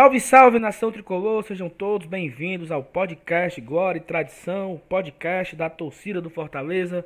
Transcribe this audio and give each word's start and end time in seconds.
Salve, 0.00 0.18
salve 0.18 0.58
nação 0.58 0.90
tricolor, 0.90 1.42
sejam 1.42 1.68
todos 1.68 2.06
bem-vindos 2.06 2.72
ao 2.72 2.82
podcast 2.82 3.60
Glória 3.60 3.98
e 3.98 4.02
Tradição, 4.02 4.80
podcast 4.88 5.54
da 5.54 5.68
torcida 5.68 6.22
do 6.22 6.30
Fortaleza. 6.30 7.04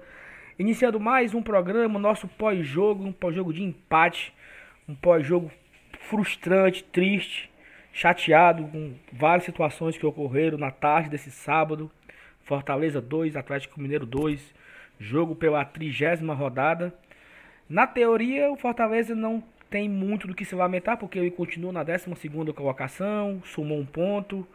Iniciando 0.57 1.01
mais 1.01 1.35
um 1.35 1.43
programa, 1.43 1.99
nosso 1.99 2.29
pós-jogo, 2.29 3.05
um 3.05 3.11
pós-jogo 3.11 3.53
de 3.53 3.65
empate, 3.65 4.33
um 4.89 4.95
pós-jogo 4.95 5.51
frustrante, 6.09 6.85
triste, 6.85 7.51
chateado 7.93 8.69
com 8.69 8.95
várias 9.13 9.43
situações 9.43 9.99
que 9.99 10.07
ocorreram 10.07 10.57
na 10.57 10.71
tarde 10.71 11.11
desse 11.11 11.33
sábado. 11.33 11.91
Fortaleza 12.45 13.01
2, 13.01 13.35
Atlético 13.35 13.81
Mineiro 13.81 14.07
2, 14.07 14.55
jogo 15.01 15.35
pela 15.35 15.65
trigésima 15.65 16.33
rodada. 16.33 16.95
Na 17.69 17.89
teoria, 17.89 18.53
o 18.53 18.57
Fortaleza 18.57 19.17
não 19.17 19.43
tem 19.71 19.89
muito 19.89 20.27
do 20.27 20.35
que 20.35 20.45
se 20.45 20.55
lamentar, 20.55 20.97
porque 20.97 21.19
ele 21.19 21.31
continua 21.31 21.73
na 21.73 21.83
12 21.83 22.07
colocação, 22.55 23.43
sumou 23.45 23.79
um 23.79 23.87
ponto, 23.87 24.47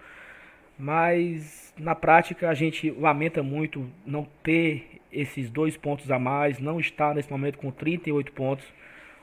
mas 0.78 1.74
na 1.78 1.94
prática 1.94 2.50
a 2.50 2.54
gente 2.54 2.90
lamenta 2.92 3.44
muito 3.44 3.90
não 4.06 4.28
ter 4.44 5.02
esses 5.12 5.50
dois 5.50 5.76
pontos 5.76 6.10
a 6.12 6.20
mais, 6.20 6.60
não 6.60 6.80
estar 6.80 7.14
nesse 7.14 7.30
momento 7.30 7.58
com 7.58 7.72
38 7.72 8.32
pontos, 8.32 8.66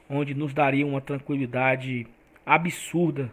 onde 0.09 0.35
nos 0.35 0.53
daria 0.53 0.87
uma 0.87 1.01
tranquilidade 1.01 2.07
absurda 2.45 3.33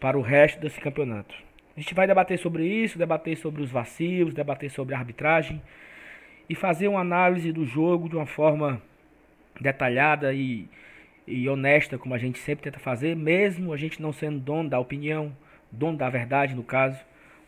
para 0.00 0.18
o 0.18 0.22
resto 0.22 0.60
desse 0.60 0.80
campeonato. 0.80 1.34
A 1.76 1.80
gente 1.80 1.94
vai 1.94 2.06
debater 2.06 2.38
sobre 2.38 2.66
isso, 2.66 2.98
debater 2.98 3.36
sobre 3.36 3.62
os 3.62 3.70
vacilos, 3.70 4.34
debater 4.34 4.70
sobre 4.70 4.94
a 4.94 4.98
arbitragem 4.98 5.62
e 6.48 6.54
fazer 6.54 6.88
uma 6.88 7.00
análise 7.00 7.52
do 7.52 7.64
jogo 7.64 8.08
de 8.08 8.16
uma 8.16 8.26
forma 8.26 8.82
detalhada 9.60 10.32
e 10.32 10.66
e 11.28 11.48
honesta, 11.48 11.98
como 11.98 12.14
a 12.14 12.18
gente 12.18 12.38
sempre 12.38 12.64
tenta 12.64 12.78
fazer, 12.78 13.14
mesmo 13.14 13.72
a 13.72 13.76
gente 13.76 14.00
não 14.00 14.12
sendo 14.12 14.38
dono 14.38 14.68
da 14.68 14.78
opinião, 14.78 15.36
dono 15.70 15.98
da 15.98 16.08
verdade 16.08 16.54
no 16.54 16.62
caso, 16.62 16.98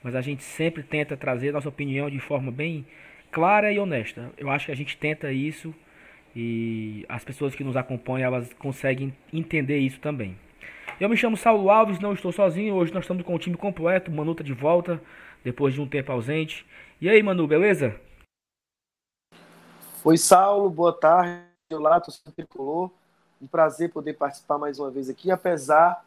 mas 0.03 0.15
a 0.15 0.21
gente 0.21 0.43
sempre 0.43 0.83
tenta 0.83 1.17
trazer 1.17 1.53
nossa 1.53 1.69
opinião 1.69 2.11
de 2.11 2.21
forma 2.21 2.53
bem 2.53 2.87
clara 3.33 3.73
e 3.73 3.79
honesta. 3.79 4.31
Eu 4.37 4.51
acho 4.51 4.67
que 4.67 4.73
a 4.73 4.77
gente 4.77 4.97
tenta 4.97 5.33
isso 5.33 5.75
e 6.37 7.05
as 7.09 7.25
pessoas 7.25 7.55
que 7.55 7.65
nos 7.65 7.77
acompanham 7.77 8.27
elas 8.27 8.53
conseguem 8.55 9.15
entender 9.33 9.79
isso 9.79 9.99
também. 10.01 10.37
Eu 11.01 11.09
me 11.09 11.17
chamo 11.17 11.37
Saulo 11.37 11.71
Alves, 11.71 11.99
não 11.99 12.13
estou 12.13 12.31
sozinho. 12.31 12.75
Hoje 12.75 12.93
nós 12.93 13.05
estamos 13.05 13.25
com 13.25 13.35
o 13.35 13.39
time 13.39 13.57
completo. 13.57 14.11
Manu 14.11 14.35
tá 14.35 14.45
de 14.45 14.53
volta 14.53 15.01
depois 15.43 15.73
de 15.73 15.81
um 15.81 15.89
tempo 15.89 16.13
ausente. 16.13 16.67
E 17.01 17.09
aí, 17.09 17.23
Manu, 17.23 17.47
beleza? 17.47 17.99
Oi, 20.05 20.19
Saulo, 20.19 20.69
boa 20.69 20.93
tarde. 20.93 21.43
Olá, 21.73 22.01
torcedor 22.01 22.35
tricolor 22.35 23.00
um 23.41 23.47
prazer 23.47 23.91
poder 23.91 24.15
participar 24.15 24.59
mais 24.59 24.79
uma 24.79 24.91
vez 24.91 25.09
aqui, 25.09 25.31
apesar 25.31 26.05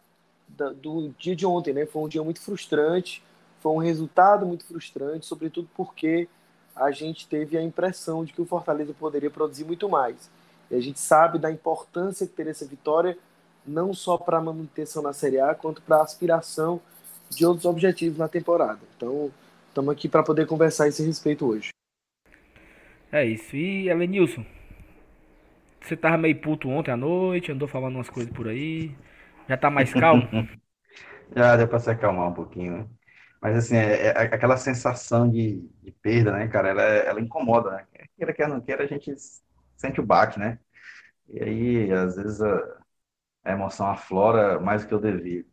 do 0.48 1.10
dia 1.18 1.36
de 1.36 1.46
ontem, 1.46 1.74
né? 1.74 1.86
Foi 1.86 2.04
um 2.04 2.08
dia 2.08 2.24
muito 2.24 2.40
frustrante, 2.42 3.24
foi 3.60 3.72
um 3.72 3.78
resultado 3.78 4.46
muito 4.46 4.66
frustrante, 4.66 5.26
sobretudo 5.26 5.68
porque 5.76 6.28
a 6.76 6.92
gente 6.92 7.28
teve 7.28 7.58
a 7.58 7.62
impressão 7.62 8.24
de 8.26 8.34
que 8.34 8.42
o 8.42 8.46
Fortaleza 8.46 8.94
poderia 8.94 9.32
produzir 9.32 9.64
muito 9.64 9.90
mais. 9.90 10.30
E 10.70 10.76
a 10.76 10.80
gente 10.80 11.00
sabe 11.00 11.40
da 11.40 11.52
importância 11.52 12.28
que 12.28 12.34
teria 12.34 12.52
essa 12.52 12.66
vitória, 12.66 13.18
não 13.66 13.94
só 13.94 14.18
para 14.18 14.38
a 14.38 14.42
manutenção 14.42 15.02
na 15.02 15.14
Série 15.14 15.40
A, 15.40 15.56
quanto 15.56 15.82
para 15.82 15.98
a 15.98 16.04
aspiração 16.04 16.82
de 17.30 17.46
outros 17.46 17.66
objetivos 17.66 18.18
na 18.18 18.28
temporada. 18.28 18.80
Então, 18.98 19.32
estamos 19.70 19.92
aqui 19.92 20.10
para 20.10 20.24
poder 20.24 20.46
conversar 20.46 20.86
a 20.86 20.88
esse 20.88 21.04
respeito 21.04 21.48
hoje. 21.48 21.70
É 23.12 23.26
isso. 23.26 23.56
E 23.56 23.90
Elenilson, 23.90 24.46
você 25.84 25.98
tava 25.98 26.18
meio 26.18 26.40
puto 26.40 26.70
ontem 26.70 26.92
à 26.92 26.98
noite, 26.98 27.52
andou 27.52 27.68
falando 27.68 27.96
umas 27.96 28.10
coisas 28.10 28.32
por 28.32 28.48
aí. 28.48 28.96
Já 29.50 29.58
tá 29.58 29.70
mais 29.70 29.94
calmo? 29.94 30.28
Já 31.36 31.58
deu 31.58 31.68
pra 31.68 31.80
se 31.80 31.90
acalmar 31.90 32.30
um 32.30 32.34
pouquinho, 32.34 32.78
né? 32.78 32.88
Mas 33.42 33.58
assim, 33.58 33.76
é, 33.76 34.08
é, 34.08 34.10
aquela 34.12 34.56
sensação 34.56 35.30
de, 35.30 35.68
de, 35.82 35.92
perda, 35.92 36.32
né, 36.32 36.48
cara, 36.48 36.70
ela, 36.70 36.82
ela 36.82 37.20
incomoda, 37.20 37.72
né? 37.72 37.86
Queira, 38.16 38.34
quer 38.34 38.48
não 38.48 38.62
queira, 38.62 38.84
a 38.84 38.88
gente 38.88 39.14
sente 39.76 40.00
o 40.00 40.06
baque, 40.06 40.40
né? 40.40 40.60
E 41.28 41.44
aí, 41.44 41.92
às 41.92 42.16
vezes, 42.16 42.42
a, 42.42 42.78
a 43.44 43.52
emoção 43.52 43.88
aflora 43.88 44.60
mais 44.60 44.84
do 44.84 44.88
que 44.88 44.94
eu 44.94 45.00
devia. 45.02 45.46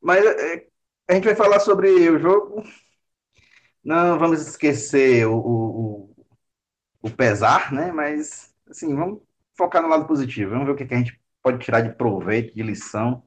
Mas 0.00 0.24
é, 0.24 0.66
a 1.08 1.14
gente 1.14 1.24
vai 1.24 1.36
falar 1.36 1.60
sobre 1.60 1.88
o 2.10 2.18
jogo. 2.18 2.64
Não 3.84 4.18
vamos 4.18 4.40
esquecer 4.40 5.26
o, 5.28 5.36
o, 5.36 6.16
o 7.02 7.10
pesar, 7.10 7.72
né? 7.72 7.92
Mas, 7.92 8.52
assim, 8.68 8.94
vamos 8.96 9.22
focar 9.56 9.82
no 9.82 9.88
lado 9.88 10.06
positivo. 10.06 10.50
Vamos 10.50 10.66
ver 10.66 10.72
o 10.72 10.76
que, 10.76 10.94
a 10.94 10.98
gente 10.98 11.20
pode 11.42 11.58
tirar 11.58 11.80
de 11.80 11.94
proveito, 11.94 12.54
de 12.54 12.62
lição, 12.62 13.22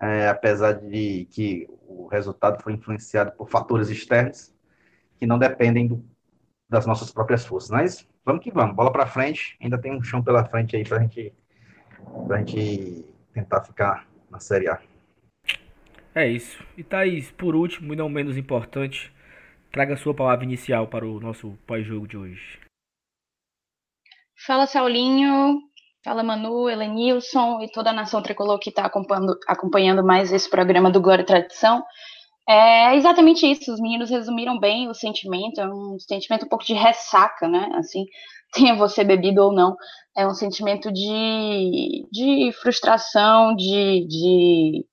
é, 0.00 0.28
apesar 0.28 0.72
de 0.72 1.26
que 1.30 1.68
o 1.86 2.06
resultado 2.06 2.62
foi 2.62 2.72
influenciado 2.72 3.32
por 3.32 3.48
fatores 3.48 3.88
externos 3.88 4.54
que 5.18 5.26
não 5.26 5.38
dependem 5.38 5.86
do, 5.86 6.04
das 6.68 6.86
nossas 6.86 7.10
próprias 7.10 7.44
forças. 7.44 7.70
Mas 7.70 8.08
vamos 8.24 8.42
que 8.42 8.50
vamos, 8.50 8.74
bola 8.74 8.92
para 8.92 9.06
frente. 9.06 9.56
Ainda 9.60 9.78
tem 9.78 9.94
um 9.94 10.02
chão 10.02 10.22
pela 10.22 10.44
frente 10.44 10.76
aí 10.76 10.84
para 10.84 11.00
gente, 11.00 11.32
a 12.30 12.38
gente 12.38 13.04
tentar 13.32 13.62
ficar 13.62 14.06
na 14.30 14.40
Série 14.40 14.68
A. 14.68 14.80
É 16.14 16.26
isso. 16.26 16.62
E 16.76 16.82
Thaís, 16.82 17.30
por 17.30 17.54
último 17.54 17.92
e 17.92 17.96
não 17.96 18.08
menos 18.08 18.36
importante, 18.36 19.12
traga 19.70 19.94
a 19.94 19.96
sua 19.96 20.14
palavra 20.14 20.44
inicial 20.44 20.86
para 20.86 21.06
o 21.06 21.18
nosso 21.18 21.56
pós-jogo 21.66 22.06
de 22.06 22.16
hoje. 22.16 22.60
Fala 24.46 24.66
Saulinho, 24.66 25.60
fala 26.04 26.22
Manu, 26.22 26.68
Elenilson 26.68 27.62
e 27.62 27.70
toda 27.70 27.90
a 27.90 27.92
nação 27.92 28.20
tricolor 28.22 28.58
que 28.58 28.70
está 28.70 28.84
acompanhando, 28.84 29.38
acompanhando 29.46 30.04
mais 30.04 30.32
esse 30.32 30.50
programa 30.50 30.90
do 30.90 31.00
Glória 31.00 31.22
e 31.22 31.26
Tradição. 31.26 31.84
É 32.48 32.96
exatamente 32.96 33.46
isso, 33.46 33.72
os 33.72 33.80
meninos 33.80 34.10
resumiram 34.10 34.58
bem 34.58 34.88
o 34.88 34.94
sentimento, 34.94 35.60
é 35.60 35.68
um 35.68 35.96
sentimento 36.00 36.46
um 36.46 36.48
pouco 36.48 36.64
de 36.64 36.74
ressaca, 36.74 37.46
né? 37.46 37.70
Assim, 37.74 38.04
tenha 38.52 38.74
você 38.74 39.04
bebido 39.04 39.42
ou 39.42 39.52
não, 39.52 39.76
é 40.16 40.26
um 40.26 40.34
sentimento 40.34 40.92
de, 40.92 42.04
de 42.10 42.52
frustração, 42.60 43.54
de, 43.54 44.06
de, 44.08 44.84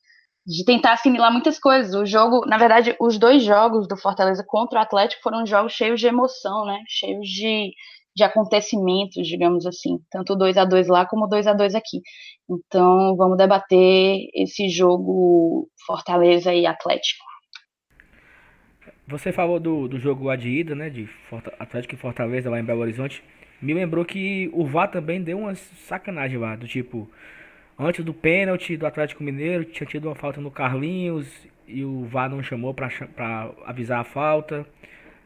de 0.46 0.64
tentar 0.64 0.94
assimilar 0.94 1.32
muitas 1.32 1.58
coisas. 1.60 1.96
O 1.96 2.06
jogo, 2.06 2.46
na 2.46 2.58
verdade, 2.58 2.96
os 3.00 3.18
dois 3.18 3.44
jogos 3.44 3.88
do 3.88 3.98
Fortaleza 3.98 4.44
contra 4.48 4.80
o 4.80 4.82
Atlético 4.84 5.24
foram 5.24 5.44
jogos 5.46 5.74
cheios 5.74 6.00
de 6.00 6.08
emoção, 6.08 6.66
né? 6.66 6.84
Cheios 6.88 7.28
de, 7.28 7.72
de 8.16 8.24
acontecimentos, 8.24 9.28
digamos 9.28 9.66
assim, 9.66 10.00
tanto 10.12 10.36
2 10.36 10.58
a 10.58 10.66
2 10.66 10.88
lá 10.88 11.06
como 11.06 11.28
2 11.28 11.48
a 11.48 11.54
2 11.54 11.76
aqui. 11.76 12.02
Então, 12.50 13.16
vamos 13.16 13.38
debater 13.38 14.28
esse 14.34 14.68
jogo 14.70 15.70
Fortaleza 15.86 16.54
e 16.54 16.66
Atlético. 16.66 17.24
Você 19.08 19.32
falou 19.32 19.60
do, 19.60 19.88
do 19.88 20.00
jogo 20.00 20.36
de 20.36 20.50
ida, 20.50 20.76
né, 20.76 20.90
de 20.90 21.10
Atlético 21.58 21.96
e 21.96 21.98
Fortaleza 21.98 22.50
lá 22.50 22.60
em 22.60 22.64
Belo 22.64 22.82
Horizonte. 22.82 23.24
Me 23.62 23.74
lembrou 23.74 24.06
que 24.06 24.50
o 24.54 24.66
VAR 24.66 24.90
também 24.90 25.22
deu 25.22 25.40
uma 25.40 25.56
sacanagem 25.56 26.38
lá, 26.38 26.56
do 26.56 26.68
tipo, 26.68 27.10
antes 27.78 28.06
do 28.06 28.14
pênalti 28.14 28.78
do 28.78 28.86
Atlético 28.86 29.24
Mineiro, 29.24 29.66
tinha 29.66 29.88
tido 29.88 30.06
uma 30.06 30.16
falta 30.16 30.40
no 30.40 30.52
Carlinhos 30.52 31.28
e 31.68 31.84
o 31.84 32.06
VAR 32.06 32.30
não 32.30 32.44
chamou 32.44 32.74
para 32.74 33.52
avisar 33.66 34.00
a 34.00 34.04
falta. 34.04 34.66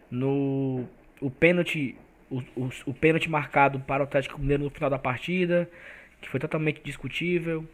No 0.10 0.86
o 1.22 1.30
pênalti 1.30 1.96
o, 2.38 2.62
o, 2.62 2.70
o 2.88 2.94
pênalti 2.94 3.30
marcado 3.30 3.80
para 3.80 4.02
o 4.02 4.06
Atlético 4.06 4.40
Mineiro 4.40 4.64
no 4.64 4.70
final 4.70 4.90
da 4.90 4.98
partida, 4.98 5.70
que 6.22 6.30
foi 6.30 6.40
totalmente 6.40 6.82
discutível. 6.84 7.66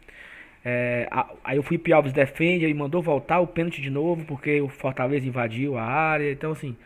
É, 0.64 1.08
aí 1.42 1.58
o 1.58 1.62
Felipe 1.62 1.92
Alves 1.92 2.12
defende 2.12 2.66
e 2.66 2.74
mandou 2.74 3.00
voltar 3.00 3.40
o 3.40 3.46
pênalti 3.46 3.80
de 3.80 3.90
novo, 3.90 4.24
porque 4.26 4.60
o 4.60 4.68
Fortaleza 4.68 5.26
invadiu 5.26 5.78
a 5.78 5.82
área. 5.82 6.30
Então, 6.30 6.52
assim, 6.52 6.76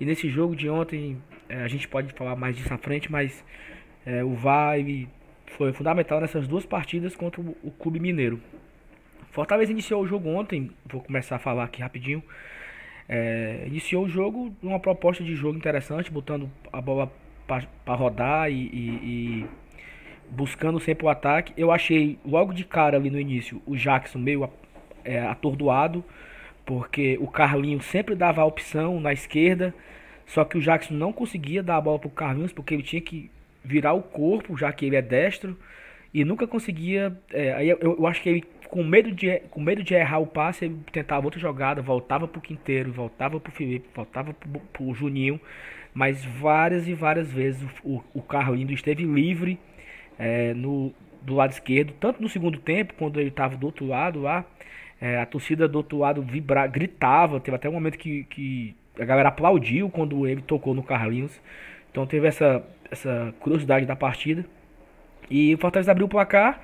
e 0.00 0.04
nesse 0.04 0.28
jogo 0.28 0.56
de 0.56 0.68
ontem, 0.68 1.16
é, 1.48 1.62
a 1.62 1.68
gente 1.68 1.86
pode 1.86 2.12
falar 2.14 2.34
mais 2.34 2.56
disso 2.56 2.72
à 2.72 2.78
frente, 2.78 3.10
mas 3.10 3.44
é, 4.04 4.24
o 4.24 4.34
VAR 4.34 4.76
foi 5.56 5.72
fundamental 5.72 6.20
nessas 6.20 6.48
duas 6.48 6.66
partidas 6.66 7.14
contra 7.14 7.40
o, 7.40 7.56
o 7.62 7.70
Clube 7.70 8.00
Mineiro. 8.00 8.40
Fortaleza 9.30 9.72
iniciou 9.72 10.02
o 10.02 10.06
jogo 10.06 10.28
ontem, 10.28 10.70
vou 10.84 11.00
começar 11.00 11.36
a 11.36 11.38
falar 11.38 11.64
aqui 11.64 11.80
rapidinho. 11.80 12.22
É, 13.08 13.64
iniciou 13.66 14.04
o 14.04 14.08
jogo 14.08 14.54
numa 14.62 14.78
proposta 14.78 15.22
de 15.24 15.34
jogo 15.34 15.56
interessante, 15.56 16.10
botando 16.10 16.50
a 16.72 16.80
bola 16.80 17.12
para 17.84 17.94
rodar 17.94 18.50
e, 18.50 18.54
e, 18.54 18.88
e, 19.02 19.46
buscando 20.30 20.78
sempre 20.80 21.06
o 21.06 21.08
ataque. 21.08 21.52
Eu 21.56 21.70
achei 21.70 22.18
logo 22.24 22.52
de 22.52 22.64
cara 22.64 22.96
ali 22.96 23.10
no 23.10 23.20
início 23.20 23.60
o 23.66 23.76
Jackson 23.76 24.18
meio 24.18 24.48
é, 25.04 25.20
atordoado, 25.20 26.04
porque 26.64 27.18
o 27.20 27.26
Carlinhos 27.26 27.84
sempre 27.86 28.14
dava 28.14 28.42
a 28.42 28.44
opção 28.44 29.00
na 29.00 29.12
esquerda, 29.12 29.74
só 30.26 30.44
que 30.44 30.56
o 30.56 30.60
Jackson 30.60 30.94
não 30.94 31.12
conseguia 31.12 31.62
dar 31.62 31.76
a 31.76 31.80
bola 31.80 31.98
para 31.98 32.08
o 32.08 32.10
Carlinhos 32.10 32.52
porque 32.52 32.74
ele 32.74 32.82
tinha 32.82 33.02
que 33.02 33.30
virar 33.64 33.92
o 33.92 34.02
corpo, 34.02 34.56
já 34.56 34.72
que 34.72 34.86
ele 34.86 34.96
é 34.96 35.02
destro, 35.02 35.56
e 36.12 36.24
nunca 36.24 36.46
conseguia. 36.46 37.16
É, 37.30 37.64
eu, 37.64 37.78
eu 37.80 38.06
acho 38.06 38.22
que 38.22 38.28
ele 38.28 38.44
com 38.72 38.82
medo 38.82 39.12
de, 39.12 39.38
com 39.50 39.60
medo 39.60 39.82
de 39.82 39.92
errar 39.94 40.18
o 40.18 40.26
passe, 40.26 40.64
ele 40.64 40.78
tentava 40.90 41.26
outra 41.26 41.38
jogada, 41.38 41.82
voltava 41.82 42.26
pro 42.26 42.40
Quinteiro, 42.40 42.90
voltava 42.90 43.38
pro 43.38 43.52
Felipe, 43.52 43.86
voltava 43.94 44.32
pro, 44.32 44.60
pro 44.72 44.94
Juninho, 44.94 45.38
mas 45.92 46.24
várias 46.24 46.88
e 46.88 46.94
várias 46.94 47.30
vezes 47.30 47.62
o, 47.84 48.02
o 48.14 48.22
Carlinhos 48.22 48.72
esteve 48.72 49.04
livre 49.04 49.58
é, 50.18 50.54
no, 50.54 50.92
do 51.20 51.34
lado 51.34 51.50
esquerdo, 51.50 51.92
tanto 52.00 52.22
no 52.22 52.28
segundo 52.28 52.58
tempo, 52.58 52.94
quando 52.94 53.20
ele 53.20 53.28
estava 53.28 53.56
do 53.56 53.66
outro 53.66 53.86
lado 53.86 54.20
lá, 54.22 54.44
É, 55.04 55.18
a 55.18 55.26
torcida 55.26 55.66
do 55.66 55.78
outro 55.78 55.98
lado 55.98 56.22
vibra, 56.22 56.64
gritava, 56.68 57.40
teve 57.40 57.56
até 57.56 57.68
um 57.68 57.72
momento 57.72 57.98
que, 57.98 58.22
que 58.30 58.72
a 58.96 59.04
galera 59.04 59.30
aplaudiu 59.30 59.90
quando 59.90 60.28
ele 60.28 60.42
tocou 60.42 60.74
no 60.74 60.82
Carlinhos. 60.82 61.40
Então 61.90 62.06
teve 62.06 62.28
essa, 62.28 62.62
essa 62.88 63.34
curiosidade 63.40 63.84
da 63.84 63.96
partida. 63.96 64.44
E 65.28 65.52
o 65.54 65.58
Fortaleza 65.58 65.90
abriu 65.90 66.06
o 66.06 66.08
placar, 66.08 66.60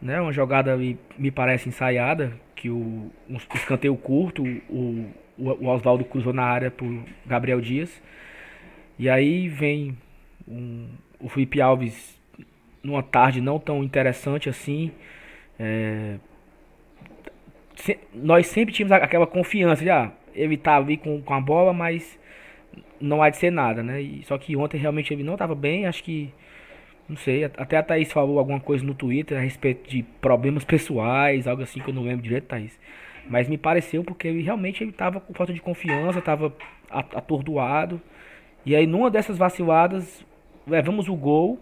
né? 0.00 0.20
Uma 0.20 0.32
jogada 0.32 0.76
me, 0.76 0.98
me 1.18 1.30
parece 1.30 1.68
ensaiada, 1.68 2.32
que 2.54 2.70
o 2.70 3.10
um 3.28 3.36
escanteio 3.54 3.96
curto, 3.96 4.42
o, 4.68 5.06
o, 5.38 5.66
Oswaldo 5.68 6.04
cruzou 6.04 6.32
na 6.32 6.44
área 6.44 6.70
pro 6.70 7.04
Gabriel 7.24 7.60
Dias. 7.60 8.02
E 8.98 9.08
aí 9.08 9.48
vem 9.48 9.96
um, 10.48 10.88
o 11.20 11.28
Felipe 11.28 11.60
Alves 11.60 12.18
numa 12.82 13.02
tarde 13.02 13.40
não 13.40 13.58
tão 13.58 13.82
interessante 13.82 14.48
assim. 14.48 14.92
É, 15.58 16.16
se, 17.74 17.98
nós 18.14 18.46
sempre 18.46 18.74
tínhamos 18.74 18.92
aquela 18.92 19.26
confiança 19.26 19.82
de 19.82 19.90
ah, 19.90 20.12
ele 20.34 20.56
tá 20.56 20.76
ali 20.76 20.96
com, 20.96 21.20
com 21.20 21.34
a 21.34 21.40
bola, 21.40 21.72
mas 21.72 22.18
não 23.00 23.22
há 23.22 23.30
de 23.30 23.36
ser 23.36 23.50
nada, 23.50 23.82
né? 23.82 24.00
E, 24.00 24.22
só 24.24 24.38
que 24.38 24.56
ontem 24.56 24.78
realmente 24.78 25.12
ele 25.12 25.22
não 25.22 25.34
estava 25.34 25.54
bem, 25.54 25.86
acho 25.86 26.02
que. 26.02 26.32
Não 27.08 27.16
sei, 27.16 27.44
até 27.44 27.76
a 27.76 27.82
Thaís 27.82 28.12
falou 28.12 28.38
alguma 28.38 28.58
coisa 28.58 28.84
no 28.84 28.94
Twitter 28.94 29.38
a 29.38 29.40
respeito 29.40 29.88
de 29.88 30.02
problemas 30.20 30.64
pessoais, 30.64 31.46
algo 31.46 31.62
assim 31.62 31.80
que 31.80 31.88
eu 31.90 31.94
não 31.94 32.02
lembro 32.02 32.22
direito, 32.22 32.46
Thaís. 32.46 32.76
Mas 33.28 33.48
me 33.48 33.56
pareceu 33.56 34.02
porque 34.02 34.26
ele 34.28 34.42
realmente 34.42 34.82
ele 34.82 34.90
estava 34.90 35.20
com 35.20 35.32
falta 35.32 35.52
de 35.52 35.60
confiança, 35.60 36.18
estava 36.18 36.52
atordoado. 36.90 38.00
E 38.64 38.74
aí 38.74 38.86
numa 38.86 39.10
dessas 39.10 39.38
vaciladas, 39.38 40.24
levamos 40.66 41.08
o 41.08 41.14
gol. 41.14 41.60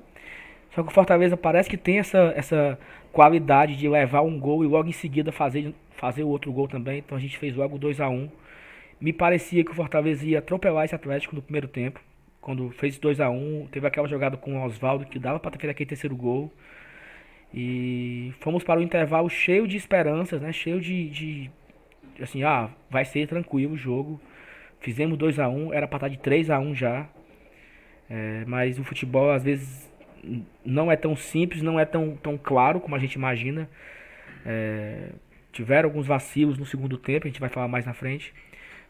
Só 0.74 0.82
que 0.82 0.88
o 0.88 0.92
Fortaleza 0.92 1.36
parece 1.36 1.70
que 1.70 1.76
tem 1.76 1.98
essa, 1.98 2.32
essa 2.36 2.78
qualidade 3.12 3.76
de 3.76 3.88
levar 3.88 4.22
um 4.22 4.38
gol 4.38 4.64
e 4.64 4.66
logo 4.66 4.88
em 4.88 4.92
seguida 4.92 5.30
fazer, 5.30 5.72
fazer 5.92 6.24
o 6.24 6.28
outro 6.28 6.52
gol 6.52 6.66
também. 6.66 6.98
Então 6.98 7.16
a 7.16 7.20
gente 7.20 7.38
fez 7.38 7.54
logo 7.54 7.78
2 7.78 8.00
a 8.00 8.08
1 8.08 8.14
um. 8.14 8.28
Me 9.00 9.12
parecia 9.12 9.64
que 9.64 9.70
o 9.70 9.74
Fortaleza 9.74 10.24
ia 10.26 10.38
atropelar 10.38 10.84
esse 10.84 10.94
Atlético 10.94 11.36
no 11.36 11.42
primeiro 11.42 11.68
tempo. 11.68 12.00
Quando 12.44 12.68
fez 12.72 12.98
2 12.98 13.22
a 13.22 13.30
1 13.30 13.62
um, 13.62 13.66
teve 13.68 13.86
aquela 13.86 14.06
jogada 14.06 14.36
com 14.36 14.58
o 14.58 14.66
Oswaldo 14.66 15.06
que 15.06 15.18
dava 15.18 15.40
para 15.40 15.50
ter 15.52 15.60
feito 15.60 15.70
aquele 15.70 15.88
terceiro 15.88 16.14
gol. 16.14 16.52
E 17.54 18.34
fomos 18.38 18.62
para 18.62 18.80
o 18.80 18.82
intervalo 18.82 19.30
cheio 19.30 19.66
de 19.66 19.78
esperanças, 19.78 20.42
né? 20.42 20.52
Cheio 20.52 20.78
de, 20.78 21.08
de 21.08 21.50
assim, 22.20 22.42
ah, 22.42 22.68
vai 22.90 23.06
ser 23.06 23.26
tranquilo 23.26 23.72
o 23.72 23.78
jogo. 23.78 24.20
Fizemos 24.78 25.16
2 25.16 25.38
a 25.38 25.48
1 25.48 25.68
um, 25.68 25.72
era 25.72 25.88
para 25.88 25.96
estar 25.96 26.08
de 26.08 26.18
3 26.18 26.50
a 26.50 26.58
1 26.58 26.74
já. 26.74 27.08
É, 28.10 28.44
mas 28.46 28.78
o 28.78 28.84
futebol 28.84 29.30
às 29.30 29.42
vezes 29.42 29.90
não 30.62 30.92
é 30.92 30.96
tão 30.96 31.16
simples, 31.16 31.62
não 31.62 31.80
é 31.80 31.86
tão, 31.86 32.14
tão 32.14 32.36
claro 32.36 32.78
como 32.78 32.94
a 32.94 32.98
gente 32.98 33.14
imagina. 33.14 33.70
É, 34.44 35.12
tiveram 35.50 35.88
alguns 35.88 36.06
vacilos 36.06 36.58
no 36.58 36.66
segundo 36.66 36.98
tempo, 36.98 37.26
a 37.26 37.30
gente 37.30 37.40
vai 37.40 37.48
falar 37.48 37.68
mais 37.68 37.86
na 37.86 37.94
frente. 37.94 38.34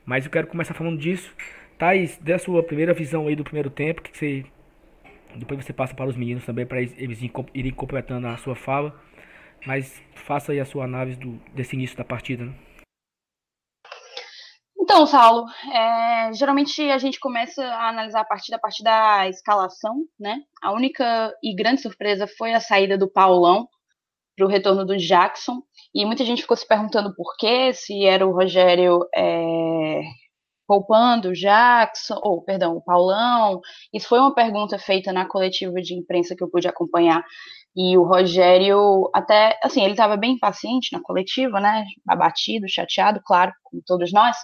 Mas 0.05 0.25
eu 0.25 0.31
quero 0.33 0.49
começar 0.49 0.75
falando 0.75 0.99
disso. 0.99 1.33
Thais, 1.84 2.16
dê 2.16 2.32
a 2.32 2.38
sua 2.38 2.62
primeira 2.62 2.94
visão 2.94 3.26
aí 3.26 3.36
do 3.36 3.44
primeiro 3.44 3.69
tempo, 3.69 4.00
que 4.00 4.16
você. 4.16 4.46
Depois 5.36 5.62
você 5.62 5.72
passa 5.72 5.94
para 5.94 6.08
os 6.08 6.16
meninos 6.16 6.46
também, 6.46 6.64
para 6.64 6.81
eles 6.81 7.20
irem 7.52 7.75
completando 7.75 8.26
a 8.26 8.38
sua 8.38 8.56
fala. 8.56 8.98
Mas 9.66 10.02
faça 10.14 10.52
aí 10.52 10.60
a 10.60 10.64
sua 10.64 10.84
análise 10.84 11.19
do, 11.19 11.32
desse 11.52 11.76
início 11.76 11.94
da 11.94 12.02
partida. 12.02 12.46
Né? 12.46 12.54
Então, 14.81 15.06
Saulo, 15.06 15.44
é, 15.75 16.32
geralmente 16.32 16.81
a 16.90 16.96
gente 16.96 17.20
começa 17.20 17.62
a 17.62 17.90
analisar 17.90 18.20
a 18.22 18.25
partir 18.25 18.50
da 18.50 18.58
partir 18.58 18.82
da 18.82 19.28
escalação, 19.28 20.06
né? 20.19 20.40
A 20.62 20.72
única 20.72 21.34
e 21.42 21.54
grande 21.54 21.82
surpresa 21.82 22.26
foi 22.26 22.54
a 22.54 22.60
saída 22.60 22.96
do 22.96 23.10
Paulão 23.10 23.69
para 24.34 24.46
o 24.46 24.48
retorno 24.48 24.86
do 24.86 24.96
Jackson. 24.96 25.62
E 25.94 26.06
muita 26.06 26.25
gente 26.25 26.40
ficou 26.40 26.56
se 26.56 26.66
perguntando 26.66 27.14
por 27.14 27.36
quê, 27.36 27.75
se 27.75 28.06
era 28.06 28.26
o 28.26 28.32
Rogério 28.32 29.00
é, 29.14 29.74
poupando 30.66 31.28
o 31.31 31.32
Jackson, 31.32 32.19
ou, 32.22 32.43
perdão, 32.43 32.76
o 32.76 32.82
Paulão. 32.82 33.61
Isso 33.93 34.08
foi 34.08 34.19
uma 34.19 34.34
pergunta 34.34 34.78
feita 34.78 35.12
na 35.12 35.26
coletiva 35.26 35.81
de 35.81 35.94
imprensa 35.94 36.34
que 36.37 36.43
eu 36.43 36.50
pude 36.50 36.69
acompanhar. 36.69 37.25
E 37.76 37.99
o 37.99 38.05
Rogério, 38.05 39.11
até, 39.12 39.58
assim, 39.62 39.82
ele 39.82 39.93
estava 39.93 40.16
bem 40.16 40.34
impaciente 40.34 40.93
na 40.93 41.00
coletiva, 41.02 41.61
né? 41.61 41.84
Abatido, 42.08 42.69
chateado, 42.69 43.20
claro, 43.25 43.52
como 43.64 43.82
todos 43.84 44.12
nós. 44.12 44.37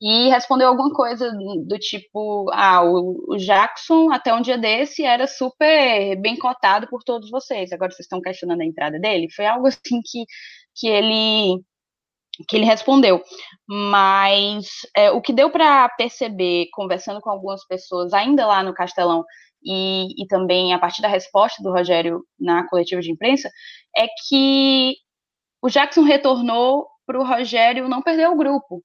E 0.00 0.28
respondeu 0.28 0.68
alguma 0.68 0.92
coisa 0.92 1.30
do 1.66 1.78
tipo: 1.78 2.50
ah, 2.52 2.82
o, 2.84 3.24
o 3.28 3.36
Jackson, 3.38 4.12
até 4.12 4.34
um 4.34 4.42
dia 4.42 4.58
desse, 4.58 5.02
era 5.02 5.26
super 5.26 6.16
bem 6.20 6.36
cotado 6.36 6.86
por 6.88 7.02
todos 7.02 7.30
vocês. 7.30 7.72
Agora 7.72 7.90
vocês 7.90 8.04
estão 8.04 8.20
questionando 8.20 8.60
a 8.60 8.66
entrada 8.66 8.98
dele? 9.00 9.30
Foi 9.34 9.46
algo 9.46 9.66
assim 9.66 10.00
que, 10.04 10.24
que 10.74 10.88
ele 10.88 11.62
que 12.48 12.56
ele 12.56 12.64
respondeu. 12.64 13.22
Mas 13.68 14.66
é, 14.96 15.10
o 15.10 15.20
que 15.20 15.32
deu 15.32 15.50
para 15.50 15.88
perceber, 15.90 16.68
conversando 16.72 17.20
com 17.20 17.30
algumas 17.30 17.66
pessoas, 17.66 18.12
ainda 18.12 18.46
lá 18.46 18.62
no 18.62 18.74
Castelão, 18.74 19.24
e, 19.64 20.22
e 20.22 20.26
também 20.26 20.74
a 20.74 20.78
partir 20.78 21.00
da 21.00 21.08
resposta 21.08 21.62
do 21.62 21.72
Rogério 21.72 22.22
na 22.38 22.68
coletiva 22.68 23.00
de 23.00 23.10
imprensa, 23.10 23.50
é 23.96 24.06
que 24.28 24.96
o 25.62 25.70
Jackson 25.70 26.02
retornou 26.02 26.86
para 27.06 27.18
o 27.18 27.24
Rogério 27.24 27.88
não 27.88 28.02
perder 28.02 28.28
o 28.28 28.36
grupo. 28.36 28.82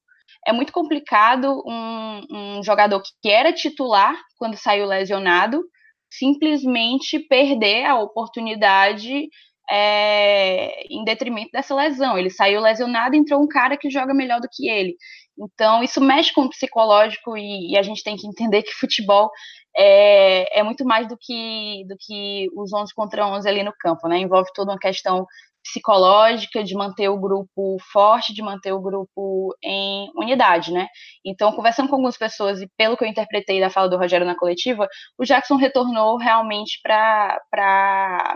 É 0.47 0.53
muito 0.53 0.71
complicado 0.71 1.61
um, 1.65 2.21
um 2.31 2.63
jogador 2.63 3.01
que 3.21 3.29
era 3.29 3.51
titular 3.51 4.15
quando 4.37 4.55
saiu 4.55 4.85
lesionado 4.85 5.61
simplesmente 6.09 7.19
perder 7.19 7.85
a 7.85 7.99
oportunidade 7.99 9.29
é, 9.71 10.83
em 10.89 11.03
detrimento 11.03 11.51
dessa 11.51 11.75
lesão. 11.75 12.17
Ele 12.17 12.29
saiu 12.29 12.61
lesionado 12.61 13.15
e 13.15 13.19
entrou 13.19 13.41
um 13.41 13.47
cara 13.47 13.77
que 13.77 13.89
joga 13.89 14.13
melhor 14.13 14.41
do 14.41 14.49
que 14.51 14.69
ele. 14.69 14.95
Então, 15.37 15.81
isso 15.83 16.01
mexe 16.01 16.33
com 16.33 16.41
o 16.41 16.49
psicológico 16.49 17.37
e, 17.37 17.71
e 17.71 17.77
a 17.77 17.81
gente 17.81 18.03
tem 18.03 18.17
que 18.17 18.27
entender 18.27 18.63
que 18.63 18.73
futebol 18.73 19.29
é, 19.77 20.59
é, 20.59 20.63
muito 20.63 20.83
mais 20.83 21.07
do 21.07 21.17
que, 21.17 21.85
do 21.87 21.95
que 21.99 22.47
os 22.55 22.73
11 22.73 22.93
contra 22.93 23.25
11 23.25 23.47
ali 23.47 23.63
no 23.63 23.73
campo, 23.79 24.07
né? 24.07 24.17
Envolve 24.17 24.49
toda 24.53 24.71
uma 24.71 24.79
questão 24.79 25.25
psicológica 25.63 26.63
de 26.63 26.73
manter 26.73 27.09
o 27.09 27.19
grupo 27.19 27.77
forte, 27.91 28.33
de 28.33 28.41
manter 28.41 28.73
o 28.73 28.81
grupo 28.81 29.55
em 29.63 30.09
unidade, 30.15 30.73
né? 30.73 30.87
Então, 31.23 31.51
conversando 31.51 31.89
com 31.89 31.95
algumas 31.95 32.17
pessoas 32.17 32.61
e 32.61 32.67
pelo 32.77 32.97
que 32.97 33.03
eu 33.03 33.07
interpretei 33.07 33.59
da 33.59 33.69
fala 33.69 33.89
do 33.89 33.97
Rogério 33.97 34.25
na 34.25 34.37
coletiva, 34.37 34.87
o 35.17 35.25
Jackson 35.25 35.55
retornou 35.55 36.17
realmente 36.17 36.79
para 36.81 37.39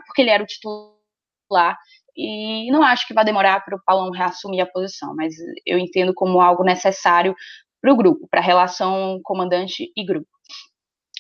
porque 0.06 0.22
ele 0.22 0.30
era 0.30 0.44
o 0.44 0.48
titular 0.48 1.03
E 2.16 2.72
não 2.72 2.84
acho 2.84 3.08
que 3.08 3.14
vai 3.14 3.26
demorar 3.26 3.64
para 3.66 3.76
o 3.76 3.82
Paulão 3.84 4.12
reassumir 4.12 4.62
a 4.62 4.68
posição, 4.68 5.16
mas 5.16 5.34
eu 5.66 5.80
entendo 5.80 6.14
como 6.14 6.40
algo 6.40 6.64
necessário 6.64 7.36
para 7.82 7.92
o 7.92 7.98
grupo, 7.98 8.28
para 8.30 8.40
a 8.40 8.44
relação 8.44 9.20
comandante 9.24 9.92
e 9.96 10.06
grupo. 10.06 10.28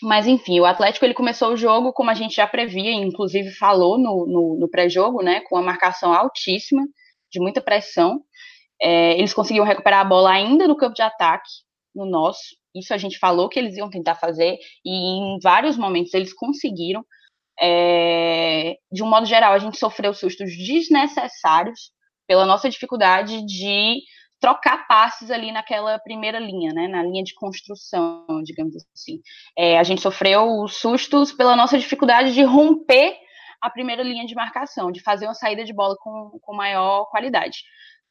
Mas 0.01 0.27
enfim, 0.27 0.59
o 0.59 0.65
Atlético 0.65 1.05
ele 1.05 1.13
começou 1.13 1.53
o 1.53 1.57
jogo 1.57 1.93
como 1.93 2.09
a 2.09 2.13
gente 2.13 2.35
já 2.35 2.45
previa, 2.45 2.91
inclusive 2.91 3.51
falou 3.51 3.97
no, 3.97 4.25
no, 4.27 4.57
no 4.59 4.69
pré-jogo, 4.69 5.23
né, 5.23 5.41
com 5.41 5.55
uma 5.55 5.61
marcação 5.61 6.13
altíssima, 6.13 6.83
de 7.31 7.39
muita 7.39 7.61
pressão. 7.61 8.21
É, 8.81 9.17
eles 9.17 9.33
conseguiam 9.33 9.65
recuperar 9.65 10.01
a 10.01 10.05
bola 10.05 10.31
ainda 10.31 10.67
no 10.67 10.75
campo 10.75 10.93
de 10.93 11.01
ataque, 11.01 11.49
no 11.95 12.05
nosso. 12.05 12.41
Isso 12.75 12.93
a 12.93 12.97
gente 12.97 13.17
falou 13.17 13.47
que 13.47 13.57
eles 13.57 13.77
iam 13.77 13.89
tentar 13.89 14.15
fazer, 14.15 14.57
e 14.85 14.91
em 14.91 15.39
vários 15.41 15.77
momentos 15.77 16.13
eles 16.13 16.33
conseguiram. 16.33 17.05
É, 17.65 18.75
de 18.91 19.01
um 19.01 19.09
modo 19.09 19.25
geral, 19.25 19.53
a 19.53 19.59
gente 19.59 19.77
sofreu 19.77 20.13
sustos 20.13 20.49
desnecessários 20.57 21.91
pela 22.27 22.45
nossa 22.45 22.69
dificuldade 22.69 23.45
de 23.45 24.01
trocar 24.43 24.85
passes 24.87 25.31
ali 25.31 25.53
naquela 25.53 25.97
primeira 25.99 26.37
linha, 26.37 26.73
né, 26.73 26.89
na 26.89 27.01
linha 27.01 27.23
de 27.23 27.33
construção, 27.33 28.25
digamos 28.43 28.75
assim. 28.93 29.21
É, 29.57 29.79
a 29.79 29.83
gente 29.83 30.01
sofreu 30.01 30.67
sustos 30.67 31.31
pela 31.31 31.55
nossa 31.55 31.79
dificuldade 31.79 32.33
de 32.33 32.43
romper 32.43 33.15
a 33.61 33.69
primeira 33.69 34.03
linha 34.03 34.25
de 34.25 34.35
marcação, 34.35 34.91
de 34.91 34.99
fazer 35.01 35.25
uma 35.25 35.33
saída 35.33 35.63
de 35.63 35.71
bola 35.71 35.95
com, 35.97 36.37
com 36.41 36.53
maior 36.53 37.05
qualidade. 37.05 37.59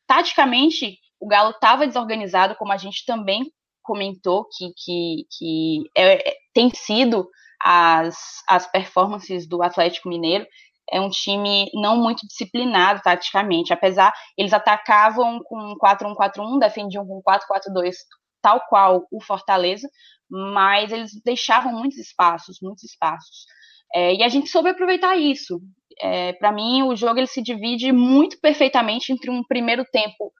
Taticamente, 0.06 0.96
o 1.20 1.28
Galo 1.28 1.50
estava 1.50 1.86
desorganizado, 1.86 2.56
como 2.56 2.72
a 2.72 2.78
gente 2.78 3.04
também 3.04 3.52
comentou, 3.82 4.46
que, 4.56 4.72
que, 4.74 5.26
que 5.36 5.90
é, 5.94 6.30
é 6.30 6.34
tem 6.54 6.70
sido 6.70 7.28
as, 7.64 8.16
as 8.48 8.66
performances 8.70 9.46
do 9.48 9.62
Atlético 9.62 10.08
Mineiro. 10.08 10.46
É 10.90 11.00
um 11.00 11.08
time 11.08 11.70
não 11.74 11.96
muito 11.96 12.26
disciplinado 12.26 13.00
taticamente, 13.02 13.72
apesar 13.72 14.12
eles 14.36 14.52
atacavam 14.52 15.40
com 15.44 15.74
4-1-4-1, 15.78 16.58
defendiam 16.58 17.06
com 17.06 17.22
4-4-2, 17.22 17.94
tal 18.42 18.60
qual 18.68 19.06
o 19.10 19.22
Fortaleza, 19.22 19.88
mas 20.28 20.90
eles 20.90 21.12
deixavam 21.24 21.72
muitos 21.72 21.98
espaços, 21.98 22.58
muitos 22.60 22.84
espaços. 22.84 23.46
É, 23.94 24.14
e 24.14 24.22
a 24.22 24.28
gente 24.28 24.48
soube 24.48 24.70
aproveitar 24.70 25.16
isso. 25.16 25.60
É, 26.00 26.32
Para 26.34 26.50
mim, 26.50 26.82
o 26.82 26.96
jogo 26.96 27.18
ele 27.18 27.26
se 27.26 27.42
divide 27.42 27.92
muito 27.92 28.40
perfeitamente 28.40 29.12
entre 29.12 29.30
um 29.30 29.44
primeiro 29.44 29.84
tempo 29.92 30.32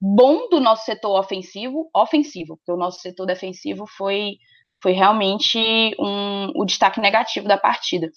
bom 0.00 0.48
do 0.48 0.60
nosso 0.60 0.84
setor 0.84 1.18
ofensivo, 1.18 1.88
ofensivo, 1.94 2.56
porque 2.56 2.72
o 2.72 2.76
nosso 2.76 3.00
setor 3.00 3.26
defensivo 3.26 3.86
foi 3.86 4.36
foi 4.82 4.92
realmente 4.92 5.58
um, 5.98 6.52
o 6.54 6.64
destaque 6.64 7.00
negativo 7.00 7.48
da 7.48 7.58
partida. 7.58 8.10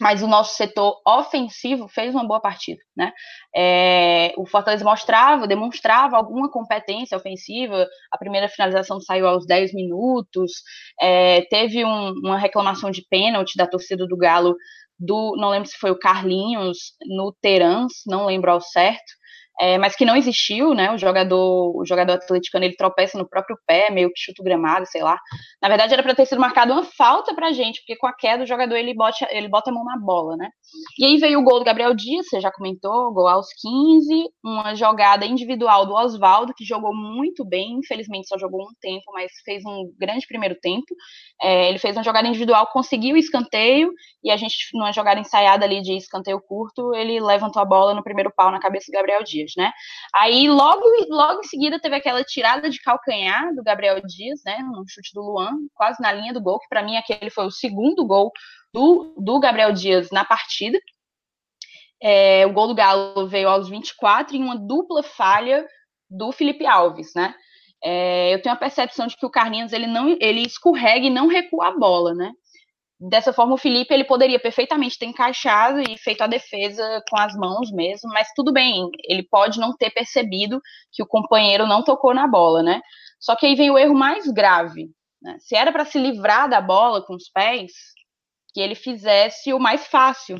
mas 0.00 0.22
o 0.22 0.28
nosso 0.28 0.54
setor 0.54 1.00
ofensivo 1.06 1.88
fez 1.88 2.14
uma 2.14 2.26
boa 2.26 2.40
partida, 2.40 2.80
né? 2.96 3.12
É, 3.54 4.32
o 4.36 4.46
Fortaleza 4.46 4.84
mostrava, 4.84 5.46
demonstrava 5.46 6.16
alguma 6.16 6.48
competência 6.50 7.16
ofensiva. 7.16 7.86
A 8.12 8.18
primeira 8.18 8.48
finalização 8.48 9.00
saiu 9.00 9.26
aos 9.26 9.44
10 9.46 9.74
minutos. 9.74 10.52
É, 11.00 11.42
teve 11.50 11.84
um, 11.84 12.12
uma 12.22 12.38
reclamação 12.38 12.90
de 12.92 13.04
pênalti 13.10 13.56
da 13.56 13.66
torcida 13.66 14.06
do 14.06 14.16
Galo 14.16 14.54
do, 14.98 15.36
não 15.36 15.50
lembro 15.50 15.68
se 15.68 15.76
foi 15.78 15.90
o 15.90 15.98
Carlinhos 15.98 16.94
no 17.06 17.32
Terans, 17.40 17.92
não 18.06 18.26
lembro 18.26 18.50
ao 18.50 18.60
certo 18.60 19.17
é, 19.60 19.76
mas 19.76 19.96
que 19.96 20.04
não 20.04 20.16
existiu, 20.16 20.72
né? 20.72 20.92
O 20.92 20.98
jogador, 20.98 21.76
o 21.76 21.84
jogador 21.84 22.12
atleticano 22.12 22.64
ele 22.64 22.76
tropeça 22.76 23.18
no 23.18 23.28
próprio 23.28 23.58
pé, 23.66 23.90
meio 23.90 24.08
que 24.08 24.20
chuta 24.20 24.40
o 24.40 24.44
gramado, 24.44 24.86
sei 24.86 25.02
lá. 25.02 25.18
Na 25.60 25.68
verdade, 25.68 25.92
era 25.92 26.02
para 26.02 26.14
ter 26.14 26.26
sido 26.26 26.40
marcado 26.40 26.72
uma 26.72 26.84
falta 26.84 27.34
pra 27.34 27.50
gente, 27.50 27.80
porque 27.80 27.96
com 27.96 28.06
a 28.06 28.12
queda 28.12 28.44
o 28.44 28.46
jogador 28.46 28.76
ele 28.76 28.94
bota, 28.94 29.26
ele 29.30 29.48
bota 29.48 29.70
a 29.70 29.74
mão 29.74 29.84
na 29.84 29.98
bola, 29.98 30.36
né? 30.36 30.48
E 30.96 31.04
aí 31.04 31.16
veio 31.16 31.40
o 31.40 31.42
gol 31.42 31.58
do 31.58 31.64
Gabriel 31.64 31.92
Dias, 31.92 32.26
você 32.28 32.40
já 32.40 32.52
comentou, 32.52 33.12
gol 33.12 33.26
aos 33.26 33.48
15, 33.60 34.28
uma 34.44 34.74
jogada 34.76 35.26
individual 35.26 35.86
do 35.86 35.94
Oswaldo, 35.94 36.54
que 36.56 36.64
jogou 36.64 36.94
muito 36.94 37.44
bem, 37.44 37.78
infelizmente 37.78 38.28
só 38.28 38.38
jogou 38.38 38.62
um 38.62 38.74
tempo, 38.80 39.10
mas 39.12 39.32
fez 39.44 39.64
um 39.66 39.92
grande 39.98 40.24
primeiro 40.26 40.54
tempo. 40.60 40.94
É, 41.42 41.68
ele 41.68 41.78
fez 41.78 41.96
uma 41.96 42.04
jogada 42.04 42.28
individual, 42.28 42.68
conseguiu 42.72 43.16
o 43.16 43.18
escanteio, 43.18 43.92
e 44.22 44.30
a 44.30 44.36
gente, 44.36 44.56
numa 44.74 44.92
jogada 44.92 45.18
ensaiada 45.18 45.64
ali 45.64 45.80
de 45.80 45.96
escanteio 45.96 46.40
curto, 46.40 46.94
ele 46.94 47.20
levantou 47.20 47.60
a 47.60 47.64
bola 47.64 47.92
no 47.92 48.04
primeiro 48.04 48.32
pau 48.36 48.52
na 48.52 48.60
cabeça 48.60 48.86
do 48.92 48.94
Gabriel 48.94 49.24
Dias 49.24 49.47
né? 49.56 49.72
Aí 50.14 50.48
logo, 50.48 50.82
logo 51.08 51.40
em 51.40 51.48
seguida 51.48 51.80
teve 51.80 51.96
aquela 51.96 52.22
tirada 52.24 52.68
de 52.68 52.80
calcanhar 52.80 53.54
do 53.54 53.62
Gabriel 53.62 54.00
Dias, 54.00 54.40
né? 54.44 54.58
Um 54.74 54.84
chute 54.88 55.12
do 55.14 55.22
Luan, 55.22 55.52
quase 55.74 56.00
na 56.02 56.12
linha 56.12 56.32
do 56.32 56.40
gol, 56.40 56.58
que 56.58 56.68
para 56.68 56.82
mim 56.82 56.96
aquele 56.96 57.30
foi 57.30 57.46
o 57.46 57.50
segundo 57.50 58.06
gol 58.06 58.32
do, 58.72 59.14
do 59.18 59.40
Gabriel 59.40 59.72
Dias 59.72 60.08
na 60.10 60.24
partida. 60.24 60.78
É, 62.00 62.46
o 62.46 62.52
gol 62.52 62.68
do 62.68 62.74
Galo 62.74 63.26
veio 63.26 63.48
aos 63.48 63.68
24 63.68 64.36
em 64.36 64.42
uma 64.42 64.56
dupla 64.56 65.02
falha 65.02 65.66
do 66.08 66.30
Felipe 66.32 66.66
Alves, 66.66 67.12
né? 67.14 67.34
É, 67.82 68.34
eu 68.34 68.42
tenho 68.42 68.54
a 68.54 68.58
percepção 68.58 69.06
de 69.06 69.16
que 69.16 69.26
o 69.26 69.30
Carlinhos 69.30 69.72
ele 69.72 69.86
não 69.86 70.16
ele 70.20 70.42
escorrega 70.42 71.06
e 71.06 71.10
não 71.10 71.28
recua 71.28 71.68
a 71.68 71.78
bola, 71.78 72.14
né? 72.14 72.32
Dessa 73.00 73.32
forma, 73.32 73.54
o 73.54 73.58
Felipe 73.58 73.94
ele 73.94 74.04
poderia 74.04 74.40
perfeitamente 74.40 74.98
ter 74.98 75.06
encaixado 75.06 75.80
e 75.80 75.96
feito 75.96 76.22
a 76.22 76.26
defesa 76.26 77.00
com 77.08 77.16
as 77.16 77.32
mãos 77.34 77.70
mesmo, 77.70 78.10
mas 78.12 78.28
tudo 78.34 78.52
bem, 78.52 78.90
ele 79.04 79.22
pode 79.22 79.60
não 79.60 79.76
ter 79.76 79.90
percebido 79.90 80.60
que 80.92 81.02
o 81.02 81.06
companheiro 81.06 81.64
não 81.64 81.84
tocou 81.84 82.12
na 82.12 82.26
bola, 82.26 82.60
né? 82.60 82.80
Só 83.20 83.36
que 83.36 83.46
aí 83.46 83.54
vem 83.54 83.70
o 83.70 83.78
erro 83.78 83.94
mais 83.94 84.26
grave. 84.26 84.90
Né? 85.22 85.36
Se 85.38 85.54
era 85.54 85.70
para 85.70 85.84
se 85.84 85.98
livrar 85.98 86.48
da 86.48 86.60
bola 86.60 87.04
com 87.04 87.14
os 87.14 87.28
pés, 87.28 87.72
que 88.52 88.60
ele 88.60 88.74
fizesse 88.74 89.52
o 89.52 89.60
mais 89.60 89.86
fácil, 89.86 90.36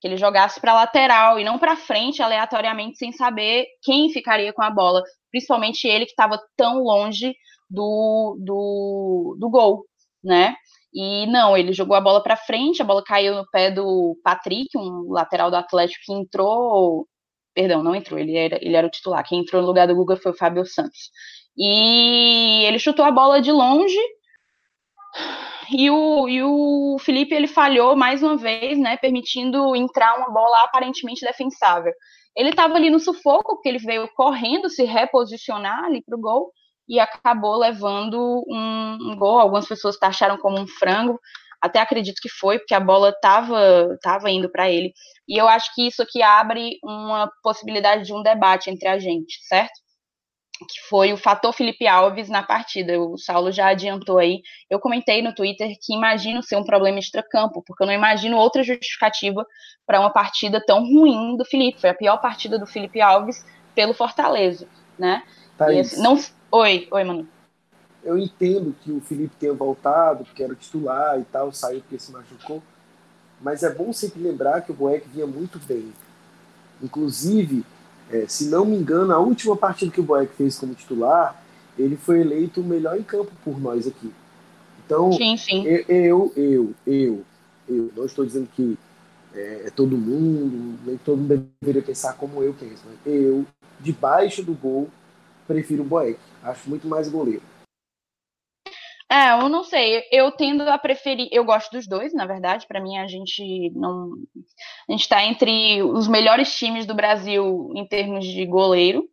que 0.00 0.08
ele 0.08 0.16
jogasse 0.16 0.60
para 0.60 0.74
lateral 0.74 1.38
e 1.38 1.44
não 1.44 1.58
para 1.58 1.76
frente 1.76 2.20
aleatoriamente 2.20 2.98
sem 2.98 3.12
saber 3.12 3.66
quem 3.82 4.10
ficaria 4.10 4.52
com 4.52 4.62
a 4.62 4.70
bola, 4.70 5.02
principalmente 5.30 5.86
ele 5.86 6.04
que 6.04 6.12
estava 6.12 6.40
tão 6.56 6.78
longe 6.78 7.34
do, 7.70 8.36
do, 8.40 9.36
do 9.38 9.50
gol, 9.50 9.84
né? 10.22 10.56
E 10.96 11.26
não, 11.26 11.54
ele 11.54 11.74
jogou 11.74 11.94
a 11.94 12.00
bola 12.00 12.22
para 12.22 12.38
frente, 12.38 12.80
a 12.80 12.84
bola 12.84 13.04
caiu 13.04 13.34
no 13.34 13.46
pé 13.50 13.70
do 13.70 14.18
Patrick, 14.24 14.70
um 14.78 15.12
lateral 15.12 15.50
do 15.50 15.56
Atlético 15.56 16.02
que 16.06 16.12
entrou. 16.14 17.06
Perdão, 17.54 17.82
não 17.82 17.94
entrou, 17.94 18.18
ele 18.18 18.34
era, 18.34 18.58
ele 18.62 18.74
era 18.74 18.86
o 18.86 18.90
titular. 18.90 19.22
Quem 19.22 19.40
entrou 19.40 19.60
no 19.60 19.68
lugar 19.68 19.86
do 19.86 19.94
Guga 19.94 20.16
foi 20.16 20.32
o 20.32 20.36
Fábio 20.36 20.64
Santos. 20.64 21.10
E 21.54 22.64
ele 22.64 22.78
chutou 22.78 23.04
a 23.04 23.10
bola 23.10 23.42
de 23.42 23.52
longe. 23.52 23.98
E 25.70 25.90
o, 25.90 26.28
e 26.28 26.42
o 26.42 26.96
Felipe 27.00 27.34
ele 27.34 27.48
falhou 27.48 27.94
mais 27.94 28.22
uma 28.22 28.36
vez, 28.36 28.78
né, 28.78 28.96
permitindo 28.96 29.76
entrar 29.76 30.16
uma 30.16 30.30
bola 30.30 30.62
aparentemente 30.62 31.26
defensável. 31.26 31.92
Ele 32.34 32.50
estava 32.50 32.74
ali 32.74 32.88
no 32.88 33.00
sufoco, 33.00 33.56
porque 33.56 33.68
ele 33.68 33.78
veio 33.78 34.08
correndo 34.14 34.70
se 34.70 34.84
reposicionar 34.84 35.84
ali 35.84 36.02
para 36.02 36.16
o 36.16 36.20
gol, 36.20 36.52
e 36.88 37.00
acabou 37.00 37.56
levando 37.56 38.44
um, 38.48 38.98
um 39.00 39.16
gol. 39.16 39.38
Algumas 39.38 39.66
pessoas 39.66 39.98
taxaram 39.98 40.38
como 40.38 40.58
um 40.58 40.66
frango, 40.66 41.20
até 41.60 41.80
acredito 41.80 42.20
que 42.20 42.28
foi, 42.28 42.58
porque 42.58 42.74
a 42.74 42.80
bola 42.80 43.10
estava 43.10 43.98
tava 44.02 44.30
indo 44.30 44.50
para 44.50 44.70
ele. 44.70 44.92
E 45.28 45.40
eu 45.40 45.48
acho 45.48 45.74
que 45.74 45.86
isso 45.86 46.02
aqui 46.02 46.22
abre 46.22 46.78
uma 46.82 47.30
possibilidade 47.42 48.04
de 48.04 48.12
um 48.12 48.22
debate 48.22 48.70
entre 48.70 48.88
a 48.88 48.98
gente, 48.98 49.38
certo? 49.46 49.74
Que 50.58 50.88
foi 50.88 51.12
o 51.12 51.18
fator 51.18 51.52
Felipe 51.52 51.86
Alves 51.86 52.30
na 52.30 52.42
partida. 52.42 52.98
O 52.98 53.18
Saulo 53.18 53.52
já 53.52 53.68
adiantou 53.68 54.18
aí. 54.18 54.40
Eu 54.70 54.80
comentei 54.80 55.20
no 55.20 55.34
Twitter 55.34 55.74
que 55.82 55.94
imagino 55.94 56.42
ser 56.42 56.56
um 56.56 56.64
problema 56.64 56.98
extra-campo, 56.98 57.62
porque 57.66 57.82
eu 57.82 57.86
não 57.86 57.92
imagino 57.92 58.38
outra 58.38 58.62
justificativa 58.62 59.44
para 59.86 60.00
uma 60.00 60.10
partida 60.10 60.62
tão 60.64 60.80
ruim 60.80 61.36
do 61.36 61.44
Felipe. 61.44 61.80
Foi 61.80 61.90
a 61.90 61.94
pior 61.94 62.18
partida 62.18 62.58
do 62.58 62.66
Felipe 62.66 63.00
Alves 63.00 63.44
pelo 63.74 63.92
Fortaleza, 63.92 64.66
né? 64.98 65.22
Esse, 65.80 66.00
não, 66.00 66.16
Oi, 66.50 66.86
oi, 66.90 67.04
Manu. 67.04 67.26
Eu 68.04 68.16
entendo 68.16 68.74
que 68.82 68.92
o 68.92 69.00
Felipe 69.00 69.34
tenha 69.38 69.52
voltado, 69.52 70.24
porque 70.24 70.42
era 70.42 70.54
titular 70.54 71.18
e 71.18 71.24
tal, 71.24 71.52
saiu 71.52 71.80
porque 71.80 71.98
se 71.98 72.12
machucou. 72.12 72.62
Mas 73.40 73.62
é 73.62 73.70
bom 73.70 73.92
sempre 73.92 74.22
lembrar 74.22 74.60
que 74.62 74.70
o 74.70 74.74
Boeck 74.74 75.08
vinha 75.08 75.26
muito 75.26 75.58
bem. 75.66 75.92
Inclusive, 76.82 77.64
é, 78.10 78.26
se 78.28 78.46
não 78.46 78.64
me 78.64 78.76
engano, 78.76 79.12
a 79.12 79.18
última 79.18 79.56
partida 79.56 79.90
que 79.90 80.00
o 80.00 80.04
Boeck 80.04 80.32
fez 80.34 80.56
como 80.58 80.74
titular, 80.74 81.42
ele 81.76 81.96
foi 81.96 82.20
eleito 82.20 82.60
o 82.60 82.64
melhor 82.64 82.96
em 82.96 83.02
campo 83.02 83.32
por 83.44 83.60
nós 83.60 83.86
aqui. 83.86 84.12
Então, 84.84 85.12
sim, 85.12 85.36
sim. 85.36 85.64
Eu, 85.66 86.32
eu, 86.36 86.74
eu, 86.86 87.24
eu, 87.66 87.92
não 87.96 88.06
estou 88.06 88.24
dizendo 88.24 88.48
que 88.54 88.78
é, 89.34 89.64
é 89.66 89.70
todo 89.70 89.98
mundo, 89.98 90.78
nem 90.86 90.96
todo 90.98 91.18
mundo 91.18 91.48
deveria 91.60 91.82
pensar 91.82 92.14
como 92.14 92.40
eu 92.42 92.54
penso. 92.54 92.86
Né? 92.86 92.94
Eu, 93.04 93.44
debaixo 93.80 94.44
do 94.44 94.54
gol, 94.54 94.88
prefiro 95.46 95.82
o 95.82 95.86
Boeck. 95.86 96.18
Acho 96.46 96.70
muito 96.70 96.86
mais 96.86 97.08
goleiro. 97.08 97.42
É, 99.10 99.32
eu 99.32 99.48
não 99.48 99.62
sei. 99.62 100.02
Eu 100.10 100.32
tendo 100.32 100.62
a 100.62 100.78
preferir. 100.78 101.28
Eu 101.30 101.44
gosto 101.44 101.70
dos 101.70 101.86
dois, 101.86 102.12
na 102.12 102.26
verdade. 102.26 102.66
Para 102.66 102.80
mim, 102.80 102.98
a 102.98 103.06
gente 103.06 103.70
não. 103.70 104.12
A 104.88 104.92
gente 104.92 105.02
está 105.02 105.24
entre 105.24 105.82
os 105.82 106.08
melhores 106.08 106.56
times 106.56 106.86
do 106.86 106.94
Brasil 106.94 107.72
em 107.74 107.86
termos 107.86 108.24
de 108.24 108.44
goleiro. 108.46 109.08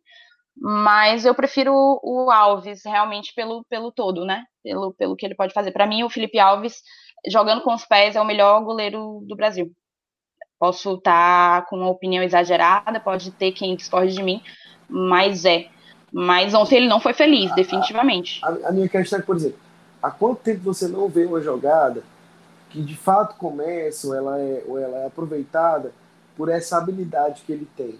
Mas 0.56 1.24
eu 1.24 1.34
prefiro 1.34 1.72
o 2.02 2.30
Alves, 2.30 2.82
realmente, 2.84 3.34
pelo, 3.34 3.64
pelo 3.64 3.90
todo, 3.90 4.24
né? 4.24 4.44
Pelo, 4.62 4.94
pelo 4.94 5.16
que 5.16 5.26
ele 5.26 5.34
pode 5.34 5.52
fazer. 5.52 5.72
Para 5.72 5.86
mim, 5.86 6.04
o 6.04 6.10
Felipe 6.10 6.38
Alves, 6.38 6.80
jogando 7.26 7.62
com 7.62 7.74
os 7.74 7.84
pés, 7.84 8.14
é 8.14 8.20
o 8.20 8.24
melhor 8.24 8.62
goleiro 8.62 9.20
do 9.26 9.34
Brasil. 9.34 9.72
Posso 10.58 10.94
estar 10.94 11.62
tá 11.62 11.66
com 11.68 11.76
uma 11.76 11.90
opinião 11.90 12.22
exagerada, 12.22 13.00
pode 13.00 13.32
ter 13.32 13.52
quem 13.52 13.74
discorde 13.74 14.14
de 14.14 14.22
mim, 14.22 14.40
mas 14.88 15.44
é. 15.44 15.68
Mas 16.16 16.54
ontem 16.54 16.76
ele 16.76 16.86
não 16.86 17.00
foi 17.00 17.12
feliz, 17.12 17.52
definitivamente. 17.56 18.38
A, 18.44 18.68
a, 18.68 18.72
minha 18.72 18.88
questão 18.88 19.18
é, 19.18 19.22
por 19.22 19.34
exemplo, 19.34 19.58
há 20.00 20.12
quanto 20.12 20.42
tempo 20.42 20.60
você 20.62 20.86
não 20.86 21.08
vê 21.08 21.24
uma 21.24 21.40
jogada 21.40 22.04
que 22.70 22.80
de 22.80 22.94
fato 22.94 23.36
começa 23.36 24.06
ou 24.06 24.14
ela 24.14 24.40
é, 24.40 24.62
ou 24.64 24.78
ela 24.78 24.98
é 24.98 25.06
aproveitada 25.06 25.92
por 26.36 26.48
essa 26.48 26.78
habilidade 26.78 27.42
que 27.44 27.50
ele 27.50 27.68
tem? 27.76 27.98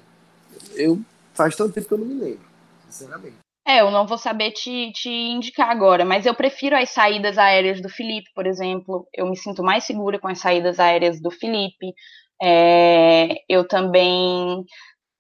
Eu 0.76 1.00
faz 1.33 1.56
tanto 1.56 1.73
tempo 1.73 1.88
que 1.88 1.94
eu 1.94 1.99
não 1.99 2.06
me 2.06 2.14
lembro, 2.14 2.47
sinceramente. 2.88 3.35
É, 3.66 3.80
eu 3.80 3.90
não 3.90 4.06
vou 4.06 4.18
saber 4.18 4.52
te, 4.52 4.92
te 4.92 5.11
indicar 5.11 5.68
agora, 5.68 6.04
mas 6.04 6.25
eu 6.25 6.35
prefiro 6.35 6.76
as 6.76 6.90
saídas 6.90 7.37
aéreas 7.37 7.83
do 7.83 7.88
Felipe, 7.88 8.30
por 8.33 8.47
exemplo. 8.47 9.09
Eu 9.12 9.28
me 9.28 9.37
sinto 9.37 9.61
mais 9.61 9.83
segura 9.83 10.21
com 10.21 10.28
as 10.28 10.38
saídas 10.38 10.78
aéreas 10.78 11.21
do 11.21 11.33
Felipe. 11.33 11.92
É, 12.40 13.42
eu 13.49 13.66
também 13.66 14.64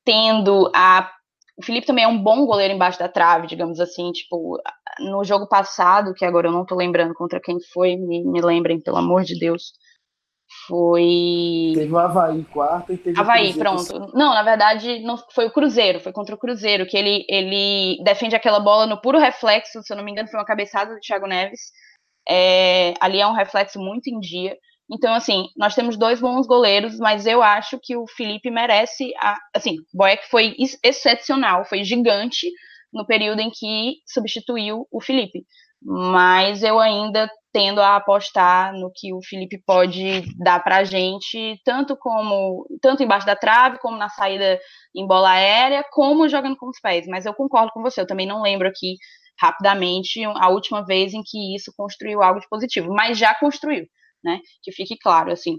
tendo 0.04 0.70
a 0.74 1.10
o 1.56 1.64
Felipe 1.64 1.86
também 1.86 2.04
é 2.04 2.08
um 2.08 2.20
bom 2.20 2.44
goleiro 2.44 2.74
embaixo 2.74 2.98
da 2.98 3.08
trave, 3.08 3.46
digamos 3.46 3.78
assim, 3.78 4.10
tipo, 4.10 4.60
no 5.00 5.22
jogo 5.24 5.48
passado, 5.48 6.14
que 6.14 6.24
agora 6.24 6.48
eu 6.48 6.52
não 6.52 6.64
tô 6.64 6.74
lembrando 6.74 7.14
contra 7.14 7.40
quem 7.40 7.58
foi, 7.72 7.96
me, 7.96 8.24
me 8.24 8.40
lembrem, 8.40 8.80
pelo 8.80 8.96
amor 8.96 9.22
de 9.22 9.38
Deus. 9.38 9.72
Foi. 10.66 11.72
Teve 11.74 11.92
o 11.92 11.98
Havaí 11.98 12.44
quarta 12.44 12.92
e 12.92 12.98
teve 12.98 13.18
Havaí, 13.18 13.52
o 13.52 13.58
pronto. 13.58 14.10
Não, 14.14 14.34
na 14.34 14.42
verdade, 14.42 15.00
não 15.00 15.16
foi 15.32 15.46
o 15.46 15.52
Cruzeiro, 15.52 16.00
foi 16.00 16.12
contra 16.12 16.34
o 16.34 16.38
Cruzeiro, 16.38 16.86
que 16.86 16.96
ele, 16.96 17.24
ele 17.28 18.02
defende 18.02 18.36
aquela 18.36 18.60
bola 18.60 18.86
no 18.86 19.00
puro 19.00 19.18
reflexo, 19.18 19.82
se 19.82 19.92
eu 19.92 19.96
não 19.96 20.04
me 20.04 20.10
engano, 20.10 20.28
foi 20.28 20.38
uma 20.38 20.46
cabeçada 20.46 20.94
do 20.94 21.00
Thiago 21.00 21.26
Neves. 21.26 21.60
É, 22.28 22.94
ali 23.00 23.20
é 23.20 23.26
um 23.26 23.34
reflexo 23.34 23.78
muito 23.78 24.08
em 24.08 24.18
dia. 24.18 24.56
Então, 24.90 25.14
assim, 25.14 25.48
nós 25.56 25.74
temos 25.74 25.96
dois 25.96 26.20
bons 26.20 26.46
goleiros, 26.46 26.98
mas 26.98 27.26
eu 27.26 27.42
acho 27.42 27.78
que 27.82 27.96
o 27.96 28.06
Felipe 28.06 28.50
merece. 28.50 29.12
A, 29.18 29.36
assim, 29.54 29.76
Boeck 29.92 30.28
foi 30.28 30.54
excepcional, 30.82 31.64
foi 31.64 31.84
gigante 31.84 32.50
no 32.92 33.06
período 33.06 33.40
em 33.40 33.50
que 33.50 33.96
substituiu 34.06 34.86
o 34.90 35.00
Felipe. 35.00 35.44
Mas 35.82 36.62
eu 36.62 36.78
ainda 36.78 37.28
tendo 37.52 37.80
a 37.80 37.96
apostar 37.96 38.72
no 38.72 38.90
que 38.94 39.12
o 39.12 39.20
Felipe 39.22 39.62
pode 39.64 40.22
dar 40.38 40.62
para 40.62 40.78
a 40.78 40.84
gente, 40.84 41.60
tanto 41.64 41.96
como 41.96 42.66
tanto 42.80 43.02
embaixo 43.02 43.26
da 43.26 43.36
trave, 43.36 43.78
como 43.78 43.96
na 43.96 44.08
saída 44.08 44.58
em 44.94 45.06
bola 45.06 45.30
aérea, 45.30 45.84
como 45.92 46.28
jogando 46.28 46.56
com 46.56 46.68
os 46.68 46.80
pés. 46.80 47.06
Mas 47.06 47.26
eu 47.26 47.34
concordo 47.34 47.70
com 47.72 47.82
você, 47.82 48.00
eu 48.00 48.06
também 48.06 48.26
não 48.26 48.42
lembro 48.42 48.66
aqui 48.66 48.96
rapidamente 49.40 50.22
a 50.24 50.48
última 50.48 50.84
vez 50.84 51.12
em 51.12 51.22
que 51.24 51.54
isso 51.54 51.72
construiu 51.76 52.22
algo 52.22 52.40
de 52.40 52.48
positivo, 52.48 52.92
mas 52.92 53.18
já 53.18 53.34
construiu 53.34 53.86
né? 54.24 54.40
Que 54.62 54.72
fique 54.72 54.96
claro, 54.98 55.32
assim. 55.32 55.58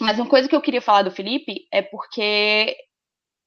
Mas 0.00 0.18
uma 0.18 0.28
coisa 0.28 0.48
que 0.48 0.56
eu 0.56 0.62
queria 0.62 0.80
falar 0.82 1.02
do 1.02 1.10
Felipe 1.10 1.66
é 1.72 1.82
porque 1.82 2.76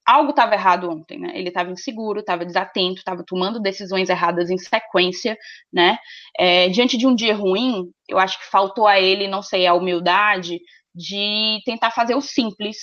algo 0.06 0.30
estava 0.30 0.54
errado 0.56 0.90
ontem, 0.90 1.20
né? 1.20 1.38
Ele 1.38 1.50
estava 1.50 1.70
inseguro, 1.72 2.22
estava 2.22 2.46
desatento, 2.46 3.00
estava 3.00 3.24
tomando 3.26 3.60
decisões 3.60 4.10
erradas 4.10 4.50
em 4.50 4.58
sequência, 4.58 5.38
né? 5.72 5.98
É, 6.40 6.70
diante 6.70 6.98
de 6.98 7.06
um 7.06 7.14
dia 7.14 7.36
ruim, 7.36 7.92
eu 8.08 8.18
acho 8.18 8.40
que 8.40 8.46
faltou 8.50 8.88
a 8.88 9.00
ele, 9.00 9.28
não 9.28 9.42
sei, 9.42 9.68
a 9.68 9.74
humildade 9.74 10.60
de 10.96 11.62
tentar 11.66 11.92
fazer 11.92 12.16
o 12.16 12.22
simples, 12.22 12.78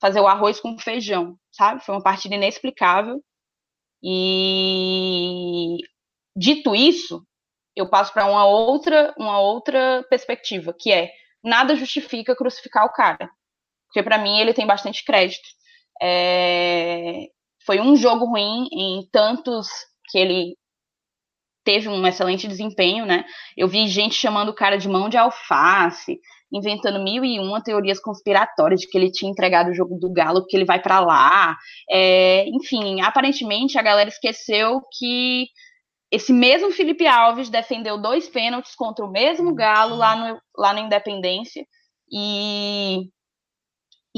fazer 0.00 0.20
o 0.20 0.26
arroz 0.26 0.60
com 0.60 0.78
feijão, 0.78 1.36
sabe? 1.52 1.84
Foi 1.84 1.94
uma 1.94 2.02
partida 2.02 2.34
inexplicável. 2.34 3.22
E 4.02 5.76
dito 6.36 6.74
isso, 6.74 7.22
eu 7.76 7.88
passo 7.88 8.12
para 8.12 8.26
uma 8.26 8.46
outra, 8.46 9.14
uma 9.18 9.38
outra 9.38 10.04
perspectiva, 10.08 10.74
que 10.76 10.92
é 10.92 11.12
nada 11.44 11.76
justifica 11.76 12.34
crucificar 12.34 12.84
o 12.86 12.92
cara, 12.92 13.30
porque 13.86 14.02
para 14.02 14.18
mim 14.18 14.38
ele 14.38 14.54
tem 14.54 14.66
bastante 14.66 15.04
crédito 15.04 15.46
é, 16.00 17.26
foi 17.64 17.80
um 17.80 17.96
jogo 17.96 18.26
ruim 18.26 18.68
em 18.72 19.08
tantos 19.10 19.68
que 20.10 20.18
ele 20.18 20.56
teve 21.64 21.88
um 21.88 22.06
excelente 22.06 22.46
desempenho, 22.46 23.04
né? 23.04 23.24
Eu 23.56 23.66
vi 23.66 23.88
gente 23.88 24.14
chamando 24.14 24.50
o 24.50 24.54
cara 24.54 24.78
de 24.78 24.88
mão 24.88 25.08
de 25.08 25.16
alface, 25.16 26.20
inventando 26.52 27.02
mil 27.02 27.24
e 27.24 27.40
uma 27.40 27.60
teorias 27.60 27.98
conspiratórias 27.98 28.80
de 28.80 28.88
que 28.88 28.96
ele 28.96 29.10
tinha 29.10 29.30
entregado 29.30 29.70
o 29.70 29.74
jogo 29.74 29.98
do 29.98 30.12
Galo, 30.12 30.46
que 30.46 30.56
ele 30.56 30.64
vai 30.64 30.80
para 30.80 31.00
lá. 31.00 31.56
É, 31.90 32.46
enfim, 32.50 33.00
aparentemente 33.00 33.78
a 33.78 33.82
galera 33.82 34.08
esqueceu 34.08 34.80
que 34.96 35.48
esse 36.10 36.32
mesmo 36.32 36.70
Felipe 36.70 37.06
Alves 37.06 37.48
defendeu 37.48 38.00
dois 38.00 38.28
pênaltis 38.28 38.74
contra 38.74 39.04
o 39.04 39.10
mesmo 39.10 39.54
Galo 39.54 39.96
lá 39.96 40.16
no, 40.16 40.40
lá 40.56 40.72
na 40.72 40.80
Independência 40.80 41.66
e 42.10 43.08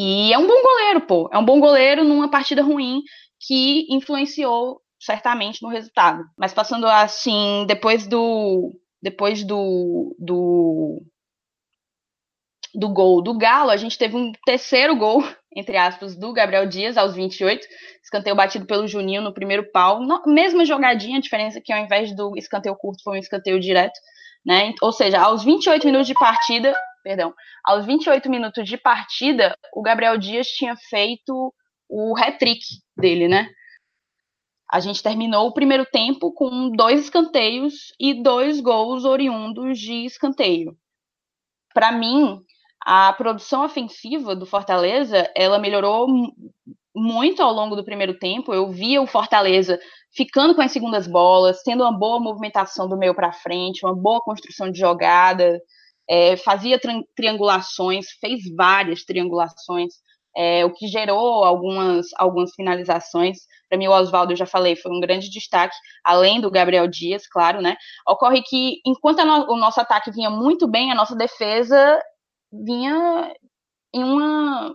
e 0.00 0.32
é 0.32 0.38
um 0.38 0.46
bom 0.46 0.62
goleiro, 0.62 1.00
pô. 1.00 1.28
É 1.32 1.38
um 1.38 1.44
bom 1.44 1.58
goleiro 1.58 2.04
numa 2.04 2.30
partida 2.30 2.62
ruim 2.62 3.02
que 3.40 3.84
influenciou 3.92 4.80
certamente 5.00 5.60
no 5.60 5.68
resultado. 5.68 6.24
Mas 6.38 6.54
passando 6.54 6.86
assim, 6.86 7.64
depois 7.66 8.06
do 8.06 8.72
depois 9.02 9.42
do 9.44 10.14
do 10.18 11.02
do 12.74 12.88
gol 12.88 13.22
do 13.22 13.36
Galo, 13.36 13.70
a 13.70 13.76
gente 13.76 13.98
teve 13.98 14.16
um 14.16 14.30
terceiro 14.44 14.94
gol, 14.94 15.22
entre 15.58 15.76
aspas, 15.76 16.14
do 16.14 16.32
Gabriel 16.32 16.66
Dias 16.66 16.96
aos 16.96 17.16
28, 17.16 17.66
escanteio 18.00 18.36
batido 18.36 18.64
pelo 18.64 18.86
Juninho 18.86 19.20
no 19.20 19.34
primeiro 19.34 19.68
pau, 19.72 20.00
mesma 20.24 20.64
jogadinha, 20.64 21.18
a 21.18 21.20
diferença 21.20 21.58
é 21.58 21.60
que 21.60 21.72
ao 21.72 21.80
invés 21.80 22.14
do 22.14 22.36
escanteio 22.36 22.76
curto 22.76 23.02
foi 23.02 23.16
um 23.16 23.20
escanteio 23.20 23.58
direto, 23.58 23.98
né? 24.46 24.72
Ou 24.80 24.92
seja, 24.92 25.20
aos 25.20 25.42
28 25.42 25.84
minutos 25.84 26.06
de 26.06 26.14
partida, 26.14 26.72
perdão, 27.02 27.34
aos 27.64 27.84
28 27.84 28.30
minutos 28.30 28.68
de 28.68 28.76
partida, 28.76 29.52
o 29.74 29.82
Gabriel 29.82 30.16
Dias 30.16 30.46
tinha 30.46 30.76
feito 30.76 31.52
o 31.88 32.16
hat-trick 32.16 32.64
dele, 32.96 33.26
né? 33.26 33.48
A 34.70 34.78
gente 34.78 35.02
terminou 35.02 35.48
o 35.48 35.52
primeiro 35.52 35.84
tempo 35.86 36.32
com 36.32 36.70
dois 36.70 37.00
escanteios 37.00 37.92
e 37.98 38.22
dois 38.22 38.60
gols 38.60 39.04
oriundos 39.04 39.76
de 39.76 40.04
escanteio. 40.04 40.76
Para 41.74 41.90
mim, 41.90 42.44
a 42.80 43.12
produção 43.12 43.64
ofensiva 43.64 44.34
do 44.34 44.46
Fortaleza, 44.46 45.30
ela 45.36 45.58
melhorou 45.58 46.06
muito 46.94 47.42
ao 47.42 47.52
longo 47.52 47.76
do 47.76 47.84
primeiro 47.84 48.18
tempo. 48.18 48.52
Eu 48.52 48.70
via 48.70 49.00
o 49.00 49.06
Fortaleza 49.06 49.78
ficando 50.14 50.54
com 50.54 50.62
as 50.62 50.72
segundas 50.72 51.06
bolas, 51.06 51.62
tendo 51.62 51.82
uma 51.82 51.96
boa 51.96 52.18
movimentação 52.18 52.88
do 52.88 52.96
meio 52.96 53.14
para 53.14 53.32
frente, 53.32 53.84
uma 53.84 53.94
boa 53.94 54.20
construção 54.20 54.70
de 54.70 54.78
jogada, 54.78 55.60
é, 56.08 56.36
fazia 56.36 56.80
triangulações, 57.14 58.06
fez 58.20 58.40
várias 58.56 59.04
triangulações, 59.04 59.94
é, 60.36 60.64
o 60.64 60.72
que 60.72 60.86
gerou 60.86 61.44
algumas, 61.44 62.06
algumas 62.16 62.54
finalizações. 62.54 63.38
Para 63.68 63.76
mim, 63.76 63.88
o 63.88 63.92
Oswaldo, 63.92 64.32
eu 64.32 64.36
já 64.36 64.46
falei, 64.46 64.74
foi 64.76 64.90
um 64.90 65.00
grande 65.00 65.28
destaque, 65.28 65.76
além 66.02 66.40
do 66.40 66.50
Gabriel 66.50 66.88
Dias, 66.88 67.26
claro, 67.26 67.60
né? 67.60 67.76
Ocorre 68.08 68.42
que, 68.42 68.80
enquanto 68.86 69.24
no, 69.24 69.52
o 69.52 69.56
nosso 69.56 69.80
ataque 69.80 70.10
vinha 70.10 70.30
muito 70.30 70.66
bem, 70.66 70.90
a 70.90 70.94
nossa 70.94 71.14
defesa 71.14 72.00
vinha 72.52 73.32
em 73.94 74.04
uma 74.04 74.74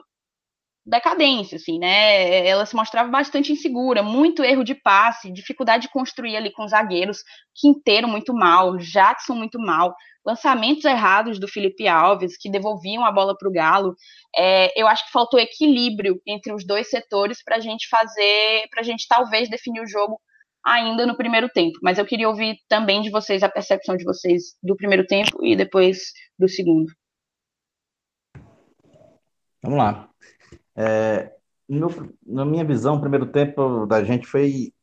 decadência, 0.85 1.55
assim, 1.55 1.79
né? 1.79 2.45
Ela 2.45 2.65
se 2.65 2.75
mostrava 2.75 3.09
bastante 3.09 3.51
insegura, 3.53 4.03
muito 4.03 4.43
erro 4.43 4.63
de 4.63 4.75
passe, 4.75 5.31
dificuldade 5.31 5.83
de 5.83 5.91
construir 5.91 6.35
ali 6.35 6.51
com 6.51 6.67
zagueiros, 6.67 7.19
Quinteiro 7.55 8.07
muito 8.07 8.33
mal, 8.33 8.77
Jackson 8.77 9.35
muito 9.35 9.59
mal, 9.59 9.95
lançamentos 10.25 10.83
errados 10.85 11.39
do 11.39 11.47
Felipe 11.47 11.87
Alves, 11.87 12.37
que 12.37 12.49
devolviam 12.51 13.05
a 13.05 13.11
bola 13.11 13.35
para 13.37 13.47
o 13.47 13.51
Galo. 13.51 13.95
É, 14.35 14.79
eu 14.79 14.87
acho 14.87 15.05
que 15.05 15.11
faltou 15.11 15.39
equilíbrio 15.39 16.21
entre 16.27 16.53
os 16.53 16.65
dois 16.65 16.89
setores 16.89 17.43
para 17.43 17.57
a 17.57 17.59
gente 17.59 17.87
fazer, 17.89 18.67
para 18.69 18.81
a 18.81 18.83
gente 18.83 19.05
talvez 19.07 19.49
definir 19.49 19.81
o 19.81 19.87
jogo 19.87 20.19
ainda 20.65 21.05
no 21.05 21.15
primeiro 21.15 21.49
tempo. 21.49 21.77
Mas 21.81 21.97
eu 21.97 22.05
queria 22.05 22.27
ouvir 22.29 22.57
também 22.69 23.01
de 23.01 23.09
vocês 23.09 23.43
a 23.43 23.49
percepção 23.49 23.95
de 23.95 24.03
vocês 24.03 24.55
do 24.61 24.75
primeiro 24.75 25.05
tempo 25.05 25.43
e 25.45 25.55
depois 25.55 25.99
do 26.39 26.47
segundo. 26.47 26.91
Vamos 29.63 29.77
lá. 29.77 30.09
É, 30.75 31.31
na 32.25 32.45
minha 32.45 32.65
visão, 32.65 32.95
o 32.95 32.99
primeiro 32.99 33.25
tempo 33.25 33.85
da 33.85 34.03
gente 34.03 34.27
foi 34.27 34.73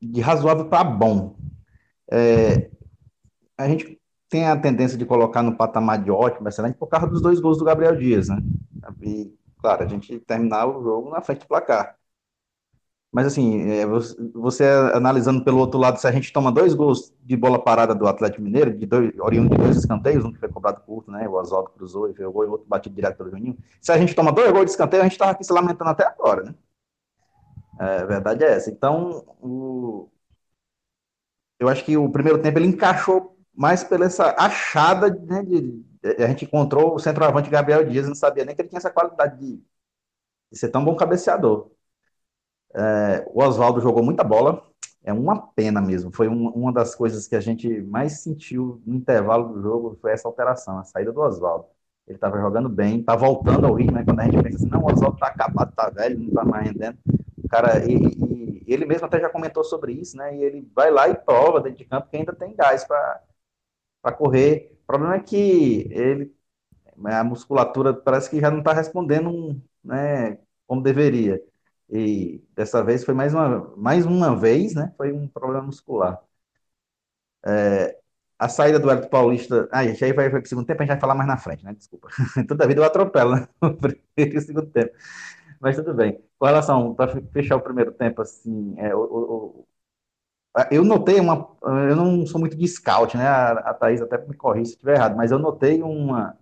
de 0.00 0.20
razoável 0.20 0.68
para 0.68 0.84
bom. 0.84 1.36
É, 2.10 2.70
a 3.58 3.68
gente 3.68 4.00
tem 4.28 4.46
a 4.46 4.56
tendência 4.56 4.96
de 4.96 5.04
colocar 5.04 5.42
no 5.42 5.56
patamar 5.56 6.02
de 6.02 6.10
ótimo, 6.10 6.48
excelente, 6.48 6.78
por 6.78 6.86
causa 6.86 7.08
dos 7.08 7.20
dois 7.20 7.40
gols 7.40 7.58
do 7.58 7.64
Gabriel 7.64 7.96
Dias, 7.96 8.28
né? 8.28 8.38
E, 9.02 9.34
claro, 9.58 9.82
a 9.82 9.86
gente 9.86 10.18
terminar 10.20 10.66
o 10.66 10.82
jogo 10.82 11.10
na 11.10 11.20
frente 11.20 11.40
do 11.40 11.48
placar. 11.48 11.96
Mas, 13.14 13.28
assim, 13.28 13.70
é, 13.70 13.86
você 14.34 14.64
analisando 14.92 15.44
pelo 15.44 15.58
outro 15.58 15.78
lado, 15.78 16.00
se 16.00 16.06
a 16.06 16.10
gente 16.10 16.32
toma 16.32 16.50
dois 16.50 16.74
gols 16.74 17.14
de 17.22 17.36
bola 17.36 17.62
parada 17.62 17.94
do 17.94 18.08
Atlético 18.08 18.42
Mineiro, 18.42 18.76
de 18.76 18.86
dois, 18.86 19.16
oriundo 19.20 19.50
de 19.50 19.56
dois 19.56 19.76
escanteios, 19.76 20.24
um 20.24 20.32
que 20.32 20.38
foi 20.40 20.48
cobrado 20.48 20.80
curto, 20.80 21.12
né? 21.12 21.28
O 21.28 21.34
Oswaldo 21.34 21.70
cruzou 21.70 22.10
e 22.10 22.14
fez 22.14 22.28
o 22.28 22.32
gol, 22.32 22.44
e 22.44 22.48
o 22.48 22.50
outro 22.50 22.66
batido 22.66 22.96
direto 22.96 23.16
pelo 23.16 23.30
Juninho. 23.30 23.56
Se 23.80 23.92
a 23.92 23.98
gente 23.98 24.16
toma 24.16 24.32
dois 24.32 24.50
gols 24.50 24.64
de 24.64 24.72
escanteio, 24.72 25.00
a 25.02 25.04
gente 25.04 25.12
estava 25.12 25.30
aqui 25.30 25.44
se 25.44 25.52
lamentando 25.52 25.90
até 25.90 26.04
agora, 26.04 26.42
né? 26.42 26.54
É, 27.80 27.98
a 27.98 28.04
verdade 28.04 28.42
é 28.42 28.52
essa. 28.52 28.68
Então, 28.68 29.24
o... 29.40 30.08
eu 31.60 31.68
acho 31.68 31.84
que 31.84 31.96
o 31.96 32.10
primeiro 32.10 32.42
tempo 32.42 32.58
ele 32.58 32.66
encaixou 32.66 33.38
mais 33.54 33.84
pela 33.84 34.06
essa 34.06 34.34
achada, 34.36 35.08
né, 35.08 35.42
de, 35.44 35.84
a 36.18 36.26
gente 36.26 36.44
encontrou 36.46 36.94
o 36.96 36.98
centroavante 36.98 37.48
Gabriel 37.48 37.84
Dias, 37.88 38.08
não 38.08 38.14
sabia 38.14 38.44
nem 38.44 38.56
que 38.56 38.62
ele 38.62 38.68
tinha 38.68 38.78
essa 38.78 38.90
qualidade 38.90 39.38
de, 39.38 39.62
de 40.52 40.58
ser 40.58 40.68
tão 40.70 40.84
bom 40.84 40.96
cabeceador. 40.96 41.70
É, 42.74 43.24
o 43.32 43.42
Oswaldo 43.42 43.80
jogou 43.80 44.02
muita 44.02 44.24
bola, 44.24 44.66
é 45.02 45.12
uma 45.12 45.36
pena 45.48 45.80
mesmo. 45.80 46.10
Foi 46.12 46.28
um, 46.28 46.48
uma 46.48 46.72
das 46.72 46.94
coisas 46.94 47.28
que 47.28 47.36
a 47.36 47.40
gente 47.40 47.82
mais 47.82 48.20
sentiu 48.22 48.82
no 48.86 48.94
intervalo 48.94 49.52
do 49.52 49.62
jogo, 49.62 49.98
foi 50.00 50.12
essa 50.12 50.26
alteração, 50.26 50.78
a 50.78 50.84
saída 50.84 51.12
do 51.12 51.20
Oswaldo. 51.20 51.66
Ele 52.06 52.16
estava 52.16 52.38
jogando 52.38 52.68
bem, 52.68 53.00
está 53.00 53.16
voltando 53.16 53.66
ao 53.66 53.74
ritmo, 53.74 53.92
né? 53.96 54.04
Quando 54.04 54.20
a 54.20 54.24
gente 54.24 54.42
pensa 54.42 54.56
assim, 54.56 54.68
não, 54.68 54.82
o 54.82 54.92
Oswaldo 54.92 55.16
está 55.16 55.28
acabado, 55.28 55.70
está 55.70 55.88
velho, 55.90 56.18
não 56.18 56.28
está 56.28 56.44
mais 56.44 56.66
rendendo. 56.66 56.98
O 57.42 57.48
cara, 57.48 57.84
e, 57.86 57.94
e, 57.94 58.64
ele 58.66 58.84
mesmo 58.86 59.06
até 59.06 59.20
já 59.20 59.28
comentou 59.30 59.64
sobre 59.64 59.92
isso, 59.92 60.16
né? 60.16 60.36
E 60.36 60.42
ele 60.42 60.68
vai 60.74 60.90
lá 60.90 61.08
e 61.08 61.14
prova 61.14 61.60
dentro 61.60 61.78
de 61.78 61.84
campo 61.84 62.08
que 62.10 62.16
ainda 62.16 62.34
tem 62.34 62.54
gás 62.54 62.84
para 62.84 64.12
correr. 64.16 64.70
O 64.82 64.86
problema 64.86 65.16
é 65.16 65.20
que 65.20 65.88
ele, 65.90 66.34
a 67.04 67.24
musculatura 67.24 67.94
parece 67.94 68.30
que 68.30 68.40
já 68.40 68.50
não 68.50 68.58
está 68.58 68.72
respondendo 68.72 69.60
né, 69.82 70.38
como 70.66 70.82
deveria. 70.82 71.42
E 71.90 72.42
dessa 72.54 72.82
vez 72.84 73.04
foi 73.04 73.14
mais 73.14 73.34
uma, 73.34 73.74
mais 73.76 74.06
uma 74.06 74.36
vez, 74.36 74.74
né? 74.74 74.92
Foi 74.96 75.12
um 75.12 75.28
problema 75.28 75.62
muscular. 75.66 76.20
É, 77.46 77.98
a 78.38 78.48
saída 78.48 78.78
do 78.78 78.90
Hélio 78.90 79.08
Paulista. 79.08 79.68
Ah, 79.72 79.84
gente, 79.86 80.04
aí 80.04 80.12
vai 80.12 80.30
para 80.30 80.40
o 80.40 80.46
segundo 80.46 80.66
tempo, 80.66 80.82
a 80.82 80.84
gente 80.84 80.92
vai 80.94 81.00
falar 81.00 81.14
mais 81.14 81.28
na 81.28 81.36
frente, 81.38 81.64
né? 81.64 81.74
Desculpa. 81.74 82.08
Toda 82.48 82.66
vida 82.66 82.80
eu 82.80 82.84
atropelo, 82.84 83.36
né? 83.36 83.48
Primeiro 84.16 84.38
e 84.38 84.40
segundo 84.40 84.66
tempo. 84.70 84.92
Mas 85.60 85.76
tudo 85.76 85.94
bem. 85.94 86.20
Com 86.38 86.46
relação, 86.46 86.94
para 86.94 87.20
fechar 87.32 87.56
o 87.56 87.60
primeiro 87.62 87.92
tempo, 87.92 88.22
assim, 88.22 88.74
é, 88.78 88.94
o, 88.94 89.66
eu 90.70 90.84
notei 90.84 91.18
uma. 91.20 91.48
Eu 91.88 91.96
não 91.96 92.26
sou 92.26 92.40
muito 92.40 92.56
de 92.56 92.66
scout, 92.68 93.16
né? 93.16 93.26
A, 93.26 93.52
a 93.70 93.74
Thaís 93.74 94.00
até 94.00 94.18
me 94.26 94.34
corrija 94.36 94.66
se 94.66 94.72
estiver 94.72 94.94
errado, 94.96 95.16
mas 95.16 95.30
eu 95.32 95.38
notei 95.38 95.82
uma, 95.82 96.38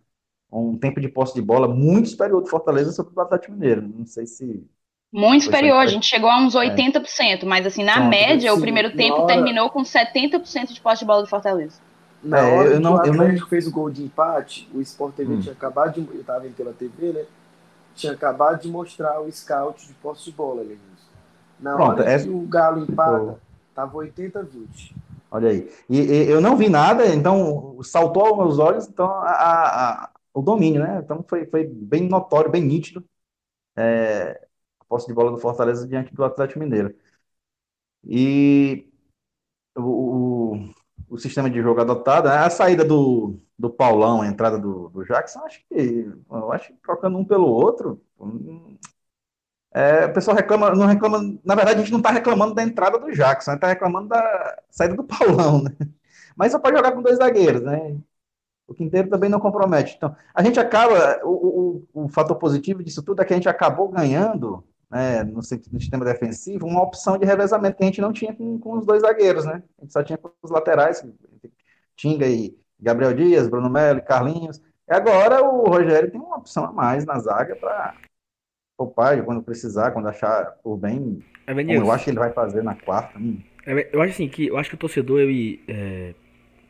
um 0.52 0.78
tempo 0.78 1.00
de 1.00 1.08
posse 1.08 1.34
de 1.34 1.42
bola 1.42 1.68
muito 1.68 2.08
superior 2.10 2.42
do 2.42 2.48
Fortaleza 2.48 2.92
sobre 2.92 3.14
o 3.16 3.20
Atlético 3.22 3.52
Mineiro. 3.54 3.82
Não 3.82 4.06
sei 4.06 4.26
se. 4.26 4.68
Muito 5.12 5.44
superior, 5.44 5.78
a 5.78 5.86
gente 5.86 6.06
chegou 6.06 6.30
a 6.30 6.38
uns 6.38 6.54
80%, 6.54 7.42
é. 7.42 7.44
mas 7.44 7.66
assim, 7.66 7.84
na 7.84 7.94
Pronto, 7.94 8.08
média, 8.08 8.54
o 8.54 8.60
primeiro 8.60 8.96
tempo 8.96 9.22
hora... 9.22 9.34
terminou 9.34 9.68
com 9.68 9.82
70% 9.82 10.72
de 10.72 10.80
posse 10.80 11.00
de 11.00 11.04
bola 11.04 11.22
do 11.22 11.28
Fortaleza. 11.28 11.78
Na 12.24 12.38
é, 12.38 12.56
hora 12.56 12.68
eu 12.70 12.80
não, 12.80 12.98
que 12.98 13.10
o 13.10 13.12
Atlético 13.12 13.40
não... 13.40 13.48
fez 13.48 13.66
o 13.66 13.70
gol 13.70 13.90
de 13.90 14.02
empate, 14.02 14.70
o 14.72 14.80
Sport 14.80 15.14
TV 15.14 15.34
hum. 15.34 15.40
tinha 15.40 15.52
acabado 15.52 16.00
de. 16.00 16.14
Eu 16.14 16.20
estava 16.20 16.40
vendo 16.40 16.54
pela 16.54 16.72
TV, 16.72 17.12
né? 17.12 17.24
Tinha 17.94 18.14
acabado 18.14 18.62
de 18.62 18.68
mostrar 18.68 19.20
o 19.20 19.30
scout 19.30 19.86
de 19.86 19.92
posse 19.94 20.24
de 20.24 20.32
bola, 20.32 20.62
Lenilson. 20.62 20.80
Na 21.60 21.74
Pronto, 21.74 22.00
hora 22.00 22.10
é... 22.10 22.18
que 22.18 22.30
o 22.30 22.40
Galo 22.46 22.82
empata. 22.82 23.38
Tava 23.74 23.96
80 23.96 24.42
20. 24.42 24.94
Olha 25.30 25.50
aí. 25.50 25.70
E, 25.88 25.98
e, 25.98 26.30
eu 26.30 26.40
não 26.40 26.56
vi 26.56 26.68
nada, 26.68 27.06
então 27.06 27.78
saltou 27.82 28.26
aos 28.26 28.38
meus 28.38 28.58
olhos, 28.58 28.86
então 28.86 29.06
a, 29.06 29.30
a, 29.30 30.10
o 30.32 30.42
domínio, 30.42 30.82
né? 30.82 31.00
Então 31.02 31.24
foi, 31.26 31.46
foi 31.46 31.64
bem 31.64 32.08
notório, 32.08 32.50
bem 32.50 32.62
nítido 32.62 33.04
é, 33.76 34.38
a 34.41 34.41
posse 34.92 35.06
de 35.06 35.14
bola 35.14 35.30
do 35.30 35.38
Fortaleza 35.38 35.88
diante 35.88 36.14
do 36.14 36.22
Atlético 36.22 36.60
Mineiro. 36.60 36.94
E 38.04 38.86
o, 39.74 39.80
o, 39.80 40.74
o 41.08 41.18
sistema 41.18 41.48
de 41.48 41.62
jogo 41.62 41.80
adotado, 41.80 42.28
a 42.28 42.50
saída 42.50 42.84
do, 42.84 43.40
do 43.58 43.70
Paulão, 43.70 44.20
a 44.20 44.26
entrada 44.26 44.58
do, 44.58 44.90
do 44.90 45.02
Jackson, 45.02 45.40
acho 45.46 45.64
que 45.66 46.12
eu 46.30 46.52
acho 46.52 46.68
que 46.68 46.78
trocando 46.82 47.16
um 47.16 47.24
pelo 47.24 47.46
outro, 47.46 48.02
é, 49.72 50.04
o 50.04 50.12
pessoal 50.12 50.36
reclama, 50.36 50.74
não 50.74 50.86
reclama, 50.86 51.38
na 51.42 51.54
verdade 51.54 51.80
a 51.80 51.82
gente 51.82 51.92
não 51.92 52.00
está 52.00 52.10
reclamando 52.10 52.54
da 52.54 52.62
entrada 52.62 52.98
do 52.98 53.10
Jackson, 53.12 53.54
está 53.54 53.68
reclamando 53.68 54.08
da 54.08 54.62
saída 54.68 54.94
do 54.94 55.04
Paulão, 55.04 55.62
né? 55.62 55.70
Mas 56.36 56.52
só 56.52 56.58
pode 56.58 56.76
jogar 56.76 56.92
com 56.92 57.00
dois 57.00 57.16
zagueiros, 57.16 57.62
né? 57.62 57.98
O 58.66 58.74
Quinteiro 58.74 59.08
também 59.08 59.30
não 59.30 59.40
compromete. 59.40 59.94
Então, 59.96 60.14
a 60.34 60.42
gente 60.42 60.60
acaba, 60.60 61.20
o, 61.24 61.84
o, 61.94 62.04
o 62.04 62.08
fator 62.08 62.36
positivo 62.36 62.82
disso 62.84 63.02
tudo 63.02 63.22
é 63.22 63.24
que 63.24 63.32
a 63.32 63.36
gente 63.36 63.48
acabou 63.48 63.88
ganhando, 63.88 64.64
né, 64.92 65.24
no, 65.24 65.36
no, 65.36 65.42
sistema 65.42 66.04
defensivo, 66.04 66.66
uma 66.66 66.82
opção 66.82 67.16
de 67.16 67.24
revezamento 67.24 67.78
que 67.78 67.82
a 67.82 67.86
gente 67.86 68.00
não 68.02 68.12
tinha 68.12 68.34
com, 68.34 68.58
com 68.58 68.76
os 68.76 68.84
dois 68.84 69.00
zagueiros, 69.00 69.46
né? 69.46 69.62
A 69.78 69.82
gente 69.82 69.92
só 69.92 70.02
tinha 70.02 70.18
com 70.18 70.30
os 70.42 70.50
laterais, 70.50 71.02
Tinga 71.96 72.26
e 72.26 72.54
Gabriel 72.78 73.14
Dias, 73.14 73.48
Bruno 73.48 73.70
Melo 73.70 74.00
e 74.00 74.02
Carlinhos. 74.02 74.60
E 74.86 74.92
agora 74.92 75.42
o 75.42 75.64
Rogério 75.64 76.10
tem 76.10 76.20
uma 76.20 76.36
opção 76.36 76.66
a 76.66 76.72
mais 76.72 77.06
na 77.06 77.18
zaga 77.18 77.56
para 77.56 77.94
poupar 78.76 79.24
quando 79.24 79.42
precisar, 79.42 79.92
quando 79.92 80.08
achar 80.08 80.58
por 80.62 80.76
bem. 80.76 81.24
É, 81.46 81.52
eu 81.52 81.90
acho 81.90 82.04
que 82.04 82.10
ele 82.10 82.18
vai 82.18 82.32
fazer 82.32 82.62
na 82.62 82.74
quarta. 82.74 83.18
Hum. 83.18 83.40
É, 83.66 83.88
eu 83.92 84.02
acho 84.02 84.12
assim 84.12 84.28
que 84.28 84.48
eu 84.48 84.58
acho 84.58 84.68
que 84.68 84.74
o 84.74 84.78
torcedor 84.78 85.20
ele, 85.20 85.62
é, 85.66 86.14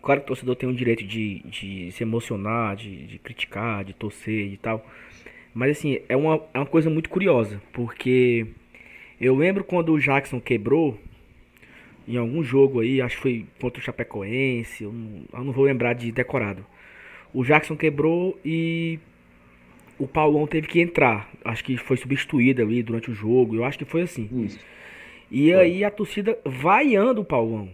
claro 0.01 0.21
que 0.21 0.27
o 0.27 0.29
torcedor 0.29 0.55
tem 0.55 0.69
o 0.69 0.77
direito 0.77 1.05
de, 1.05 1.41
de 1.41 1.91
se 1.91 2.05
emocionar, 2.05 2.77
de, 2.77 3.07
de 3.09 3.19
criticar, 3.19 3.85
de 3.85 3.95
torcer 3.95 4.53
e 4.53 4.59
tal. 4.59 4.85
Mas 5.55 5.79
assim, 5.79 6.01
é 6.09 6.17
uma, 6.17 6.41
é 6.55 6.59
uma 6.59 6.67
coisa 6.67 6.89
muito 6.89 7.11
curiosa, 7.11 7.61
porque 7.73 8.47
eu 9.21 9.37
lembro 9.37 9.65
quando 9.65 9.93
o 9.93 10.01
Jackson 10.01 10.41
quebrou 10.41 10.99
em 12.09 12.17
algum 12.17 12.43
jogo 12.43 12.81
aí, 12.81 13.01
acho 13.01 13.17
que 13.17 13.23
foi 13.23 13.47
contra 13.61 13.81
o 13.81 13.85
Chapecoense, 13.85 14.85
eu 14.85 14.93
não, 14.93 15.23
eu 15.33 15.45
não 15.45 15.53
vou 15.53 15.65
lembrar 15.65 15.93
de 15.93 16.11
decorado. 16.11 16.65
O 17.33 17.45
Jackson 17.45 17.77
quebrou 17.77 18.39
e 18.45 18.99
o 19.99 20.07
Paulão 20.07 20.47
teve 20.47 20.67
que 20.67 20.81
entrar. 20.81 21.31
Acho 21.45 21.65
que 21.65 21.77
foi 21.77 21.97
substituído 21.97 22.61
ali 22.61 22.83
durante 22.83 23.11
o 23.11 23.15
jogo. 23.15 23.55
Eu 23.55 23.65
acho 23.65 23.79
que 23.79 23.85
foi 23.85 24.03
assim. 24.03 24.29
Isso. 24.45 24.59
E 25.31 25.51
foi. 25.53 25.61
aí 25.61 25.85
a 25.85 25.91
torcida 25.91 26.39
vaiando 26.45 27.21
o 27.21 27.25
Paulão. 27.25 27.71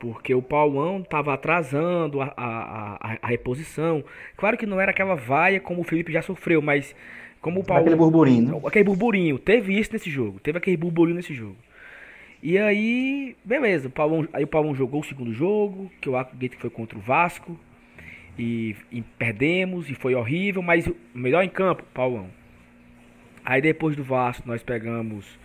Porque 0.00 0.34
o 0.34 0.40
Paulão 0.40 1.00
estava 1.00 1.34
atrasando 1.34 2.22
a, 2.22 2.32
a, 2.34 2.94
a, 2.94 3.18
a, 3.20 3.26
reposição. 3.28 4.02
Claro 4.34 4.56
que 4.56 4.64
não 4.64 4.80
era 4.80 4.92
aquela 4.92 5.14
vaia 5.14 5.60
como 5.60 5.82
o 5.82 5.84
Felipe 5.84 6.10
já 6.10 6.22
sofreu, 6.22 6.62
mas 6.62 6.96
como 7.38 7.60
o 7.60 7.64
Paulão. 7.64 7.82
Aquele 7.82 7.96
burburinho. 7.96 8.52
Né? 8.54 8.60
Aquele 8.64 8.84
burburinho. 8.84 9.38
Teve 9.38 9.78
isso 9.78 9.92
nesse 9.92 10.10
jogo. 10.10 10.40
Teve 10.40 10.56
aquele 10.56 10.78
burburinho 10.78 11.16
nesse 11.16 11.34
jogo. 11.34 11.56
E 12.42 12.56
aí, 12.56 13.36
beleza. 13.44 13.88
O 13.88 13.90
Paulão, 13.90 14.26
aí 14.32 14.42
o 14.42 14.46
Paulão 14.48 14.74
jogou 14.74 15.02
o 15.02 15.04
segundo 15.04 15.34
jogo, 15.34 15.92
que 16.00 16.08
eu 16.08 16.16
acredito 16.16 16.56
que 16.56 16.62
foi 16.62 16.70
contra 16.70 16.98
o 16.98 17.00
Vasco. 17.02 17.54
E, 18.38 18.74
e, 18.90 19.02
perdemos, 19.02 19.90
e 19.90 19.94
foi 19.94 20.14
horrível, 20.14 20.62
mas 20.62 20.86
o 20.86 20.96
melhor 21.14 21.44
em 21.44 21.48
campo, 21.50 21.84
Paulão. 21.92 22.28
Aí 23.44 23.60
depois 23.60 23.94
do 23.96 24.02
Vasco 24.02 24.48
nós 24.48 24.62
pegamos 24.62 25.38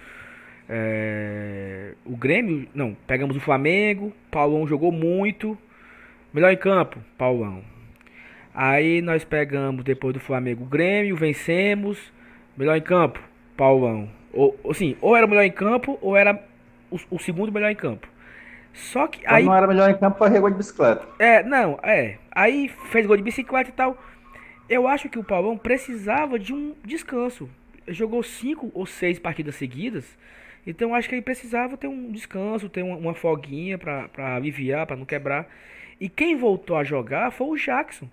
é, 0.67 1.93
o 2.05 2.15
Grêmio, 2.15 2.67
não, 2.73 2.95
pegamos 3.05 3.37
o 3.37 3.39
Flamengo, 3.39 4.11
Paulão 4.31 4.67
jogou 4.67 4.91
muito. 4.91 5.57
Melhor 6.33 6.51
em 6.51 6.57
campo, 6.57 6.99
Paulão. 7.17 7.63
Aí 8.53 9.01
nós 9.01 9.23
pegamos 9.23 9.83
depois 9.83 10.13
do 10.13 10.19
Flamengo 10.19 10.63
o 10.63 10.67
Grêmio, 10.67 11.15
vencemos. 11.15 12.11
Melhor 12.57 12.75
em 12.75 12.81
campo, 12.81 13.19
Paulão. 13.55 14.09
Ou, 14.33 14.57
assim, 14.69 14.97
ou 15.01 15.15
era 15.15 15.25
o 15.25 15.29
melhor 15.29 15.43
em 15.43 15.51
campo, 15.51 15.97
ou 16.01 16.15
era 16.15 16.41
o, 16.89 16.97
o 17.11 17.19
segundo 17.19 17.51
melhor 17.51 17.69
em 17.69 17.75
campo. 17.75 18.07
Só 18.73 19.07
que 19.07 19.25
aí. 19.25 19.45
não 19.45 19.55
era 19.55 19.67
melhor 19.67 19.89
em 19.89 19.97
campo, 19.97 20.17
foi 20.17 20.39
gol 20.39 20.49
de 20.49 20.57
bicicleta. 20.57 21.05
É, 21.17 21.43
não, 21.43 21.79
é. 21.81 22.17
Aí 22.31 22.69
fez 22.91 23.05
gol 23.05 23.15
de 23.15 23.23
bicicleta 23.23 23.69
e 23.69 23.73
tal. 23.73 23.97
Eu 24.67 24.87
acho 24.87 25.07
que 25.07 25.19
o 25.19 25.23
Paulão 25.23 25.57
precisava 25.57 26.37
de 26.37 26.53
um 26.53 26.75
descanso. 26.83 27.49
Jogou 27.87 28.23
cinco 28.23 28.71
ou 28.73 28.85
seis 28.85 29.19
partidas 29.19 29.55
seguidas. 29.55 30.17
Então 30.65 30.95
acho 30.95 31.07
que 31.07 31.15
ele 31.15 31.21
precisava 31.21 31.77
ter 31.77 31.87
um 31.87 32.11
descanso, 32.11 32.69
ter 32.69 32.83
uma, 32.83 32.97
uma 32.97 33.13
folguinha 33.13 33.77
para 33.77 34.35
aliviar, 34.35 34.85
para 34.87 34.95
não 34.95 35.05
quebrar. 35.05 35.47
E 35.99 36.09
quem 36.09 36.35
voltou 36.35 36.75
a 36.75 36.83
jogar 36.83 37.31
foi 37.31 37.47
o 37.47 37.55
Jackson, 37.55 38.09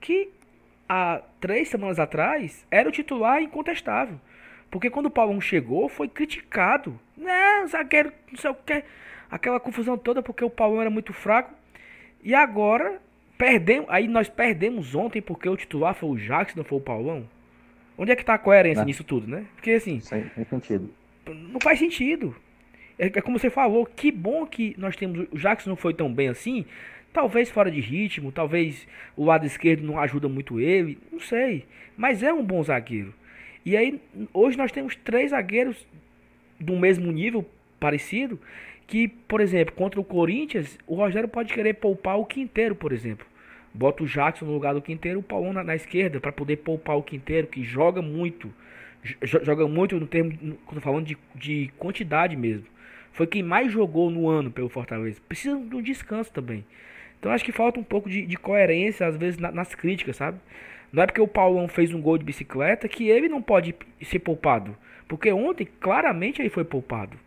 que 0.00 0.28
há 0.88 1.22
três 1.40 1.68
semanas 1.68 1.98
atrás 1.98 2.66
era 2.70 2.88
o 2.88 2.92
titular 2.92 3.42
incontestável. 3.42 4.20
Porque 4.70 4.90
quando 4.90 5.06
o 5.06 5.10
Paulão 5.10 5.40
chegou, 5.40 5.88
foi 5.88 6.08
criticado. 6.08 6.98
Não, 7.16 7.66
zagueiro, 7.66 8.12
não 8.30 8.38
sei 8.38 8.50
o 8.50 8.54
que 8.54 8.84
aquela 9.30 9.60
confusão 9.60 9.96
toda 9.96 10.22
porque 10.22 10.44
o 10.44 10.50
Paulão 10.50 10.80
era 10.80 10.90
muito 10.90 11.12
fraco. 11.12 11.54
E 12.22 12.34
agora 12.34 13.00
perdemos, 13.38 13.88
aí 13.90 14.08
nós 14.08 14.28
perdemos 14.28 14.94
ontem 14.94 15.20
porque 15.20 15.48
o 15.48 15.56
titular 15.56 15.94
foi 15.94 16.08
o 16.08 16.16
Jackson, 16.16 16.58
não 16.58 16.64
foi 16.64 16.78
o 16.78 16.80
Paulão. 16.80 17.28
Onde 17.98 18.12
é 18.12 18.16
que 18.16 18.24
tá 18.24 18.34
a 18.34 18.38
coerência 18.38 18.82
né? 18.82 18.86
nisso 18.86 19.04
tudo, 19.04 19.26
né? 19.26 19.46
Porque 19.54 19.70
assim, 19.70 20.00
Sem 20.00 20.44
sentido. 20.44 20.90
Não 21.26 21.60
faz 21.60 21.78
sentido. 21.78 22.34
É, 22.98 23.06
é, 23.06 23.20
como 23.20 23.38
você 23.38 23.50
falou, 23.50 23.84
que 23.86 24.10
bom 24.10 24.46
que 24.46 24.74
nós 24.78 24.96
temos 24.96 25.26
o 25.30 25.38
Jackson 25.38 25.70
não 25.70 25.76
foi 25.76 25.94
tão 25.94 26.12
bem 26.12 26.28
assim. 26.28 26.64
Talvez 27.12 27.50
fora 27.50 27.70
de 27.70 27.80
ritmo, 27.80 28.30
talvez 28.30 28.86
o 29.16 29.24
lado 29.24 29.46
esquerdo 29.46 29.82
não 29.82 29.98
ajuda 29.98 30.28
muito 30.28 30.60
ele, 30.60 30.98
não 31.10 31.20
sei. 31.20 31.64
Mas 31.96 32.22
é 32.22 32.32
um 32.32 32.44
bom 32.44 32.62
zagueiro. 32.62 33.14
E 33.64 33.76
aí, 33.76 34.00
hoje 34.32 34.56
nós 34.56 34.70
temos 34.70 34.94
três 34.96 35.30
zagueiros 35.30 35.86
do 36.60 36.76
mesmo 36.76 37.10
nível, 37.10 37.44
parecido, 37.80 38.38
que, 38.86 39.08
por 39.08 39.40
exemplo, 39.40 39.74
contra 39.74 40.00
o 40.00 40.04
Corinthians, 40.04 40.78
o 40.86 40.94
Rogério 40.94 41.28
pode 41.28 41.52
querer 41.52 41.74
poupar 41.74 42.18
o 42.18 42.24
Quinteiro, 42.24 42.74
por 42.74 42.92
exemplo. 42.92 43.26
Bota 43.74 44.04
o 44.04 44.06
Jackson 44.06 44.44
no 44.44 44.52
lugar 44.52 44.74
do 44.74 44.80
Quinteiro, 44.80 45.20
o 45.20 45.22
Paulão 45.22 45.52
na, 45.52 45.64
na 45.64 45.74
esquerda, 45.74 46.20
para 46.20 46.32
poder 46.32 46.58
poupar 46.58 46.96
o 46.96 47.02
Quinteiro, 47.02 47.46
que 47.46 47.62
joga 47.62 48.00
muito. 48.00 48.52
Joga 49.22 49.66
muito 49.68 49.98
no 49.98 50.06
termo, 50.06 50.56
quando 50.66 50.80
falando 50.80 51.06
de, 51.06 51.16
de 51.34 51.72
quantidade 51.78 52.36
mesmo. 52.36 52.66
Foi 53.12 53.26
quem 53.26 53.42
mais 53.42 53.72
jogou 53.72 54.10
no 54.10 54.28
ano 54.28 54.50
pelo 54.50 54.68
Fortaleza. 54.68 55.20
Precisa 55.26 55.56
de 55.58 55.76
um 55.76 55.82
descanso 55.82 56.32
também. 56.32 56.64
Então 57.18 57.32
acho 57.32 57.44
que 57.44 57.52
falta 57.52 57.80
um 57.80 57.84
pouco 57.84 58.08
de, 58.08 58.26
de 58.26 58.36
coerência, 58.36 59.06
às 59.06 59.16
vezes, 59.16 59.38
na, 59.38 59.50
nas 59.50 59.74
críticas, 59.74 60.16
sabe? 60.16 60.38
Não 60.92 61.02
é 61.02 61.06
porque 61.06 61.20
o 61.20 61.28
Paulão 61.28 61.68
fez 61.68 61.92
um 61.92 62.00
gol 62.00 62.18
de 62.18 62.24
bicicleta 62.24 62.88
que 62.88 63.08
ele 63.08 63.28
não 63.28 63.42
pode 63.42 63.74
ser 64.02 64.18
poupado. 64.18 64.76
Porque 65.08 65.32
ontem, 65.32 65.66
claramente, 65.80 66.40
ele 66.40 66.50
foi 66.50 66.64
poupado. 66.64 67.18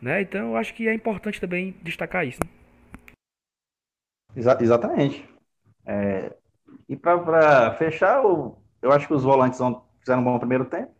Né? 0.00 0.22
Então 0.22 0.56
acho 0.56 0.74
que 0.74 0.88
é 0.88 0.94
importante 0.94 1.40
também 1.40 1.74
destacar 1.82 2.26
isso. 2.26 2.40
Né? 2.42 2.50
Exa 4.36 4.58
exatamente. 4.60 5.28
É, 5.86 6.34
e 6.88 6.96
para 6.96 7.74
fechar, 7.74 8.22
eu, 8.22 8.58
eu 8.80 8.92
acho 8.92 9.06
que 9.06 9.14
os 9.14 9.24
volantes 9.24 9.60
fizeram 10.00 10.22
um 10.22 10.24
bom 10.24 10.38
primeiro 10.38 10.64
tempo. 10.64 10.92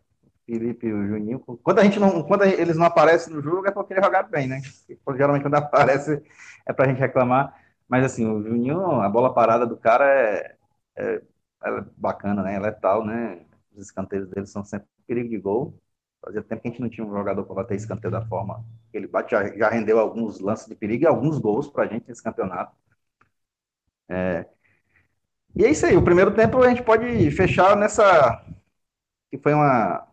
Felipe 0.45 0.87
e 0.87 0.93
o 0.93 1.07
Juninho. 1.07 1.39
Quando, 1.39 1.79
a 1.79 1.83
gente 1.83 1.99
não, 1.99 2.23
quando 2.23 2.43
eles 2.43 2.77
não 2.77 2.85
aparecem 2.85 3.33
no 3.33 3.41
jogo 3.41 3.67
é 3.67 3.71
porque 3.71 3.93
eles 3.93 4.03
jogaram 4.03 4.29
bem, 4.29 4.47
né? 4.47 4.61
Porque, 5.03 5.17
geralmente 5.17 5.43
quando 5.43 5.55
aparece 5.55 6.21
é 6.65 6.73
para 6.73 6.85
a 6.85 6.89
gente 6.89 6.99
reclamar. 6.99 7.55
Mas 7.87 8.05
assim, 8.05 8.25
o 8.25 8.41
Juninho, 8.43 9.01
a 9.01 9.09
bola 9.09 9.33
parada 9.33 9.65
do 9.65 9.77
cara 9.77 10.05
é, 10.07 10.55
é, 10.95 11.21
é 11.63 11.81
bacana, 11.97 12.43
né? 12.43 12.55
É 12.55 12.59
letal, 12.59 13.05
né? 13.05 13.45
Os 13.73 13.83
escanteios 13.85 14.27
dele 14.29 14.45
são 14.47 14.63
sempre 14.63 14.87
perigo 15.07 15.29
de 15.29 15.37
gol. 15.37 15.77
Fazia 16.23 16.43
tempo 16.43 16.61
que 16.61 16.67
a 16.67 16.71
gente 16.71 16.81
não 16.81 16.89
tinha 16.89 17.05
um 17.05 17.11
jogador 17.11 17.43
para 17.45 17.55
bater 17.55 17.75
escanteio 17.75 18.11
da 18.11 18.25
forma 18.25 18.63
que 18.91 18.97
ele 18.97 19.07
bate. 19.07 19.31
Já, 19.31 19.47
já 19.57 19.69
rendeu 19.69 19.99
alguns 19.99 20.39
lances 20.39 20.67
de 20.67 20.75
perigo 20.75 21.03
e 21.03 21.07
alguns 21.07 21.39
gols 21.39 21.67
para 21.67 21.83
a 21.83 21.87
gente 21.87 22.07
nesse 22.07 22.23
campeonato. 22.23 22.75
É, 24.09 24.45
e 25.55 25.65
é 25.65 25.69
isso 25.69 25.85
aí. 25.85 25.95
O 25.97 26.03
primeiro 26.03 26.33
tempo 26.33 26.61
a 26.63 26.69
gente 26.69 26.83
pode 26.83 27.29
fechar 27.31 27.75
nessa. 27.75 28.43
que 29.29 29.37
foi 29.37 29.53
uma 29.53 30.07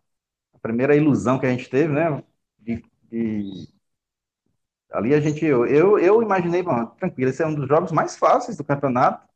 a 0.58 0.60
primeira 0.60 0.96
ilusão 0.96 1.38
que 1.38 1.46
a 1.46 1.50
gente 1.50 1.68
teve, 1.70 1.92
né? 1.92 2.22
De, 2.58 2.84
de... 3.10 3.68
Ali 4.90 5.14
a 5.14 5.20
gente. 5.20 5.44
Eu, 5.44 5.66
eu, 5.66 5.98
eu 5.98 6.22
imaginei, 6.22 6.62
bom, 6.62 6.86
tranquilo, 6.86 7.30
esse 7.30 7.42
é 7.42 7.46
um 7.46 7.54
dos 7.54 7.68
jogos 7.68 7.92
mais 7.92 8.16
fáceis 8.16 8.56
do 8.56 8.64
campeonato. 8.64 9.26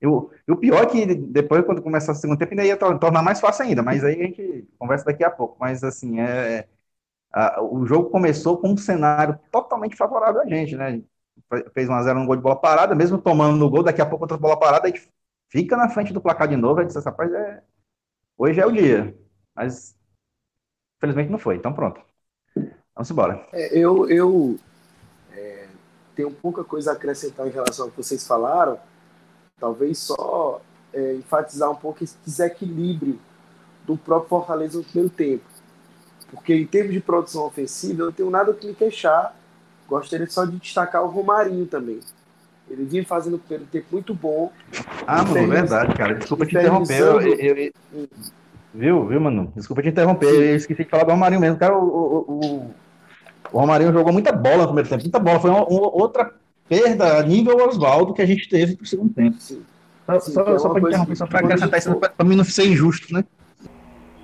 Eu, 0.00 0.30
o 0.48 0.56
pior 0.56 0.82
é 0.82 0.86
que 0.86 1.14
depois, 1.14 1.64
quando 1.64 1.82
começar 1.82 2.12
o 2.12 2.14
segundo 2.16 2.38
tempo, 2.38 2.52
ainda 2.52 2.64
ia 2.64 2.76
tornar 2.76 3.22
mais 3.22 3.40
fácil 3.40 3.64
ainda, 3.64 3.82
mas 3.82 4.04
aí 4.04 4.20
a 4.20 4.24
gente 4.24 4.68
conversa 4.78 5.04
daqui 5.04 5.22
a 5.24 5.30
pouco. 5.30 5.56
Mas, 5.60 5.84
assim, 5.84 6.20
é, 6.20 6.58
é, 6.58 6.68
a, 7.32 7.62
o 7.62 7.86
jogo 7.86 8.10
começou 8.10 8.58
com 8.58 8.70
um 8.70 8.76
cenário 8.76 9.38
totalmente 9.50 9.96
favorável 9.96 10.42
a 10.42 10.46
gente, 10.46 10.76
né? 10.76 11.02
Fez 11.74 11.88
1x0 11.88 12.14
no 12.14 12.26
gol 12.26 12.36
de 12.36 12.42
bola 12.42 12.56
parada, 12.56 12.94
mesmo 12.94 13.18
tomando 13.18 13.56
no 13.56 13.70
gol, 13.70 13.82
daqui 13.82 14.02
a 14.02 14.06
pouco 14.06 14.24
outra 14.24 14.36
bola 14.38 14.58
parada, 14.58 14.86
a 14.86 14.90
gente 14.90 15.08
fica 15.48 15.76
na 15.76 15.88
frente 15.88 16.12
do 16.12 16.20
placar 16.20 16.48
de 16.48 16.56
novo. 16.56 16.80
A 16.80 16.82
gente 16.82 16.94
disse, 16.94 17.04
rapaz, 17.04 17.32
é, 17.32 17.62
hoje 18.36 18.60
é 18.60 18.66
o 18.66 18.72
dia. 18.72 19.16
Mas, 19.54 19.96
felizmente, 21.02 21.30
não 21.30 21.38
foi. 21.38 21.56
Então, 21.56 21.74
pronto. 21.74 22.00
Vamos 22.94 23.10
embora. 23.10 23.46
É, 23.52 23.76
eu 23.76 24.08
eu 24.08 24.56
é, 25.34 25.66
tenho 26.14 26.30
pouca 26.30 26.64
coisa 26.64 26.92
a 26.92 26.94
acrescentar 26.94 27.46
em 27.46 27.50
relação 27.50 27.86
ao 27.86 27.90
que 27.90 27.96
vocês 27.98 28.26
falaram 28.26 28.78
Talvez 29.62 29.96
só 29.98 30.60
é, 30.92 31.14
enfatizar 31.14 31.70
um 31.70 31.76
pouco 31.76 32.02
esse 32.02 32.16
desequilíbrio 32.26 33.16
do 33.86 33.96
próprio 33.96 34.28
Fortaleza 34.28 34.76
no 34.76 34.82
primeiro 34.82 35.08
tempo. 35.08 35.44
Porque 36.32 36.52
em 36.52 36.66
termos 36.66 36.92
de 36.92 36.98
produção 36.98 37.46
ofensiva, 37.46 38.02
eu 38.02 38.06
não 38.06 38.12
tenho 38.12 38.28
nada 38.28 38.52
que 38.52 38.66
me 38.66 38.74
queixar. 38.74 39.36
Gostaria 39.86 40.26
só 40.28 40.44
de 40.44 40.56
destacar 40.56 41.04
o 41.04 41.06
Romarinho 41.06 41.64
também. 41.64 42.00
Ele 42.68 42.84
vinha 42.84 43.06
fazendo 43.06 43.36
o 43.36 43.38
primeiro 43.38 43.66
tempo 43.66 43.86
muito 43.92 44.12
bom. 44.12 44.50
Ah, 45.06 45.22
mano, 45.22 45.46
verdade, 45.46 45.94
cara. 45.94 46.16
Desculpa 46.16 46.44
te 46.44 46.56
interromper. 46.56 46.98
Eu, 46.98 47.20
eu, 47.20 47.72
eu, 47.92 48.08
viu, 48.74 49.06
viu, 49.06 49.20
mano? 49.20 49.52
Desculpa 49.54 49.82
te 49.82 49.88
interromper. 49.88 50.28
Eu 50.28 50.56
esqueci 50.56 50.84
de 50.84 50.90
falar 50.90 51.04
do 51.04 51.10
Romarinho 51.10 51.40
mesmo. 51.40 51.58
Cara, 51.58 51.76
o, 51.76 51.84
o, 51.84 52.18
o, 52.28 52.74
o 53.52 53.58
Romarinho 53.58 53.92
jogou 53.92 54.12
muita 54.12 54.32
bola 54.32 54.58
no 54.58 54.66
primeiro 54.66 54.88
tempo. 54.88 55.02
Muita 55.02 55.18
bola. 55.18 55.40
Foi 55.40 55.50
uma, 55.50 55.64
uma 55.66 55.94
outra 55.94 56.32
perda 56.68 57.18
a 57.18 57.22
nível 57.22 57.56
Oswaldo 57.68 58.14
que 58.14 58.22
a 58.22 58.26
gente 58.26 58.48
teve 58.48 58.76
pro 58.76 58.86
segundo 58.86 59.12
tempo. 59.12 59.36
Sim. 59.38 59.62
Só, 60.06 60.20
Sim, 60.20 60.32
só, 60.32 60.42
é 60.42 60.58
só 60.58 60.68
para 60.68 60.80
interromper, 60.80 61.16
só 61.16 61.26
para 61.26 61.40
acrescentar 61.40 61.78
isso, 61.78 61.94
para 61.94 62.26
mim 62.26 62.36
não 62.36 62.44
ser 62.44 62.66
injusto, 62.66 63.12
né? 63.14 63.24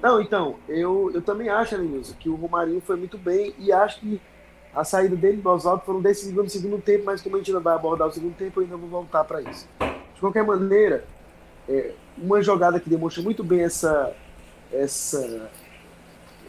Não, 0.03 0.21
então, 0.21 0.57
eu, 0.69 1.11
eu 1.13 1.21
também 1.23 1.49
acho, 1.49 1.75
Alenilson, 1.75 2.15
que 2.19 2.29
o 2.29 2.37
Romarinho 2.37 2.81
foi 2.81 2.97
muito 2.97 3.19
bem 3.19 3.55
e 3.59 3.73
acho 3.73 4.01
que 4.01 4.21
a 4.75 4.85
saída 4.85 5.17
dele 5.17 5.39
do 5.39 5.49
Oswaldo 5.49 5.83
foram 5.85 6.01
decisivas 6.01 6.45
no 6.45 6.51
segundo 6.51 6.79
tempo, 6.81 7.05
mas 7.05 7.21
como 7.21 7.37
a 7.37 7.39
gente 7.39 7.51
ainda 7.51 7.61
vai 7.61 7.75
abordar 7.75 8.07
o 8.07 8.13
segundo 8.13 8.35
tempo, 8.35 8.61
eu 8.61 8.65
ainda 8.65 8.77
vou 8.77 8.89
voltar 8.89 9.25
para 9.25 9.43
isso. 9.43 9.69
De 10.15 10.21
qualquer 10.21 10.45
maneira, 10.45 11.05
é, 11.69 11.93
uma 12.17 12.41
jogada 12.43 12.79
que 12.79 12.89
demonstra 12.89 13.23
muito 13.23 13.43
bem 13.43 13.63
essa, 13.63 14.15
essa, 14.73 15.51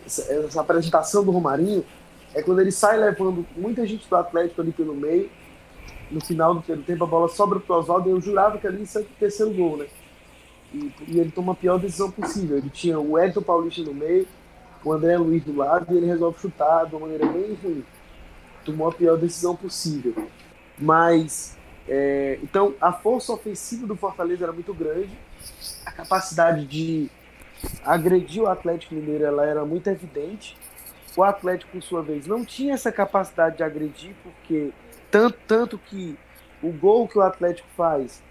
essa, 0.05 0.33
essa, 0.33 0.61
apresentação 0.61 1.23
do 1.23 1.31
Romarinho 1.31 1.85
é 2.33 2.41
quando 2.41 2.61
ele 2.61 2.71
sai 2.71 2.97
levando 2.97 3.45
muita 3.55 3.85
gente 3.85 4.07
do 4.07 4.15
Atlético 4.15 4.61
ali 4.61 4.71
pelo 4.71 4.95
meio. 4.95 5.29
No 6.11 6.23
final 6.25 6.55
do 6.55 6.61
tempo, 6.61 7.03
a 7.03 7.07
bola 7.07 7.27
sobra 7.27 7.59
para 7.59 7.75
o 7.75 7.79
Oswaldo 7.79 8.09
e 8.09 8.11
eu 8.11 8.21
jurava 8.21 8.57
que 8.57 8.65
ali 8.65 8.83
ia 8.83 9.01
o 9.01 9.05
terceiro 9.19 9.53
gol, 9.53 9.77
né? 9.77 9.85
E, 10.73 10.91
e, 11.07 11.19
ele 11.19 11.31
toma 11.31 11.53
a 11.53 11.55
pior 11.55 11.79
decisão 11.79 12.09
possível. 12.09 12.57
Ele 12.57 12.69
tinha 12.69 12.99
o 12.99 13.17
Edson 13.19 13.43
Paulista 13.43 13.83
no 13.83 13.93
meio, 13.93 14.27
o 14.83 14.91
André 14.91 15.17
Luiz 15.17 15.43
do 15.43 15.55
lado 15.55 15.93
e 15.93 15.97
ele 15.97 16.07
resolve 16.07 16.39
chutar 16.39 16.87
de 16.87 16.95
uma 16.95 17.01
maneira 17.01 17.27
bem 17.27 17.57
ruim 17.61 17.83
tomou 18.69 18.87
a 18.87 18.91
pior 18.91 19.17
decisão 19.17 19.55
possível. 19.55 20.15
Mas, 20.77 21.57
é, 21.87 22.39
então, 22.43 22.73
a 22.79 22.91
força 22.91 23.33
ofensiva 23.33 23.87
do 23.87 23.95
Fortaleza 23.95 24.45
era 24.45 24.53
muito 24.53 24.73
grande, 24.73 25.17
a 25.85 25.91
capacidade 25.91 26.65
de 26.65 27.09
agredir 27.83 28.43
o 28.43 28.47
Atlético 28.47 28.95
Mineiro 28.95 29.25
ela 29.25 29.45
era 29.45 29.65
muito 29.65 29.87
evidente. 29.87 30.57
O 31.15 31.23
Atlético, 31.23 31.71
por 31.71 31.81
sua 31.81 32.01
vez, 32.01 32.27
não 32.27 32.45
tinha 32.45 32.73
essa 32.73 32.91
capacidade 32.91 33.57
de 33.57 33.63
agredir, 33.63 34.15
porque 34.23 34.71
tanto, 35.09 35.37
tanto 35.47 35.77
que 35.77 36.17
o 36.61 36.71
gol 36.71 37.07
que 37.07 37.17
o 37.17 37.21
Atlético 37.21 37.67
faz 37.75 38.23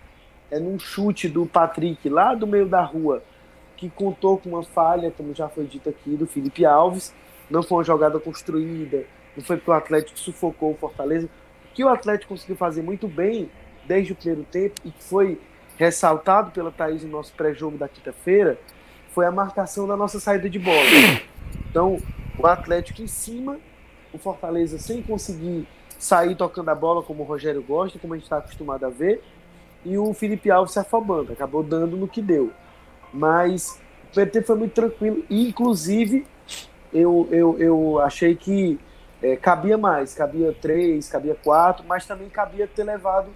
é 0.50 0.58
num 0.58 0.78
chute 0.78 1.28
do 1.28 1.44
Patrick 1.44 2.08
lá 2.08 2.34
do 2.34 2.46
meio 2.46 2.66
da 2.66 2.82
rua, 2.82 3.22
que 3.76 3.90
contou 3.90 4.38
com 4.38 4.50
uma 4.50 4.62
falha, 4.62 5.10
como 5.10 5.34
já 5.34 5.48
foi 5.48 5.66
dito 5.66 5.88
aqui, 5.88 6.16
do 6.16 6.26
Felipe 6.26 6.64
Alves. 6.64 7.14
Não 7.50 7.62
foi 7.62 7.78
uma 7.78 7.84
jogada 7.84 8.18
construída, 8.18 9.04
não 9.36 9.44
foi 9.44 9.56
porque 9.56 9.70
o 9.70 9.74
Atlético 9.74 10.18
sufocou 10.18 10.72
o 10.72 10.76
Fortaleza. 10.76 11.28
O 11.70 11.74
que 11.74 11.84
o 11.84 11.88
Atlético 11.88 12.34
conseguiu 12.34 12.56
fazer 12.56 12.82
muito 12.82 13.06
bem 13.06 13.50
desde 13.86 14.12
o 14.12 14.16
primeiro 14.16 14.44
tempo 14.44 14.74
e 14.84 14.90
que 14.90 15.02
foi 15.02 15.40
ressaltado 15.76 16.50
pela 16.50 16.70
Thaís 16.70 17.04
no 17.04 17.10
nosso 17.10 17.32
pré-jogo 17.34 17.78
da 17.78 17.88
quinta-feira 17.88 18.58
foi 19.14 19.26
a 19.26 19.30
marcação 19.30 19.86
da 19.86 19.96
nossa 19.96 20.20
saída 20.20 20.48
de 20.48 20.58
bola. 20.58 20.78
Então, 21.70 21.98
o 22.38 22.46
Atlético 22.46 23.02
em 23.02 23.06
cima, 23.06 23.58
o 24.12 24.18
Fortaleza 24.18 24.78
sem 24.78 25.02
conseguir 25.02 25.66
sair 25.98 26.36
tocando 26.36 26.68
a 26.68 26.74
bola 26.74 27.02
como 27.02 27.22
o 27.22 27.26
Rogério 27.26 27.62
gosta, 27.62 27.98
como 27.98 28.14
a 28.14 28.16
gente 28.16 28.24
está 28.24 28.38
acostumado 28.38 28.86
a 28.86 28.88
ver, 28.88 29.22
e 29.84 29.98
o 29.98 30.12
Felipe 30.14 30.50
Alves 30.50 30.72
se 30.72 30.78
afobando, 30.78 31.32
acabou 31.32 31.62
dando 31.62 31.96
no 31.96 32.08
que 32.08 32.22
deu. 32.22 32.52
Mas 33.12 33.80
o 34.10 34.26
tempo 34.26 34.46
foi 34.46 34.56
muito 34.56 34.72
tranquilo, 34.72 35.24
e 35.28 35.48
inclusive 35.48 36.26
eu, 36.92 37.28
eu, 37.30 37.58
eu 37.58 38.00
achei 38.00 38.34
que 38.34 38.78
é, 39.22 39.36
cabia 39.36 39.76
mais, 39.76 40.14
cabia 40.14 40.54
três, 40.60 41.08
cabia 41.08 41.34
quatro, 41.34 41.84
mas 41.86 42.06
também 42.06 42.28
cabia 42.28 42.66
ter 42.66 42.84
levado 42.84 43.28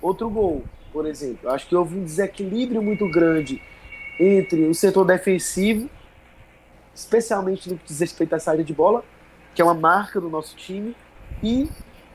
outro 0.00 0.30
gol, 0.30 0.62
por 0.92 1.06
exemplo. 1.06 1.50
Acho 1.50 1.66
que 1.66 1.74
houve 1.74 1.98
um 1.98 2.04
desequilíbrio 2.04 2.82
muito 2.82 3.08
grande 3.10 3.60
entre 4.18 4.64
o 4.66 4.74
setor 4.74 5.04
defensivo, 5.04 5.88
especialmente 6.94 7.70
no 7.70 7.76
que 7.78 7.86
diz 7.86 8.00
respeito 8.00 8.34
à 8.34 8.38
saída 8.38 8.64
de 8.64 8.72
bola, 8.72 9.04
que 9.54 9.62
é 9.62 9.64
uma 9.64 9.74
marca 9.74 10.20
do 10.20 10.28
nosso 10.28 10.56
time, 10.56 10.94
e 11.42 11.68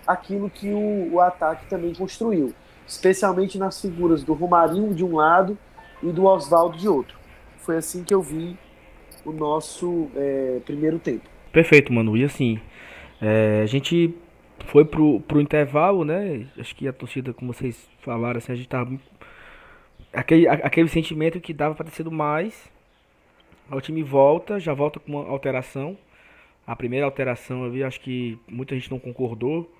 aquilo 0.07 0.49
que 0.49 0.69
o, 0.69 1.13
o 1.13 1.21
ataque 1.21 1.67
também 1.67 1.93
construiu, 1.93 2.53
especialmente 2.87 3.57
nas 3.57 3.81
figuras 3.81 4.23
do 4.23 4.33
Romarinho 4.33 4.93
de 4.93 5.03
um 5.03 5.15
lado 5.15 5.57
e 6.01 6.11
do 6.11 6.25
Oswaldo 6.25 6.77
de 6.77 6.87
outro. 6.87 7.17
Foi 7.57 7.77
assim 7.77 8.03
que 8.03 8.13
eu 8.13 8.21
vi 8.21 8.57
o 9.25 9.31
nosso 9.31 10.09
é, 10.15 10.59
primeiro 10.65 10.97
tempo. 10.97 11.29
Perfeito, 11.51 11.91
Manu. 11.93 12.15
E 12.15 12.23
assim, 12.23 12.59
é, 13.21 13.61
a 13.61 13.65
gente 13.65 14.15
foi 14.67 14.85
pro, 14.85 15.19
pro 15.21 15.41
intervalo, 15.41 16.03
né? 16.03 16.47
Acho 16.57 16.75
que 16.75 16.87
a 16.87 16.93
torcida, 16.93 17.33
como 17.33 17.53
vocês 17.53 17.89
falaram, 18.01 18.37
assim, 18.37 18.51
a 18.51 18.55
gente 18.55 18.69
tava. 18.69 18.97
Aquele, 20.11 20.47
aquele 20.47 20.89
sentimento 20.89 21.39
que 21.39 21.53
dava 21.53 21.75
para 21.75 21.85
ter 21.85 21.91
sido 21.91 22.11
mais. 22.11 22.69
O 23.71 23.79
time 23.79 24.01
volta, 24.01 24.59
já 24.59 24.73
volta 24.73 24.99
com 24.99 25.11
uma 25.11 25.29
alteração. 25.29 25.97
A 26.65 26.75
primeira 26.75 27.05
alteração 27.05 27.63
eu 27.63 27.71
vi, 27.71 27.83
acho 27.83 27.99
que 27.99 28.37
muita 28.47 28.75
gente 28.75 28.89
não 28.89 28.99
concordou. 28.99 29.71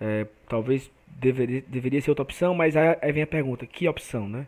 É, 0.00 0.26
talvez 0.48 0.90
deveria, 1.06 1.62
deveria 1.66 2.00
ser 2.00 2.10
outra 2.10 2.22
opção, 2.22 2.54
mas 2.54 2.76
aí, 2.76 3.12
vem 3.12 3.22
a 3.22 3.26
pergunta: 3.26 3.66
que 3.66 3.88
opção, 3.88 4.28
né? 4.28 4.46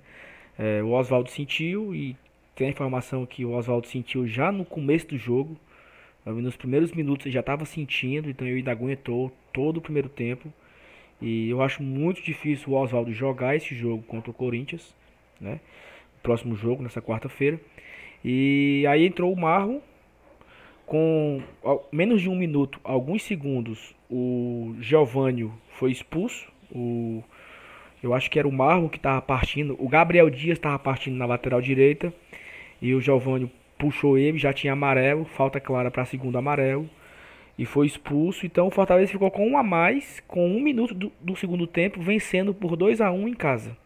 É, 0.59 0.83
o 0.83 0.91
Oswaldo 0.91 1.31
sentiu 1.31 1.95
e 1.95 2.17
tem 2.55 2.69
a 2.69 2.71
informação 2.71 3.25
que 3.25 3.45
o 3.45 3.53
Oswaldo 3.53 3.87
sentiu 3.87 4.27
já 4.27 4.53
no 4.53 4.65
começo 4.65 5.09
do 5.09 5.17
jogo. 5.17 5.57
Nos 6.27 6.57
primeiros 6.57 6.93
minutos 6.93 7.25
ele 7.25 7.33
já 7.33 7.41
estava 7.41 7.65
sentindo, 7.65 8.29
então 8.29 8.47
ele 8.47 8.59
ainda 8.59 8.71
aguentou 8.71 9.33
todo 9.53 9.79
o 9.79 9.81
primeiro 9.81 10.09
tempo. 10.09 10.53
E 11.21 11.49
eu 11.49 11.63
acho 11.63 11.83
muito 11.83 12.23
difícil 12.23 12.73
o 12.73 12.77
Oswaldo 12.77 13.13
jogar 13.13 13.57
esse 13.57 13.75
jogo 13.75 14.03
contra 14.03 14.31
o 14.31 14.35
Corinthians, 14.35 14.95
né? 15.41 15.61
Próximo 16.23 16.55
jogo, 16.55 16.83
nessa 16.83 17.01
quarta-feira. 17.01 17.61
E 18.25 18.85
aí 18.89 19.07
entrou 19.07 19.33
o 19.33 19.41
Marlon, 19.41 19.81
com 20.87 21.41
menos 21.93 22.21
de 22.21 22.29
um 22.29 22.35
minuto, 22.35 22.81
alguns 22.83 23.23
segundos, 23.23 23.95
o 24.11 24.75
Giovânio 24.81 25.53
foi 25.71 25.91
expulso. 25.93 26.51
O, 26.71 27.23
eu 28.03 28.13
acho 28.13 28.31
que 28.31 28.39
era 28.39 28.49
o 28.49 28.53
Marlon 28.53 28.89
que 28.89 28.97
estava 28.97 29.23
partindo. 29.23 29.77
O 29.79 29.89
Gabriel 29.89 30.29
Dias 30.29 30.59
estava 30.59 30.79
partindo 30.79 31.17
na 31.17 31.27
lateral 31.27 31.61
direita. 31.61 32.13
E 32.83 32.95
o 32.95 33.01
Giovânio 33.01 33.51
puxou 33.79 34.19
ele, 34.19 34.37
já 34.39 34.53
tinha 34.53 34.73
amarelo, 34.73 35.25
falta 35.25 35.61
clara 35.61 35.91
para 35.91 36.05
segundo 36.05 36.37
amarelo 36.37 36.89
e 37.61 37.67
foi 37.67 37.87
expulso. 37.87 38.47
Então 38.47 38.69
o 38.69 38.71
Fortaleza 38.71 39.13
ficou 39.13 39.31
com 39.31 39.47
um 39.47 39.59
a 39.59 39.63
mais, 39.63 40.19
com 40.27 40.49
um 40.49 40.61
minuto 40.61 40.95
do, 40.95 41.13
do 41.21 41.37
segundo 41.37 41.67
tempo, 41.67 42.01
vencendo 42.01 42.55
por 42.55 42.75
2 42.75 43.03
a 43.03 43.13
1 43.13 43.23
um 43.23 43.29
em 43.29 43.35
casa. 43.35 43.77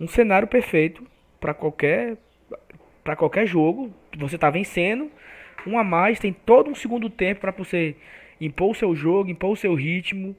Um 0.00 0.08
cenário 0.08 0.48
perfeito 0.48 1.04
para 1.40 1.54
qualquer 1.54 2.16
para 3.02 3.14
qualquer 3.14 3.46
jogo. 3.46 3.92
Você 4.16 4.36
está 4.36 4.48
vencendo, 4.48 5.10
um 5.66 5.78
a 5.78 5.84
mais, 5.84 6.18
tem 6.18 6.32
todo 6.32 6.70
um 6.70 6.74
segundo 6.74 7.10
tempo 7.10 7.42
para 7.42 7.52
você 7.52 7.94
impor 8.40 8.70
o 8.70 8.74
seu 8.74 8.94
jogo, 8.94 9.30
impor 9.30 9.52
o 9.52 9.56
seu 9.56 9.74
ritmo, 9.74 10.34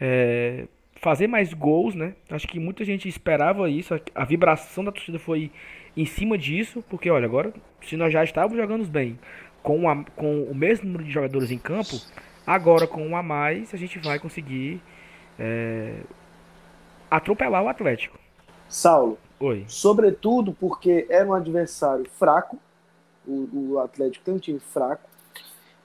é, 0.00 0.66
fazer 0.96 1.26
mais 1.26 1.54
gols, 1.54 1.94
né? 1.94 2.14
Acho 2.28 2.46
que 2.48 2.58
muita 2.58 2.84
gente 2.84 3.08
esperava 3.08 3.70
isso. 3.70 3.94
A 4.14 4.24
vibração 4.24 4.84
da 4.84 4.92
torcida 4.92 5.18
foi 5.18 5.50
em 5.96 6.04
cima 6.04 6.36
disso, 6.36 6.84
porque 6.88 7.10
olha, 7.10 7.24
agora 7.24 7.52
se 7.82 7.96
nós 7.96 8.12
já 8.12 8.22
estávamos 8.22 8.56
jogando 8.56 8.86
bem 8.86 9.18
com, 9.62 9.88
a, 9.88 10.04
com 10.16 10.42
o 10.42 10.54
mesmo 10.54 10.86
número 10.86 11.04
de 11.04 11.10
jogadores 11.10 11.50
em 11.50 11.58
campo, 11.58 12.00
agora 12.46 12.86
com 12.86 13.06
um 13.06 13.16
a 13.16 13.22
mais 13.22 13.72
a 13.74 13.76
gente 13.76 13.98
vai 13.98 14.18
conseguir 14.18 14.80
é, 15.38 16.00
atropelar 17.10 17.62
o 17.62 17.68
Atlético. 17.68 18.18
Saulo. 18.68 19.18
Oi. 19.40 19.64
Sobretudo 19.68 20.52
porque 20.52 21.06
era 21.08 21.26
um 21.26 21.34
adversário 21.34 22.08
fraco, 22.18 22.58
o, 23.26 23.72
o 23.72 23.78
Atlético 23.78 24.24
tem 24.24 24.34
um 24.34 24.38
time 24.38 24.58
fraco, 24.58 25.08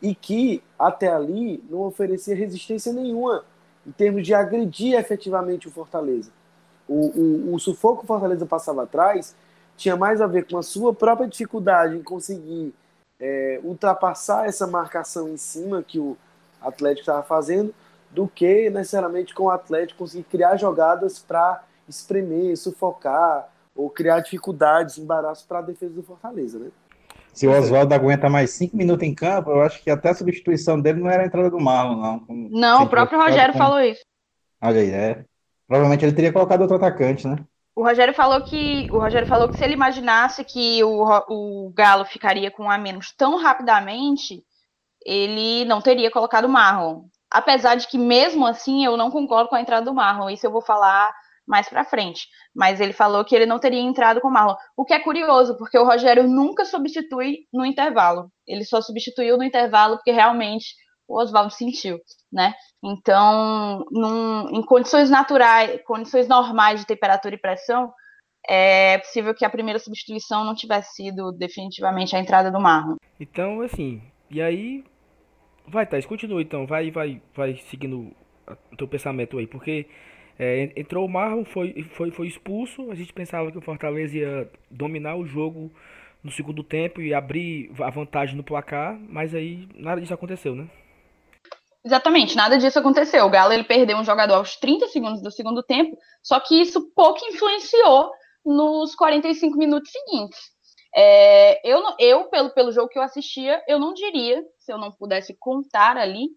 e 0.01 0.13
que 0.13 0.61
até 0.77 1.07
ali 1.07 1.63
não 1.69 1.81
oferecia 1.81 2.35
resistência 2.35 2.91
nenhuma 2.91 3.45
em 3.87 3.91
termos 3.91 4.25
de 4.25 4.33
agredir 4.33 4.95
efetivamente 4.95 5.67
o 5.67 5.71
Fortaleza. 5.71 6.31
O, 6.87 7.07
o, 7.07 7.53
o 7.53 7.59
sufoco 7.59 7.99
que 7.99 8.03
o 8.03 8.07
Fortaleza 8.07 8.45
passava 8.45 8.83
atrás 8.83 9.33
tinha 9.77 9.95
mais 9.95 10.19
a 10.19 10.27
ver 10.27 10.45
com 10.45 10.57
a 10.57 10.63
sua 10.63 10.93
própria 10.93 11.27
dificuldade 11.27 11.95
em 11.95 12.03
conseguir 12.03 12.73
é, 13.19 13.59
ultrapassar 13.63 14.47
essa 14.47 14.67
marcação 14.67 15.29
em 15.29 15.37
cima 15.37 15.81
que 15.81 15.99
o 15.99 16.17
Atlético 16.61 17.01
estava 17.01 17.23
fazendo, 17.23 17.73
do 18.11 18.27
que 18.27 18.69
necessariamente 18.69 19.33
com 19.33 19.43
o 19.43 19.49
Atlético 19.49 19.99
conseguir 19.99 20.23
criar 20.23 20.57
jogadas 20.57 21.19
para 21.19 21.63
espremer, 21.87 22.57
sufocar 22.57 23.49
ou 23.75 23.89
criar 23.89 24.19
dificuldades, 24.19 24.97
embaraços 24.97 25.45
para 25.45 25.59
a 25.59 25.63
defesa 25.63 25.93
do 25.93 26.03
Fortaleza, 26.03 26.59
né? 26.59 26.69
Se 27.33 27.47
o 27.47 27.51
Oswaldo 27.51 27.93
aguenta 27.95 28.29
mais 28.29 28.51
cinco 28.51 28.77
minutos 28.77 29.07
em 29.07 29.15
campo, 29.15 29.49
eu 29.49 29.61
acho 29.63 29.81
que 29.83 29.89
até 29.89 30.09
a 30.09 30.13
substituição 30.13 30.79
dele 30.79 31.01
não 31.01 31.09
era 31.09 31.23
a 31.23 31.25
entrada 31.25 31.49
do 31.49 31.59
Marlon, 31.59 31.95
não. 31.95 32.25
Não, 32.51 32.83
o 32.83 32.89
próprio 32.89 33.19
Rogério 33.19 33.53
com... 33.53 33.57
falou 33.57 33.81
isso. 33.81 34.01
Olha 34.61 34.81
aí, 34.81 34.91
é. 34.91 35.25
Provavelmente 35.67 36.05
ele 36.05 36.13
teria 36.13 36.31
colocado 36.31 36.61
outro 36.61 36.75
atacante, 36.75 37.27
né? 37.27 37.37
O 37.75 37.83
Rogério 37.83 38.13
falou 38.13 38.39
que 38.43 38.87
o 38.91 38.99
Rogério 38.99 39.27
falou 39.27 39.49
que 39.49 39.57
se 39.57 39.63
ele 39.63 39.73
imaginasse 39.73 40.43
que 40.43 40.83
o, 40.83 41.03
o 41.27 41.73
Galo 41.75 42.05
ficaria 42.05 42.51
com 42.51 42.65
um 42.65 42.69
a 42.69 42.77
menos 42.77 43.11
tão 43.17 43.35
rapidamente, 43.37 44.43
ele 45.03 45.65
não 45.65 45.81
teria 45.81 46.11
colocado 46.11 46.45
o 46.45 46.49
Marlon. 46.49 47.05
Apesar 47.31 47.73
de 47.73 47.87
que 47.87 47.97
mesmo 47.97 48.45
assim 48.45 48.85
eu 48.85 48.95
não 48.95 49.09
concordo 49.09 49.49
com 49.49 49.55
a 49.55 49.61
entrada 49.61 49.85
do 49.85 49.93
Marlon. 49.93 50.29
Isso 50.29 50.45
eu 50.45 50.51
vou 50.51 50.61
falar 50.61 51.11
mais 51.47 51.67
para 51.69 51.83
frente. 51.83 52.27
Mas 52.55 52.79
ele 52.79 52.93
falou 52.93 53.23
que 53.25 53.35
ele 53.35 53.45
não 53.45 53.59
teria 53.59 53.81
entrado 53.81 54.21
com 54.21 54.27
o 54.27 54.31
Marlon. 54.31 54.55
O 54.77 54.85
que 54.85 54.93
é 54.93 54.99
curioso, 54.99 55.57
porque 55.57 55.77
o 55.77 55.85
Rogério 55.85 56.27
nunca 56.27 56.65
substitui 56.65 57.39
no 57.51 57.65
intervalo. 57.65 58.29
Ele 58.47 58.63
só 58.63 58.81
substituiu 58.81 59.37
no 59.37 59.43
intervalo 59.43 59.97
porque 59.97 60.11
realmente 60.11 60.75
o 61.07 61.19
Oswaldo 61.19 61.51
sentiu, 61.51 61.99
né? 62.31 62.53
Então, 62.83 63.85
num, 63.91 64.49
em 64.49 64.63
condições 64.65 65.09
naturais, 65.09 65.81
condições 65.85 66.27
normais 66.27 66.79
de 66.79 66.87
temperatura 66.87 67.35
e 67.35 67.39
pressão, 67.39 67.93
é 68.47 68.97
possível 68.97 69.33
que 69.33 69.45
a 69.45 69.49
primeira 69.49 69.79
substituição 69.79 70.43
não 70.43 70.55
tivesse 70.55 70.95
sido 70.95 71.31
definitivamente 71.31 72.15
a 72.15 72.19
entrada 72.19 72.51
do 72.51 72.59
Marlon. 72.59 72.95
Então, 73.19 73.61
assim, 73.61 74.01
e 74.29 74.41
aí 74.41 74.83
vai, 75.67 75.85
Thais, 75.85 76.05
continua 76.05 76.41
então, 76.41 76.65
vai, 76.65 76.91
vai, 76.91 77.21
vai 77.33 77.55
seguindo 77.69 78.13
o 78.71 78.75
teu 78.77 78.87
pensamento 78.87 79.37
aí, 79.37 79.47
porque 79.47 79.87
é, 80.37 80.71
entrou 80.75 81.05
o 81.05 81.09
Marlon, 81.09 81.45
foi, 81.45 81.83
foi, 81.91 82.11
foi 82.11 82.27
expulso. 82.27 82.89
A 82.91 82.95
gente 82.95 83.13
pensava 83.13 83.51
que 83.51 83.57
o 83.57 83.61
Fortaleza 83.61 84.17
ia 84.17 84.51
dominar 84.69 85.15
o 85.15 85.25
jogo 85.25 85.71
no 86.23 86.31
segundo 86.31 86.63
tempo 86.63 87.01
e 87.01 87.13
abrir 87.13 87.71
a 87.81 87.89
vantagem 87.89 88.35
no 88.35 88.43
placar, 88.43 88.97
mas 89.09 89.35
aí 89.35 89.67
nada 89.75 89.99
disso 89.99 90.13
aconteceu, 90.13 90.55
né? 90.55 90.69
Exatamente, 91.85 92.35
nada 92.35 92.57
disso 92.57 92.79
aconteceu. 92.79 93.25
O 93.25 93.29
Galo 93.29 93.51
ele 93.51 93.65
perdeu 93.65 93.97
um 93.97 94.05
jogador 94.05 94.35
aos 94.35 94.55
30 94.55 94.87
segundos 94.87 95.21
do 95.21 95.29
segundo 95.29 95.61
tempo, 95.61 95.97
só 96.23 96.39
que 96.39 96.61
isso 96.61 96.93
pouco 96.95 97.19
influenciou 97.25 98.09
nos 98.45 98.95
45 98.95 99.57
minutos 99.57 99.91
seguintes. 99.91 100.39
É, 100.95 101.59
eu, 101.69 101.81
eu 101.99 102.29
pelo, 102.29 102.51
pelo 102.51 102.71
jogo 102.71 102.87
que 102.87 102.97
eu 102.97 103.03
assistia, 103.03 103.61
eu 103.67 103.79
não 103.79 103.93
diria, 103.93 104.41
se 104.59 104.71
eu 104.71 104.77
não 104.77 104.91
pudesse 104.91 105.35
contar 105.37 105.97
ali, 105.97 106.29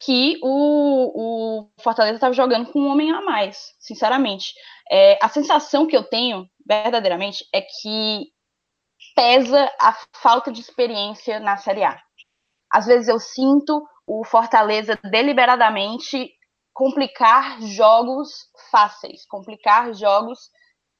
que 0.00 0.38
o, 0.42 1.60
o 1.60 1.70
Fortaleza 1.82 2.16
estava 2.16 2.32
jogando 2.32 2.70
com 2.72 2.80
um 2.80 2.88
homem 2.88 3.10
a 3.10 3.20
mais, 3.20 3.74
sinceramente. 3.80 4.54
É, 4.90 5.18
a 5.22 5.28
sensação 5.28 5.86
que 5.86 5.96
eu 5.96 6.04
tenho, 6.04 6.48
verdadeiramente, 6.66 7.44
é 7.52 7.60
que 7.60 8.32
pesa 9.14 9.70
a 9.80 9.96
falta 10.22 10.52
de 10.52 10.60
experiência 10.60 11.40
na 11.40 11.56
Série 11.56 11.84
A. 11.84 12.00
Às 12.70 12.86
vezes 12.86 13.08
eu 13.08 13.18
sinto 13.18 13.86
o 14.06 14.24
Fortaleza 14.24 14.98
deliberadamente 15.10 16.32
complicar 16.72 17.60
jogos 17.62 18.30
fáceis, 18.70 19.26
complicar 19.26 19.92
jogos 19.94 20.38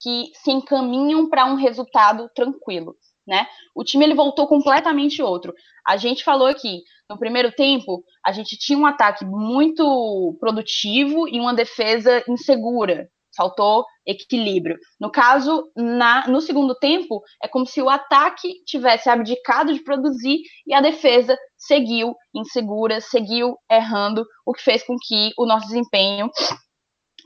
que 0.01 0.31
se 0.35 0.51
encaminham 0.51 1.29
para 1.29 1.45
um 1.45 1.55
resultado 1.55 2.29
tranquilo 2.35 2.97
né? 3.29 3.47
O 3.75 3.85
time 3.85 4.05
ele 4.05 4.14
voltou 4.14 4.49
completamente 4.49 5.23
outro. 5.23 5.55
A 5.87 5.97
gente 5.97 6.25
falou 6.25 6.49
aqui, 6.49 6.81
no 7.09 7.19
primeiro 7.19 7.53
tempo, 7.53 8.03
a 8.25 8.33
gente 8.33 8.59
tinha 8.59 8.79
um 8.79 8.87
ataque 8.87 9.25
muito 9.25 10.37
produtivo 10.41 11.29
e 11.29 11.38
uma 11.38 11.55
defesa 11.55 12.25
insegura. 12.27 13.07
Faltou 13.37 13.85
equilíbrio. 14.05 14.77
No 14.99 15.12
caso, 15.12 15.71
na, 15.77 16.27
no 16.27 16.41
segundo 16.41 16.75
tempo, 16.75 17.23
é 17.41 17.47
como 17.47 17.67
se 17.67 17.81
o 17.81 17.91
ataque 17.91 18.64
tivesse 18.64 19.09
abdicado 19.09 19.73
de 19.73 19.85
produzir 19.85 20.41
e 20.67 20.75
a 20.75 20.81
defesa 20.81 21.37
seguiu 21.57 22.14
insegura, 22.35 23.01
seguiu 23.01 23.57
errando, 23.71 24.25
o 24.45 24.53
que 24.53 24.62
fez 24.62 24.83
com 24.85 24.97
que 25.01 25.31
o 25.38 25.47
nosso 25.47 25.67
desempenho 25.67 26.29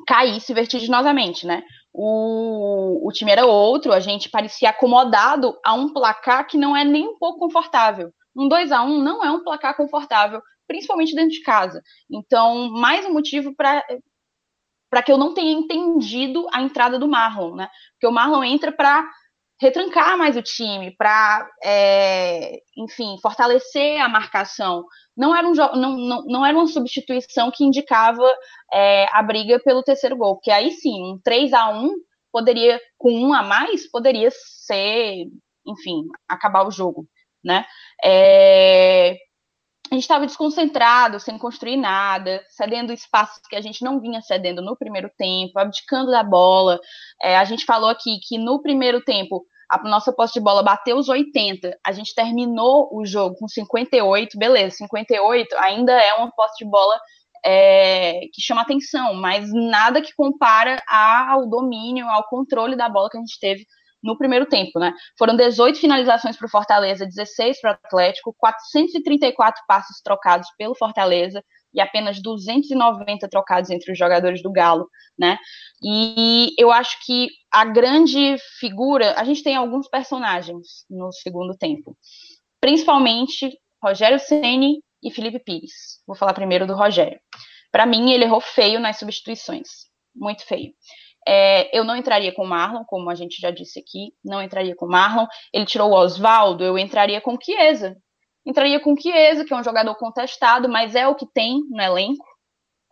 caísse 0.06 0.52
vertiginosamente, 0.54 1.46
né? 1.46 1.62
o, 1.92 3.06
o 3.06 3.12
time 3.12 3.30
era 3.30 3.44
outro, 3.44 3.92
a 3.92 4.00
gente 4.00 4.30
parecia 4.30 4.70
acomodado 4.70 5.58
a 5.64 5.74
um 5.74 5.92
placar 5.92 6.46
que 6.46 6.56
não 6.56 6.76
é 6.76 6.84
nem 6.84 7.06
um 7.06 7.18
pouco 7.18 7.40
confortável. 7.40 8.12
Um 8.34 8.48
2 8.48 8.72
a 8.72 8.82
1 8.82 8.98
não 9.02 9.22
é 9.22 9.30
um 9.30 9.44
placar 9.44 9.76
confortável, 9.76 10.40
principalmente 10.66 11.14
dentro 11.14 11.32
de 11.32 11.42
casa. 11.42 11.82
Então, 12.10 12.70
mais 12.70 13.04
um 13.04 13.12
motivo 13.12 13.54
para 13.54 13.84
para 14.88 15.02
que 15.02 15.10
eu 15.10 15.16
não 15.16 15.32
tenha 15.32 15.52
entendido 15.52 16.46
a 16.52 16.60
entrada 16.60 16.98
do 16.98 17.08
Marlon, 17.08 17.54
né? 17.54 17.66
Porque 17.92 18.06
o 18.06 18.12
Marlon 18.12 18.44
entra 18.44 18.70
para 18.70 19.10
retrancar 19.62 20.18
mais 20.18 20.36
o 20.36 20.42
time, 20.42 20.90
para, 20.96 21.48
é, 21.62 22.58
enfim, 22.76 23.16
fortalecer 23.22 24.00
a 24.00 24.08
marcação. 24.08 24.84
Não 25.16 25.34
era, 25.34 25.46
um, 25.46 25.54
não, 25.54 25.96
não, 25.96 26.24
não 26.26 26.46
era 26.46 26.58
uma 26.58 26.66
substituição 26.66 27.48
que 27.48 27.64
indicava 27.64 28.28
é, 28.72 29.06
a 29.12 29.22
briga 29.22 29.60
pelo 29.60 29.84
terceiro 29.84 30.16
gol, 30.16 30.34
porque 30.34 30.50
aí 30.50 30.72
sim, 30.72 31.00
um 31.00 31.20
3 31.22 31.52
a 31.52 31.68
1 31.70 31.90
poderia, 32.32 32.80
com 32.98 33.12
um 33.12 33.32
a 33.32 33.44
mais, 33.44 33.88
poderia 33.88 34.30
ser, 34.32 35.26
enfim, 35.64 36.06
acabar 36.28 36.66
o 36.66 36.72
jogo, 36.72 37.06
né? 37.44 37.64
É, 38.04 39.16
a 39.92 39.94
gente 39.94 40.02
estava 40.02 40.26
desconcentrado, 40.26 41.20
sem 41.20 41.38
construir 41.38 41.76
nada, 41.76 42.42
cedendo 42.48 42.92
espaços 42.92 43.42
que 43.48 43.54
a 43.54 43.60
gente 43.60 43.84
não 43.84 44.00
vinha 44.00 44.22
cedendo 44.22 44.60
no 44.60 44.76
primeiro 44.76 45.08
tempo, 45.16 45.56
abdicando 45.56 46.10
da 46.10 46.24
bola. 46.24 46.80
É, 47.22 47.36
a 47.36 47.44
gente 47.44 47.64
falou 47.64 47.90
aqui 47.90 48.18
que 48.26 48.38
no 48.38 48.60
primeiro 48.62 49.02
tempo 49.02 49.44
a 49.72 49.82
nossa 49.88 50.12
posse 50.12 50.34
de 50.34 50.40
bola 50.40 50.62
bateu 50.62 50.98
os 50.98 51.08
80, 51.08 51.78
a 51.84 51.92
gente 51.92 52.14
terminou 52.14 52.90
o 52.92 53.06
jogo 53.06 53.36
com 53.36 53.48
58, 53.48 54.38
beleza, 54.38 54.76
58 54.76 55.56
ainda 55.58 55.92
é 55.92 56.12
uma 56.14 56.30
posse 56.30 56.62
de 56.62 56.70
bola 56.70 57.00
é, 57.44 58.20
que 58.32 58.42
chama 58.42 58.60
atenção, 58.60 59.14
mas 59.14 59.50
nada 59.52 60.02
que 60.02 60.14
compara 60.14 60.82
ao 60.86 61.48
domínio, 61.48 62.06
ao 62.06 62.28
controle 62.28 62.76
da 62.76 62.88
bola 62.88 63.08
que 63.08 63.16
a 63.16 63.20
gente 63.20 63.38
teve 63.40 63.66
no 64.02 64.18
primeiro 64.18 64.46
tempo, 64.46 64.78
né? 64.78 64.92
Foram 65.16 65.36
18 65.36 65.78
finalizações 65.78 66.36
para 66.36 66.46
o 66.46 66.50
Fortaleza, 66.50 67.06
16 67.06 67.60
para 67.60 67.70
o 67.70 67.74
Atlético, 67.74 68.34
434 68.36 69.62
passes 69.66 70.02
trocados 70.02 70.48
pelo 70.58 70.74
Fortaleza, 70.74 71.42
e 71.72 71.80
apenas 71.80 72.20
290 72.20 73.28
trocados 73.28 73.70
entre 73.70 73.92
os 73.92 73.98
jogadores 73.98 74.42
do 74.42 74.52
Galo, 74.52 74.88
né? 75.18 75.38
E 75.82 76.54
eu 76.58 76.70
acho 76.70 76.96
que 77.04 77.28
a 77.50 77.64
grande 77.64 78.36
figura, 78.58 79.14
a 79.18 79.24
gente 79.24 79.42
tem 79.42 79.56
alguns 79.56 79.88
personagens 79.88 80.84
no 80.90 81.12
segundo 81.12 81.56
tempo, 81.56 81.96
principalmente 82.60 83.58
Rogério 83.82 84.18
Ceni 84.18 84.82
e 85.02 85.10
Felipe 85.10 85.40
Pires. 85.40 86.00
Vou 86.06 86.16
falar 86.16 86.34
primeiro 86.34 86.66
do 86.66 86.74
Rogério. 86.74 87.18
Para 87.70 87.86
mim, 87.86 88.12
ele 88.12 88.24
errou 88.24 88.40
feio 88.40 88.78
nas 88.78 88.98
substituições, 88.98 89.68
muito 90.14 90.44
feio. 90.44 90.72
É, 91.26 91.76
eu 91.76 91.84
não 91.84 91.96
entraria 91.96 92.32
com 92.32 92.42
o 92.42 92.48
Marlon, 92.48 92.84
como 92.84 93.08
a 93.08 93.14
gente 93.14 93.40
já 93.40 93.50
disse 93.50 93.78
aqui, 93.78 94.12
não 94.24 94.42
entraria 94.42 94.74
com 94.74 94.86
o 94.86 94.90
Marlon. 94.90 95.26
Ele 95.52 95.64
tirou 95.64 95.90
o 95.90 95.94
Oswaldo, 95.94 96.64
eu 96.64 96.78
entraria 96.78 97.20
com 97.20 97.34
o 97.34 97.38
Chiesa, 97.40 97.96
Entraria 98.44 98.80
com 98.80 98.96
Chiesa, 98.96 99.44
que 99.44 99.52
é 99.52 99.56
um 99.56 99.64
jogador 99.64 99.94
contestado, 99.96 100.68
mas 100.68 100.94
é 100.94 101.06
o 101.06 101.14
que 101.14 101.26
tem 101.26 101.60
no 101.70 101.80
elenco. 101.80 102.24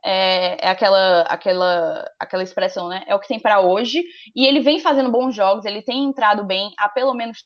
É, 0.04 0.66
é 0.66 0.70
aquela, 0.70 1.22
aquela, 1.22 2.10
aquela 2.18 2.42
expressão, 2.42 2.88
né? 2.88 3.02
É 3.06 3.14
o 3.14 3.20
que 3.20 3.28
tem 3.28 3.40
para 3.40 3.60
hoje. 3.60 4.02
E 4.34 4.46
ele 4.46 4.60
vem 4.60 4.80
fazendo 4.80 5.10
bons 5.10 5.34
jogos, 5.34 5.64
ele 5.64 5.82
tem 5.82 6.04
entrado 6.04 6.44
bem 6.44 6.72
há 6.78 6.88
pelo 6.88 7.14
menos 7.14 7.44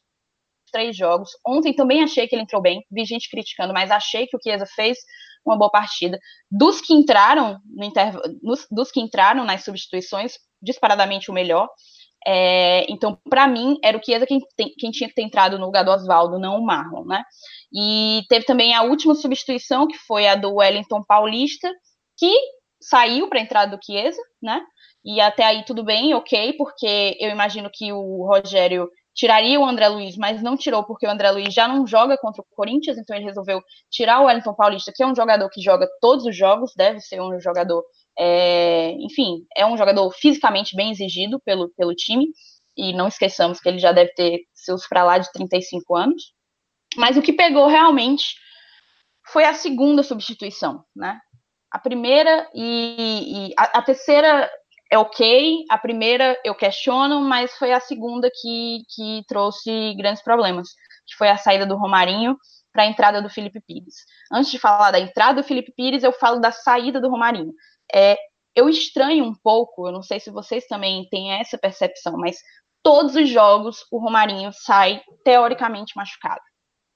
três 0.70 0.96
jogos. 0.96 1.30
Ontem 1.46 1.74
também 1.74 2.02
achei 2.02 2.26
que 2.26 2.34
ele 2.34 2.42
entrou 2.42 2.60
bem, 2.60 2.84
vi 2.90 3.04
gente 3.04 3.30
criticando, 3.30 3.72
mas 3.72 3.90
achei 3.90 4.26
que 4.26 4.36
o 4.36 4.40
Chiesa 4.42 4.66
fez 4.66 4.98
uma 5.44 5.56
boa 5.56 5.70
partida. 5.70 6.18
Dos 6.50 6.80
que 6.80 6.92
entraram 6.94 7.58
no 7.64 7.84
interv... 7.84 8.18
dos 8.70 8.90
que 8.90 9.00
entraram 9.00 9.44
nas 9.44 9.64
substituições, 9.64 10.34
disparadamente 10.60 11.30
o 11.30 11.34
melhor. 11.34 11.68
É, 12.26 12.90
então, 12.90 13.18
para 13.28 13.46
mim, 13.46 13.78
era 13.82 13.98
o 13.98 14.02
Chiesa 14.02 14.26
quem, 14.26 14.40
quem 14.78 14.90
tinha 14.90 15.08
que 15.08 15.14
ter 15.14 15.22
entrado 15.22 15.58
no 15.58 15.66
lugar 15.66 15.84
do 15.84 15.90
Oswaldo, 15.90 16.38
não 16.38 16.58
o 16.58 16.64
Marlon, 16.64 17.04
né? 17.04 17.22
E 17.72 18.22
teve 18.28 18.46
também 18.46 18.74
a 18.74 18.82
última 18.82 19.14
substituição, 19.14 19.86
que 19.86 19.98
foi 19.98 20.26
a 20.26 20.34
do 20.34 20.54
Wellington 20.54 21.02
Paulista, 21.04 21.70
que 22.16 22.32
saiu 22.80 23.28
para 23.28 23.38
a 23.38 23.42
entrada 23.42 23.76
do 23.76 23.84
Chiesa, 23.84 24.20
né? 24.42 24.62
E 25.04 25.20
até 25.20 25.44
aí 25.44 25.64
tudo 25.64 25.84
bem, 25.84 26.14
ok, 26.14 26.54
porque 26.54 27.16
eu 27.20 27.30
imagino 27.30 27.70
que 27.72 27.92
o 27.92 28.26
Rogério 28.26 28.88
tiraria 29.14 29.60
o 29.60 29.64
André 29.64 29.88
Luiz, 29.88 30.16
mas 30.16 30.42
não 30.42 30.56
tirou 30.56 30.82
porque 30.84 31.06
o 31.06 31.10
André 31.10 31.30
Luiz 31.30 31.52
já 31.54 31.68
não 31.68 31.86
joga 31.86 32.16
contra 32.18 32.42
o 32.42 32.46
Corinthians, 32.56 32.98
então 32.98 33.14
ele 33.14 33.24
resolveu 33.24 33.62
tirar 33.90 34.20
o 34.20 34.24
Wellington 34.24 34.54
Paulista, 34.54 34.92
que 34.94 35.02
é 35.02 35.06
um 35.06 35.14
jogador 35.14 35.48
que 35.50 35.60
joga 35.60 35.88
todos 36.00 36.24
os 36.24 36.36
jogos, 36.36 36.72
deve 36.76 37.00
ser 37.00 37.20
um 37.20 37.38
jogador 37.40 37.84
é, 38.18 38.92
enfim, 39.00 39.44
é 39.56 39.66
um 39.66 39.76
jogador 39.76 40.10
fisicamente 40.12 40.76
bem 40.76 40.90
exigido 40.90 41.40
pelo, 41.40 41.70
pelo 41.76 41.94
time, 41.94 42.28
e 42.76 42.92
não 42.92 43.08
esqueçamos 43.08 43.60
que 43.60 43.68
ele 43.68 43.78
já 43.78 43.92
deve 43.92 44.12
ter 44.14 44.40
seus 44.52 44.86
para 44.86 45.04
lá 45.04 45.18
de 45.18 45.30
35 45.32 45.96
anos. 45.96 46.32
Mas 46.96 47.16
o 47.16 47.22
que 47.22 47.32
pegou 47.32 47.66
realmente 47.66 48.34
foi 49.26 49.44
a 49.44 49.54
segunda 49.54 50.02
substituição, 50.02 50.84
né? 50.94 51.18
A 51.70 51.78
primeira 51.78 52.48
e, 52.54 53.48
e 53.48 53.54
a, 53.58 53.78
a, 53.78 53.82
terceira 53.82 54.50
é 54.90 54.98
ok, 54.98 55.64
a 55.68 55.78
primeira 55.78 56.38
eu 56.44 56.54
questiono, 56.54 57.20
mas 57.20 57.56
foi 57.56 57.72
a 57.72 57.80
segunda 57.80 58.30
que, 58.30 58.82
que 58.94 59.22
trouxe 59.26 59.94
grandes 59.96 60.22
problemas, 60.22 60.68
que 61.06 61.16
foi 61.16 61.28
a 61.28 61.36
saída 61.36 61.66
do 61.66 61.76
Romarinho 61.76 62.36
para 62.72 62.82
a 62.82 62.86
entrada 62.86 63.22
do 63.22 63.30
Felipe 63.30 63.60
Pires. 63.60 63.94
Antes 64.32 64.50
de 64.50 64.58
falar 64.58 64.90
da 64.90 65.00
entrada 65.00 65.42
do 65.42 65.46
Felipe 65.46 65.72
Pires, 65.72 66.02
eu 66.02 66.12
falo 66.12 66.40
da 66.40 66.52
saída 66.52 67.00
do 67.00 67.08
Romarinho. 67.08 67.52
É, 67.92 68.16
eu 68.54 68.68
estranho 68.68 69.24
um 69.24 69.34
pouco, 69.34 69.88
eu 69.88 69.92
não 69.92 70.02
sei 70.02 70.20
se 70.20 70.30
vocês 70.30 70.66
também 70.66 71.08
têm 71.10 71.32
essa 71.32 71.58
percepção, 71.58 72.16
mas 72.16 72.38
todos 72.82 73.16
os 73.16 73.28
jogos 73.28 73.84
o 73.90 73.98
Romarinho 73.98 74.52
sai 74.52 75.02
teoricamente 75.24 75.96
machucado. 75.96 76.40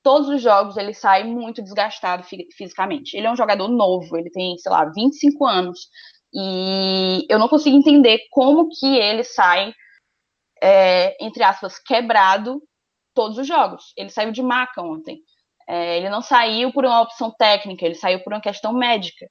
Todos 0.03 0.29
os 0.29 0.41
jogos 0.41 0.77
ele 0.77 0.95
sai 0.95 1.25
muito 1.25 1.63
desgastado 1.63 2.23
fisicamente. 2.57 3.17
Ele 3.17 3.27
é 3.27 3.31
um 3.31 3.37
jogador 3.37 3.69
novo, 3.69 4.17
ele 4.17 4.31
tem, 4.31 4.57
sei 4.59 4.71
lá, 4.71 4.85
25 4.85 5.45
anos. 5.45 5.89
E 6.33 7.27
eu 7.29 7.39
não 7.39 7.49
consigo 7.49 7.77
entender 7.77 8.21
como 8.31 8.69
que 8.69 8.87
ele 8.87 9.25
sai, 9.25 9.73
é, 10.63 11.17
entre 11.25 11.43
aspas, 11.43 11.79
quebrado 11.79 12.63
todos 13.15 13.39
os 13.39 13.47
jogos. 13.47 13.93
Ele 13.97 14.11
saiu 14.11 14.31
de 14.31 14.43
maca 14.43 14.83
ontem. 14.83 15.19
É, 15.69 15.99
ele 15.99 16.09
não 16.09 16.23
saiu 16.23 16.73
por 16.73 16.85
uma 16.85 17.03
opção 17.03 17.31
técnica, 17.37 17.85
ele 17.85 17.95
saiu 17.95 18.23
por 18.23 18.33
uma 18.33 18.41
questão 18.41 18.73
médica. 18.73 19.27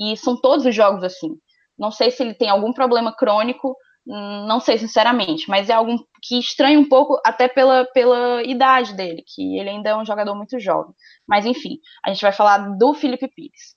E 0.00 0.16
são 0.16 0.40
todos 0.40 0.64
os 0.64 0.74
jogos 0.74 1.04
assim. 1.04 1.36
Não 1.78 1.90
sei 1.90 2.10
se 2.10 2.22
ele 2.22 2.34
tem 2.34 2.48
algum 2.48 2.72
problema 2.72 3.14
crônico, 3.14 3.76
não 4.06 4.60
sei 4.60 4.78
sinceramente, 4.78 5.48
mas 5.48 5.68
é 5.68 5.74
algo 5.74 5.94
que 6.22 6.38
estranha 6.38 6.78
um 6.78 6.88
pouco 6.88 7.20
até 7.24 7.48
pela, 7.48 7.84
pela 7.92 8.42
idade 8.42 8.94
dele, 8.94 9.22
que 9.26 9.58
ele 9.58 9.70
ainda 9.70 9.90
é 9.90 9.96
um 9.96 10.04
jogador 10.04 10.34
muito 10.34 10.58
jovem. 10.58 10.92
Mas 11.28 11.46
enfim, 11.46 11.78
a 12.04 12.12
gente 12.12 12.22
vai 12.22 12.32
falar 12.32 12.76
do 12.76 12.94
Felipe 12.94 13.28
Pires. 13.28 13.74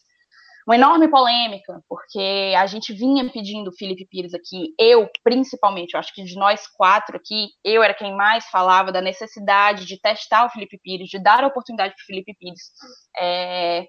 Uma 0.65 0.76
enorme 0.76 1.09
polêmica, 1.09 1.82
porque 1.89 2.53
a 2.57 2.65
gente 2.67 2.93
vinha 2.93 3.30
pedindo 3.30 3.69
o 3.69 3.76
Felipe 3.76 4.07
Pires 4.09 4.34
aqui, 4.34 4.74
eu 4.80 5.09
principalmente, 5.21 5.93
eu 5.93 5.99
acho 5.99 6.13
que 6.13 6.24
de 6.24 6.36
nós 6.36 6.65
quatro 6.78 7.17
aqui, 7.17 7.49
eu 7.65 7.84
era 7.84 7.93
quem 7.93 8.15
mais 8.15 8.45
falava 8.45 8.89
da 8.89 9.01
necessidade 9.01 9.86
de 9.86 9.99
testar 9.99 10.45
o 10.45 10.49
Felipe 10.49 10.80
Pires, 10.82 11.09
de 11.09 11.21
dar 11.21 11.43
a 11.43 11.47
oportunidade 11.47 11.93
para 11.93 12.01
o 12.01 12.05
Felipe 12.05 12.34
Pires. 12.39 12.71
É... 13.19 13.86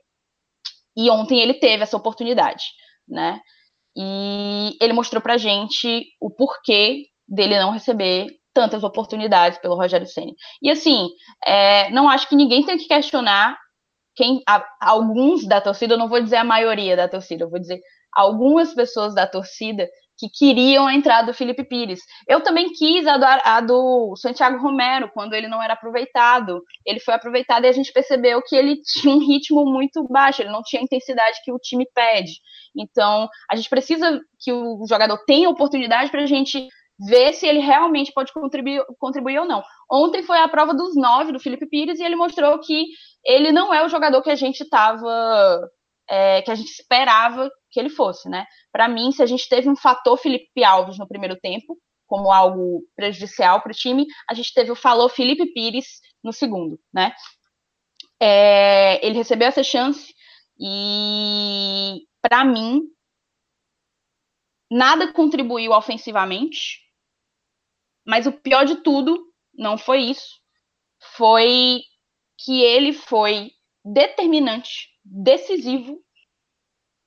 E 0.97 1.11
ontem 1.11 1.41
ele 1.41 1.55
teve 1.55 1.83
essa 1.83 1.97
oportunidade, 1.97 2.65
né? 3.09 3.41
E 3.97 4.77
ele 4.81 4.93
mostrou 4.93 5.23
pra 5.23 5.37
gente 5.37 6.07
o 6.21 6.31
porquê 6.31 7.05
dele 7.29 7.59
não 7.59 7.71
receber 7.71 8.27
tantas 8.53 8.85
oportunidades 8.85 9.59
pelo 9.59 9.77
Rogério 9.77 10.07
Ceni. 10.07 10.35
E 10.63 10.71
assim, 10.71 11.09
é, 11.45 11.91
não 11.91 12.09
acho 12.09 12.29
que 12.29 12.37
ninguém 12.37 12.65
tem 12.65 12.77
que 12.77 12.87
questionar 12.87 13.57
quem 14.15 14.43
a, 14.49 14.65
alguns 14.81 15.47
da 15.47 15.61
torcida, 15.61 15.95
eu 15.95 15.99
não 15.99 16.09
vou 16.09 16.23
dizer 16.23 16.37
a 16.37 16.45
maioria 16.45 16.97
da 16.97 17.09
torcida, 17.09 17.45
eu 17.45 17.51
vou 17.51 17.59
dizer 17.59 17.81
algumas 18.13 18.73
pessoas 18.73 19.13
da 19.13 19.27
torcida 19.27 19.89
que 20.17 20.29
queriam 20.29 20.87
a 20.87 20.95
entrada 20.95 21.27
do 21.27 21.37
Felipe 21.37 21.65
Pires. 21.65 22.01
Eu 22.29 22.41
também 22.41 22.73
quis 22.73 23.07
a 23.07 23.17
do, 23.17 23.25
a 23.25 23.61
do, 23.61 24.15
Santiago 24.17 24.63
Romero, 24.63 25.11
quando 25.13 25.35
ele 25.35 25.49
não 25.49 25.63
era 25.63 25.75
aproveitado. 25.75 26.63
Ele 26.87 27.01
foi 27.01 27.15
aproveitado 27.15 27.65
e 27.65 27.69
a 27.69 27.73
gente 27.73 27.93
percebeu 27.93 28.41
que 28.43 28.55
ele 28.55 28.81
tinha 28.83 29.15
um 29.15 29.19
ritmo 29.19 29.65
muito 29.65 30.07
baixo, 30.09 30.43
ele 30.43 30.51
não 30.53 30.63
tinha 30.63 30.81
a 30.81 30.85
intensidade 30.85 31.41
que 31.45 31.53
o 31.53 31.59
time 31.59 31.87
pede. 31.95 32.33
Então, 32.77 33.29
a 33.51 33.57
gente 33.57 33.69
precisa 33.69 34.21
que 34.41 34.53
o 34.53 34.85
jogador 34.89 35.19
tenha 35.27 35.49
oportunidade 35.49 36.11
para 36.11 36.23
a 36.23 36.27
gente 36.27 36.69
ver 36.99 37.33
se 37.33 37.47
ele 37.47 37.59
realmente 37.59 38.13
pode 38.13 38.33
contribuir, 38.33 38.83
contribuir 38.99 39.39
ou 39.39 39.47
não. 39.47 39.63
Ontem 39.91 40.23
foi 40.23 40.39
a 40.39 40.49
prova 40.49 40.73
dos 40.73 40.95
nove 40.95 41.33
do 41.33 41.41
Felipe 41.41 41.67
Pires 41.67 41.99
e 41.99 42.05
ele 42.05 42.17
mostrou 42.17 42.59
que 42.61 42.87
ele 43.25 43.53
não 43.53 43.73
é 43.73 43.85
o 43.85 43.89
jogador 43.89 44.23
que 44.23 44.31
a 44.31 44.35
gente 44.35 44.61
estava, 44.63 45.61
é, 46.09 46.43
que 46.43 46.51
a 46.51 46.55
gente 46.55 46.71
esperava 46.71 47.51
que 47.71 47.81
ele 47.81 47.91
fosse, 47.91 48.29
né? 48.29 48.47
Para 48.73 48.89
mim, 48.89 49.13
se 49.13 49.23
a 49.23 49.27
gente 49.27 49.49
teve 49.49 49.69
um 49.69 49.77
fator 49.77 50.17
Felipe 50.17 50.63
Alves 50.63 50.99
no 50.99 51.09
primeiro 51.09 51.37
tempo, 51.37 51.79
como 52.07 52.31
algo 52.31 52.83
prejudicial 52.95 53.61
para 53.63 53.73
o 53.73 53.75
time, 53.75 54.07
a 54.29 54.35
gente 54.35 54.53
teve 54.53 54.71
o 54.71 54.77
falou 54.77 55.09
Felipe 55.09 55.47
Pires 55.53 56.01
no 56.23 56.33
segundo, 56.33 56.79
né? 56.93 57.13
É, 58.21 59.05
ele 59.05 59.17
recebeu 59.17 59.49
essa 59.49 59.63
chance 59.63 60.15
e 60.59 62.07
para 62.23 62.45
mim, 62.45 62.83
nada 64.71 65.13
contribuiu 65.13 65.73
ofensivamente, 65.73 66.81
mas 68.07 68.27
o 68.27 68.33
pior 68.33 68.65
de 68.65 68.77
tudo 68.77 69.33
não 69.53 69.77
foi 69.77 70.01
isso. 70.03 70.41
Foi 71.17 71.81
que 72.39 72.63
ele 72.63 72.93
foi 72.93 73.51
determinante, 73.85 74.89
decisivo 75.05 75.99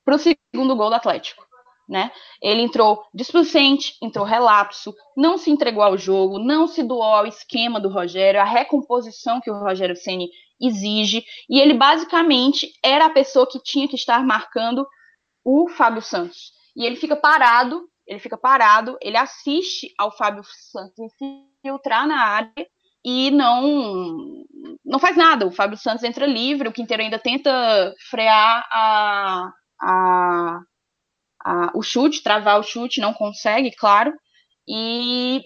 para 0.04 0.16
o 0.16 0.18
segundo 0.18 0.76
gol 0.76 0.88
do 0.88 0.94
Atlético. 0.94 1.46
Né? 1.88 2.12
Ele 2.42 2.62
entrou 2.62 3.02
displicente, 3.14 3.96
entrou 4.02 4.24
relapso, 4.24 4.94
não 5.16 5.38
se 5.38 5.50
entregou 5.50 5.82
ao 5.82 5.96
jogo, 5.96 6.38
não 6.38 6.66
se 6.66 6.82
doou 6.82 7.02
ao 7.02 7.26
esquema 7.26 7.80
do 7.80 7.88
Rogério, 7.88 8.40
a 8.40 8.44
recomposição 8.44 9.40
que 9.40 9.50
o 9.50 9.58
Rogério 9.58 9.96
Ceni 9.96 10.28
exige, 10.60 11.24
e 11.48 11.58
ele 11.58 11.72
basicamente 11.72 12.72
era 12.84 13.06
a 13.06 13.10
pessoa 13.10 13.46
que 13.46 13.62
tinha 13.62 13.88
que 13.88 13.94
estar 13.94 14.22
marcando 14.24 14.86
o 15.42 15.68
Fábio 15.68 16.02
Santos. 16.02 16.52
E 16.76 16.84
ele 16.84 16.96
fica 16.96 17.16
parado, 17.16 17.88
ele 18.06 18.18
fica 18.18 18.36
parado, 18.36 18.98
ele 19.00 19.16
assiste 19.16 19.92
ao 19.98 20.14
Fábio 20.14 20.42
Santos 20.44 21.12
infiltrar 21.64 22.06
na 22.06 22.22
área 22.22 22.66
e 23.08 23.30
não 23.30 24.44
não 24.84 24.98
faz 24.98 25.16
nada. 25.16 25.46
O 25.46 25.50
Fábio 25.50 25.78
Santos 25.78 26.04
entra 26.04 26.26
livre, 26.26 26.68
o 26.68 26.72
Quinteiro 26.72 27.02
ainda 27.02 27.18
tenta 27.18 27.94
frear 28.10 28.66
a, 28.70 29.50
a, 29.80 30.60
a, 31.42 31.70
o 31.74 31.82
chute, 31.82 32.22
travar 32.22 32.60
o 32.60 32.62
chute, 32.62 33.00
não 33.00 33.14
consegue, 33.14 33.70
claro. 33.76 34.12
E, 34.68 35.40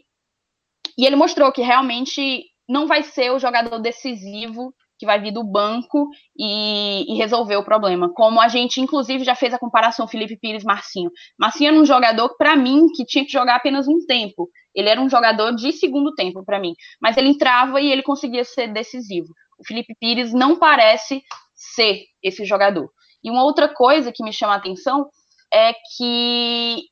e 0.99 1.07
ele 1.07 1.15
mostrou 1.15 1.53
que 1.53 1.63
realmente 1.63 2.45
não 2.69 2.89
vai 2.89 3.05
ser 3.05 3.31
o 3.31 3.39
jogador 3.39 3.79
decisivo 3.79 4.75
que 5.03 5.07
vai 5.07 5.21
vir 5.21 5.33
do 5.33 5.43
banco 5.43 6.09
e, 6.39 7.13
e, 7.13 7.17
resolver 7.17 7.57
o 7.57 7.65
problema. 7.65 8.09
Como 8.15 8.41
a 8.41 8.47
gente, 8.47 8.81
inclusive, 8.81 9.25
já 9.25 9.35
fez 9.35 9.53
a 9.53 9.59
comparação 9.59 10.07
Felipe 10.07 10.39
Pires 10.39 10.63
Marcinho. 10.63 11.11
Marcinho 11.37 11.71
era 11.71 11.77
um 11.77 11.85
jogador, 11.85 12.37
para 12.37 12.55
mim, 12.55 12.87
que 12.95 13.05
tinha 13.05 13.25
que 13.25 13.33
jogar 13.33 13.57
apenas 13.57 13.89
um 13.89 14.07
tempo. 14.07 14.49
Ele 14.73 14.89
era 14.89 15.01
um 15.01 15.09
jogador 15.09 15.57
de 15.57 15.73
segundo 15.73 16.15
tempo 16.15 16.45
para 16.45 16.61
mim. 16.61 16.73
Mas 17.01 17.17
ele 17.17 17.31
entrava 17.31 17.81
e 17.81 17.91
ele 17.91 18.05
conseguia 18.05 18.45
ser 18.45 18.69
decisivo. 18.69 19.27
O 19.59 19.67
Felipe 19.67 19.93
Pires 19.99 20.33
não 20.33 20.57
parece 20.57 21.21
ser 21.53 22.05
esse 22.23 22.45
jogador. 22.45 22.89
E 23.25 23.29
uma 23.29 23.43
outra 23.43 23.69
coisa 23.69 24.13
que 24.13 24.23
me 24.23 24.33
chama 24.33 24.53
a 24.53 24.59
atenção 24.59 25.09
é 25.53 25.75
que 25.97 26.85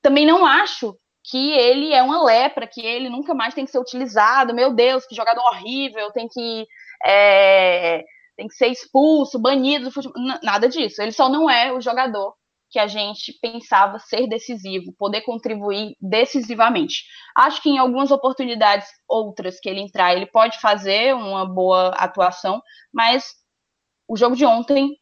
também 0.00 0.24
não 0.24 0.46
acho 0.46 0.96
que 1.24 1.52
ele 1.52 1.92
é 1.92 2.02
uma 2.04 2.22
lepra, 2.22 2.68
que 2.68 2.80
ele 2.80 3.08
nunca 3.08 3.34
mais 3.34 3.52
tem 3.52 3.64
que 3.64 3.70
ser 3.72 3.80
utilizado. 3.80 4.54
Meu 4.54 4.72
Deus, 4.72 5.04
que 5.06 5.14
jogador 5.14 5.42
horrível, 5.42 6.12
tem 6.12 6.28
que 6.28 6.66
é, 7.04 8.04
tem 8.36 8.48
que 8.48 8.54
ser 8.54 8.68
expulso, 8.68 9.40
banido 9.40 9.86
do 9.86 9.90
futebol. 9.92 10.22
Nada 10.42 10.68
disso. 10.68 11.02
Ele 11.02 11.12
só 11.12 11.28
não 11.28 11.48
é 11.48 11.72
o 11.72 11.80
jogador 11.80 12.34
que 12.70 12.78
a 12.78 12.86
gente 12.86 13.38
pensava 13.40 13.98
ser 13.98 14.26
decisivo, 14.26 14.94
poder 14.98 15.20
contribuir 15.20 15.94
decisivamente. 16.00 17.04
Acho 17.36 17.62
que 17.62 17.68
em 17.68 17.76
algumas 17.76 18.10
oportunidades 18.10 18.88
outras 19.06 19.60
que 19.60 19.68
ele 19.68 19.80
entrar, 19.80 20.16
ele 20.16 20.26
pode 20.26 20.58
fazer 20.58 21.14
uma 21.14 21.44
boa 21.44 21.88
atuação, 21.90 22.62
mas 22.90 23.26
o 24.08 24.16
jogo 24.16 24.34
de 24.34 24.46
ontem 24.46 24.96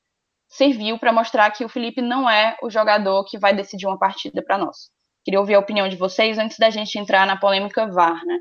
serviu 0.48 0.98
para 0.98 1.12
mostrar 1.12 1.52
que 1.52 1.64
o 1.64 1.68
Felipe 1.68 2.02
não 2.02 2.28
é 2.28 2.56
o 2.60 2.68
jogador 2.68 3.24
que 3.24 3.38
vai 3.38 3.54
decidir 3.54 3.86
uma 3.86 3.98
partida 3.98 4.42
para 4.42 4.58
nós. 4.58 4.90
Queria 5.24 5.38
ouvir 5.38 5.54
a 5.54 5.60
opinião 5.60 5.88
de 5.88 5.96
vocês 5.96 6.38
antes 6.38 6.58
da 6.58 6.70
gente 6.70 6.98
entrar 6.98 7.24
na 7.24 7.38
polêmica 7.38 7.86
VAR, 7.86 8.24
né? 8.26 8.38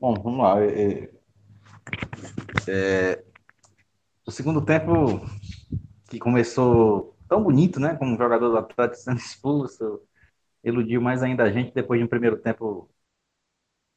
Bom, 0.00 0.14
vamos 0.14 0.38
lá. 0.38 0.54
É, 2.68 3.22
o 4.26 4.30
segundo 4.30 4.64
tempo, 4.64 5.20
que 6.08 6.18
começou 6.18 7.16
tão 7.28 7.42
bonito, 7.42 7.80
né? 7.80 7.94
Com 7.96 8.14
o 8.14 8.16
jogador 8.16 8.50
do 8.50 8.58
Atlético 8.58 9.02
sendo 9.02 9.18
expulso, 9.18 10.00
iludiu 10.62 11.00
mais 11.00 11.22
ainda 11.22 11.44
a 11.44 11.50
gente 11.50 11.74
depois 11.74 12.00
de 12.00 12.04
um 12.04 12.08
primeiro 12.08 12.38
tempo, 12.38 12.88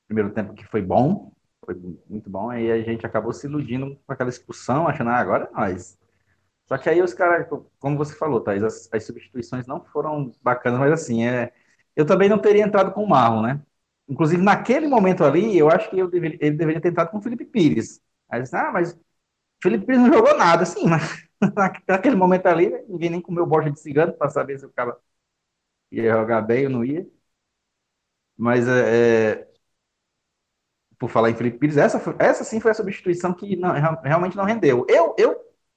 primeiro 0.07 0.31
tempo 0.31 0.53
que 0.53 0.65
foi 0.65 0.81
bom, 0.81 1.31
foi 1.65 1.75
muito 2.09 2.29
bom, 2.29 2.49
aí 2.49 2.71
a 2.71 2.81
gente 2.83 3.05
acabou 3.05 3.33
se 3.33 3.47
iludindo 3.47 3.97
com 4.05 4.13
aquela 4.13 4.29
expulsão, 4.29 4.87
achando, 4.87 5.09
ah, 5.09 5.17
agora 5.17 5.49
é 5.51 5.51
nós. 5.53 5.97
Só 6.67 6.77
que 6.77 6.89
aí 6.89 7.01
os 7.01 7.13
caras, 7.13 7.47
como 7.79 7.97
você 7.97 8.15
falou, 8.15 8.41
Thaís, 8.41 8.63
as, 8.63 8.89
as, 8.93 9.03
substituições 9.05 9.65
não 9.67 9.83
foram 9.85 10.33
bacanas, 10.41 10.79
mas 10.79 10.91
assim, 10.91 11.25
é, 11.25 11.53
eu 11.95 12.05
também 12.05 12.29
não 12.29 12.39
teria 12.39 12.63
entrado 12.65 12.91
com 12.93 13.03
o 13.03 13.09
Marlon, 13.09 13.41
né? 13.41 13.61
Inclusive, 14.09 14.41
naquele 14.41 14.87
momento 14.87 15.23
ali, 15.23 15.57
eu 15.57 15.69
acho 15.69 15.89
que 15.89 15.99
eu 15.99 16.09
deveria, 16.09 16.37
ele 16.41 16.55
deveria 16.55 16.81
ter 16.81 16.89
entrado 16.89 17.09
com 17.11 17.17
o 17.17 17.21
Felipe 17.21 17.45
Pires. 17.45 18.01
Aí 18.29 18.41
disse, 18.41 18.55
ah, 18.55 18.71
mas 18.71 18.93
o 18.93 18.99
Felipe 19.61 19.85
Pires 19.85 20.01
não 20.01 20.13
jogou 20.13 20.37
nada, 20.37 20.63
assim, 20.63 20.87
mas 20.87 21.27
naquele 21.87 22.15
momento 22.15 22.47
ali, 22.47 22.69
ninguém 22.87 23.09
nem 23.09 23.21
comeu 23.21 23.45
bosta 23.45 23.71
de 23.71 23.79
cigano 23.79 24.13
para 24.13 24.29
saber 24.29 24.59
se 24.59 24.65
o 24.65 24.71
cara 24.71 24.97
ia 25.91 26.13
jogar 26.13 26.41
bem 26.41 26.65
ou 26.65 26.71
não 26.71 26.85
ia. 26.85 27.07
Mas, 28.37 28.67
é, 28.67 29.33
é, 29.33 29.47
por 30.99 31.09
falar 31.09 31.29
em 31.29 31.35
Felipe 31.35 31.59
Pires, 31.59 31.77
essa, 31.77 32.01
essa 32.19 32.43
sim 32.43 32.59
foi 32.59 32.71
a 32.71 32.73
substituição 32.73 33.33
que 33.33 33.55
não, 33.55 33.71
realmente 34.03 34.35
não 34.37 34.45
rendeu. 34.45 34.85
Eu, 34.89 35.15
eu, 35.17 35.35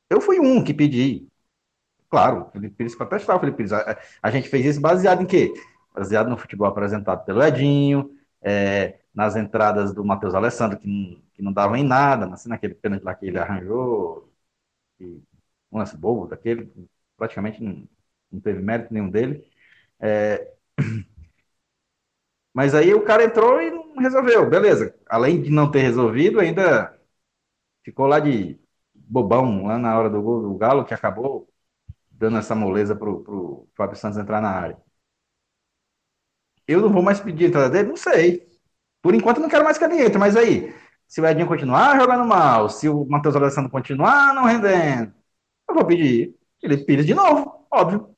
eu 0.08 0.20
fui 0.20 0.40
um 0.40 0.62
que 0.62 0.74
pedi. 0.74 1.28
Claro, 2.08 2.50
Felipe 2.52 2.76
Pires 2.76 2.94
para 2.94 3.06
testar 3.06 3.36
o 3.36 3.40
Felipe 3.40 3.58
Pires. 3.58 3.72
A, 3.72 3.98
a, 4.22 4.30
gente 4.30 4.48
fez 4.48 4.66
isso 4.66 4.80
baseado 4.80 5.22
em 5.22 5.26
quê? 5.26 5.52
Baseado 5.94 6.28
no 6.28 6.36
futebol 6.36 6.66
apresentado 6.68 7.24
pelo 7.24 7.42
Edinho, 7.42 8.10
é, 8.42 9.00
nas 9.14 9.36
entradas 9.36 9.92
do 9.92 10.04
Matheus 10.04 10.34
Alessandro, 10.34 10.78
que 10.78 10.86
não, 10.88 11.22
que 11.34 11.42
não 11.42 11.52
davam 11.52 11.76
em 11.76 11.84
nada, 11.84 12.26
assim, 12.32 12.48
naquele 12.48 12.74
pênalti 12.74 13.02
lá 13.02 13.14
que 13.14 13.26
ele 13.26 13.38
arranjou, 13.38 14.30
um 15.72 15.78
lance 15.78 15.96
bobo 15.96 16.26
daquele, 16.26 16.72
praticamente 17.16 17.62
não, 17.62 17.88
não 18.30 18.40
teve 18.40 18.60
mérito 18.62 18.92
nenhum 18.92 19.10
dele. 19.10 19.48
É... 20.00 20.52
Mas 22.52 22.74
aí 22.74 22.92
o 22.94 23.04
cara 23.04 23.24
entrou 23.24 23.60
e 23.62 23.70
não 23.70 23.96
resolveu, 23.96 24.48
beleza. 24.48 24.94
Além 25.08 25.40
de 25.42 25.50
não 25.50 25.70
ter 25.70 25.80
resolvido, 25.82 26.40
ainda 26.40 26.98
ficou 27.84 28.06
lá 28.06 28.20
de 28.20 28.58
bobão, 28.94 29.66
lá 29.66 29.78
na 29.78 29.98
hora 29.98 30.10
do 30.10 30.22
gol 30.22 30.42
do 30.42 30.56
Galo, 30.56 30.84
que 30.84 30.94
acabou 30.94 31.48
dando 32.10 32.38
essa 32.38 32.54
moleza 32.54 32.96
pro, 32.96 33.22
pro 33.22 33.68
Fábio 33.74 33.96
Santos 33.96 34.18
entrar 34.18 34.40
na 34.42 34.50
área. 34.50 34.76
Eu 36.70 36.80
não 36.80 36.90
vou 36.92 37.02
mais 37.02 37.20
pedir 37.20 37.46
a 37.46 37.48
entrada 37.48 37.70
dele? 37.70 37.88
Não 37.88 37.96
sei. 37.96 38.48
Por 39.02 39.14
enquanto 39.14 39.40
não 39.40 39.48
quero 39.48 39.64
mais 39.64 39.78
que 39.78 39.84
ele 39.84 40.02
entre, 40.02 40.18
mas 40.18 40.36
aí, 40.36 40.74
se 41.08 41.20
o 41.20 41.26
Edinho 41.26 41.48
continuar 41.48 41.98
jogando 41.98 42.24
mal, 42.24 42.68
se 42.68 42.88
o 42.88 43.04
Matheus 43.06 43.34
Alessandro 43.34 43.70
continuar 43.70 44.34
não 44.34 44.44
rendendo, 44.44 45.12
eu 45.68 45.74
vou 45.74 45.84
pedir 45.84 46.36
ele 46.62 46.76
pires 46.78 47.06
de 47.06 47.14
novo, 47.14 47.66
óbvio. 47.70 48.14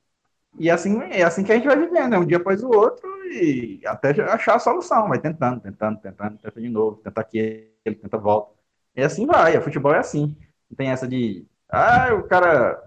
E 0.59 0.71
assim, 0.71 1.01
é 1.03 1.23
assim 1.23 1.45
que 1.45 1.53
a 1.53 1.55
gente 1.55 1.67
vai 1.67 1.79
vivendo, 1.79 2.11
né? 2.11 2.19
um 2.19 2.27
dia 2.27 2.37
após 2.39 2.63
o 2.63 2.69
outro, 2.69 3.09
e 3.33 3.81
até 3.87 4.11
achar 4.25 4.57
a 4.57 4.59
solução, 4.59 5.09
vai 5.09 5.19
tentando, 5.19 5.61
tentando, 5.61 6.01
tentando, 6.01 6.39
tenta 6.39 6.61
de 6.61 6.69
novo, 6.69 6.97
tenta 6.99 7.21
aqui, 7.21 7.73
ele 7.85 7.97
tenta 7.97 8.19
volta. 8.19 8.53
E 8.95 9.03
assim 9.03 9.27
vai, 9.27 9.57
o 9.57 9.63
futebol 9.63 9.95
é 9.95 9.99
assim. 9.99 10.37
Não 10.71 10.77
tem 10.77 10.89
essa 10.91 11.09
de, 11.09 11.47
ah, 11.71 12.15
o 12.15 12.25
cara 12.25 12.83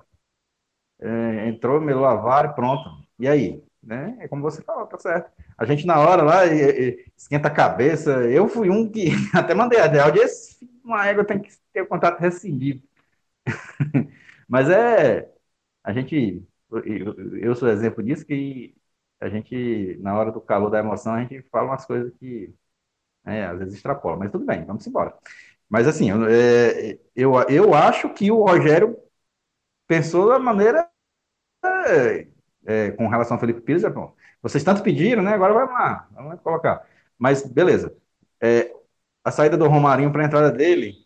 é, 0.99 1.47
entrou, 1.49 1.81
melou 1.81 2.05
a 2.05 2.15
vara 2.15 2.49
e 2.49 2.53
pronto. 2.53 2.89
E 3.19 3.27
aí? 3.27 3.63
Né? 3.85 4.17
É 4.19 4.27
como 4.27 4.41
você 4.41 4.63
falou, 4.63 4.87
tá 4.87 4.97
certo. 4.97 5.31
A 5.57 5.63
gente 5.63 5.85
na 5.85 5.99
hora 5.99 6.23
lá 6.23 6.45
e, 6.47 6.89
e, 6.89 7.05
esquenta 7.15 7.47
a 7.49 7.51
cabeça. 7.51 8.11
Eu 8.27 8.47
fui 8.47 8.69
um 8.69 8.89
que 8.89 9.09
até 9.33 9.53
mandei 9.53 9.79
a 9.79 9.87
esse 10.17 10.55
uma 10.85 11.05
égua 11.07 11.25
tem 11.25 11.39
que 11.41 11.51
ter 11.73 11.81
o 11.81 11.87
contato 11.87 12.19
rescindido. 12.19 12.81
Mas 14.47 14.69
é, 14.69 15.31
a 15.83 15.93
gente, 15.93 16.45
eu, 16.71 17.37
eu 17.39 17.55
sou 17.55 17.69
exemplo 17.69 18.03
disso, 18.03 18.25
que 18.25 18.75
a 19.19 19.29
gente, 19.29 19.97
na 20.01 20.17
hora 20.17 20.31
do 20.31 20.41
calor 20.41 20.69
da 20.69 20.79
emoção, 20.79 21.13
a 21.13 21.21
gente 21.21 21.41
fala 21.49 21.69
umas 21.69 21.85
coisas 21.85 22.13
que 22.19 22.53
é, 23.25 23.45
às 23.45 23.59
vezes 23.59 23.75
extrapola, 23.75 24.17
mas 24.17 24.31
tudo 24.31 24.45
bem, 24.45 24.65
vamos 24.65 24.85
embora. 24.87 25.17
Mas 25.69 25.87
assim, 25.87 26.11
eu, 26.11 26.25
é, 26.27 26.99
eu, 27.15 27.33
eu 27.49 27.73
acho 27.73 28.13
que 28.13 28.31
o 28.31 28.43
Rogério 28.43 28.97
pensou 29.87 30.29
da 30.29 30.39
maneira 30.39 30.89
é, 32.65 32.91
com 32.91 33.07
relação 33.07 33.35
ao 33.35 33.39
Felipe 33.39 33.61
Pires, 33.61 33.83
é 33.83 33.89
bom. 33.89 34.13
Vocês 34.41 34.63
tanto 34.63 34.83
pediram, 34.83 35.23
né? 35.23 35.33
Agora 35.33 35.53
vamos 35.53 35.71
lá, 35.73 36.07
vamos 36.11 36.31
lá 36.31 36.37
colocar. 36.37 36.87
Mas 37.17 37.43
beleza. 37.45 37.95
É, 38.41 38.71
a 39.23 39.31
saída 39.31 39.57
do 39.57 39.67
Romarinho 39.67 40.11
para 40.11 40.23
a 40.23 40.25
entrada 40.25 40.51
dele, 40.51 41.05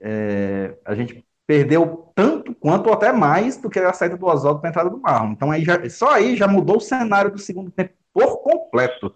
é, 0.00 0.76
a 0.84 0.94
gente 0.94 1.24
perdeu 1.46 2.12
tanto 2.14 2.54
quanto 2.54 2.88
ou 2.88 2.92
até 2.92 3.12
mais 3.12 3.56
do 3.56 3.70
que 3.70 3.78
a 3.78 3.92
saída 3.92 4.16
do 4.16 4.26
Oswaldo 4.26 4.60
para 4.60 4.68
a 4.68 4.70
entrada 4.70 4.90
do 4.90 4.98
Marlon. 5.00 5.32
Então 5.32 5.50
aí 5.50 5.64
já, 5.64 5.88
só 5.88 6.10
aí 6.10 6.36
já 6.36 6.46
mudou 6.48 6.76
o 6.76 6.80
cenário 6.80 7.30
do 7.30 7.38
segundo 7.38 7.70
tempo 7.70 7.94
por 8.12 8.42
completo. 8.42 9.14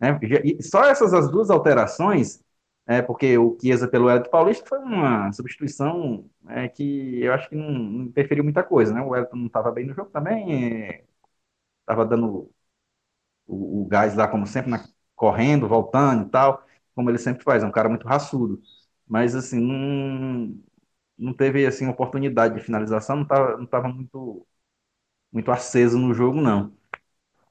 Né? 0.00 0.18
E 0.22 0.62
só 0.62 0.84
essas 0.84 1.12
as 1.14 1.30
duas 1.30 1.50
alterações 1.50 2.42
é, 2.90 3.00
porque 3.02 3.38
o 3.38 3.56
Chiesa 3.60 3.86
pelo 3.86 4.10
Elton 4.10 4.30
Paulista 4.30 4.66
foi 4.68 4.80
uma 4.80 5.32
substituição 5.32 6.28
é, 6.48 6.68
que 6.68 7.22
eu 7.22 7.32
acho 7.32 7.48
que 7.48 7.54
não, 7.54 7.70
não 7.70 8.04
interferiu 8.06 8.42
muita 8.42 8.64
coisa, 8.64 8.92
né? 8.92 9.00
O 9.00 9.14
Elton 9.14 9.36
não 9.36 9.46
estava 9.46 9.70
bem 9.70 9.86
no 9.86 9.94
jogo 9.94 10.10
também, 10.10 11.04
estava 11.82 12.02
é, 12.02 12.06
dando 12.06 12.52
o, 13.46 13.82
o, 13.82 13.86
gás 13.88 14.14
lá, 14.16 14.28
como 14.28 14.46
sempre, 14.46 14.72
correndo, 15.14 15.68
voltando 15.68 16.26
e 16.26 16.30
tal, 16.30 16.64
como 16.94 17.10
ele 17.10 17.18
sempre 17.18 17.44
faz, 17.44 17.62
é 17.62 17.66
um 17.66 17.72
cara 17.72 17.88
muito 17.88 18.06
raçudo. 18.08 18.60
Mas, 19.08 19.34
assim, 19.34 19.60
não, 19.60 20.60
não 21.18 21.34
teve, 21.34 21.66
assim, 21.66 21.88
oportunidade 21.88 22.54
de 22.54 22.60
finalização, 22.64 23.16
não 23.16 23.22
estava 23.24 23.56
não 23.58 23.66
tava 23.66 23.88
muito, 23.88 24.46
muito 25.32 25.50
aceso 25.52 25.98
no 25.98 26.14
jogo, 26.14 26.40
não. 26.40 26.72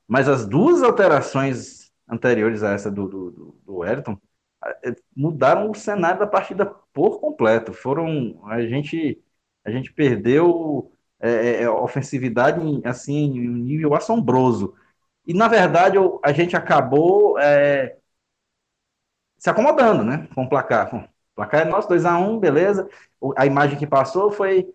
Mas 0.07 0.27
as 0.29 0.47
duas 0.47 0.83
alterações 0.83 1.91
anteriores 2.07 2.63
a 2.63 2.71
essa 2.73 2.91
do, 2.91 3.07
do, 3.07 3.31
do, 3.31 3.61
do 3.65 3.85
Elton, 3.85 4.19
mudaram 5.15 5.71
o 5.71 5.75
cenário 5.75 6.19
da 6.19 6.27
partida 6.27 6.65
por 6.93 7.19
completo. 7.19 7.73
Foram 7.73 8.41
a 8.45 8.61
gente 8.61 9.21
a 9.65 9.71
gente 9.71 9.91
perdeu 9.93 10.91
é, 11.19 11.29
é, 11.29 11.63
é 11.63 11.69
ofensividade 11.69 12.59
assim 12.85 13.13
em 13.37 13.49
um 13.49 13.55
nível 13.55 13.93
assombroso. 13.95 14.75
E 15.25 15.33
na 15.33 15.47
verdade 15.47 15.97
a 16.23 16.31
gente 16.31 16.55
acabou 16.55 17.37
é, 17.39 17.97
se 19.37 19.49
acomodando, 19.49 20.03
né, 20.03 20.27
com 20.35 20.43
o 20.43 20.49
placar. 20.49 20.93
O 20.95 21.09
placar 21.35 21.61
é 21.61 21.65
nosso 21.65 21.87
2 21.87 22.05
a 22.05 22.17
1, 22.17 22.39
beleza. 22.39 22.89
A 23.37 23.45
imagem 23.45 23.77
que 23.77 23.87
passou 23.87 24.31
foi 24.31 24.67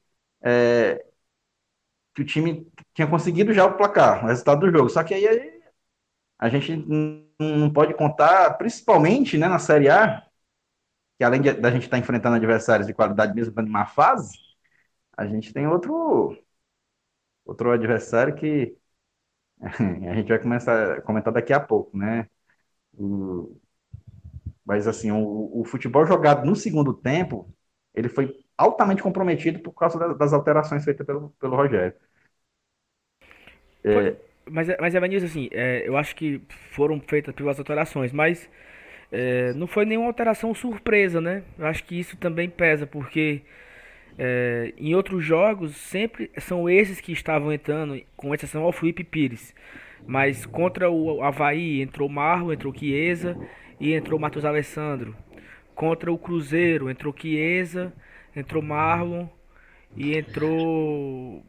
é, 0.42 1.04
que 2.14 2.22
o 2.22 2.24
time 2.24 2.66
tinha 2.94 3.08
conseguido 3.08 3.52
já 3.52 3.64
o 3.66 3.76
placar, 3.76 4.24
o 4.24 4.28
resultado 4.28 4.60
do 4.60 4.70
jogo. 4.70 4.88
Só 4.88 5.02
que 5.04 5.14
aí 5.14 5.53
a 6.44 6.48
gente 6.50 6.76
não 7.40 7.72
pode 7.72 7.94
contar, 7.94 8.58
principalmente 8.58 9.38
né, 9.38 9.48
na 9.48 9.58
Série 9.58 9.88
A, 9.88 10.22
que 11.18 11.24
além 11.24 11.40
da 11.40 11.70
gente 11.70 11.84
estar 11.84 11.96
tá 11.96 11.98
enfrentando 11.98 12.36
adversários 12.36 12.86
de 12.86 12.92
qualidade 12.92 13.34
mesmo 13.34 13.58
em 13.62 13.64
uma 13.64 13.86
fase, 13.86 14.38
a 15.16 15.26
gente 15.26 15.54
tem 15.54 15.66
outro 15.66 16.36
outro 17.46 17.70
adversário 17.70 18.34
que 18.34 18.76
a 19.60 20.14
gente 20.14 20.28
vai 20.28 20.38
começar 20.38 20.98
a 20.98 21.02
comentar 21.02 21.32
daqui 21.32 21.52
a 21.54 21.60
pouco, 21.60 21.96
né? 21.96 22.28
O, 22.92 23.58
mas 24.66 24.86
assim, 24.86 25.10
o, 25.12 25.60
o, 25.60 25.64
futebol 25.64 26.06
jogado 26.06 26.44
no 26.44 26.54
segundo 26.54 26.92
tempo, 26.92 27.50
ele 27.94 28.08
foi 28.10 28.44
altamente 28.56 29.02
comprometido 29.02 29.60
por 29.60 29.72
causa 29.72 30.14
das 30.14 30.32
alterações 30.34 30.84
feitas 30.84 31.06
pelo, 31.06 31.30
pelo 31.40 31.56
Rogério. 31.56 31.96
É, 33.82 34.16
mas, 34.50 34.68
é, 34.68 34.76
mas 34.80 34.94
Evanilson, 34.94 35.26
assim, 35.26 35.48
é, 35.52 35.86
eu 35.86 35.96
acho 35.96 36.14
que 36.14 36.40
foram 36.70 37.00
feitas 37.00 37.34
pelas 37.34 37.58
alterações, 37.58 38.12
mas 38.12 38.48
é, 39.10 39.52
não 39.54 39.66
foi 39.66 39.84
nenhuma 39.84 40.08
alteração 40.08 40.54
surpresa, 40.54 41.20
né? 41.20 41.42
Eu 41.58 41.66
acho 41.66 41.84
que 41.84 41.98
isso 41.98 42.16
também 42.16 42.48
pesa, 42.48 42.86
porque 42.86 43.42
é, 44.18 44.72
em 44.76 44.94
outros 44.94 45.24
jogos 45.24 45.76
sempre 45.76 46.30
são 46.38 46.68
esses 46.68 47.00
que 47.00 47.12
estavam 47.12 47.52
entrando, 47.52 48.00
com 48.16 48.34
exceção 48.34 48.62
ao 48.62 48.72
Felipe 48.72 49.04
Pires. 49.04 49.54
Mas 50.06 50.44
contra 50.44 50.90
o 50.90 51.22
Havaí 51.22 51.80
entrou 51.80 52.08
Marro, 52.08 52.52
entrou 52.52 52.74
Chiesa 52.74 53.36
e 53.80 53.92
entrou 53.94 54.18
Matheus 54.18 54.44
Alessandro. 54.44 55.16
Contra 55.74 56.12
o 56.12 56.18
Cruzeiro 56.18 56.90
entrou 56.90 57.14
Chiesa, 57.16 57.92
entrou 58.36 58.62
Marlon 58.62 59.26
e 59.96 60.16
entrou 60.16 61.44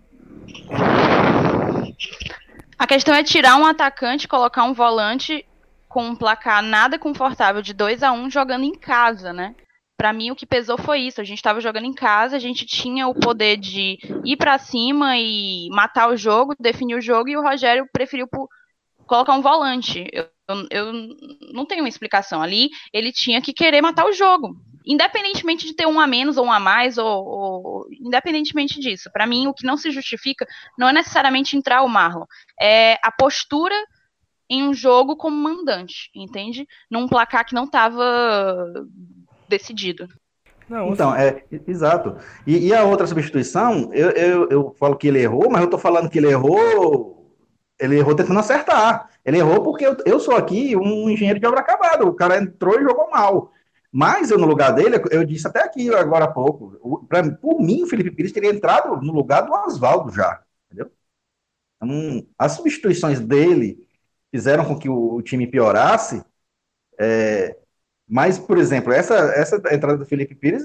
a 2.77 2.85
questão 2.85 3.15
é 3.15 3.23
tirar 3.23 3.57
um 3.57 3.65
atacante, 3.65 4.27
colocar 4.27 4.63
um 4.63 4.73
volante 4.73 5.45
com 5.87 6.07
um 6.07 6.15
placar 6.15 6.61
nada 6.61 6.99
confortável 6.99 7.61
de 7.61 7.73
2 7.73 8.03
a 8.03 8.11
1 8.11 8.15
um, 8.15 8.29
jogando 8.29 8.63
em 8.63 8.73
casa, 8.73 9.31
né? 9.31 9.55
Para 9.97 10.11
mim 10.11 10.29
o 10.29 10.35
que 10.35 10.45
pesou 10.45 10.77
foi 10.77 10.99
isso. 10.99 11.21
A 11.21 11.23
gente 11.23 11.37
estava 11.37 11.61
jogando 11.61 11.85
em 11.85 11.93
casa, 11.93 12.35
a 12.35 12.39
gente 12.39 12.65
tinha 12.65 13.07
o 13.07 13.15
poder 13.15 13.55
de 13.55 13.97
ir 14.25 14.35
para 14.35 14.57
cima 14.57 15.17
e 15.17 15.69
matar 15.71 16.09
o 16.09 16.17
jogo, 16.17 16.53
definir 16.59 16.95
o 16.95 17.01
jogo 17.01 17.29
e 17.29 17.37
o 17.37 17.41
Rogério 17.41 17.87
preferiu 17.93 18.27
colocar 19.07 19.33
um 19.33 19.41
volante. 19.41 20.05
Eu, 20.11 20.27
eu, 20.49 20.67
eu 20.69 20.93
não 21.53 21.65
tenho 21.65 21.81
uma 21.81 21.89
explicação 21.89 22.41
ali. 22.41 22.69
Ele 22.91 23.13
tinha 23.13 23.41
que 23.41 23.53
querer 23.53 23.81
matar 23.81 24.05
o 24.05 24.11
jogo 24.11 24.55
independentemente 24.85 25.65
de 25.65 25.73
ter 25.73 25.85
um 25.85 25.99
a 25.99 26.07
menos 26.07 26.37
ou 26.37 26.45
um 26.45 26.51
a 26.51 26.59
mais, 26.59 26.97
ou, 26.97 27.25
ou 27.25 27.87
independentemente 27.91 28.79
disso. 28.79 29.09
Para 29.11 29.25
mim, 29.25 29.47
o 29.47 29.53
que 29.53 29.65
não 29.65 29.77
se 29.77 29.91
justifica 29.91 30.47
não 30.77 30.89
é 30.89 30.93
necessariamente 30.93 31.57
entrar 31.57 31.81
o 31.81 31.89
Marlon, 31.89 32.25
é 32.61 32.97
a 33.01 33.11
postura 33.11 33.75
em 34.49 34.63
um 34.63 34.73
jogo 34.73 35.15
como 35.15 35.35
mandante, 35.35 36.11
entende? 36.15 36.67
Num 36.89 37.07
placar 37.07 37.45
que 37.45 37.55
não 37.55 37.63
estava 37.63 38.05
decidido. 39.49 40.07
Não, 40.69 40.89
então, 40.89 41.11
assim... 41.11 41.23
é, 41.23 41.43
exato. 41.67 42.17
E, 42.45 42.67
e, 42.67 42.73
a 42.73 42.83
outra 42.83 43.07
substituição, 43.07 43.91
eu, 43.93 44.09
eu, 44.11 44.49
eu 44.49 44.75
falo 44.79 44.95
que 44.95 45.07
ele 45.07 45.21
errou, 45.21 45.49
mas 45.49 45.61
eu 45.61 45.69
tô 45.69 45.77
falando 45.77 46.09
que 46.09 46.17
ele 46.17 46.29
errou, 46.29 47.33
ele 47.79 47.97
errou 47.97 48.15
tentando 48.15 48.39
acertar. 48.39 49.09
Ele 49.23 49.37
errou 49.37 49.61
porque 49.61 49.85
eu, 49.85 49.95
eu 50.05 50.19
sou 50.19 50.35
aqui 50.35 50.75
um 50.75 51.09
engenheiro 51.09 51.39
de 51.39 51.47
obra 51.47 51.59
acabada. 51.59 52.05
O 52.05 52.13
cara 52.13 52.37
entrou 52.37 52.79
e 52.79 52.83
jogou 52.83 53.09
mal. 53.09 53.51
Mas 53.97 54.29
eu, 54.29 54.37
no 54.37 54.45
lugar 54.45 54.73
dele, 54.73 54.97
eu 55.09 55.23
disse 55.25 55.47
até 55.47 55.63
aqui 55.63 55.89
agora 55.95 56.25
há 56.25 56.27
pouco, 56.27 57.05
pra, 57.07 57.23
por 57.37 57.61
mim, 57.61 57.83
o 57.83 57.87
Felipe 57.87 58.11
Pires 58.11 58.33
teria 58.33 58.49
entrado 58.49 59.01
no 59.01 59.13
lugar 59.13 59.41
do 59.45 59.53
Oswaldo 59.53 60.11
já, 60.13 60.43
entendeu? 60.65 60.91
Então, 61.81 62.27
as 62.37 62.53
substituições 62.53 63.19
dele 63.19 63.87
fizeram 64.31 64.65
com 64.65 64.77
que 64.79 64.89
o, 64.89 65.15
o 65.15 65.21
time 65.21 65.47
piorasse, 65.47 66.23
é, 66.99 67.57
mas, 68.07 68.39
por 68.39 68.57
exemplo, 68.57 68.93
essa, 68.93 69.15
essa 69.35 69.57
entrada 69.73 69.97
do 69.97 70.05
Felipe 70.05 70.35
Pires 70.35 70.63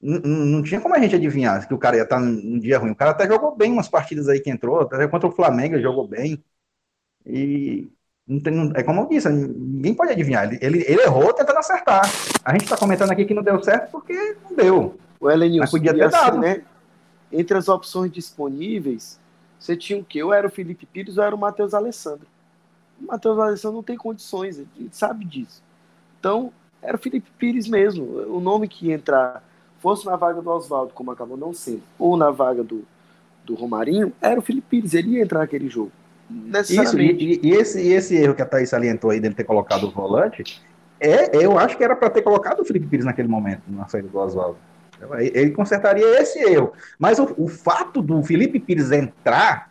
não 0.00 0.62
tinha 0.62 0.80
como 0.80 0.94
a 0.94 0.98
gente 1.00 1.16
adivinhar 1.16 1.66
que 1.66 1.74
o 1.74 1.78
cara 1.78 1.96
ia 1.96 2.02
estar 2.02 2.20
num 2.20 2.58
dia 2.58 2.78
ruim. 2.78 2.90
O 2.90 2.96
cara 2.96 3.12
até 3.12 3.26
jogou 3.26 3.56
bem 3.56 3.72
umas 3.72 3.88
partidas 3.88 4.28
aí 4.28 4.40
que 4.40 4.50
entrou, 4.50 4.80
até 4.80 5.08
contra 5.08 5.28
o 5.28 5.32
Flamengo 5.32 5.80
jogou 5.80 6.06
bem. 6.08 6.44
E 7.26 7.90
não 8.26 8.40
tem, 8.40 8.54
não, 8.54 8.72
é 8.74 8.82
como 8.82 9.02
eu 9.02 9.08
disse, 9.08 9.28
ninguém 9.28 9.94
pode 9.94 10.12
adivinhar. 10.12 10.44
Ele, 10.44 10.58
ele, 10.60 10.84
ele, 10.86 11.02
errou 11.02 11.32
tentando 11.34 11.58
acertar. 11.58 12.02
A 12.42 12.52
gente 12.52 12.64
está 12.64 12.76
comentando 12.76 13.10
aqui 13.10 13.24
que 13.24 13.34
não 13.34 13.42
deu 13.42 13.62
certo 13.62 13.90
porque 13.90 14.36
não 14.42 14.56
deu. 14.56 14.98
O 15.20 15.30
Elenilson, 15.30 15.60
Mas 15.60 15.70
podia 15.70 15.92
ter 15.92 16.04
assim, 16.04 16.16
dado. 16.16 16.38
Né, 16.38 16.62
entre 17.30 17.58
as 17.58 17.68
opções 17.68 18.10
disponíveis, 18.10 19.20
você 19.58 19.76
tinha 19.76 19.98
o 19.98 20.04
quê? 20.04 20.22
Ou 20.22 20.32
era 20.32 20.46
o 20.46 20.50
Felipe 20.50 20.86
Pires 20.86 21.18
ou 21.18 21.24
era 21.24 21.34
o 21.34 21.38
Matheus 21.38 21.74
Alessandro. 21.74 22.26
O 23.00 23.06
Matheus 23.06 23.38
Alessandro 23.38 23.76
não 23.76 23.82
tem 23.82 23.96
condições, 23.96 24.58
a 24.58 24.64
gente 24.80 24.96
sabe 24.96 25.24
disso. 25.24 25.62
Então, 26.18 26.52
era 26.80 26.96
o 26.96 27.00
Felipe 27.00 27.30
Pires 27.38 27.68
mesmo. 27.68 28.04
O 28.04 28.40
nome 28.40 28.68
que 28.68 28.86
ia 28.86 28.94
entrar, 28.94 29.42
fosse 29.80 30.06
na 30.06 30.16
vaga 30.16 30.40
do 30.40 30.50
Oswaldo, 30.50 30.94
como 30.94 31.10
acabou 31.10 31.36
não 31.36 31.52
sendo, 31.52 31.82
ou 31.98 32.16
na 32.16 32.30
vaga 32.30 32.62
do, 32.62 32.84
do 33.44 33.54
Romarinho, 33.54 34.12
era 34.20 34.38
o 34.38 34.42
Felipe 34.42 34.68
Pires, 34.70 34.94
ele 34.94 35.16
ia 35.16 35.22
entrar 35.22 35.40
naquele 35.40 35.68
jogo. 35.68 35.92
Isso, 36.30 36.98
e, 36.98 37.40
e, 37.42 37.50
esse, 37.52 37.80
e 37.80 37.92
esse 37.92 38.16
erro 38.16 38.34
que 38.34 38.42
a 38.42 38.46
Thaís 38.46 38.70
salientou 38.70 39.10
aí 39.10 39.20
dele 39.20 39.34
ter 39.34 39.44
colocado 39.44 39.84
o 39.84 39.90
volante, 39.90 40.62
é, 40.98 41.36
eu 41.36 41.58
acho 41.58 41.76
que 41.76 41.84
era 41.84 41.94
para 41.94 42.08
ter 42.10 42.22
colocado 42.22 42.60
o 42.60 42.64
Felipe 42.64 42.86
Pires 42.86 43.04
naquele 43.04 43.28
momento, 43.28 43.62
na 43.68 43.86
saída 43.88 44.08
do 44.08 44.18
Oswaldo. 44.18 44.56
Ele 45.18 45.50
consertaria 45.50 46.20
esse 46.20 46.38
erro. 46.38 46.72
Mas 46.98 47.18
o, 47.18 47.34
o 47.36 47.48
fato 47.48 48.00
do 48.00 48.22
Felipe 48.22 48.58
Pires 48.58 48.90
entrar, 48.90 49.70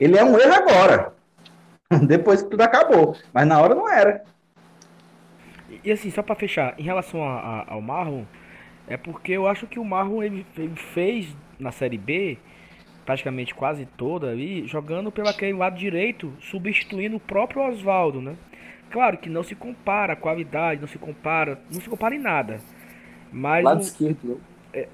ele 0.00 0.18
é 0.18 0.24
um 0.24 0.38
erro 0.38 0.54
agora. 0.54 1.12
Depois 2.06 2.42
que 2.42 2.50
tudo 2.50 2.62
acabou. 2.62 3.16
Mas 3.32 3.46
na 3.46 3.60
hora 3.60 3.74
não 3.74 3.88
era. 3.88 4.24
E 5.84 5.90
assim, 5.90 6.10
só 6.10 6.22
para 6.22 6.34
fechar, 6.34 6.74
em 6.78 6.82
relação 6.82 7.22
a, 7.22 7.38
a, 7.38 7.72
ao 7.74 7.80
Marlon, 7.80 8.24
é 8.86 8.96
porque 8.96 9.32
eu 9.32 9.46
acho 9.46 9.66
que 9.66 9.78
o 9.78 9.84
Marlon 9.84 10.22
ele, 10.22 10.46
ele, 10.56 10.76
fez 10.76 11.34
na 11.58 11.72
Série 11.72 11.98
B, 11.98 12.38
praticamente 13.04 13.54
quase 13.54 13.86
toda 13.96 14.30
ali, 14.30 14.66
jogando 14.66 15.10
pelo 15.10 15.28
aquele 15.28 15.52
lado 15.52 15.76
direito, 15.76 16.32
substituindo 16.40 17.16
o 17.16 17.20
próprio 17.20 17.62
Oswaldo, 17.62 18.20
né? 18.20 18.36
Claro 18.90 19.18
que 19.18 19.28
não 19.28 19.42
se 19.42 19.54
compara 19.54 20.12
a 20.12 20.16
qualidade, 20.16 20.80
não 20.80 20.88
se 20.88 20.98
compara, 20.98 21.58
não 21.72 21.80
se 21.80 21.88
compara 21.88 22.14
em 22.14 22.18
nada. 22.18 22.58
Mas 23.32 23.64
lado 23.64 23.78
o, 23.78 23.82
esquerdo, 23.82 24.18
não. 24.22 24.40
É, 24.72 24.88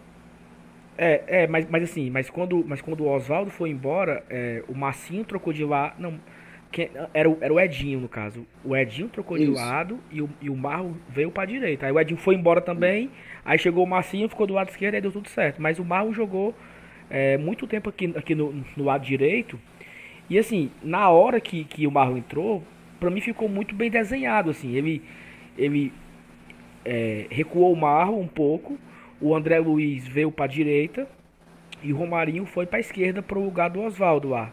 é, 0.96 1.24
é, 1.26 1.46
mas, 1.46 1.68
mas 1.68 1.82
assim, 1.82 2.09
mas 2.09 2.30
quando, 2.30 2.64
mas 2.66 2.80
quando 2.80 3.02
o 3.02 3.09
Oswaldo 3.09 3.50
foi 3.50 3.70
embora, 3.70 4.24
é, 4.30 4.62
o 4.68 4.74
Massinho 4.74 5.24
trocou 5.24 5.52
de 5.52 5.64
lá, 5.64 5.94
não, 5.98 6.18
que, 6.70 6.90
era, 7.14 7.28
o, 7.28 7.38
era 7.40 7.52
o 7.52 7.59
Edinho, 7.59 8.00
no 8.00 8.09
caso. 8.09 8.46
O 8.64 8.76
Edinho 8.76 9.09
trocou 9.09 9.36
Isso. 9.36 9.46
de 9.46 9.52
lado 9.52 9.98
e 10.11 10.20
o, 10.20 10.28
e 10.40 10.50
o 10.50 10.56
Marro 10.56 10.96
veio 11.09 11.30
pra 11.30 11.44
direita. 11.44 11.86
Aí 11.86 11.92
o 11.92 11.98
Edinho 11.98 12.18
foi 12.18 12.34
embora 12.34 12.61
também. 12.61 13.11
Aí 13.44 13.59
chegou 13.59 13.84
o 13.84 13.86
Massinho, 13.86 14.28
ficou 14.28 14.46
do 14.46 14.54
lado 14.54 14.68
esquerdo 14.68 14.94
e 14.94 15.00
deu 15.00 15.11
tudo 15.11 15.28
certo. 15.28 15.61
Mas 15.61 15.78
o 15.78 15.84
Marro 15.84 16.12
jogou 16.12 16.54
é, 17.11 17.36
muito 17.38 17.66
tempo 17.66 17.88
aqui, 17.88 18.12
aqui 18.16 18.34
no, 18.34 18.64
no 18.76 18.84
lado 18.84 19.04
direito. 19.04 19.59
E 20.28 20.38
assim, 20.38 20.70
na 20.82 21.09
hora 21.09 21.40
que, 21.40 21.64
que 21.64 21.86
o 21.86 21.90
Marro 21.90 22.16
entrou, 22.16 22.62
pra 23.00 23.11
mim 23.11 23.20
ficou 23.20 23.48
muito 23.48 23.74
bem 23.74 23.90
desenhado. 23.90 24.50
assim 24.50 24.74
Ele, 24.74 25.02
ele 25.56 25.92
é, 26.84 27.26
recuou 27.30 27.72
o 27.72 27.76
Marro 27.76 28.18
um 28.18 28.26
pouco. 28.26 28.78
O 29.20 29.34
André 29.34 29.59
Luiz 29.59 30.06
veio 30.06 30.30
pra 30.30 30.46
direita. 30.46 31.09
E 31.82 31.92
o 31.92 31.96
Romarinho 31.96 32.44
foi 32.44 32.66
pra 32.66 32.80
esquerda 32.80 33.22
pro 33.22 33.42
lugar 33.42 33.70
do 33.70 33.80
Oswaldo 33.80 34.28
lá. 34.28 34.52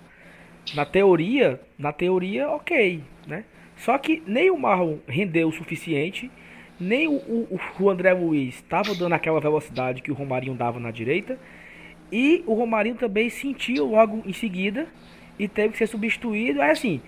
Na 0.76 0.86
teoria, 0.86 1.60
na 1.78 1.92
teoria, 1.92 2.50
ok, 2.50 3.02
né? 3.28 3.46
Só 3.76 3.98
que 3.98 4.24
nem 4.26 4.50
o 4.50 4.58
Marlon 4.58 4.98
rendeu 5.08 5.50
o 5.50 5.52
suficiente, 5.52 6.32
nem 6.80 7.08
o, 7.08 7.16
o, 7.16 7.60
o 7.80 7.90
André 7.90 8.14
Luiz 8.14 8.56
estava 8.56 8.94
dando 8.96 9.14
aquela 9.14 9.40
velocidade 9.40 10.02
que 10.02 10.12
o 10.12 10.16
Romarinho 10.16 10.56
dava 10.56 10.80
na 10.80 10.92
direita, 10.92 11.38
e 12.12 12.44
o 12.46 12.54
Romarinho 12.54 12.96
também 12.96 13.30
sentiu 13.30 13.86
logo 13.86 14.22
em 14.26 14.34
seguida 14.34 14.88
e 15.38 15.48
teve 15.48 15.74
que 15.74 15.78
ser 15.78 15.88
substituído. 15.88 16.62
Aí 16.62 16.72
assim, 16.72 17.02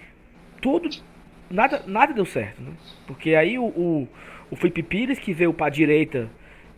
tudo, 0.62 0.90
nada, 1.50 1.84
nada 1.88 2.14
deu 2.14 2.26
certo, 2.26 2.62
né? 2.62 2.72
Porque 3.06 3.36
aí 3.36 3.58
o, 3.58 3.66
o, 3.66 4.08
o 4.52 4.56
Felipe 4.56 4.84
Pires 4.84 5.20
que 5.20 5.34
veio 5.34 5.54
para 5.54 5.68
a 5.68 5.70
direita 5.70 6.30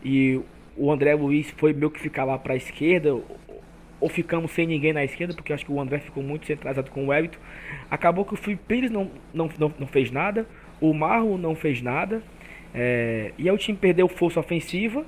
e 0.04 0.40
o 0.76 0.90
André 0.90 1.14
Luiz 1.14 1.50
foi 1.56 1.72
meio 1.72 1.90
que 1.90 2.00
ficar 2.00 2.24
lá 2.24 2.38
para 2.38 2.54
a 2.54 2.56
esquerda, 2.56 3.14
ou 4.00 4.08
ficamos 4.08 4.50
sem 4.52 4.66
ninguém 4.66 4.92
na 4.92 5.04
esquerda, 5.04 5.34
porque 5.34 5.52
acho 5.52 5.64
que 5.64 5.72
o 5.72 5.80
André 5.80 5.98
ficou 5.98 6.22
muito 6.22 6.46
centralizado 6.46 6.90
com 6.90 7.06
o 7.06 7.12
Everton. 7.12 7.38
Acabou 7.90 8.24
que 8.24 8.32
o 8.32 8.36
Felipe 8.36 8.62
Pires 8.66 8.90
não, 8.90 9.10
não, 9.32 9.50
não, 9.58 9.74
não 9.78 9.86
fez 9.86 10.10
nada, 10.10 10.46
o 10.80 10.94
Marro 10.94 11.36
não 11.36 11.54
fez 11.54 11.82
nada, 11.82 12.22
é, 12.74 13.32
e 13.36 13.48
aí 13.48 13.54
o 13.54 13.58
time 13.58 13.76
perdeu 13.76 14.08
força 14.08 14.40
ofensiva, 14.40 15.04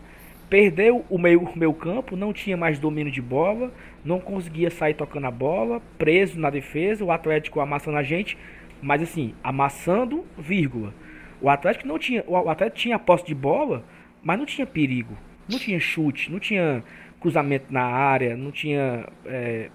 perdeu 0.53 1.03
o 1.09 1.17
meio, 1.17 1.41
o 1.43 1.73
campo, 1.73 2.15
não 2.15 2.31
tinha 2.31 2.59
mais 2.59 2.79
domínio 2.79 3.11
de 3.11 3.23
bola, 3.23 3.73
não 4.05 4.21
conseguia 4.21 4.71
sair 4.71 4.93
tocando 4.93 5.27
a 5.27 5.31
bola, 5.31 5.81
preso 5.97 6.39
na 6.39 6.51
defesa, 6.51 7.03
o 7.03 7.11
Atlético 7.11 7.59
amassando 7.59 7.97
a 7.97 8.03
gente, 8.03 8.37
mas 8.83 9.01
assim, 9.01 9.35
amassando, 9.43 10.27
vírgula. 10.37 10.93
O 11.41 11.49
Atlético 11.49 11.89
não 11.89 11.99
tinha, 11.99 12.23
o 12.27 12.51
Atlético 12.51 12.77
tinha 12.77 12.99
posse 12.99 13.25
de 13.25 13.35
bola, 13.35 13.83
mas 14.23 14.39
não 14.39 14.45
tinha 14.45 14.67
perigo, 14.67 15.17
não 15.51 15.59
tinha 15.59 15.81
chute, 15.81 16.31
não 16.31 16.39
tinha 16.39 16.85
cruzamento 17.19 17.73
na 17.73 17.85
área, 17.85 18.37
não 18.37 18.51
tinha. 18.51 19.07
É, 19.25 19.71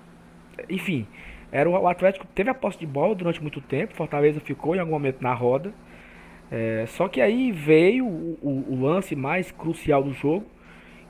enfim, 0.69 1.07
era 1.51 1.67
o 1.67 1.87
Atlético 1.87 2.27
teve 2.35 2.51
a 2.51 2.53
posse 2.53 2.77
de 2.77 2.85
bola 2.85 3.15
durante 3.15 3.41
muito 3.41 3.61
tempo, 3.61 3.95
Fortaleza 3.95 4.39
ficou 4.39 4.75
em 4.75 4.79
algum 4.79 4.91
momento 4.91 5.23
na 5.23 5.33
roda. 5.33 5.73
É, 6.51 6.85
só 6.85 7.07
que 7.07 7.19
aí 7.19 7.51
veio 7.51 8.05
o, 8.05 8.37
o, 8.43 8.73
o, 8.73 8.81
lance 8.81 9.15
mais 9.15 9.51
crucial 9.51 10.01
do 10.01 10.13
jogo, 10.13 10.45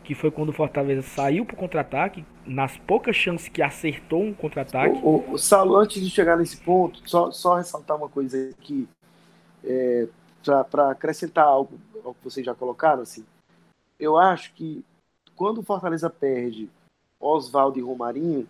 que 0.08 0.16
foi 0.16 0.32
quando 0.32 0.50
o 0.50 0.54
Fortaleza 0.54 1.02
saiu 1.02 1.46
para 1.46 1.54
o 1.54 1.58
contra-ataque, 1.58 2.24
nas 2.46 2.78
poucas 2.78 3.14
chances 3.14 3.50
que 3.50 3.62
acertou 3.62 4.24
um 4.24 4.34
contra-ataque. 4.34 4.98
O, 5.04 5.18
o, 5.18 5.34
o 5.34 5.38
Saulo, 5.38 5.76
antes 5.76 6.02
de 6.02 6.10
chegar 6.10 6.38
nesse 6.38 6.56
ponto, 6.56 7.02
só, 7.04 7.30
só 7.30 7.56
ressaltar 7.56 7.98
uma 7.98 8.08
coisa 8.08 8.52
aqui, 8.58 8.88
é, 9.66 10.08
para 10.72 10.92
acrescentar 10.92 11.44
algo 11.44 11.78
ao 12.06 12.14
que 12.14 12.24
vocês 12.24 12.46
já 12.46 12.56
colocaram, 12.56 13.02
assim, 13.02 13.26
eu 14.00 14.16
acho 14.16 14.54
que 14.54 14.82
quando 15.36 15.58
o 15.58 15.64
Fortaleza 15.64 16.10
perde 16.10 16.70
Oswaldo 17.20 17.78
e 17.78 17.82
Romarinho, 17.82 18.48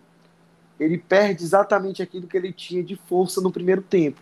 ele 0.78 0.96
perde 0.96 1.42
exatamente 1.42 2.00
aquilo 2.00 2.28
que 2.28 2.36
ele 2.36 2.52
tinha 2.52 2.84
de 2.84 2.94
força 2.94 3.40
no 3.40 3.50
primeiro 3.50 3.82
tempo, 3.82 4.20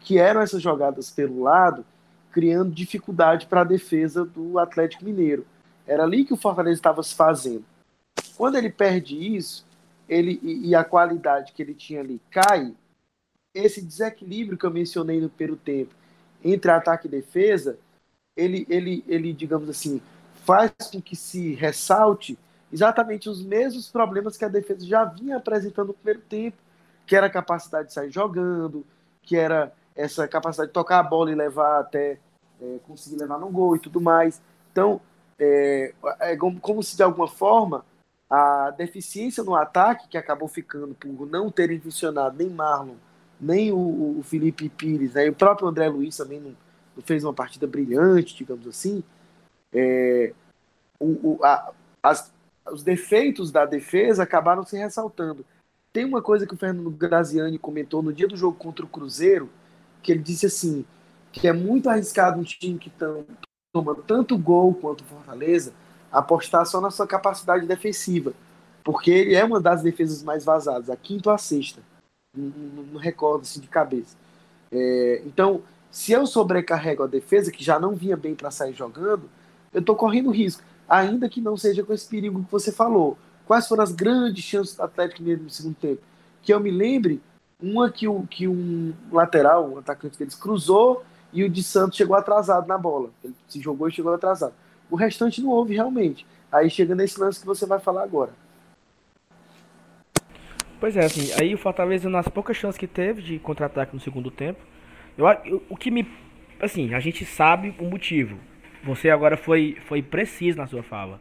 que 0.00 0.16
eram 0.16 0.40
essas 0.40 0.62
jogadas 0.62 1.10
pelo 1.10 1.42
lado, 1.42 1.84
criando 2.32 2.70
dificuldade 2.70 3.46
para 3.46 3.60
a 3.60 3.64
defesa 3.64 4.24
do 4.24 4.58
Atlético 4.58 5.04
Mineiro. 5.04 5.44
Era 5.86 6.04
ali 6.04 6.24
que 6.24 6.32
o 6.32 6.36
Fortaleza 6.36 6.78
estava 6.78 7.02
se 7.02 7.14
fazendo. 7.14 7.64
Quando 8.36 8.56
ele 8.56 8.70
perde 8.70 9.14
isso, 9.36 9.66
ele 10.08 10.40
e 10.42 10.74
a 10.74 10.84
qualidade 10.84 11.52
que 11.52 11.62
ele 11.62 11.74
tinha 11.74 12.00
ali 12.00 12.20
cai, 12.30 12.74
esse 13.54 13.80
desequilíbrio 13.80 14.58
que 14.58 14.66
eu 14.66 14.70
mencionei 14.70 15.20
no 15.20 15.28
primeiro 15.28 15.56
tempo 15.56 15.94
entre 16.42 16.70
ataque 16.70 17.06
e 17.06 17.10
defesa, 17.10 17.78
ele, 18.36 18.66
ele, 18.68 19.04
ele 19.06 19.32
digamos 19.32 19.68
assim, 19.68 20.00
faz 20.44 20.72
com 20.92 21.00
que 21.00 21.16
se 21.16 21.54
ressalte 21.54 22.38
exatamente 22.72 23.28
os 23.28 23.42
mesmos 23.42 23.88
problemas 23.88 24.36
que 24.36 24.44
a 24.44 24.48
defesa 24.48 24.84
já 24.84 25.04
vinha 25.04 25.36
apresentando 25.36 25.88
no 25.88 25.94
primeiro 25.94 26.20
tempo, 26.20 26.56
que 27.06 27.14
era 27.14 27.26
a 27.26 27.30
capacidade 27.30 27.88
de 27.88 27.94
sair 27.94 28.10
jogando, 28.10 28.84
que 29.22 29.36
era 29.36 29.72
essa 29.94 30.26
capacidade 30.26 30.68
de 30.68 30.74
tocar 30.74 30.98
a 30.98 31.02
bola 31.02 31.30
e 31.30 31.34
levar 31.34 31.80
até 31.80 32.18
é, 32.60 32.78
conseguir 32.86 33.16
levar 33.16 33.38
no 33.38 33.48
gol 33.48 33.76
e 33.76 33.78
tudo 33.78 34.00
mais. 34.00 34.42
Então, 34.72 35.00
é, 35.38 35.94
é 36.20 36.36
como, 36.36 36.60
como, 36.60 36.82
se 36.82 36.96
de 36.96 37.02
alguma 37.02 37.28
forma 37.28 37.84
a 38.28 38.70
deficiência 38.70 39.44
no 39.44 39.54
ataque, 39.54 40.08
que 40.08 40.18
acabou 40.18 40.48
ficando 40.48 40.94
por 40.94 41.26
não 41.26 41.50
terem 41.50 41.80
funcionado 41.80 42.36
nem 42.36 42.48
Marlon, 42.48 42.96
nem 43.40 43.72
o, 43.72 44.18
o 44.18 44.22
Felipe 44.22 44.68
Pires, 44.68 45.14
né, 45.14 45.26
e 45.26 45.30
o 45.30 45.34
próprio 45.34 45.68
André 45.68 45.88
Luiz 45.88 46.16
também 46.16 46.40
não, 46.40 46.54
não 46.96 47.02
fez 47.02 47.24
uma 47.24 47.34
partida 47.34 47.66
brilhante, 47.66 48.36
digamos 48.36 48.66
assim, 48.66 49.02
é, 49.72 50.32
o, 50.98 51.32
o, 51.32 51.44
a, 51.44 51.72
as, 52.02 52.32
os 52.70 52.82
defeitos 52.82 53.50
da 53.50 53.66
defesa 53.66 54.22
acabaram 54.22 54.64
se 54.64 54.76
ressaltando. 54.76 55.44
Tem 55.92 56.04
uma 56.04 56.22
coisa 56.22 56.46
que 56.46 56.54
o 56.54 56.56
Fernando 56.56 56.90
Graziani 56.90 57.58
comentou 57.58 58.02
no 58.02 58.12
dia 58.12 58.26
do 58.26 58.36
jogo 58.36 58.56
contra 58.56 58.84
o 58.84 58.88
Cruzeiro, 58.88 59.50
que 60.02 60.12
ele 60.12 60.22
disse 60.22 60.46
assim, 60.46 60.84
que 61.30 61.46
é 61.46 61.52
muito 61.52 61.88
arriscado 61.88 62.40
um 62.40 62.44
time 62.44 62.78
que 62.78 62.90
tão, 62.90 63.24
tanto 64.06 64.38
gol 64.38 64.74
quanto 64.74 65.02
Fortaleza 65.04 65.72
apostar 66.12 66.64
só 66.64 66.80
na 66.80 66.90
sua 66.90 67.06
capacidade 67.06 67.66
defensiva, 67.66 68.32
porque 68.84 69.10
ele 69.10 69.34
é 69.34 69.44
uma 69.44 69.60
das 69.60 69.82
defesas 69.82 70.22
mais 70.22 70.44
vazadas, 70.44 70.88
a 70.88 70.96
quinta 70.96 71.30
ou 71.30 71.34
a 71.34 71.38
sexta, 71.38 71.80
não, 72.36 72.52
não 72.92 73.00
recordo 73.00 73.42
assim 73.42 73.60
de 73.60 73.66
cabeça. 73.66 74.16
É, 74.70 75.22
então, 75.26 75.62
se 75.90 76.12
eu 76.12 76.26
sobrecarrego 76.26 77.02
a 77.02 77.08
defesa, 77.08 77.50
que 77.50 77.64
já 77.64 77.80
não 77.80 77.94
vinha 77.94 78.16
bem 78.16 78.34
para 78.34 78.50
sair 78.50 78.74
jogando, 78.74 79.28
eu 79.72 79.80
estou 79.80 79.96
correndo 79.96 80.30
risco, 80.30 80.62
ainda 80.88 81.28
que 81.28 81.40
não 81.40 81.56
seja 81.56 81.82
com 81.82 81.92
esse 81.92 82.06
perigo 82.06 82.44
que 82.44 82.52
você 82.52 82.70
falou. 82.70 83.18
Quais 83.44 83.66
foram 83.66 83.82
as 83.82 83.92
grandes 83.92 84.44
chances 84.44 84.76
do 84.76 84.82
Atlético 84.82 85.20
Mineiro 85.20 85.42
no 85.42 85.50
segundo 85.50 85.74
tempo? 85.74 86.00
Que 86.42 86.54
eu 86.54 86.60
me 86.60 86.70
lembre, 86.70 87.20
uma 87.60 87.90
que, 87.90 88.06
o, 88.06 88.22
que 88.26 88.46
um 88.46 88.92
lateral, 89.10 89.68
um 89.68 89.78
atacante 89.78 90.18
deles, 90.18 90.34
cruzou 90.34 91.04
e 91.34 91.42
o 91.42 91.50
de 91.50 91.62
Santos 91.62 91.96
chegou 91.96 92.16
atrasado 92.16 92.66
na 92.68 92.78
bola. 92.78 93.10
Ele 93.22 93.34
se 93.48 93.60
jogou 93.60 93.88
e 93.88 93.92
chegou 93.92 94.14
atrasado. 94.14 94.54
O 94.88 94.96
restante 94.96 95.42
não 95.42 95.50
houve 95.50 95.74
realmente. 95.74 96.24
Aí 96.50 96.70
chega 96.70 96.94
nesse 96.94 97.20
lance 97.20 97.40
que 97.40 97.46
você 97.46 97.66
vai 97.66 97.80
falar 97.80 98.04
agora. 98.04 98.30
Pois 100.78 100.96
é, 100.96 101.04
assim, 101.04 101.32
aí 101.40 101.52
o 101.54 101.58
Fortaleza, 101.58 102.08
nas 102.08 102.28
poucas 102.28 102.56
chances 102.56 102.78
que 102.78 102.86
teve 102.86 103.20
de 103.20 103.38
contra-ataque 103.38 103.94
no 103.94 104.00
segundo 104.00 104.30
tempo, 104.30 104.60
eu, 105.18 105.26
eu, 105.44 105.62
o 105.68 105.76
que 105.76 105.90
me. 105.90 106.06
Assim, 106.60 106.94
a 106.94 107.00
gente 107.00 107.24
sabe 107.24 107.74
o 107.78 107.84
motivo. 107.84 108.38
Você 108.84 109.10
agora 109.10 109.36
foi, 109.36 109.76
foi 109.86 110.02
preciso 110.02 110.58
na 110.58 110.66
sua 110.66 110.82
fala. 110.82 111.20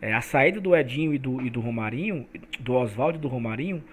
É, 0.00 0.12
a 0.12 0.20
saída 0.20 0.60
do 0.60 0.74
Edinho 0.74 1.14
e 1.14 1.18
do, 1.18 1.40
e 1.40 1.50
do 1.50 1.60
Romarinho, 1.60 2.26
do 2.58 2.74
Oswaldo 2.74 3.18
e 3.18 3.20
do 3.20 3.28
Romarinho, 3.28 3.84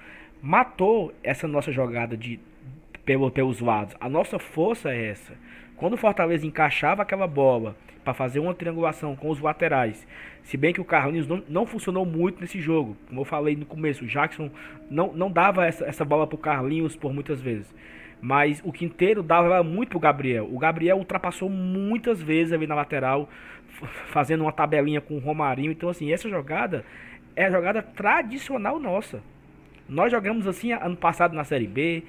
matou 0.41 1.13
essa 1.21 1.47
nossa 1.47 1.71
jogada 1.71 2.17
de 2.17 2.39
pelo, 3.05 3.29
pelos 3.29 3.59
lados. 3.59 3.95
A 3.99 4.07
nossa 4.07 4.39
força 4.39 4.91
é 4.91 5.07
essa. 5.09 5.33
Quando 5.79 5.93
o 5.93 5.97
Fortaleza 5.97 6.45
encaixava 6.45 7.03
aquela 7.03 7.25
bola 7.25 7.73
para 8.03 8.13
fazer 8.13 8.39
uma 8.39 8.53
triangulação 8.53 9.15
com 9.15 9.29
os 9.29 9.39
laterais, 9.39 10.05
se 10.43 10.57
bem 10.57 10.73
que 10.73 10.81
o 10.81 10.85
Carlinhos 10.85 11.25
não, 11.25 11.41
não 11.47 11.65
funcionou 11.65 12.05
muito 12.05 12.41
nesse 12.41 12.59
jogo, 12.59 12.97
como 13.07 13.21
eu 13.21 13.25
falei 13.25 13.55
no 13.55 13.65
começo, 13.65 14.03
o 14.03 14.07
Jackson 14.07 14.51
não, 14.91 15.13
não 15.13 15.31
dava 15.31 15.65
essa, 15.65 15.85
essa 15.85 16.03
bola 16.03 16.27
para 16.27 16.35
o 16.35 16.39
Carlinhos 16.39 16.97
por 16.97 17.13
muitas 17.13 17.41
vezes. 17.41 17.73
Mas 18.21 18.61
o 18.65 18.73
Quinteiro 18.73 19.23
dava 19.23 19.63
muito 19.63 19.91
pro 19.91 19.99
Gabriel. 20.01 20.49
O 20.51 20.59
Gabriel 20.59 20.97
ultrapassou 20.97 21.49
muitas 21.49 22.21
vezes 22.21 22.51
ali 22.51 22.67
na 22.67 22.75
lateral, 22.75 23.29
fazendo 24.07 24.41
uma 24.41 24.51
tabelinha 24.51 24.99
com 24.99 25.15
o 25.15 25.19
Romarinho. 25.19 25.71
Então, 25.71 25.87
assim, 25.87 26.11
essa 26.11 26.27
jogada 26.27 26.83
é 27.37 27.45
a 27.45 27.51
jogada 27.51 27.81
tradicional 27.81 28.77
nossa. 28.77 29.23
Nós 29.87 30.11
jogamos 30.11 30.45
assim 30.45 30.73
ano 30.73 30.97
passado 30.97 31.33
na 31.33 31.45
Série 31.45 31.67
B, 31.67 32.03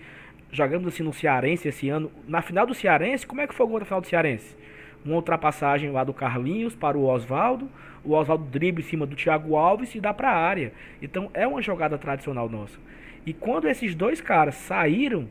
jogamos 0.52 0.88
assim 0.88 1.02
no 1.02 1.12
Cearense 1.12 1.68
esse 1.68 1.88
ano. 1.88 2.10
Na 2.26 2.42
final 2.42 2.66
do 2.66 2.74
Cearense, 2.74 3.26
como 3.26 3.40
é 3.40 3.46
que 3.46 3.54
foi 3.54 3.66
o 3.66 3.68
gol 3.68 3.78
da 3.78 3.84
final 3.84 4.00
do 4.00 4.06
Cearense? 4.06 4.56
Uma 5.04 5.16
ultrapassagem 5.16 5.90
lá 5.90 6.04
do 6.04 6.12
Carlinhos 6.12 6.74
para 6.74 6.98
o 6.98 7.04
Oswaldo. 7.04 7.68
O 8.04 8.12
Oswaldo 8.12 8.44
drible 8.44 8.82
em 8.82 8.86
cima 8.86 9.06
do 9.06 9.16
Thiago 9.16 9.56
Alves 9.56 9.94
e 9.94 10.00
dá 10.00 10.12
para 10.12 10.30
a 10.30 10.36
área. 10.36 10.72
Então 11.00 11.30
é 11.34 11.46
uma 11.46 11.62
jogada 11.62 11.96
tradicional 11.98 12.48
nossa. 12.48 12.78
E 13.24 13.32
quando 13.32 13.68
esses 13.68 13.94
dois 13.94 14.20
caras 14.20 14.54
saíram, 14.54 15.28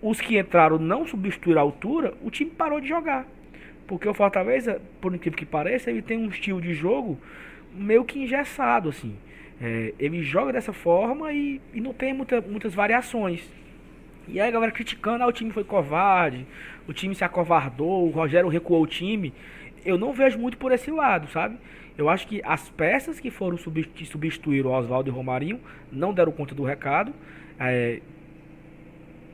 os 0.00 0.20
que 0.20 0.38
entraram 0.38 0.78
não 0.78 1.06
substituíram 1.06 1.60
a 1.60 1.64
altura, 1.64 2.14
o 2.22 2.30
time 2.30 2.50
parou 2.50 2.80
de 2.80 2.88
jogar. 2.88 3.26
Porque 3.86 4.08
o 4.08 4.14
Fortaleza, 4.14 4.80
por 5.00 5.14
incrível 5.14 5.38
que 5.38 5.46
pareça, 5.46 5.90
ele 5.90 6.02
tem 6.02 6.18
um 6.18 6.28
estilo 6.28 6.60
de 6.60 6.74
jogo 6.74 7.18
meio 7.74 8.04
que 8.04 8.22
engessado, 8.22 8.90
assim. 8.90 9.16
É, 9.60 9.92
ele 9.98 10.22
joga 10.22 10.52
dessa 10.52 10.72
forma 10.72 11.32
e, 11.32 11.60
e 11.74 11.80
não 11.80 11.92
tem 11.92 12.12
muita, 12.12 12.40
muitas 12.40 12.74
variações. 12.74 13.50
E 14.28 14.40
aí 14.40 14.48
a 14.48 14.52
galera 14.52 14.72
criticando, 14.72 15.24
ah, 15.24 15.26
o 15.26 15.32
time 15.32 15.50
foi 15.50 15.64
covarde, 15.64 16.46
o 16.86 16.92
time 16.92 17.14
se 17.14 17.24
acovardou, 17.24 18.06
o 18.06 18.10
Rogério 18.10 18.48
recuou 18.48 18.82
o 18.82 18.86
time. 18.86 19.32
Eu 19.84 19.96
não 19.96 20.12
vejo 20.12 20.38
muito 20.38 20.58
por 20.58 20.72
esse 20.72 20.90
lado, 20.90 21.28
sabe? 21.28 21.56
Eu 21.96 22.08
acho 22.08 22.28
que 22.28 22.40
as 22.44 22.68
peças 22.68 23.18
que 23.18 23.30
foram 23.30 23.56
substituir 23.58 24.64
o 24.64 24.70
Oswaldo 24.70 25.08
e 25.08 25.12
o 25.12 25.14
Romarinho 25.14 25.60
não 25.90 26.12
deram 26.12 26.30
conta 26.30 26.54
do 26.54 26.62
recado. 26.62 27.12
É, 27.58 28.00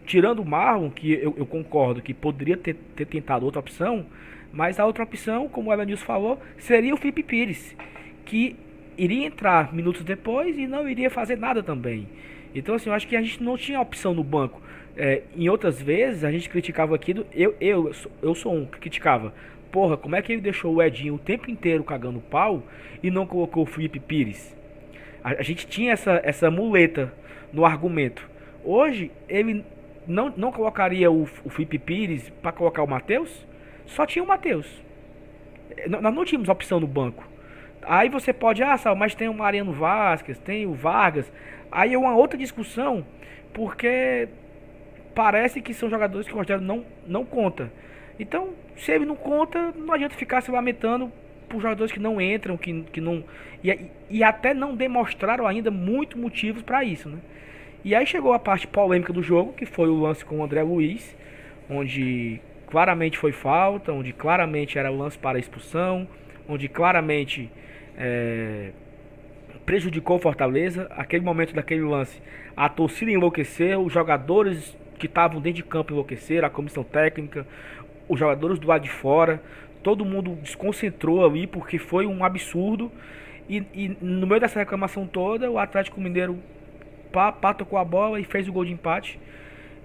tirando 0.06 0.40
o 0.40 0.46
Marlon, 0.46 0.90
que 0.90 1.12
eu, 1.12 1.34
eu, 1.36 1.46
concordo 1.46 2.00
que 2.00 2.14
poderia 2.14 2.56
ter, 2.56 2.74
ter 2.96 3.06
tentado 3.06 3.44
outra 3.44 3.60
opção, 3.60 4.06
mas 4.52 4.78
a 4.78 4.86
outra 4.86 5.02
opção, 5.02 5.48
como 5.48 5.70
o 5.70 5.72
Evanilson 5.72 6.04
falou, 6.04 6.40
seria 6.58 6.94
o 6.94 6.96
Felipe 6.96 7.22
Pires, 7.22 7.76
que 8.24 8.56
iria 8.96 9.26
entrar 9.26 9.74
minutos 9.74 10.04
depois 10.04 10.56
e 10.56 10.66
não 10.66 10.88
iria 10.88 11.10
fazer 11.10 11.36
nada 11.36 11.62
também. 11.62 12.06
Então, 12.54 12.76
assim, 12.76 12.88
eu 12.88 12.94
acho 12.94 13.08
que 13.08 13.16
a 13.16 13.20
gente 13.20 13.42
não 13.42 13.58
tinha 13.58 13.80
opção 13.80 14.14
no 14.14 14.22
banco. 14.22 14.62
É, 14.96 15.22
em 15.36 15.48
outras 15.48 15.80
vezes, 15.80 16.24
a 16.24 16.30
gente 16.30 16.48
criticava 16.48 16.94
aquilo. 16.94 17.26
Eu, 17.32 17.56
eu, 17.60 17.92
eu 18.22 18.34
sou 18.34 18.54
um 18.54 18.64
que 18.64 18.78
criticava. 18.78 19.34
Porra, 19.72 19.96
como 19.96 20.14
é 20.14 20.22
que 20.22 20.32
ele 20.32 20.40
deixou 20.40 20.74
o 20.74 20.82
Edinho 20.82 21.14
o 21.14 21.18
tempo 21.18 21.50
inteiro 21.50 21.82
cagando 21.82 22.20
pau 22.20 22.62
e 23.02 23.10
não 23.10 23.26
colocou 23.26 23.64
o 23.64 23.66
Felipe 23.66 23.98
Pires? 23.98 24.56
A, 25.22 25.30
a 25.30 25.42
gente 25.42 25.66
tinha 25.66 25.92
essa, 25.92 26.20
essa 26.22 26.50
muleta 26.50 27.12
no 27.52 27.64
argumento. 27.64 28.28
Hoje, 28.64 29.10
ele 29.28 29.64
não, 30.06 30.32
não 30.36 30.52
colocaria 30.52 31.10
o, 31.10 31.22
o 31.44 31.50
Felipe 31.50 31.78
Pires 31.78 32.30
para 32.40 32.52
colocar 32.52 32.82
o 32.82 32.86
Matheus? 32.86 33.46
Só 33.86 34.06
tinha 34.06 34.22
o 34.22 34.28
Matheus. 34.28 34.66
Nós 35.88 36.14
não 36.14 36.24
tínhamos 36.24 36.48
opção 36.48 36.78
no 36.78 36.86
banco. 36.86 37.26
Aí 37.82 38.08
você 38.08 38.32
pode, 38.32 38.62
ah, 38.62 38.76
Sal, 38.76 38.96
mas 38.96 39.14
tem 39.14 39.28
o 39.28 39.34
Mariano 39.34 39.72
Vasquez, 39.72 40.38
tem 40.38 40.66
o 40.66 40.72
Vargas. 40.72 41.30
Aí 41.70 41.94
é 41.94 41.98
uma 41.98 42.14
outra 42.14 42.38
discussão, 42.38 43.04
porque 43.52 44.28
parece 45.14 45.60
que 45.60 45.72
são 45.72 45.88
jogadores 45.88 46.26
que 46.26 46.34
o 46.34 46.36
Rogério 46.36 46.62
não, 46.62 46.84
não 47.06 47.24
conta. 47.24 47.70
Então, 48.18 48.50
se 48.76 48.92
ele 48.92 49.04
não 49.04 49.16
conta, 49.16 49.72
não 49.76 49.94
adianta 49.94 50.14
ficar 50.14 50.40
se 50.40 50.50
lamentando 50.50 51.10
por 51.48 51.60
jogadores 51.60 51.92
que 51.92 52.00
não 52.00 52.20
entram, 52.20 52.56
que, 52.56 52.82
que 52.92 53.00
não. 53.00 53.24
E, 53.62 53.90
e 54.10 54.24
até 54.24 54.52
não 54.52 54.74
demonstraram 54.74 55.46
ainda 55.46 55.70
muitos 55.70 56.20
motivos 56.20 56.62
para 56.62 56.84
isso, 56.84 57.08
né? 57.08 57.18
E 57.84 57.94
aí 57.94 58.06
chegou 58.06 58.32
a 58.32 58.38
parte 58.38 58.66
polêmica 58.66 59.12
do 59.12 59.22
jogo, 59.22 59.52
que 59.52 59.66
foi 59.66 59.88
o 59.88 60.00
lance 60.00 60.24
com 60.24 60.38
o 60.38 60.44
André 60.44 60.62
Luiz, 60.62 61.14
onde 61.68 62.40
claramente 62.66 63.18
foi 63.18 63.30
falta, 63.30 63.92
onde 63.92 64.12
claramente 64.12 64.78
era 64.78 64.88
lance 64.88 65.18
para 65.18 65.38
expulsão, 65.38 66.08
onde 66.48 66.66
claramente 66.66 67.50
é, 67.96 68.70
prejudicou 69.66 70.18
Fortaleza. 70.18 70.86
Aquele 70.90 71.22
momento 71.22 71.54
daquele 71.54 71.82
lance, 71.82 72.22
a 72.56 72.68
torcida 72.68 73.10
enlouqueceu, 73.10 73.82
os 73.82 73.92
jogadores 73.92 74.76
que 75.04 75.10
estavam 75.10 75.40
dentro 75.40 75.56
de 75.56 75.64
campo 75.64 75.92
enlouqueceram, 75.92 76.46
a 76.46 76.50
comissão 76.50 76.82
técnica, 76.82 77.46
os 78.08 78.18
jogadores 78.18 78.58
do 78.58 78.66
lado 78.66 78.82
de 78.82 78.90
fora, 78.90 79.42
todo 79.82 80.04
mundo 80.04 80.34
desconcentrou 80.36 81.24
ali 81.24 81.46
porque 81.46 81.78
foi 81.78 82.06
um 82.06 82.24
absurdo. 82.24 82.90
E, 83.48 83.62
e 83.74 83.96
no 84.00 84.26
meio 84.26 84.40
dessa 84.40 84.58
reclamação 84.58 85.06
toda, 85.06 85.50
o 85.50 85.58
Atlético 85.58 86.00
Mineiro 86.00 86.38
pá, 87.12 87.30
pá 87.30 87.52
tocou 87.52 87.78
a 87.78 87.84
bola 87.84 88.18
e 88.18 88.24
fez 88.24 88.48
o 88.48 88.52
gol 88.52 88.64
de 88.64 88.72
empate. 88.72 89.20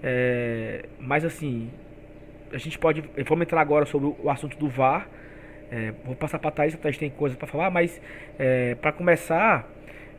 É, 0.02 0.86
mas 0.98 1.22
assim, 1.22 1.70
a 2.50 2.56
gente 2.56 2.78
pode. 2.78 3.04
Vamos 3.28 3.42
entrar 3.42 3.60
agora 3.60 3.84
sobre 3.84 4.14
o 4.18 4.30
assunto 4.30 4.56
do 4.56 4.68
VAR. 4.68 5.06
É, 5.70 5.92
vou 6.04 6.16
passar 6.16 6.38
para 6.38 6.48
a 6.48 6.52
Thaís, 6.52 6.74
a 6.74 6.78
Thaís 6.78 6.96
tem 6.96 7.10
coisa 7.10 7.36
para 7.36 7.46
falar, 7.46 7.70
mas 7.70 8.00
é, 8.38 8.74
para 8.74 8.90
começar, 8.90 9.68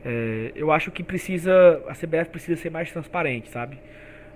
é, 0.06 0.52
eu 0.56 0.72
acho 0.72 0.92
que 0.92 1.04
precisa. 1.04 1.84
A 1.88 1.94
CBF 1.94 2.30
precisa 2.30 2.62
ser 2.62 2.70
mais 2.70 2.92
transparente, 2.92 3.50
sabe? 3.50 3.80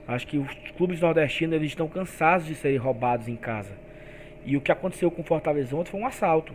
Acho 0.07 0.27
que 0.27 0.37
os 0.37 0.51
clubes 0.77 1.01
nordestinos 1.01 1.55
eles 1.55 1.69
estão 1.69 1.87
cansados 1.87 2.45
de 2.45 2.55
serem 2.55 2.77
roubados 2.77 3.27
em 3.27 3.35
casa. 3.35 3.71
E 4.45 4.55
o 4.55 4.61
que 4.61 4.71
aconteceu 4.71 5.09
com 5.09 5.21
o 5.21 5.25
Fortaleza 5.25 5.75
ontem 5.75 5.89
foi 5.89 5.99
um 5.99 6.05
assalto. 6.05 6.53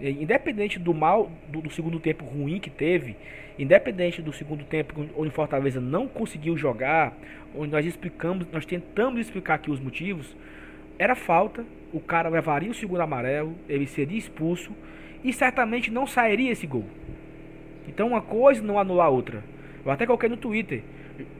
Independente 0.00 0.78
do 0.78 0.94
mal 0.94 1.30
do, 1.48 1.60
do 1.60 1.70
segundo 1.70 2.00
tempo 2.00 2.24
ruim 2.24 2.58
que 2.58 2.70
teve, 2.70 3.16
independente 3.58 4.22
do 4.22 4.32
segundo 4.32 4.64
tempo 4.64 5.06
onde 5.14 5.28
o 5.28 5.32
Fortaleza 5.32 5.78
não 5.78 6.08
conseguiu 6.08 6.56
jogar, 6.56 7.14
onde 7.54 7.70
nós 7.70 7.84
explicamos, 7.84 8.46
nós 8.50 8.64
tentamos 8.64 9.20
explicar 9.20 9.56
aqui 9.56 9.70
os 9.70 9.78
motivos, 9.78 10.34
era 10.98 11.14
falta, 11.14 11.66
o 11.92 12.00
cara 12.00 12.30
levaria 12.30 12.70
o 12.70 12.74
segundo 12.74 13.02
amarelo, 13.02 13.54
ele 13.68 13.86
seria 13.86 14.18
expulso 14.18 14.72
e 15.22 15.32
certamente 15.34 15.90
não 15.90 16.06
sairia 16.06 16.50
esse 16.50 16.66
gol. 16.66 16.86
Então 17.86 18.08
uma 18.08 18.22
coisa 18.22 18.62
não 18.62 18.78
anula 18.78 19.04
a 19.04 19.08
outra. 19.10 19.44
Eu 19.84 19.90
até 19.90 20.06
coloquei 20.06 20.28
no 20.28 20.36
Twitter. 20.36 20.82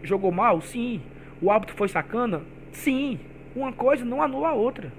Jogou 0.02 0.30
mal? 0.30 0.60
Sim. 0.60 1.00
O 1.40 1.50
árbitro 1.50 1.76
foi 1.76 1.88
sacana? 1.88 2.42
Sim. 2.72 3.18
Uma 3.54 3.72
coisa 3.72 4.04
não 4.04 4.22
anula 4.22 4.48
a 4.48 4.54
outra. 4.54 4.92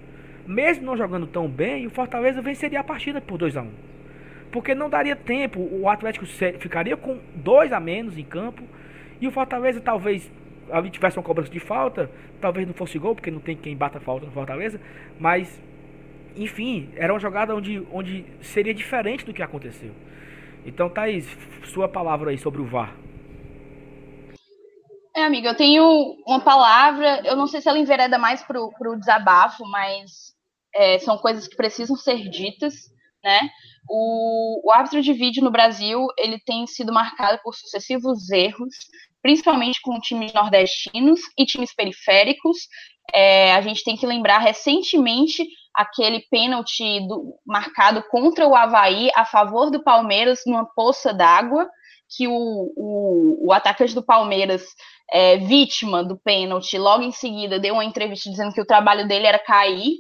Mesmo 0.45 0.85
não 0.85 0.97
jogando 0.97 1.27
tão 1.27 1.47
bem, 1.47 1.85
o 1.85 1.89
Fortaleza 1.89 2.41
venceria 2.41 2.79
a 2.79 2.83
partida 2.83 3.21
por 3.21 3.37
2 3.37 3.57
a 3.57 3.61
1 3.61 3.65
um. 3.65 3.71
Porque 4.51 4.75
não 4.75 4.89
daria 4.89 5.15
tempo, 5.15 5.59
o 5.71 5.87
Atlético 5.87 6.25
ficaria 6.25 6.97
com 6.97 7.19
dois 7.35 7.71
a 7.71 7.79
menos 7.79 8.17
em 8.17 8.23
campo 8.23 8.63
e 9.21 9.27
o 9.27 9.31
Fortaleza 9.31 9.79
talvez 9.79 10.29
ali 10.69 10.89
tivesse 10.89 11.17
uma 11.17 11.23
cobrança 11.23 11.49
de 11.49 11.59
falta, 11.59 12.09
talvez 12.41 12.67
não 12.67 12.73
fosse 12.73 12.97
gol, 12.99 13.15
porque 13.15 13.31
não 13.31 13.39
tem 13.39 13.55
quem 13.55 13.75
bata 13.75 13.99
falta 13.99 14.25
no 14.25 14.31
Fortaleza, 14.31 14.79
mas 15.19 15.61
enfim, 16.35 16.89
era 16.95 17.13
uma 17.13 17.19
jogada 17.19 17.55
onde, 17.55 17.81
onde 17.91 18.25
seria 18.41 18.73
diferente 18.73 19.25
do 19.25 19.33
que 19.33 19.41
aconteceu. 19.41 19.91
Então, 20.65 20.89
Thaís, 20.89 21.27
sua 21.63 21.87
palavra 21.87 22.31
aí 22.31 22.37
sobre 22.37 22.61
o 22.61 22.65
VAR. 22.65 22.93
É, 25.15 25.23
amiga, 25.23 25.49
eu 25.49 25.55
tenho 25.55 26.15
uma 26.25 26.39
palavra, 26.39 27.21
eu 27.25 27.35
não 27.35 27.45
sei 27.45 27.59
se 27.59 27.67
ela 27.67 27.77
envereda 27.77 28.17
mais 28.17 28.41
para 28.43 28.61
o 28.61 28.95
desabafo, 28.97 29.65
mas 29.65 30.33
é, 30.73 30.99
são 30.99 31.17
coisas 31.17 31.47
que 31.47 31.55
precisam 31.55 31.97
ser 31.97 32.29
ditas, 32.29 32.75
né? 33.23 33.49
O, 33.89 34.67
o 34.67 34.71
árbitro 34.71 35.01
de 35.01 35.11
vídeo 35.11 35.43
no 35.43 35.51
Brasil, 35.51 36.07
ele 36.17 36.39
tem 36.39 36.65
sido 36.65 36.93
marcado 36.93 37.39
por 37.43 37.53
sucessivos 37.53 38.29
erros, 38.29 38.73
principalmente 39.21 39.81
com 39.81 39.99
times 39.99 40.33
nordestinos 40.33 41.19
e 41.37 41.45
times 41.45 41.73
periféricos. 41.75 42.57
É, 43.13 43.53
a 43.53 43.61
gente 43.61 43.83
tem 43.83 43.97
que 43.97 44.05
lembrar 44.05 44.39
recentemente 44.39 45.45
aquele 45.75 46.21
pênalti 46.31 47.05
do, 47.07 47.35
marcado 47.45 48.03
contra 48.09 48.47
o 48.47 48.55
Havaí 48.55 49.09
a 49.15 49.25
favor 49.25 49.69
do 49.69 49.83
Palmeiras 49.83 50.41
numa 50.45 50.65
poça 50.65 51.13
d'água, 51.13 51.69
que 52.15 52.27
o, 52.27 52.73
o, 52.75 53.47
o 53.47 53.53
atacante 53.53 53.95
do 53.95 54.03
Palmeiras 54.03 54.65
é, 55.11 55.37
vítima 55.37 56.03
do 56.03 56.17
pênalti, 56.17 56.77
logo 56.77 57.03
em 57.03 57.11
seguida 57.11 57.59
deu 57.59 57.75
uma 57.75 57.85
entrevista 57.85 58.29
dizendo 58.29 58.53
que 58.53 58.61
o 58.61 58.65
trabalho 58.65 59.07
dele 59.07 59.27
era 59.27 59.39
cair, 59.39 59.97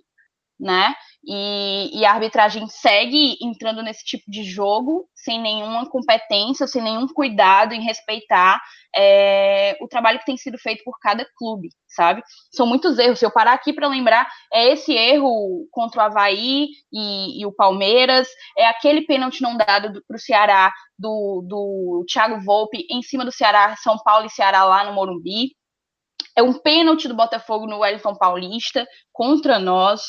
né? 0.59 0.93
E, 1.23 1.99
e, 1.99 2.03
a 2.03 2.13
arbitragem 2.13 2.65
segue 2.67 3.37
entrando 3.41 3.83
nesse 3.83 4.03
tipo 4.03 4.23
de 4.27 4.43
jogo 4.43 5.07
sem 5.13 5.39
nenhuma 5.39 5.87
competência, 5.87 6.65
sem 6.65 6.81
nenhum 6.81 7.07
cuidado 7.07 7.73
em 7.73 7.81
respeitar 7.81 8.59
é, 8.95 9.77
o 9.79 9.87
trabalho 9.87 10.17
que 10.17 10.25
tem 10.25 10.35
sido 10.35 10.57
feito 10.57 10.83
por 10.83 10.97
cada 10.99 11.23
clube, 11.37 11.69
sabe? 11.87 12.23
São 12.51 12.65
muitos 12.65 12.97
erros. 12.97 13.19
Se 13.19 13.25
eu 13.25 13.31
parar 13.31 13.53
aqui 13.53 13.71
para 13.71 13.87
lembrar, 13.87 14.27
é 14.51 14.71
esse 14.71 14.93
erro 14.93 15.67
contra 15.71 16.01
o 16.01 16.05
Havaí 16.05 16.69
e, 16.91 17.41
e 17.41 17.45
o 17.45 17.53
Palmeiras, 17.53 18.27
é 18.57 18.65
aquele 18.65 19.01
pênalti 19.01 19.43
não 19.43 19.55
dado 19.55 20.03
para 20.07 20.15
o 20.15 20.19
Ceará 20.19 20.73
do, 20.97 21.45
do 21.47 22.05
Thiago 22.11 22.43
Volpe 22.43 22.85
em 22.89 23.03
cima 23.03 23.23
do 23.23 23.31
Ceará, 23.31 23.75
São 23.77 23.97
Paulo 23.99 24.25
e 24.25 24.29
Ceará 24.29 24.63
lá 24.63 24.83
no 24.83 24.93
Morumbi. 24.93 25.51
É 26.37 26.41
um 26.41 26.53
pênalti 26.53 27.07
do 27.07 27.15
Botafogo 27.15 27.67
no 27.67 27.79
Wellington 27.79 28.15
Paulista 28.15 28.87
contra 29.11 29.59
nós. 29.59 30.01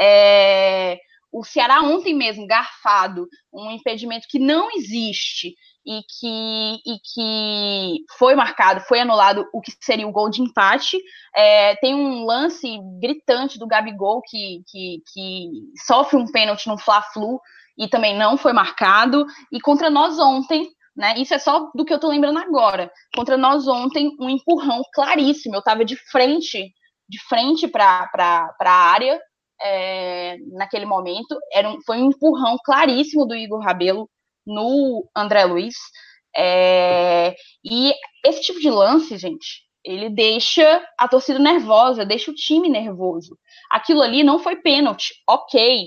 É, 0.00 0.98
o 1.32 1.44
Ceará 1.44 1.82
ontem 1.82 2.14
mesmo, 2.14 2.46
garfado, 2.46 3.28
um 3.52 3.70
impedimento 3.70 4.26
que 4.28 4.38
não 4.38 4.70
existe 4.70 5.54
e 5.86 6.00
que, 6.02 6.82
e 6.84 6.98
que 7.04 8.04
foi 8.18 8.34
marcado, 8.34 8.80
foi 8.80 9.00
anulado 9.00 9.46
o 9.52 9.60
que 9.60 9.72
seria 9.80 10.06
o 10.06 10.12
gol 10.12 10.30
de 10.30 10.42
empate. 10.42 10.98
É, 11.34 11.76
tem 11.76 11.94
um 11.94 12.24
lance 12.24 12.78
gritante 13.00 13.58
do 13.58 13.66
Gabigol 13.66 14.20
que, 14.22 14.62
que, 14.66 15.02
que 15.12 15.50
sofre 15.86 16.16
um 16.16 16.26
pênalti 16.26 16.66
no 16.66 16.78
Fla-Flu 16.78 17.40
e 17.78 17.88
também 17.88 18.16
não 18.16 18.36
foi 18.36 18.52
marcado. 18.52 19.26
E 19.52 19.60
contra 19.60 19.90
nós 19.90 20.18
ontem, 20.18 20.68
né? 20.96 21.14
Isso 21.18 21.34
é 21.34 21.38
só 21.38 21.70
do 21.74 21.84
que 21.84 21.92
eu 21.92 22.00
tô 22.00 22.08
lembrando 22.08 22.38
agora. 22.38 22.90
Contra 23.14 23.36
nós 23.36 23.68
ontem, 23.68 24.16
um 24.18 24.30
empurrão 24.30 24.82
claríssimo. 24.94 25.54
Eu 25.54 25.60
estava 25.60 25.84
de 25.84 25.96
frente, 26.10 26.72
de 27.08 27.20
frente 27.28 27.68
para 27.68 28.08
a 28.60 28.70
área 28.70 29.20
é, 29.60 30.36
naquele 30.52 30.86
momento. 30.86 31.38
Era 31.52 31.68
um, 31.68 31.80
foi 31.84 31.98
um 31.98 32.10
empurrão 32.10 32.56
claríssimo 32.64 33.26
do 33.26 33.34
Igor 33.34 33.60
Rabelo 33.60 34.08
no 34.46 35.06
André 35.14 35.44
Luiz. 35.44 35.74
É, 36.34 37.34
e 37.64 37.94
esse 38.24 38.42
tipo 38.42 38.60
de 38.60 38.70
lance, 38.70 39.16
gente, 39.18 39.66
ele 39.84 40.10
deixa 40.10 40.82
a 40.98 41.06
torcida 41.08 41.38
nervosa, 41.38 42.04
deixa 42.04 42.30
o 42.30 42.34
time 42.34 42.68
nervoso. 42.68 43.38
Aquilo 43.70 44.02
ali 44.02 44.22
não 44.22 44.38
foi 44.38 44.56
pênalti, 44.56 45.14
ok. 45.28 45.86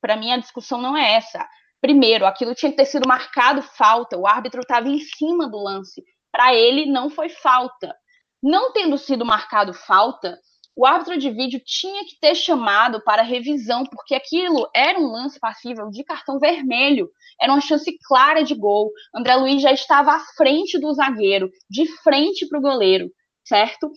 Para 0.00 0.16
mim 0.16 0.32
a 0.32 0.36
discussão 0.38 0.80
não 0.80 0.96
é 0.96 1.14
essa. 1.14 1.46
Primeiro, 1.84 2.24
aquilo 2.24 2.54
tinha 2.54 2.70
que 2.70 2.78
ter 2.78 2.86
sido 2.86 3.06
marcado 3.06 3.60
falta, 3.60 4.16
o 4.16 4.26
árbitro 4.26 4.62
estava 4.62 4.88
em 4.88 5.00
cima 5.00 5.46
do 5.46 5.58
lance. 5.58 6.02
Para 6.32 6.54
ele, 6.54 6.86
não 6.86 7.10
foi 7.10 7.28
falta. 7.28 7.94
Não 8.42 8.72
tendo 8.72 8.96
sido 8.96 9.22
marcado 9.22 9.74
falta, 9.74 10.38
o 10.74 10.86
árbitro 10.86 11.18
de 11.18 11.28
vídeo 11.28 11.60
tinha 11.62 12.02
que 12.06 12.18
ter 12.18 12.34
chamado 12.34 13.02
para 13.04 13.20
revisão, 13.20 13.84
porque 13.84 14.14
aquilo 14.14 14.66
era 14.74 14.98
um 14.98 15.12
lance 15.12 15.38
passível 15.38 15.90
de 15.90 16.02
cartão 16.02 16.38
vermelho. 16.38 17.10
Era 17.38 17.52
uma 17.52 17.60
chance 17.60 17.94
clara 18.08 18.42
de 18.42 18.54
gol. 18.54 18.90
André 19.14 19.36
Luiz 19.36 19.60
já 19.60 19.70
estava 19.70 20.12
à 20.12 20.20
frente 20.38 20.78
do 20.78 20.90
zagueiro, 20.94 21.50
de 21.68 21.86
frente 21.98 22.48
para 22.48 22.60
o 22.60 22.62
goleiro, 22.62 23.10
certo? 23.44 23.92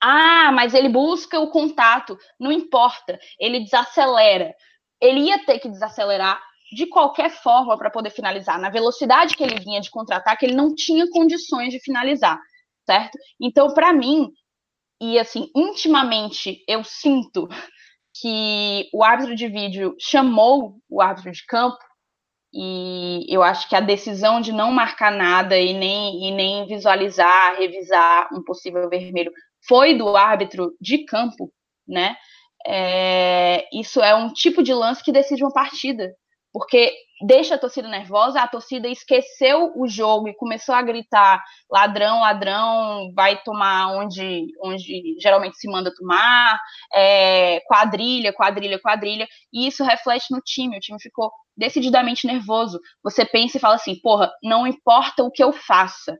Ah, 0.00 0.50
mas 0.52 0.72
ele 0.72 0.88
busca 0.88 1.38
o 1.38 1.50
contato. 1.50 2.16
Não 2.40 2.50
importa, 2.50 3.18
ele 3.38 3.60
desacelera. 3.60 4.54
Ele 5.02 5.20
ia 5.26 5.44
ter 5.44 5.58
que 5.58 5.68
desacelerar 5.68 6.47
de 6.72 6.86
qualquer 6.86 7.30
forma 7.30 7.76
para 7.76 7.90
poder 7.90 8.10
finalizar. 8.10 8.58
Na 8.58 8.70
velocidade 8.70 9.36
que 9.36 9.42
ele 9.42 9.60
vinha 9.60 9.80
de 9.80 9.90
contra-ataque, 9.90 10.44
ele 10.44 10.54
não 10.54 10.74
tinha 10.74 11.08
condições 11.10 11.72
de 11.72 11.80
finalizar, 11.80 12.38
certo? 12.84 13.18
Então, 13.40 13.72
para 13.72 13.92
mim, 13.92 14.30
e 15.00 15.18
assim, 15.18 15.50
intimamente, 15.54 16.62
eu 16.66 16.82
sinto 16.84 17.48
que 18.20 18.88
o 18.92 19.04
árbitro 19.04 19.34
de 19.34 19.48
vídeo 19.48 19.94
chamou 19.98 20.76
o 20.88 21.00
árbitro 21.00 21.30
de 21.30 21.44
campo 21.46 21.78
e 22.52 23.26
eu 23.28 23.42
acho 23.42 23.68
que 23.68 23.76
a 23.76 23.80
decisão 23.80 24.40
de 24.40 24.52
não 24.52 24.72
marcar 24.72 25.12
nada 25.12 25.56
e 25.58 25.74
nem, 25.74 26.28
e 26.28 26.30
nem 26.30 26.66
visualizar, 26.66 27.56
revisar 27.58 28.28
um 28.32 28.42
possível 28.42 28.88
vermelho 28.88 29.30
foi 29.66 29.94
do 29.96 30.16
árbitro 30.16 30.74
de 30.80 31.04
campo, 31.04 31.52
né? 31.86 32.16
É, 32.66 33.68
isso 33.72 34.00
é 34.02 34.14
um 34.14 34.32
tipo 34.32 34.62
de 34.62 34.74
lance 34.74 35.02
que 35.02 35.12
decide 35.12 35.44
uma 35.44 35.52
partida 35.52 36.12
porque 36.58 36.92
deixa 37.24 37.54
a 37.54 37.58
torcida 37.58 37.86
nervosa, 37.86 38.40
a 38.40 38.48
torcida 38.48 38.88
esqueceu 38.88 39.72
o 39.76 39.86
jogo 39.86 40.28
e 40.28 40.34
começou 40.34 40.74
a 40.74 40.82
gritar 40.82 41.40
ladrão, 41.70 42.20
ladrão, 42.20 43.12
vai 43.14 43.40
tomar 43.42 43.92
onde, 43.92 44.46
onde 44.60 45.16
geralmente 45.20 45.56
se 45.56 45.70
manda 45.70 45.94
tomar, 45.94 46.60
é, 46.92 47.60
quadrilha, 47.60 48.32
quadrilha, 48.32 48.80
quadrilha, 48.80 49.28
e 49.52 49.68
isso 49.68 49.84
reflete 49.84 50.26
no 50.32 50.40
time, 50.40 50.76
o 50.76 50.80
time 50.80 51.00
ficou 51.00 51.30
decididamente 51.56 52.26
nervoso. 52.26 52.80
Você 53.04 53.24
pensa 53.24 53.56
e 53.56 53.60
fala 53.60 53.76
assim, 53.76 53.94
porra, 54.00 54.32
não 54.42 54.66
importa 54.66 55.22
o 55.22 55.30
que 55.30 55.42
eu 55.42 55.52
faça, 55.52 56.18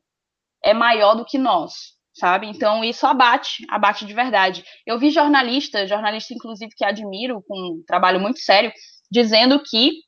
é 0.65 0.73
maior 0.73 1.17
do 1.17 1.25
que 1.25 1.37
nós, 1.37 1.73
sabe? 2.15 2.47
Então 2.47 2.85
isso 2.85 3.05
abate, 3.09 3.65
abate 3.69 4.05
de 4.07 4.15
verdade. 4.15 4.65
Eu 4.87 5.01
vi 5.01 5.11
jornalista, 5.11 5.85
jornalista 5.85 6.33
inclusive 6.33 6.73
que 6.77 6.85
admiro, 6.85 7.43
com 7.49 7.57
um 7.57 7.83
trabalho 7.85 8.21
muito 8.21 8.39
sério, 8.39 8.73
dizendo 9.11 9.61
que 9.63 10.07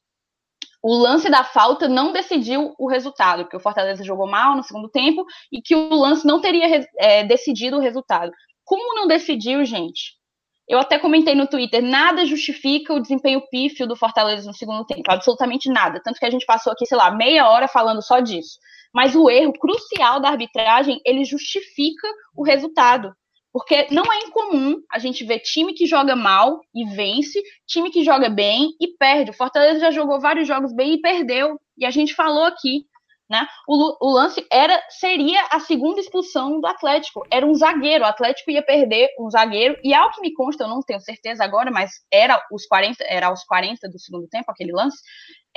o 0.82 0.96
lance 0.96 1.28
da 1.28 1.44
falta 1.44 1.88
não 1.88 2.12
decidiu 2.12 2.74
o 2.78 2.88
resultado, 2.88 3.44
porque 3.44 3.56
o 3.56 3.60
Fortaleza 3.60 4.04
jogou 4.04 4.26
mal 4.26 4.56
no 4.56 4.62
segundo 4.62 4.88
tempo 4.88 5.24
e 5.52 5.60
que 5.60 5.74
o 5.74 5.94
lance 5.94 6.26
não 6.26 6.40
teria 6.40 6.86
é, 6.98 7.24
decidido 7.24 7.76
o 7.76 7.80
resultado. 7.80 8.32
Como 8.64 8.94
não 8.94 9.06
decidiu, 9.06 9.64
gente? 9.64 10.18
Eu 10.66 10.78
até 10.78 10.98
comentei 10.98 11.34
no 11.34 11.48
Twitter, 11.48 11.82
nada 11.82 12.24
justifica 12.24 12.94
o 12.94 13.00
desempenho 13.00 13.42
pífio 13.50 13.88
do 13.88 13.96
Fortaleza 13.96 14.46
no 14.46 14.54
segundo 14.54 14.86
tempo, 14.86 15.02
absolutamente 15.10 15.68
nada. 15.68 16.00
Tanto 16.02 16.20
que 16.20 16.24
a 16.24 16.30
gente 16.30 16.46
passou 16.46 16.72
aqui, 16.72 16.86
sei 16.86 16.96
lá, 16.96 17.10
meia 17.10 17.48
hora 17.48 17.66
falando 17.66 18.00
só 18.00 18.20
disso. 18.20 18.58
Mas 18.94 19.16
o 19.16 19.28
erro 19.28 19.52
crucial 19.52 20.20
da 20.20 20.28
arbitragem, 20.28 21.00
ele 21.04 21.24
justifica 21.24 22.06
o 22.36 22.44
resultado. 22.44 23.12
Porque 23.52 23.88
não 23.90 24.04
é 24.12 24.18
incomum 24.20 24.76
a 24.90 24.98
gente 24.98 25.24
ver 25.24 25.40
time 25.40 25.74
que 25.74 25.86
joga 25.86 26.14
mal 26.14 26.60
e 26.74 26.84
vence, 26.94 27.42
time 27.66 27.90
que 27.90 28.04
joga 28.04 28.28
bem 28.28 28.70
e 28.80 28.96
perde. 28.96 29.30
O 29.30 29.34
Fortaleza 29.36 29.80
já 29.80 29.90
jogou 29.90 30.20
vários 30.20 30.46
jogos 30.46 30.72
bem 30.72 30.94
e 30.94 31.00
perdeu. 31.00 31.60
E 31.76 31.84
a 31.84 31.90
gente 31.90 32.14
falou 32.14 32.44
aqui, 32.44 32.84
né? 33.28 33.46
O, 33.66 34.08
o, 34.08 34.12
lance 34.12 34.44
era 34.52 34.80
seria 34.88 35.40
a 35.50 35.60
segunda 35.60 36.00
expulsão 36.00 36.60
do 36.60 36.66
Atlético. 36.66 37.24
Era 37.30 37.46
um 37.46 37.54
zagueiro. 37.54 38.04
O 38.04 38.06
Atlético 38.06 38.50
ia 38.52 38.62
perder 38.62 39.08
um 39.18 39.30
zagueiro. 39.30 39.76
E 39.82 39.94
ao 39.94 40.10
que 40.12 40.20
me 40.20 40.32
consta, 40.32 40.64
eu 40.64 40.68
não 40.68 40.80
tenho 40.80 41.00
certeza 41.00 41.42
agora, 41.42 41.70
mas 41.70 41.90
era 42.12 42.40
os 42.52 42.66
40, 42.66 43.04
era 43.04 43.28
aos 43.28 43.44
40 43.44 43.88
do 43.88 43.98
segundo 43.98 44.28
tempo 44.28 44.50
aquele 44.50 44.72
lance. 44.72 44.98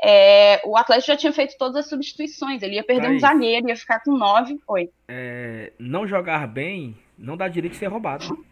É, 0.04 0.62
o 0.66 0.78
Atlético 0.78 1.08
já 1.08 1.18
tinha 1.18 1.34
feito 1.34 1.56
todas 1.58 1.78
as 1.78 1.90
substituições. 1.90 2.62
Ele 2.62 2.76
ia 2.76 2.84
perder 2.84 3.10
um 3.10 3.20
zagueiro, 3.20 3.68
ia 3.68 3.76
ficar 3.76 4.02
com 4.04 4.18
nove. 4.18 4.60
Oi. 4.68 4.90
É, 5.08 5.74
não 5.80 6.08
jogar 6.08 6.48
bem 6.48 6.96
não 7.24 7.38
dá 7.38 7.48
direito 7.48 7.74
de 7.74 7.80
ser 7.80 7.88
roubado. 7.88 8.46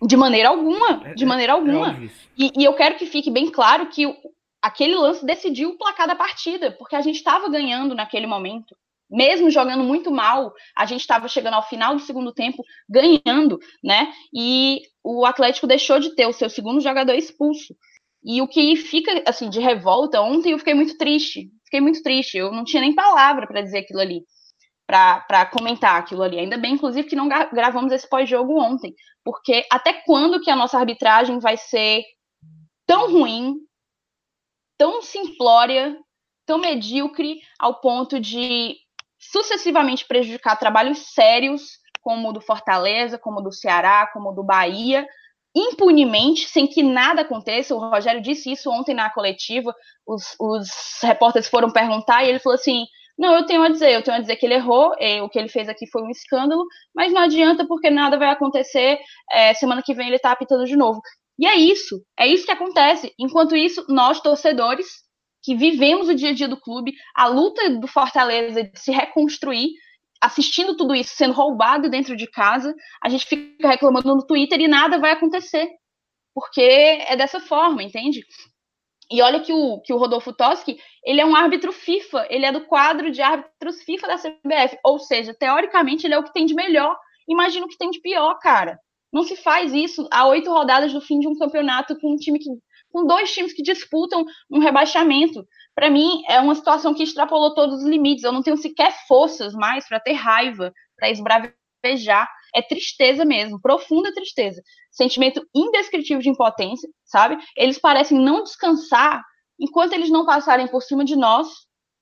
De 0.00 0.16
maneira 0.16 0.50
alguma, 0.50 1.02
é, 1.06 1.14
de 1.14 1.24
maneira 1.24 1.52
é, 1.52 1.56
alguma. 1.56 1.92
É 1.92 2.08
e, 2.36 2.52
e, 2.58 2.64
eu 2.64 2.74
quero 2.74 2.96
que 2.96 3.06
fique 3.06 3.30
bem 3.30 3.50
claro 3.50 3.88
que 3.88 4.04
aquele 4.60 4.94
lance 4.94 5.24
decidiu 5.24 5.70
o 5.70 5.78
placar 5.78 6.06
da 6.06 6.14
partida, 6.14 6.72
porque 6.72 6.94
a 6.94 7.00
gente 7.00 7.16
estava 7.16 7.48
ganhando 7.48 7.94
naquele 7.94 8.26
momento. 8.26 8.76
Mesmo 9.10 9.50
jogando 9.50 9.84
muito 9.84 10.10
mal, 10.10 10.52
a 10.76 10.86
gente 10.86 11.00
estava 11.00 11.28
chegando 11.28 11.54
ao 11.54 11.68
final 11.68 11.94
do 11.94 12.00
segundo 12.00 12.32
tempo 12.32 12.62
ganhando, 12.88 13.58
né? 13.82 14.12
E 14.34 14.80
o 15.04 15.24
Atlético 15.24 15.66
deixou 15.66 15.98
de 15.98 16.14
ter 16.14 16.26
o 16.26 16.32
seu 16.32 16.48
segundo 16.48 16.80
jogador 16.80 17.14
expulso. 17.14 17.74
E 18.24 18.40
o 18.40 18.48
que 18.48 18.76
fica 18.76 19.22
assim 19.26 19.50
de 19.50 19.60
revolta, 19.60 20.20
ontem 20.20 20.52
eu 20.52 20.58
fiquei 20.58 20.74
muito 20.74 20.96
triste. 20.96 21.50
Fiquei 21.64 21.80
muito 21.80 22.02
triste, 22.02 22.36
eu 22.36 22.52
não 22.52 22.64
tinha 22.64 22.80
nem 22.80 22.94
palavra 22.94 23.46
para 23.46 23.62
dizer 23.62 23.78
aquilo 23.78 24.00
ali 24.00 24.22
para 24.92 25.46
comentar 25.46 25.98
aquilo 25.98 26.22
ali. 26.22 26.38
Ainda 26.38 26.58
bem, 26.58 26.74
inclusive, 26.74 27.08
que 27.08 27.16
não 27.16 27.28
gravamos 27.28 27.92
esse 27.92 28.08
pós-jogo 28.08 28.60
ontem, 28.60 28.94
porque 29.24 29.64
até 29.70 29.94
quando 30.04 30.40
que 30.40 30.50
a 30.50 30.56
nossa 30.56 30.78
arbitragem 30.78 31.38
vai 31.38 31.56
ser 31.56 32.02
tão 32.86 33.10
ruim, 33.10 33.54
tão 34.76 35.00
simplória, 35.00 35.96
tão 36.44 36.58
medíocre, 36.58 37.40
ao 37.58 37.80
ponto 37.80 38.20
de 38.20 38.76
sucessivamente 39.18 40.06
prejudicar 40.06 40.58
trabalhos 40.58 40.98
sérios, 41.14 41.78
como 42.02 42.28
o 42.28 42.32
do 42.32 42.40
Fortaleza, 42.40 43.16
como 43.16 43.38
o 43.38 43.42
do 43.42 43.52
Ceará, 43.52 44.10
como 44.12 44.30
o 44.30 44.34
do 44.34 44.42
Bahia, 44.42 45.06
impunemente, 45.54 46.48
sem 46.48 46.66
que 46.66 46.82
nada 46.82 47.22
aconteça. 47.22 47.74
O 47.74 47.78
Rogério 47.78 48.20
disse 48.20 48.50
isso 48.52 48.70
ontem 48.70 48.94
na 48.94 49.08
coletiva. 49.08 49.74
Os, 50.06 50.34
os 50.38 50.68
repórteres 51.02 51.48
foram 51.48 51.70
perguntar 51.70 52.24
e 52.24 52.28
ele 52.28 52.40
falou 52.40 52.56
assim: 52.56 52.84
não, 53.22 53.36
eu 53.36 53.46
tenho 53.46 53.62
a 53.62 53.68
dizer, 53.68 53.92
eu 53.92 54.02
tenho 54.02 54.16
a 54.16 54.20
dizer 54.20 54.34
que 54.34 54.44
ele 54.44 54.54
errou, 54.54 54.92
o 55.22 55.28
que 55.28 55.38
ele 55.38 55.48
fez 55.48 55.68
aqui 55.68 55.86
foi 55.86 56.02
um 56.02 56.10
escândalo, 56.10 56.66
mas 56.92 57.12
não 57.12 57.22
adianta 57.22 57.64
porque 57.64 57.88
nada 57.88 58.18
vai 58.18 58.30
acontecer, 58.30 58.98
é, 59.30 59.54
semana 59.54 59.80
que 59.80 59.94
vem 59.94 60.08
ele 60.08 60.18
tá 60.18 60.32
apitando 60.32 60.64
de 60.64 60.76
novo. 60.76 61.00
E 61.38 61.46
é 61.46 61.54
isso, 61.54 62.02
é 62.18 62.26
isso 62.26 62.44
que 62.44 62.50
acontece. 62.50 63.12
Enquanto 63.18 63.56
isso, 63.56 63.84
nós, 63.88 64.20
torcedores, 64.20 64.86
que 65.42 65.54
vivemos 65.54 66.08
o 66.08 66.14
dia 66.14 66.30
a 66.30 66.34
dia 66.34 66.48
do 66.48 66.60
clube, 66.60 66.94
a 67.14 67.26
luta 67.26 67.70
do 67.70 67.86
Fortaleza 67.86 68.64
de 68.64 68.78
se 68.78 68.90
reconstruir, 68.90 69.70
assistindo 70.20 70.76
tudo 70.76 70.94
isso, 70.94 71.14
sendo 71.16 71.32
roubado 71.32 71.88
dentro 71.88 72.16
de 72.16 72.28
casa, 72.28 72.74
a 73.04 73.08
gente 73.08 73.26
fica 73.26 73.68
reclamando 73.68 74.14
no 74.14 74.26
Twitter 74.26 74.60
e 74.60 74.68
nada 74.68 74.98
vai 74.98 75.12
acontecer. 75.12 75.68
porque 76.34 76.62
é 76.62 77.16
dessa 77.16 77.40
forma, 77.40 77.82
entende? 77.82 78.24
E 79.10 79.20
olha 79.20 79.40
que 79.40 79.52
o, 79.52 79.80
que 79.80 79.92
o 79.92 79.96
Rodolfo 79.96 80.32
Toski, 80.32 80.78
ele 81.04 81.20
é 81.20 81.26
um 81.26 81.36
árbitro 81.36 81.72
FIFA, 81.72 82.26
ele 82.30 82.46
é 82.46 82.52
do 82.52 82.62
quadro 82.62 83.10
de 83.10 83.20
árbitros 83.20 83.82
FIFA 83.82 84.06
da 84.06 84.16
CBF, 84.16 84.78
ou 84.84 84.98
seja, 84.98 85.34
teoricamente 85.34 86.06
ele 86.06 86.14
é 86.14 86.18
o 86.18 86.24
que 86.24 86.32
tem 86.32 86.46
de 86.46 86.54
melhor. 86.54 86.96
Imagina 87.28 87.66
o 87.66 87.68
que 87.68 87.76
tem 87.76 87.90
de 87.90 88.00
pior, 88.00 88.38
cara. 88.38 88.78
Não 89.12 89.22
se 89.22 89.36
faz 89.36 89.74
isso 89.74 90.08
a 90.10 90.26
oito 90.28 90.50
rodadas 90.50 90.92
do 90.92 91.00
fim 91.00 91.18
de 91.18 91.28
um 91.28 91.36
campeonato 91.36 91.98
com 92.00 92.12
um 92.12 92.16
time 92.16 92.38
que, 92.38 92.48
com 92.90 93.06
dois 93.06 93.32
times 93.32 93.52
que 93.52 93.62
disputam 93.62 94.24
um 94.50 94.58
rebaixamento. 94.58 95.46
Para 95.74 95.90
mim, 95.90 96.22
é 96.28 96.40
uma 96.40 96.54
situação 96.54 96.94
que 96.94 97.02
extrapolou 97.02 97.54
todos 97.54 97.82
os 97.82 97.88
limites. 97.88 98.24
Eu 98.24 98.32
não 98.32 98.42
tenho 98.42 98.56
sequer 98.56 98.92
forças 99.06 99.52
mais 99.52 99.86
para 99.86 100.00
ter 100.00 100.12
raiva, 100.12 100.72
para 100.96 101.10
esbravejar 101.10 102.28
é 102.54 102.62
tristeza 102.62 103.24
mesmo, 103.24 103.60
profunda 103.60 104.12
tristeza. 104.12 104.62
Sentimento 104.90 105.44
indescritível 105.54 106.22
de 106.22 106.28
impotência, 106.28 106.88
sabe? 107.04 107.38
Eles 107.56 107.78
parecem 107.78 108.18
não 108.18 108.42
descansar 108.42 109.22
enquanto 109.58 109.92
eles 109.92 110.10
não 110.10 110.26
passarem 110.26 110.66
por 110.66 110.82
cima 110.82 111.04
de 111.04 111.16
nós, 111.16 111.48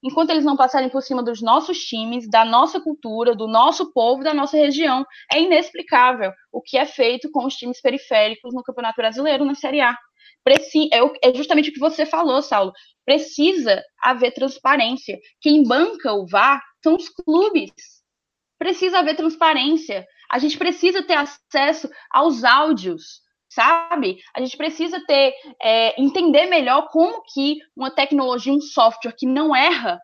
enquanto 0.03 0.31
eles 0.31 0.45
não 0.45 0.57
passarem 0.57 0.89
por 0.89 1.03
cima 1.03 1.23
dos 1.23 1.43
nossos 1.43 1.79
times, 1.79 2.29
da 2.29 2.45
nossa 2.45 2.81
cultura, 2.81 3.35
do 3.35 3.47
nosso 3.47 3.93
povo, 3.93 4.23
da 4.23 4.33
nossa 4.33 4.57
região. 4.57 5.05
É 5.33 5.41
inexplicável 5.41 6.33
o 6.53 6.61
que 6.61 6.79
é 6.79 6.87
feito 6.87 7.31
com 7.31 7.47
os 7.47 7.55
times 7.55 7.81
periféricos 7.81 8.55
no 8.55 8.63
Campeonato 8.63 8.97
Brasileiro, 8.97 9.45
na 9.45 9.55
Série 9.55 9.81
A. 9.81 9.97
É, 10.49 11.29
é 11.29 11.35
justamente 11.35 11.71
o 11.71 11.73
que 11.73 11.79
você 11.79 12.07
falou, 12.07 12.41
Saulo. 12.43 12.73
Precisa 13.05 13.83
haver 14.03 14.33
transparência. 14.33 15.19
Quem 15.41 15.63
banca 15.65 16.15
o 16.15 16.27
VAR 16.27 16.63
são 16.83 16.97
os 16.97 17.09
clubes. 17.09 17.73
Precisa 18.59 18.99
haver 18.99 19.17
transparência. 19.17 20.07
A 20.31 20.39
gente 20.39 20.57
precisa 20.57 21.03
ter 21.03 21.15
acesso 21.15 21.91
aos 22.11 22.45
áudios, 22.45 23.21
sabe? 23.49 24.23
A 24.35 24.41
gente 24.41 24.57
precisa 24.57 25.05
ter 25.05 25.35
é, 25.61 26.01
entender 26.01 26.47
melhor 26.47 26.89
como 26.89 27.23
que 27.33 27.59
uma 27.77 27.91
tecnologia, 27.91 28.53
um 28.53 28.61
software 28.61 29.15
que 29.17 29.27
não 29.27 29.55
erra, 29.55 30.01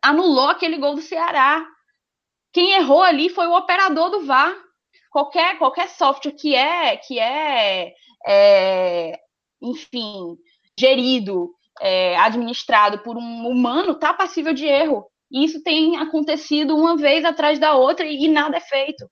anulou 0.00 0.48
aquele 0.48 0.78
gol 0.78 0.94
do 0.94 1.02
Ceará. 1.02 1.66
Quem 2.52 2.74
errou 2.74 3.02
ali 3.02 3.28
foi 3.28 3.46
o 3.46 3.56
operador 3.56 4.10
do 4.10 4.24
VAR. 4.24 4.54
Qualquer, 5.10 5.58
qualquer 5.58 5.88
software 5.88 6.32
que 6.32 6.54
é 6.54 6.96
que 6.96 7.18
é, 7.18 7.92
é 8.26 9.18
enfim 9.60 10.36
gerido, 10.78 11.54
é, 11.80 12.16
administrado 12.16 12.98
por 13.00 13.16
um 13.16 13.48
humano, 13.48 13.92
está 13.92 14.14
passível 14.14 14.52
de 14.52 14.66
erro. 14.66 15.06
E 15.32 15.44
isso 15.44 15.62
tem 15.62 15.96
acontecido 15.96 16.76
uma 16.76 16.96
vez 16.96 17.24
atrás 17.24 17.58
da 17.58 17.74
outra 17.74 18.06
e 18.06 18.28
nada 18.28 18.58
é 18.58 18.60
feito, 18.60 19.08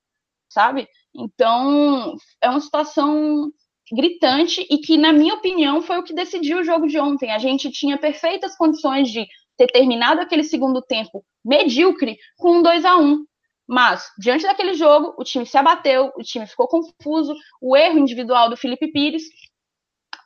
sabe? 0.49 0.87
Então, 1.15 2.15
é 2.43 2.51
uma 2.51 2.61
situação 2.61 3.51
gritante 3.93 4.67
e 4.71 4.79
que, 4.79 4.97
na 4.97 5.13
minha 5.13 5.35
opinião, 5.35 5.81
foi 5.83 5.99
o 5.99 6.05
que 6.05 6.15
decidiu 6.15 6.59
o 6.59 6.65
jogo 6.65 6.87
de 6.87 6.99
ontem. 7.01 7.33
A 7.33 7.39
gente 7.39 7.71
tinha 7.71 7.99
perfeitas 7.99 8.57
condições 8.57 9.11
de 9.11 9.27
ter 9.57 9.67
terminado 9.69 10.21
aquele 10.21 10.45
segundo 10.45 10.83
tempo 10.83 11.25
medíocre 11.45 12.19
com 12.39 12.59
um 12.59 12.63
2 12.63 12.85
a 12.85 12.97
1 12.97 13.25
mas, 13.73 14.11
diante 14.19 14.43
daquele 14.43 14.75
jogo, 14.75 15.15
o 15.17 15.23
time 15.23 15.47
se 15.47 15.57
abateu, 15.57 16.11
o 16.17 16.25
time 16.25 16.45
ficou 16.45 16.67
confuso, 16.67 17.37
o 17.63 17.77
erro 17.77 18.01
individual 18.01 18.51
do 18.51 18.57
Felipe 18.57 18.91
Pires 18.91 19.23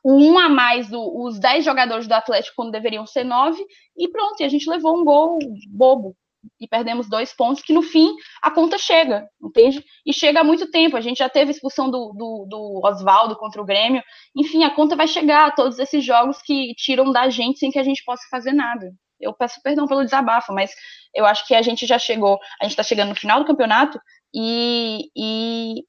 um 0.05 0.39
a 0.39 0.49
mais 0.49 0.89
do, 0.89 1.01
os 1.25 1.39
10 1.39 1.65
jogadores 1.65 2.07
do 2.07 2.13
Atlético 2.13 2.57
quando 2.57 2.73
deveriam 2.73 3.07
ser 3.07 3.25
nove, 3.25 3.65
e 3.97 4.09
pronto, 4.09 4.41
e 4.41 4.45
a 4.45 4.49
gente 4.49 4.69
levou 4.69 5.01
um 5.01 5.05
gol 5.05 5.39
bobo 5.69 6.15
e 6.61 6.69
perdemos 6.69 7.09
dois 7.09 7.33
pontos, 7.33 7.63
que 7.63 7.73
no 7.73 7.83
fim 7.83 8.15
a 8.43 8.51
conta 8.51 8.77
chega, 8.77 9.27
entende? 9.43 9.83
E 10.05 10.13
chega 10.13 10.41
há 10.41 10.45
muito 10.45 10.71
tempo. 10.71 10.97
A 10.97 11.01
gente 11.01 11.19
já 11.19 11.29
teve 11.29 11.51
expulsão 11.51 11.91
do, 11.91 12.13
do, 12.13 12.47
do 12.49 12.81
Oswaldo 12.85 13.37
contra 13.37 13.63
o 13.63 13.65
Grêmio. 13.65 14.03
Enfim, 14.37 14.63
a 14.63 14.71
conta 14.71 14.95
vai 14.95 15.09
chegar 15.09 15.49
a 15.49 15.51
todos 15.51 15.79
esses 15.79 16.05
jogos 16.05 16.43
que 16.43 16.75
tiram 16.75 17.11
da 17.11 17.31
gente 17.31 17.59
sem 17.59 17.71
que 17.71 17.79
a 17.79 17.83
gente 17.83 18.05
possa 18.05 18.23
fazer 18.31 18.53
nada. 18.53 18.93
Eu 19.19 19.33
peço 19.33 19.61
perdão 19.63 19.87
pelo 19.87 20.05
desabafo, 20.05 20.53
mas 20.53 20.71
eu 21.15 21.25
acho 21.25 21.47
que 21.47 21.55
a 21.55 21.63
gente 21.63 21.87
já 21.87 21.99
chegou, 21.99 22.39
a 22.61 22.65
gente 22.65 22.73
está 22.73 22.83
chegando 22.83 23.11
no 23.11 23.15
final 23.15 23.41
do 23.41 23.47
campeonato 23.47 23.99
e, 24.35 25.09
e 25.17 25.83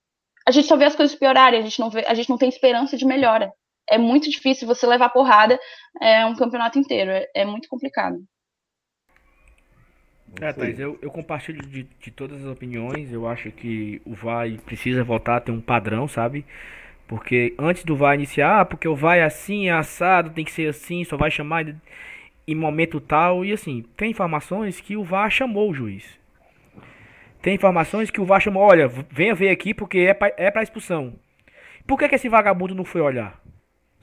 a 0.47 0.51
gente 0.51 0.68
só 0.68 0.78
vê 0.78 0.86
as 0.86 0.95
coisas 0.95 1.18
piorarem, 1.18 1.59
a 1.59 1.63
gente 1.63 1.80
não 1.80 1.89
vê, 1.89 2.05
a 2.07 2.13
gente 2.13 2.30
não 2.30 2.38
tem 2.38 2.47
esperança 2.47 2.95
de 2.95 3.05
melhora 3.05 3.51
é 3.89 3.97
muito 3.97 4.29
difícil 4.29 4.67
você 4.67 4.86
levar 4.88 5.09
porrada 5.09 5.59
é, 6.01 6.25
um 6.25 6.36
campeonato 6.36 6.79
inteiro. 6.79 7.11
É, 7.11 7.27
é 7.36 7.45
muito 7.45 7.67
complicado. 7.69 8.17
É, 10.41 10.51
Thais, 10.51 10.79
eu, 10.79 10.99
eu 11.01 11.09
compartilho 11.09 11.61
de, 11.61 11.83
de 11.83 12.11
todas 12.11 12.43
as 12.43 12.51
opiniões. 12.51 13.11
Eu 13.11 13.27
acho 13.27 13.51
que 13.51 14.01
o 14.05 14.13
VAR 14.13 14.47
precisa 14.65 15.03
voltar 15.03 15.38
a 15.38 15.41
ter 15.41 15.51
um 15.51 15.61
padrão, 15.61 16.07
sabe? 16.07 16.45
Porque 17.07 17.53
antes 17.57 17.83
do 17.83 17.95
VAR 17.95 18.15
iniciar, 18.15 18.61
ah, 18.61 18.65
porque 18.65 18.88
o 18.88 18.95
VAR 18.95 19.17
é 19.17 19.23
assim, 19.23 19.67
é 19.67 19.71
assado, 19.71 20.31
tem 20.31 20.43
que 20.43 20.51
ser 20.51 20.69
assim, 20.69 21.03
só 21.03 21.15
vai 21.15 21.29
chamar 21.29 21.65
em 22.47 22.55
momento 22.55 22.99
tal. 22.99 23.45
E 23.45 23.53
assim, 23.53 23.86
tem 23.95 24.11
informações 24.11 24.81
que 24.81 24.97
o 24.97 25.03
VAR 25.03 25.29
chamou 25.29 25.69
o 25.69 25.73
juiz. 25.73 26.19
Tem 27.41 27.53
informações 27.53 28.09
que 28.09 28.19
o 28.19 28.25
VAR 28.25 28.41
chamou, 28.41 28.63
olha, 28.63 28.88
venha 28.88 29.36
ver 29.36 29.49
aqui 29.49 29.73
porque 29.73 29.99
é 29.99 30.13
pra, 30.13 30.33
é 30.36 30.49
pra 30.49 30.63
expulsão. 30.63 31.13
Por 31.86 31.99
que, 31.99 32.09
que 32.09 32.15
esse 32.15 32.27
vagabundo 32.27 32.73
não 32.73 32.83
foi 32.83 33.01
olhar? 33.01 33.39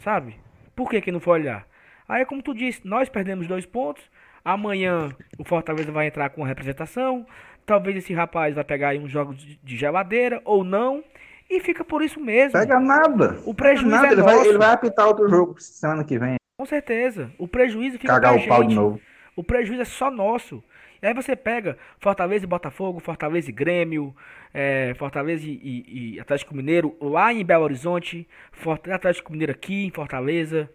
Sabe? 0.02 0.36
Por 0.74 0.90
que, 0.90 1.00
que 1.00 1.12
não 1.12 1.20
foi 1.20 1.40
olhar? 1.40 1.66
Aí, 2.08 2.24
como 2.24 2.42
tu 2.42 2.52
disse, 2.52 2.80
nós 2.84 3.08
perdemos 3.08 3.46
dois 3.46 3.64
pontos. 3.64 4.02
Amanhã 4.44 5.10
o 5.38 5.44
Fortaleza 5.44 5.92
vai 5.92 6.08
entrar 6.08 6.30
com 6.30 6.44
a 6.44 6.46
representação. 6.46 7.24
Talvez 7.64 7.96
esse 7.96 8.12
rapaz 8.12 8.54
vai 8.54 8.64
pegar 8.64 8.88
aí 8.88 8.98
uns 8.98 9.10
jogos 9.10 9.36
de 9.36 9.76
geladeira 9.76 10.42
ou 10.44 10.64
não. 10.64 11.04
E 11.48 11.60
fica 11.60 11.84
por 11.84 12.02
isso 12.02 12.18
mesmo. 12.18 12.52
Pega 12.52 12.80
nada. 12.80 13.38
O 13.44 13.54
prejuízo 13.54 13.90
nada. 13.90 14.08
é 14.08 14.12
ele, 14.12 14.22
nosso. 14.22 14.36
vai, 14.36 14.48
ele 14.48 14.58
vai 14.58 14.70
apitar 14.72 15.06
outro 15.06 15.28
jogo 15.28 15.60
semana 15.60 16.02
que 16.02 16.18
vem. 16.18 16.36
Com 16.58 16.66
certeza. 16.66 17.30
O 17.38 17.46
prejuízo 17.46 17.98
fica 17.98 18.12
Cagar 18.12 18.34
o 18.36 18.46
pau 18.48 18.62
gente. 18.62 18.70
de 18.70 18.74
novo. 18.74 19.00
O 19.36 19.44
prejuízo 19.44 19.82
é 19.82 19.84
só 19.84 20.10
nosso. 20.10 20.62
E 21.02 21.06
aí 21.08 21.14
você 21.14 21.34
pega 21.34 21.76
Fortaleza 21.98 22.44
e 22.44 22.48
Botafogo, 22.48 23.00
Fortaleza 23.00 23.50
e 23.50 23.52
Grêmio, 23.52 24.14
é, 24.54 24.94
Fortaleza 24.94 25.44
e, 25.44 25.50
e, 25.50 26.14
e, 26.14 26.20
Atlético 26.20 26.54
Mineiro 26.54 26.96
lá 27.00 27.32
em 27.32 27.44
Belo 27.44 27.64
Horizonte, 27.64 28.28
Fortaleza, 28.52 28.94
Atlético 28.94 29.32
Mineiro 29.32 29.50
aqui 29.50 29.86
em 29.86 29.90
Fortaleza. 29.90 30.70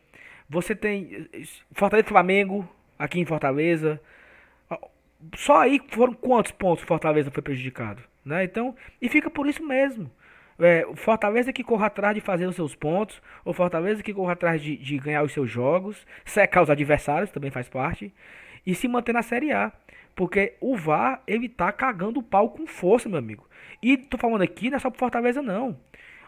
Você 0.49 0.75
tem 0.75 1.29
Fortaleza 1.71 2.05
e 2.05 2.09
Flamengo 2.09 2.67
aqui 2.99 3.21
em 3.21 3.25
Fortaleza. 3.25 4.01
Só 5.35 5.61
aí 5.61 5.81
foram 5.89 6.13
quantos 6.13 6.51
pontos 6.51 6.83
Fortaleza 6.83 7.31
foi 7.31 7.41
prejudicado, 7.41 8.03
né? 8.25 8.43
Então, 8.43 8.75
e 9.01 9.07
fica 9.07 9.29
por 9.29 9.47
isso 9.47 9.65
mesmo. 9.65 10.11
É, 10.59 10.85
Fortaleza 10.95 11.53
que 11.53 11.63
corra 11.63 11.85
atrás 11.85 12.13
de 12.13 12.21
fazer 12.21 12.47
os 12.47 12.55
seus 12.55 12.75
pontos, 12.75 13.21
o 13.45 13.53
Fortaleza 13.53 14.03
que 14.03 14.13
corra 14.13 14.33
atrás 14.33 14.61
de, 14.61 14.75
de 14.75 14.97
ganhar 14.97 15.23
os 15.23 15.31
seus 15.31 15.49
jogos, 15.49 16.05
secar 16.25 16.63
os 16.63 16.69
adversários, 16.69 17.31
também 17.31 17.49
faz 17.49 17.69
parte, 17.69 18.13
e 18.65 18.75
se 18.75 18.87
manter 18.89 19.13
na 19.13 19.21
Série 19.21 19.53
A. 19.53 19.71
Porque 20.17 20.55
o 20.59 20.75
VAR, 20.75 21.21
ele 21.27 21.47
tá 21.47 21.71
cagando 21.71 22.19
o 22.19 22.23
pau 22.23 22.49
com 22.49 22.65
força, 22.65 23.07
meu 23.07 23.19
amigo. 23.19 23.47
E 23.83 23.95
tô 23.95 24.17
falando 24.17 24.41
aqui, 24.41 24.67
não 24.67 24.77
é 24.77 24.79
só 24.79 24.89
pro 24.89 24.97
Fortaleza, 24.97 25.43
não. 25.43 25.79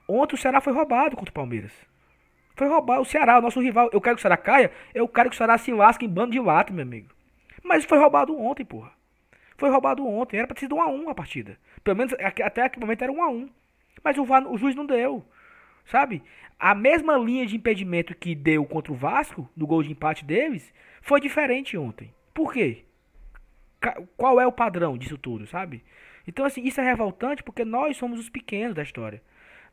Ontem 0.08 0.36
o 0.36 0.38
Ceará 0.38 0.62
foi 0.62 0.72
roubado 0.72 1.16
contra 1.16 1.32
o 1.32 1.34
Palmeiras. 1.34 1.74
Foi 2.56 2.68
roubado. 2.68 3.02
O 3.02 3.06
Ceará, 3.06 3.40
o 3.40 3.42
nosso 3.42 3.60
rival. 3.60 3.90
Eu 3.92 4.00
quero 4.00 4.16
que 4.16 4.20
o 4.20 4.22
Ceará 4.22 4.38
caia. 4.38 4.72
Eu 4.94 5.08
quero 5.08 5.32
que 5.32 5.34
o 5.34 5.38
Ceará 5.38 5.58
se 5.58 5.74
lasque 5.74 6.06
em 6.06 6.10
bando 6.10 6.34
de 6.34 6.40
lata, 6.40 6.72
meu 6.72 6.84
amigo. 6.84 7.10
Mas 7.64 7.84
foi 7.84 7.98
roubado 7.98 8.40
ontem, 8.40 8.64
porra. 8.64 8.92
Foi 9.58 9.72
roubado 9.72 10.06
ontem. 10.06 10.38
Era 10.38 10.46
pra 10.46 10.54
ter 10.54 10.62
sido 10.62 10.76
1x1 10.76 11.10
a 11.10 11.16
partida. 11.16 11.58
Pelo 11.84 11.98
menos 11.98 12.14
até 12.14 12.62
aquele 12.62 12.86
momento 12.86 13.02
era 13.02 13.12
1x1. 13.12 13.50
Mas 14.04 14.20
o, 14.20 14.24
VAR, 14.24 14.46
o 14.48 14.56
juiz 14.56 14.76
não 14.76 14.86
deu. 14.86 15.26
Sabe? 15.86 16.22
A 16.60 16.76
mesma 16.76 17.18
linha 17.18 17.48
de 17.48 17.56
impedimento 17.56 18.14
que 18.14 18.36
deu 18.36 18.66
contra 18.66 18.94
o 18.94 18.96
Vasco, 18.96 19.50
no 19.58 19.66
gol 19.66 19.82
de 19.82 19.92
empate 19.92 20.24
deles, 20.24 20.72
foi 21.02 21.20
diferente 21.20 21.76
ontem. 21.76 22.14
Por 22.36 22.54
quê? 22.54 22.86
Qual 24.18 24.40
é 24.40 24.46
o 24.46 24.52
padrão 24.52 24.98
disso 24.98 25.18
tudo, 25.18 25.48
sabe? 25.48 25.84
Então, 26.28 26.46
assim, 26.46 26.62
isso 26.64 26.80
é 26.80 26.84
revoltante 26.84 27.42
porque 27.42 27.66
nós 27.66 27.98
somos 27.98 28.20
os 28.20 28.30
pequenos 28.30 28.76
da 28.76 28.84
história. 28.84 29.22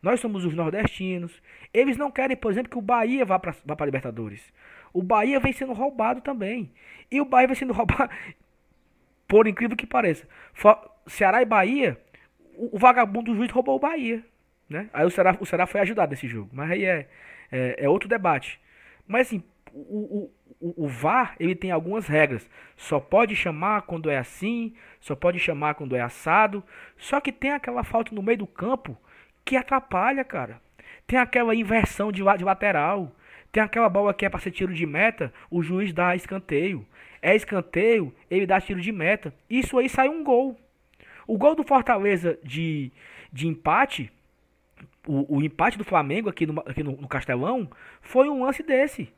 Nós 0.02 0.20
somos 0.20 0.44
os 0.44 0.54
nordestinos. 0.54 1.42
Eles 1.72 1.96
não 1.96 2.10
querem, 2.10 2.36
por 2.36 2.50
exemplo, 2.50 2.70
que 2.70 2.78
o 2.78 2.82
Bahia 2.82 3.24
vá 3.24 3.38
para 3.38 3.54
vá 3.64 3.76
a 3.78 3.84
Libertadores. 3.84 4.52
O 4.92 5.02
Bahia 5.02 5.40
vem 5.40 5.52
sendo 5.52 5.72
roubado 5.72 6.20
também. 6.20 6.72
E 7.10 7.20
o 7.20 7.24
Bahia 7.24 7.48
vem 7.48 7.56
sendo 7.56 7.72
roubado, 7.74 8.10
por 9.26 9.46
incrível 9.46 9.76
que 9.76 9.86
pareça. 9.86 10.26
Ceará 11.06 11.42
e 11.42 11.44
Bahia, 11.44 12.00
o, 12.54 12.76
o 12.76 12.78
vagabundo 12.78 13.32
do 13.32 13.36
juiz 13.36 13.50
roubou 13.50 13.76
o 13.76 13.80
Bahia. 13.80 14.24
Né? 14.68 14.88
Aí 14.92 15.04
o 15.04 15.10
Ceará, 15.10 15.36
o 15.38 15.46
Ceará 15.46 15.66
foi 15.66 15.80
ajudado 15.80 16.10
nesse 16.10 16.26
jogo. 16.26 16.50
Mas 16.52 16.70
aí 16.70 16.84
é, 16.84 17.08
é, 17.50 17.84
é 17.84 17.88
outro 17.88 18.08
debate. 18.08 18.60
Mas 19.06 19.28
assim, 19.28 19.42
o, 19.78 20.30
o, 20.60 20.84
o 20.84 20.88
VAR 20.88 21.36
ele 21.38 21.54
tem 21.54 21.70
algumas 21.70 22.06
regras. 22.06 22.48
Só 22.76 22.98
pode 22.98 23.36
chamar 23.36 23.82
quando 23.82 24.10
é 24.10 24.16
assim, 24.16 24.74
só 25.00 25.14
pode 25.14 25.38
chamar 25.38 25.74
quando 25.74 25.96
é 25.96 26.00
assado. 26.00 26.64
Só 26.96 27.20
que 27.20 27.32
tem 27.32 27.52
aquela 27.52 27.84
falta 27.84 28.14
no 28.14 28.22
meio 28.22 28.38
do 28.38 28.46
campo 28.46 28.96
que 29.44 29.56
atrapalha, 29.56 30.24
cara. 30.24 30.60
Tem 31.06 31.18
aquela 31.18 31.54
inversão 31.54 32.10
de, 32.10 32.22
de 32.38 32.44
lateral. 32.44 33.14
Tem 33.52 33.62
aquela 33.62 33.88
bola 33.88 34.12
que 34.12 34.26
é 34.26 34.28
para 34.28 34.40
ser 34.40 34.50
tiro 34.50 34.74
de 34.74 34.84
meta, 34.84 35.32
o 35.50 35.62
juiz 35.62 35.92
dá 35.92 36.14
escanteio. 36.14 36.86
É 37.22 37.34
escanteio, 37.34 38.14
ele 38.30 38.46
dá 38.46 38.60
tiro 38.60 38.80
de 38.80 38.92
meta. 38.92 39.32
Isso 39.48 39.78
aí 39.78 39.88
sai 39.88 40.08
um 40.08 40.22
gol. 40.22 40.58
O 41.26 41.38
gol 41.38 41.54
do 41.54 41.64
Fortaleza 41.64 42.38
de, 42.42 42.92
de 43.32 43.48
empate 43.48 44.12
o, 45.06 45.36
o 45.36 45.42
empate 45.42 45.78
do 45.78 45.84
Flamengo 45.84 46.28
aqui, 46.28 46.46
no, 46.46 46.60
aqui 46.60 46.82
no, 46.82 46.92
no 46.92 47.08
Castelão 47.08 47.70
foi 48.00 48.28
um 48.28 48.44
lance 48.44 48.62
desse. 48.62 49.08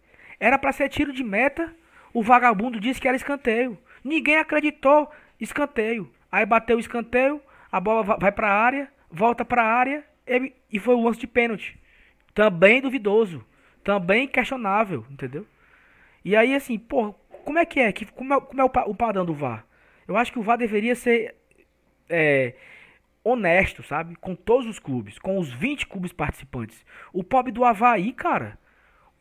Era 0.41 0.59
para 0.59 0.73
ser 0.73 0.89
tiro 0.89 1.13
de 1.13 1.25
meta, 1.25 1.75
o 2.13 2.23
vagabundo 2.23 2.81
disse 2.81 3.01
que 3.01 3.09
era 3.09 3.17
escanteio. 3.17 3.79
Ninguém 4.05 4.37
acreditou, 4.37 5.11
escanteio. 5.41 6.11
Aí 6.31 6.45
bateu 6.47 6.77
o 6.77 6.81
escanteio, 6.81 7.41
a 7.71 7.81
bola 7.81 8.17
vai 8.19 8.33
para 8.33 8.49
a 8.49 8.55
área, 8.55 8.93
volta 9.11 9.45
para 9.45 9.63
a 9.63 9.73
área 9.73 10.05
e 10.71 10.79
foi 10.79 10.95
o 10.95 11.03
lance 11.03 11.21
de 11.21 11.27
pênalti. 11.27 11.79
Também 12.35 12.81
duvidoso, 12.81 13.45
também 13.83 14.29
questionável, 14.29 15.05
entendeu? 15.11 15.47
E 16.25 16.37
aí 16.37 16.55
assim, 16.55 16.79
pô, 16.79 17.13
como 17.45 17.59
é 17.59 17.65
que 17.65 17.81
é? 17.81 17.93
Como 18.15 18.35
é, 18.35 18.41
como 18.41 18.61
é 18.61 18.65
o, 18.65 18.71
o 18.91 18.95
padrão 18.95 19.25
do 19.25 19.35
VAR? 19.35 19.65
Eu 20.07 20.17
acho 20.17 20.33
que 20.33 20.39
o 20.39 20.43
VAR 20.43 20.59
deveria 20.59 20.95
ser 20.95 21.35
é, 22.09 22.55
honesto, 23.25 23.83
sabe? 23.83 24.17
Com 24.17 24.35
todos 24.35 24.67
os 24.67 24.79
clubes, 24.79 25.19
com 25.19 25.39
os 25.39 25.53
20 25.53 25.87
clubes 25.87 26.13
participantes. 26.13 26.85
O 27.13 27.23
pobre 27.25 27.53
do 27.53 27.65
Havaí, 27.65 28.13
cara, 28.13 28.59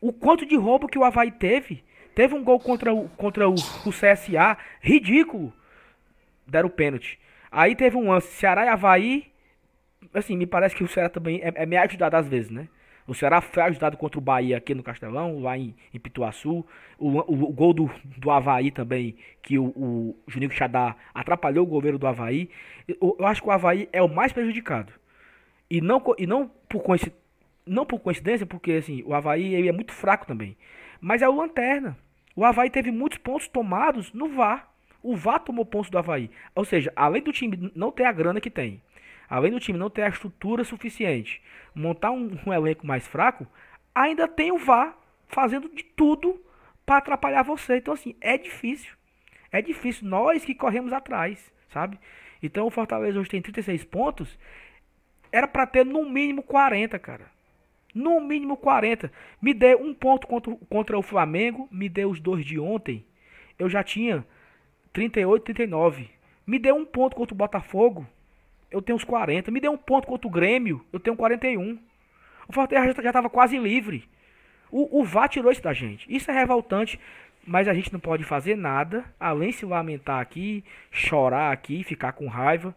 o 0.00 0.12
quanto 0.12 0.46
de 0.46 0.56
roubo 0.56 0.88
que 0.88 0.98
o 0.98 1.04
Havaí 1.04 1.30
teve. 1.30 1.84
Teve 2.14 2.34
um 2.34 2.42
gol 2.42 2.58
contra 2.58 2.92
o, 2.92 3.08
contra 3.10 3.48
o, 3.48 3.54
o 3.54 3.90
CSA, 3.90 4.58
ridículo. 4.80 5.52
Deram 6.46 6.68
pênalti. 6.68 7.18
Aí 7.50 7.74
teve 7.74 7.96
um 7.96 8.10
lance, 8.10 8.28
Ceará 8.28 8.64
e 8.64 8.68
Havaí. 8.68 9.26
Assim, 10.12 10.36
me 10.36 10.46
parece 10.46 10.74
que 10.74 10.84
o 10.84 10.88
Ceará 10.88 11.08
também 11.08 11.40
é, 11.42 11.52
é 11.54 11.66
meio 11.66 11.82
ajudado 11.82 12.16
às 12.16 12.26
vezes, 12.26 12.50
né? 12.50 12.68
O 13.08 13.14
Ceará 13.14 13.40
foi 13.40 13.62
ajudado 13.62 13.96
contra 13.96 14.18
o 14.18 14.22
Bahia 14.22 14.58
aqui 14.58 14.74
no 14.74 14.82
Castelão, 14.82 15.40
lá 15.40 15.56
em, 15.56 15.74
em 15.94 15.98
Pituaçu. 15.98 16.64
O, 16.98 17.08
o, 17.08 17.44
o, 17.48 17.52
gol 17.52 17.72
do, 17.72 17.90
do 18.18 18.30
Havaí 18.30 18.70
também, 18.70 19.16
que 19.40 19.58
o, 19.58 19.64
o 19.68 20.16
Juninho 20.26 20.52
Xadá 20.52 20.94
atrapalhou 21.14 21.64
o 21.64 21.68
goleiro 21.68 21.98
do 21.98 22.06
Havaí. 22.06 22.50
Eu, 22.86 23.16
eu, 23.18 23.26
acho 23.26 23.42
que 23.42 23.48
o 23.48 23.50
Havaí 23.50 23.88
é 23.94 24.02
o 24.02 24.08
mais 24.08 24.30
prejudicado. 24.30 24.92
E 25.70 25.80
não, 25.80 26.02
e 26.18 26.26
não, 26.26 26.50
por, 26.68 26.82
não 27.68 27.86
por 27.86 28.00
coincidência, 28.00 28.46
porque 28.46 28.72
assim, 28.72 29.02
o 29.04 29.14
Havaí 29.14 29.54
ele 29.54 29.68
é 29.68 29.72
muito 29.72 29.92
fraco 29.92 30.26
também. 30.26 30.56
Mas 31.00 31.22
é 31.22 31.28
o 31.28 31.34
Lanterna. 31.34 31.96
O 32.34 32.44
Havaí 32.44 32.70
teve 32.70 32.90
muitos 32.90 33.18
pontos 33.18 33.48
tomados 33.48 34.12
no 34.12 34.28
VAR. 34.28 34.72
O 35.02 35.16
VAR 35.16 35.40
tomou 35.40 35.64
pontos 35.64 35.90
do 35.90 35.98
Havaí. 35.98 36.30
Ou 36.54 36.64
seja, 36.64 36.92
além 36.94 37.22
do 37.22 37.32
time 37.32 37.72
não 37.74 37.90
ter 37.90 38.04
a 38.04 38.12
grana 38.12 38.40
que 38.40 38.50
tem, 38.50 38.82
além 39.28 39.52
do 39.52 39.60
time 39.60 39.78
não 39.78 39.90
ter 39.90 40.02
a 40.02 40.08
estrutura 40.08 40.64
suficiente, 40.64 41.42
montar 41.74 42.10
um, 42.10 42.36
um 42.46 42.52
elenco 42.52 42.86
mais 42.86 43.06
fraco, 43.06 43.46
ainda 43.94 44.26
tem 44.26 44.52
o 44.52 44.58
VAR 44.58 44.96
fazendo 45.26 45.68
de 45.68 45.84
tudo 45.84 46.40
para 46.84 46.98
atrapalhar 46.98 47.42
você. 47.42 47.76
Então, 47.76 47.94
assim, 47.94 48.16
é 48.20 48.38
difícil. 48.38 48.94
É 49.52 49.60
difícil. 49.60 50.08
Nós 50.08 50.44
que 50.44 50.54
corremos 50.54 50.92
atrás, 50.92 51.52
sabe? 51.70 51.98
Então, 52.42 52.66
o 52.66 52.70
Fortaleza 52.70 53.18
hoje 53.18 53.30
tem 53.30 53.42
36 53.42 53.84
pontos. 53.84 54.38
Era 55.30 55.46
para 55.46 55.66
ter 55.66 55.84
no 55.84 56.08
mínimo 56.08 56.42
40, 56.42 56.98
cara. 56.98 57.37
No 57.94 58.20
mínimo 58.20 58.56
40. 58.56 59.10
Me 59.40 59.52
dê 59.54 59.74
um 59.74 59.94
ponto 59.94 60.26
contra, 60.26 60.54
contra 60.68 60.98
o 60.98 61.02
Flamengo. 61.02 61.68
Me 61.70 61.88
dê 61.88 62.04
os 62.04 62.20
dois 62.20 62.44
de 62.44 62.58
ontem. 62.58 63.04
Eu 63.58 63.68
já 63.68 63.82
tinha 63.82 64.24
38, 64.92 65.44
39. 65.44 66.10
Me 66.46 66.58
dê 66.58 66.72
um 66.72 66.84
ponto 66.84 67.16
contra 67.16 67.34
o 67.34 67.36
Botafogo 67.36 68.06
eu 68.70 68.82
tenho 68.82 68.96
uns 68.96 69.04
40. 69.04 69.50
Me 69.50 69.60
deu 69.60 69.72
um 69.72 69.76
ponto 69.76 70.06
contra 70.06 70.26
o 70.26 70.30
Grêmio, 70.30 70.84
eu 70.92 71.00
tenho 71.00 71.16
41. 71.16 71.78
O 72.48 72.52
Fortaleza 72.52 73.02
já 73.02 73.10
estava 73.10 73.28
quase 73.28 73.58
livre. 73.58 74.08
O, 74.70 75.00
o 75.00 75.04
VAR 75.04 75.28
tirou 75.28 75.50
isso 75.50 75.62
da 75.62 75.72
gente. 75.72 76.06
Isso 76.14 76.30
é 76.30 76.34
revoltante, 76.34 77.00
mas 77.46 77.68
a 77.68 77.74
gente 77.74 77.92
não 77.92 78.00
pode 78.00 78.24
fazer 78.24 78.56
nada 78.56 79.04
além 79.18 79.50
de 79.50 79.56
se 79.56 79.66
lamentar 79.66 80.20
aqui, 80.20 80.64
chorar 80.90 81.52
aqui, 81.52 81.82
ficar 81.82 82.12
com 82.12 82.26
raiva. 82.26 82.74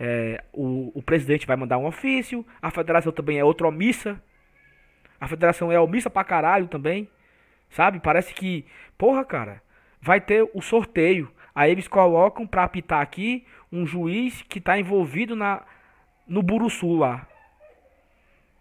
É, 0.00 0.42
o, 0.52 0.90
o 0.94 1.02
presidente 1.02 1.46
vai 1.46 1.56
mandar 1.56 1.78
um 1.78 1.86
ofício, 1.86 2.44
a 2.60 2.70
federação 2.70 3.12
também 3.12 3.38
é 3.38 3.44
outra 3.44 3.68
omissa. 3.68 4.20
A 5.24 5.28
federação 5.28 5.72
é 5.72 5.80
omissa 5.80 6.10
pra 6.10 6.22
caralho 6.22 6.68
também. 6.68 7.08
Sabe? 7.70 7.98
Parece 7.98 8.34
que, 8.34 8.66
porra, 8.98 9.24
cara, 9.24 9.62
vai 9.98 10.20
ter 10.20 10.46
o 10.52 10.60
sorteio. 10.60 11.32
Aí 11.54 11.70
eles 11.70 11.88
colocam 11.88 12.46
pra 12.46 12.64
apitar 12.64 13.00
aqui 13.00 13.46
um 13.72 13.86
juiz 13.86 14.42
que 14.42 14.58
está 14.58 14.78
envolvido 14.78 15.34
na 15.34 15.62
no 16.28 16.42
Buruçu 16.42 16.94
lá. 16.94 17.26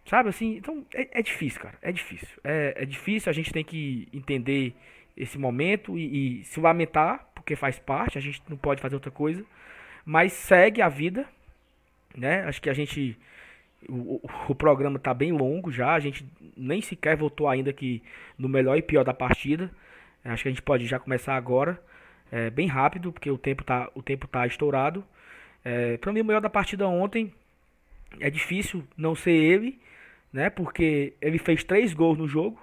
Sabe 0.06 0.30
assim? 0.30 0.56
Então 0.56 0.86
é, 0.94 1.20
é 1.20 1.22
difícil, 1.22 1.62
cara. 1.62 1.78
É 1.82 1.92
difícil. 1.92 2.40
É, 2.46 2.74
é, 2.78 2.86
difícil, 2.86 3.30
a 3.30 3.34
gente 3.34 3.52
tem 3.52 3.64
que 3.64 4.08
entender 4.14 4.74
esse 5.18 5.38
momento 5.38 5.98
e, 5.98 6.40
e, 6.40 6.44
se 6.46 6.62
lamentar, 6.62 7.28
porque 7.36 7.58
faz 7.58 7.78
parte, 7.78 8.18
a 8.18 8.22
gente 8.22 8.42
não 8.48 8.56
pode 8.56 8.82
fazer 8.82 8.96
outra 8.96 9.12
coisa. 9.12 9.46
Mas 10.06 10.32
segue 10.32 10.82
a 10.82 10.88
vida. 10.88 11.28
Né? 12.16 12.44
Acho 12.46 12.62
que 12.62 12.70
a 12.70 12.74
gente. 12.74 13.18
O, 13.90 14.22
o 14.48 14.56
programa 14.56 14.98
está 14.98 15.14
bem 15.14 15.32
longo 15.32 15.72
já. 15.72 15.94
A 15.94 16.00
gente 16.00 16.26
nem 16.56 16.82
sequer 16.82 17.18
votou 17.18 17.48
ainda 17.48 17.70
aqui 17.70 18.02
no 18.38 18.48
melhor 18.48 18.78
e 18.78 18.82
pior 18.82 19.04
da 19.04 19.14
partida. 19.14 19.72
Acho 20.24 20.44
que 20.44 20.50
a 20.50 20.52
gente 20.52 20.62
pode 20.62 20.86
já 20.86 21.00
começar 21.00 21.36
agora 21.36 21.82
é, 22.32 22.50
bem 22.50 22.68
rápido, 22.68 23.12
porque 23.12 23.30
o 23.30 23.38
tempo 23.38 23.64
tá, 23.64 23.90
o 23.94 24.02
tempo 24.02 24.28
tá 24.28 24.48
estourado. 24.48 25.04
É, 25.64 25.98
para 25.98 26.12
mim, 26.12 26.22
o 26.22 26.26
melhor 26.26 26.42
da 26.42 26.50
partida 26.50 26.88
ontem 26.88 27.32
é 28.20 28.30
difícil 28.30 28.84
não 28.98 29.16
ser 29.16 29.32
ele, 29.32 29.80
né? 30.32 30.50
Porque 30.50 31.14
ele 31.22 31.38
fez 31.38 31.64
três 31.64 31.94
gols 31.94 32.18
no 32.18 32.28
jogo. 32.28 32.60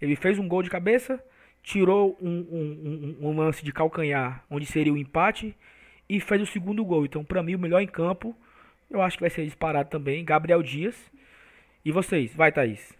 Ele 0.00 0.16
fez 0.16 0.38
um 0.38 0.48
gol 0.48 0.62
de 0.62 0.70
cabeça, 0.70 1.22
tirou 1.62 2.18
um, 2.20 2.28
um, 2.28 3.16
um, 3.20 3.28
um 3.28 3.36
lance 3.36 3.64
de 3.64 3.72
calcanhar, 3.72 4.44
onde 4.50 4.66
seria 4.66 4.92
o 4.92 4.98
empate, 4.98 5.56
e 6.08 6.20
fez 6.20 6.42
o 6.42 6.46
segundo 6.46 6.84
gol. 6.84 7.04
Então, 7.04 7.24
para 7.24 7.42
mim, 7.42 7.54
o 7.54 7.58
melhor 7.58 7.80
em 7.80 7.86
campo, 7.86 8.36
eu 8.90 9.02
acho 9.02 9.16
que 9.16 9.22
vai 9.22 9.30
ser 9.30 9.44
disparado 9.44 9.90
também, 9.90 10.24
Gabriel 10.24 10.62
Dias. 10.62 10.96
E 11.84 11.92
vocês? 11.92 12.34
Vai, 12.34 12.50
Thaís. 12.50 12.96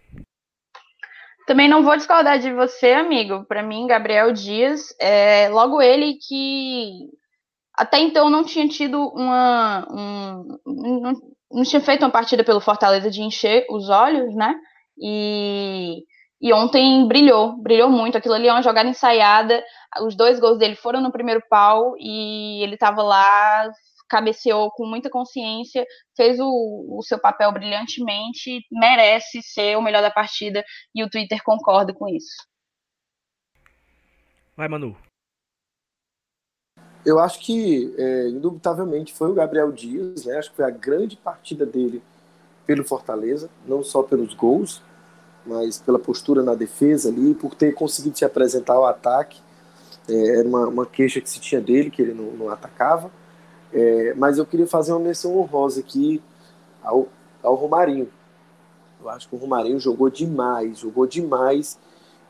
Também 1.45 1.69
não 1.69 1.83
vou 1.83 1.95
discordar 1.95 2.39
de 2.39 2.51
você, 2.53 2.91
amigo. 2.91 3.45
Para 3.45 3.63
mim, 3.63 3.87
Gabriel 3.87 4.33
Dias, 4.33 4.93
é 4.99 5.47
logo 5.49 5.81
ele 5.81 6.15
que 6.15 7.09
até 7.77 7.99
então 7.99 8.29
não 8.29 8.43
tinha 8.43 8.67
tido 8.67 8.99
uma. 9.09 9.87
Um, 9.89 10.57
não, 10.65 11.13
não 11.51 11.63
tinha 11.63 11.79
feito 11.79 12.03
uma 12.03 12.11
partida 12.11 12.43
pelo 12.43 12.59
Fortaleza 12.59 13.09
de 13.09 13.21
encher 13.21 13.65
os 13.69 13.87
olhos, 13.87 14.35
né? 14.35 14.55
E, 14.99 16.03
e 16.41 16.51
ontem 16.51 17.07
brilhou, 17.07 17.55
brilhou 17.61 17.89
muito. 17.89 18.17
Aquilo 18.17 18.33
ali 18.33 18.47
é 18.47 18.51
uma 18.51 18.63
jogada 18.63 18.89
ensaiada. 18.89 19.63
Os 20.01 20.17
dois 20.17 20.39
gols 20.39 20.57
dele 20.57 20.75
foram 20.75 20.99
no 21.01 21.11
primeiro 21.11 21.41
pau 21.49 21.93
e 21.99 22.63
ele 22.63 22.73
estava 22.73 23.01
lá 23.03 23.69
cabeceou 24.09 24.71
com 24.71 24.85
muita 24.85 25.09
consciência, 25.09 25.85
fez 26.15 26.39
o, 26.39 26.97
o 26.97 27.01
seu 27.03 27.19
papel 27.19 27.51
brilhantemente, 27.51 28.61
merece 28.71 29.41
ser 29.41 29.77
o 29.77 29.81
melhor 29.81 30.01
da 30.01 30.11
partida 30.11 30.63
e 30.93 31.03
o 31.03 31.09
Twitter 31.09 31.41
concorda 31.43 31.93
com 31.93 32.07
isso. 32.07 32.35
Vai, 34.55 34.67
Manu. 34.67 34.97
Eu 37.05 37.19
acho 37.19 37.39
que, 37.39 37.93
é, 37.97 38.27
indubitavelmente, 38.29 39.13
foi 39.13 39.29
o 39.29 39.33
Gabriel 39.33 39.71
Dias, 39.71 40.25
né? 40.25 40.37
Acho 40.37 40.49
que 40.49 40.57
foi 40.57 40.65
a 40.65 40.69
grande 40.69 41.15
partida 41.15 41.65
dele 41.65 42.01
pelo 42.65 42.83
Fortaleza, 42.83 43.49
não 43.65 43.81
só 43.81 44.03
pelos 44.03 44.33
gols, 44.33 44.81
mas 45.45 45.79
pela 45.79 45.97
postura 45.97 46.43
na 46.43 46.53
defesa 46.53 47.07
ali, 47.07 47.33
por 47.33 47.55
ter 47.55 47.73
conseguido 47.73 48.17
se 48.17 48.25
apresentar 48.25 48.73
ao 48.73 48.85
ataque. 48.85 49.39
É, 50.09 50.39
era 50.39 50.47
uma, 50.47 50.67
uma, 50.67 50.85
queixa 50.85 51.21
que 51.21 51.29
se 51.29 51.39
tinha 51.39 51.61
dele, 51.61 51.89
que 51.89 52.01
ele 52.01 52.13
não, 52.13 52.31
não 52.31 52.49
atacava. 52.49 53.09
É, 53.73 54.13
mas 54.15 54.37
eu 54.37 54.45
queria 54.45 54.67
fazer 54.67 54.91
uma 54.93 54.99
menção 54.99 55.37
honrosa 55.37 55.79
aqui 55.79 56.21
ao, 56.83 57.07
ao 57.43 57.55
Romarinho. 57.55 58.09
Eu 59.01 59.09
acho 59.09 59.27
que 59.27 59.35
o 59.35 59.37
Romarinho 59.37 59.79
jogou 59.79 60.09
demais, 60.09 60.79
jogou 60.79 61.05
demais. 61.05 61.77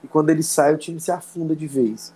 E 0.03 0.07
quando 0.07 0.29
ele 0.29 0.43
sai, 0.43 0.73
o 0.73 0.77
time 0.77 0.99
se 0.99 1.11
afunda 1.11 1.55
de 1.55 1.67
vez. 1.67 2.13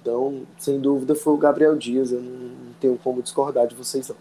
Então, 0.00 0.42
sem 0.58 0.80
dúvida, 0.80 1.14
foi 1.14 1.34
o 1.34 1.38
Gabriel 1.38 1.76
Dias. 1.76 2.12
Eu 2.12 2.20
não 2.20 2.72
tenho 2.80 2.98
como 2.98 3.22
discordar 3.22 3.66
de 3.66 3.74
vocês, 3.74 4.08
não. 4.08 4.16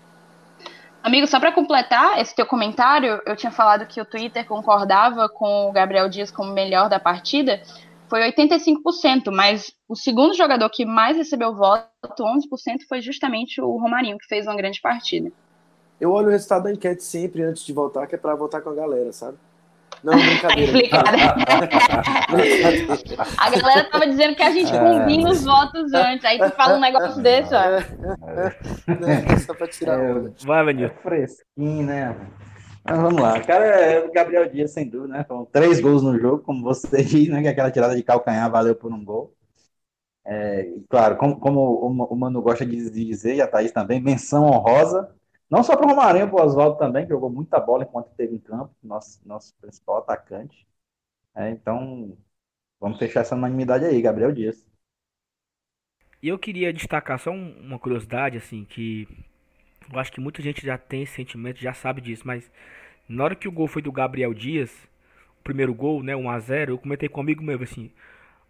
Amigo, 1.03 1.27
só 1.27 1.39
para 1.39 1.51
completar 1.51 2.19
esse 2.19 2.35
teu 2.35 2.47
comentário, 2.47 3.21
eu 3.27 3.35
tinha 3.35 3.51
falado 3.51 3.85
que 3.85 4.01
o 4.01 4.05
Twitter 4.05 4.43
concordava 4.47 5.29
com 5.29 5.69
o 5.69 5.71
Gabriel 5.71 6.09
Dias 6.09 6.31
como 6.31 6.51
melhor 6.51 6.89
da 6.89 6.99
partida 6.99 7.61
foi 8.15 8.31
85%, 8.31 9.29
mas 9.29 9.73
o 9.89 9.95
segundo 9.95 10.33
jogador 10.33 10.69
que 10.69 10.85
mais 10.85 11.17
recebeu 11.17 11.53
voto, 11.53 11.89
11%, 12.17 12.87
foi 12.87 13.01
justamente 13.01 13.59
o 13.59 13.75
Romarinho, 13.75 14.17
que 14.17 14.25
fez 14.25 14.47
uma 14.47 14.55
grande 14.55 14.79
partida. 14.79 15.29
Eu 15.99 16.13
olho 16.13 16.27
o 16.27 16.31
resultado 16.31 16.63
da 16.63 16.71
enquete 16.71 17.03
sempre 17.03 17.43
antes 17.43 17.65
de 17.65 17.73
votar, 17.73 18.07
que 18.07 18.15
é 18.15 18.17
para 18.17 18.33
votar 18.33 18.61
com 18.61 18.69
a 18.69 18.73
galera, 18.73 19.11
sabe? 19.11 19.37
Não, 20.01 20.13
brincadeira. 20.17 20.79
a 23.37 23.49
galera 23.49 23.83
tava 23.89 24.07
dizendo 24.07 24.33
que 24.33 24.43
a 24.43 24.51
gente 24.51 24.71
combina 24.71 25.31
os 25.31 25.43
votos 25.43 25.91
antes. 25.93 26.23
Aí 26.23 26.39
tu 26.39 26.51
fala 26.51 26.77
um 26.77 26.79
negócio 26.79 27.21
desse, 27.21 27.53
ó. 27.53 27.59
É, 27.59 27.85
é, 28.87 29.33
é, 29.33 29.37
só 29.39 29.53
pra 29.53 29.67
tirar 29.67 29.99
é, 29.99 30.31
Vai, 30.45 30.63
Vanil. 30.63 30.85
É 30.85 30.89
fresquinho, 30.89 31.85
né? 31.85 32.15
Mas 32.85 32.97
vamos 33.01 33.21
lá. 33.21 33.37
O 33.37 33.45
cara 33.47 33.65
é 33.65 33.99
o 34.05 34.11
Gabriel 34.11 34.49
Dias, 34.49 34.71
sem 34.71 34.87
dúvida, 34.89 35.17
né? 35.17 35.23
Com 35.23 35.45
três 35.45 35.79
gols 35.81 36.03
no 36.03 36.19
jogo, 36.19 36.43
como 36.43 36.63
você 36.63 36.87
disse, 37.03 37.29
né? 37.31 37.41
Que 37.41 37.47
aquela 37.49 37.71
tirada 37.71 37.95
de 37.95 38.03
calcanhar 38.03 38.49
valeu 38.51 38.75
por 38.75 38.91
um 38.93 39.03
gol. 39.03 39.35
É, 40.25 40.73
claro, 40.89 41.17
como, 41.17 41.39
como 41.39 41.83
o 42.05 42.15
Mano 42.15 42.41
gosta 42.41 42.65
de 42.65 42.89
dizer, 42.91 43.35
e 43.35 43.41
a 43.41 43.47
Thaís 43.47 43.71
também, 43.71 44.01
menção 44.01 44.45
honrosa 44.45 45.15
Não 45.49 45.63
só 45.63 45.77
para 45.77 45.85
o 45.85 45.89
Romarinho, 45.89 46.29
para 46.29 46.41
o 46.43 46.45
Oswaldo 46.45 46.77
também, 46.77 47.03
que 47.05 47.11
jogou 47.11 47.29
muita 47.29 47.59
bola 47.59 47.83
enquanto 47.83 48.09
esteve 48.09 48.35
em 48.35 48.39
campo, 48.39 48.73
nosso, 48.83 49.21
nosso 49.25 49.55
principal 49.61 49.97
atacante. 49.99 50.67
É, 51.35 51.49
então, 51.51 52.17
vamos 52.79 52.99
fechar 52.99 53.21
essa 53.21 53.35
unanimidade 53.35 53.85
aí, 53.85 54.01
Gabriel 54.01 54.31
Dias. 54.33 54.65
E 56.21 56.27
eu 56.27 56.37
queria 56.39 56.73
destacar 56.73 57.17
só 57.19 57.31
uma 57.31 57.79
curiosidade, 57.79 58.37
assim, 58.37 58.65
que 58.65 59.07
eu 59.91 59.99
acho 59.99 60.11
que 60.11 60.19
muita 60.19 60.41
gente 60.41 60.65
já 60.65 60.77
tem 60.77 61.03
esse 61.03 61.13
sentimento, 61.13 61.59
já 61.59 61.73
sabe 61.73 62.01
disso, 62.01 62.23
mas 62.25 62.49
na 63.07 63.23
hora 63.23 63.35
que 63.35 63.47
o 63.47 63.51
gol 63.51 63.67
foi 63.67 63.81
do 63.81 63.91
Gabriel 63.91 64.33
Dias, 64.33 64.71
o 65.39 65.43
primeiro 65.43 65.73
gol, 65.73 66.01
né, 66.01 66.15
1 66.15 66.29
a 66.29 66.39
0 66.39 66.71
eu 66.73 66.77
comentei 66.77 67.07
com 67.07 67.21
amigo 67.21 67.43
meu 67.43 67.61
assim, 67.61 67.91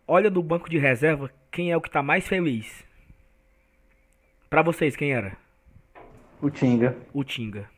olha 0.08 0.30
no 0.30 0.42
banco 0.42 0.70
de 0.70 0.78
reserva 0.78 1.30
quem 1.52 1.72
é 1.72 1.78
o 1.78 1.82
que 1.82 1.90
tá 1.90 2.02
mais 2.02 2.28
feliz. 2.28 2.86
Para 4.50 4.62
vocês, 4.62 4.96
quem 4.96 5.14
era? 5.14 5.36
O 6.42 6.50
Tinga. 6.50 6.96
O 7.14 7.24
Tinga. 7.24 7.70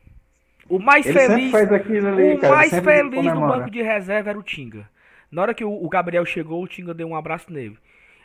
O 0.68 0.78
mais 0.78 1.06
ele 1.06 1.18
feliz. 1.18 1.54
Ali, 1.54 2.34
o 2.34 2.38
cara, 2.38 2.54
mais 2.54 2.70
feliz 2.70 3.24
no 3.34 3.40
banco 3.40 3.70
de 3.70 3.82
reserva 3.82 4.30
era 4.30 4.38
o 4.38 4.42
Tinga. 4.42 4.88
Na 5.30 5.42
hora 5.42 5.54
que 5.54 5.64
o, 5.64 5.72
o 5.72 5.88
Gabriel 5.88 6.24
chegou, 6.24 6.62
o 6.62 6.68
Tinga 6.68 6.92
deu 6.92 7.08
um 7.08 7.16
abraço 7.16 7.52
nele. 7.52 7.78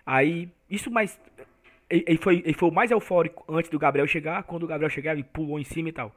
Aí, 0.06 0.50
isso 0.70 0.92
mais. 0.92 1.20
Ele 2.06 2.18
foi, 2.18 2.41
ele 2.44 2.53
foi 2.53 2.70
o 2.70 2.74
mais 2.74 2.90
eufórico 2.90 3.44
antes 3.48 3.70
do 3.70 3.78
Gabriel 3.78 4.07
chegar. 4.07 4.44
Quando 4.44 4.64
o 4.64 4.68
Gabriel 4.68 4.90
chegar, 4.90 5.14
ele 5.14 5.24
pulou 5.24 5.60
em 5.60 5.64
cima 5.64 5.90
e 5.90 5.91
tal. 5.91 6.11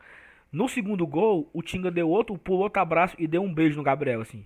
No 0.50 0.68
segundo 0.68 1.06
gol, 1.06 1.50
o 1.52 1.62
Tinga 1.62 1.90
deu 1.90 2.08
outro, 2.08 2.38
pulou 2.38 2.62
outro 2.62 2.80
abraço 2.80 3.14
e 3.18 3.26
deu 3.26 3.42
um 3.42 3.52
beijo 3.52 3.76
no 3.76 3.82
Gabriel, 3.82 4.20
assim. 4.20 4.44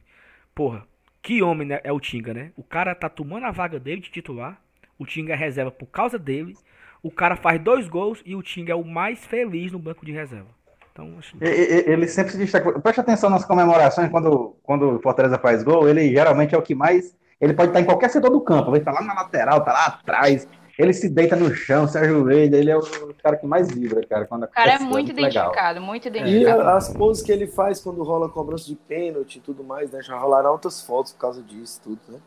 Porra, 0.55 0.85
que 1.23 1.43
homem 1.43 1.69
né, 1.69 1.81
é 1.85 1.93
o 1.93 2.01
Tinga, 2.01 2.35
né? 2.35 2.51
O 2.57 2.65
cara 2.65 2.95
tá 2.95 3.09
tomando 3.09 3.47
a 3.47 3.51
vaga 3.51 3.79
dele 3.79 4.01
de 4.01 4.11
titular. 4.11 4.61
O 4.99 5.07
Tinga 5.07 5.35
é 5.35 5.37
reserva 5.37 5.71
por 5.71 5.87
causa 5.87 6.19
dele. 6.19 6.55
O 7.03 7.11
cara 7.11 7.37
faz 7.37 7.61
dois 7.61 7.89
gols 7.89 8.23
e 8.27 8.35
o 8.35 8.43
Tinga 8.43 8.73
é 8.73 8.75
o 8.75 8.85
mais 8.85 9.25
feliz 9.25 9.71
no 9.71 9.79
banco 9.79 10.05
de 10.05 10.13
reserva. 10.13 10.49
Então, 10.93 11.15
acho... 11.19 11.37
Ele 11.41 12.09
sempre 12.09 12.33
se 12.33 12.39
destaca. 12.39 12.79
Preste 12.81 13.01
atenção 13.01 13.31
nas 13.31 13.45
comemorações 13.45 14.11
quando, 14.11 14.57
quando 14.63 14.97
o 14.97 15.01
Fortaleza 15.01 15.39
faz 15.39 15.63
gol. 15.63 15.89
Ele 15.89 16.11
geralmente 16.11 16.55
é 16.55 16.59
o 16.59 16.63
que 16.63 16.75
mais. 16.75 17.17
Ele 17.41 17.55
pode 17.55 17.69
estar 17.69 17.81
em 17.81 17.85
qualquer 17.85 18.11
setor 18.11 18.31
do 18.31 18.41
campo. 18.41 18.71
Ele 18.71 18.79
está 18.79 18.91
lá 18.91 19.03
na 19.03 19.15
lateral, 19.15 19.65
tá 19.65 19.73
lá 19.73 19.87
atrás. 19.87 20.47
Ele 20.81 20.95
se 20.95 21.11
deita 21.11 21.37
no 21.37 21.55
chão, 21.55 21.87
se 21.87 21.99
ajoelha. 21.99 22.57
Ele 22.57 22.71
é 22.71 22.77
o 22.77 23.15
cara 23.23 23.37
que 23.37 23.47
mais 23.47 23.71
vibra, 23.71 24.05
cara. 24.07 24.27
Quando 24.27 24.45
o 24.45 24.49
cara 24.49 24.73
é 24.73 24.79
muito, 24.79 25.11
identificado, 25.11 25.75
legal. 25.75 25.83
muito 25.83 26.09
identificado. 26.09 26.63
E 26.63 26.67
as 26.67 26.89
poses 26.89 27.23
que 27.23 27.31
ele 27.31 27.47
faz 27.47 27.81
quando 27.81 28.03
rola 28.03 28.31
cobrança 28.31 28.67
de 28.67 28.75
pênalti 28.75 29.37
e 29.37 29.41
tudo 29.41 29.63
mais, 29.63 29.91
né? 29.91 30.03
Já 30.03 30.17
rolaram 30.17 30.49
altas 30.49 30.81
fotos 30.83 31.13
por 31.13 31.19
causa 31.19 31.43
disso, 31.43 31.83
tudo, 31.85 32.01
né? 32.09 32.19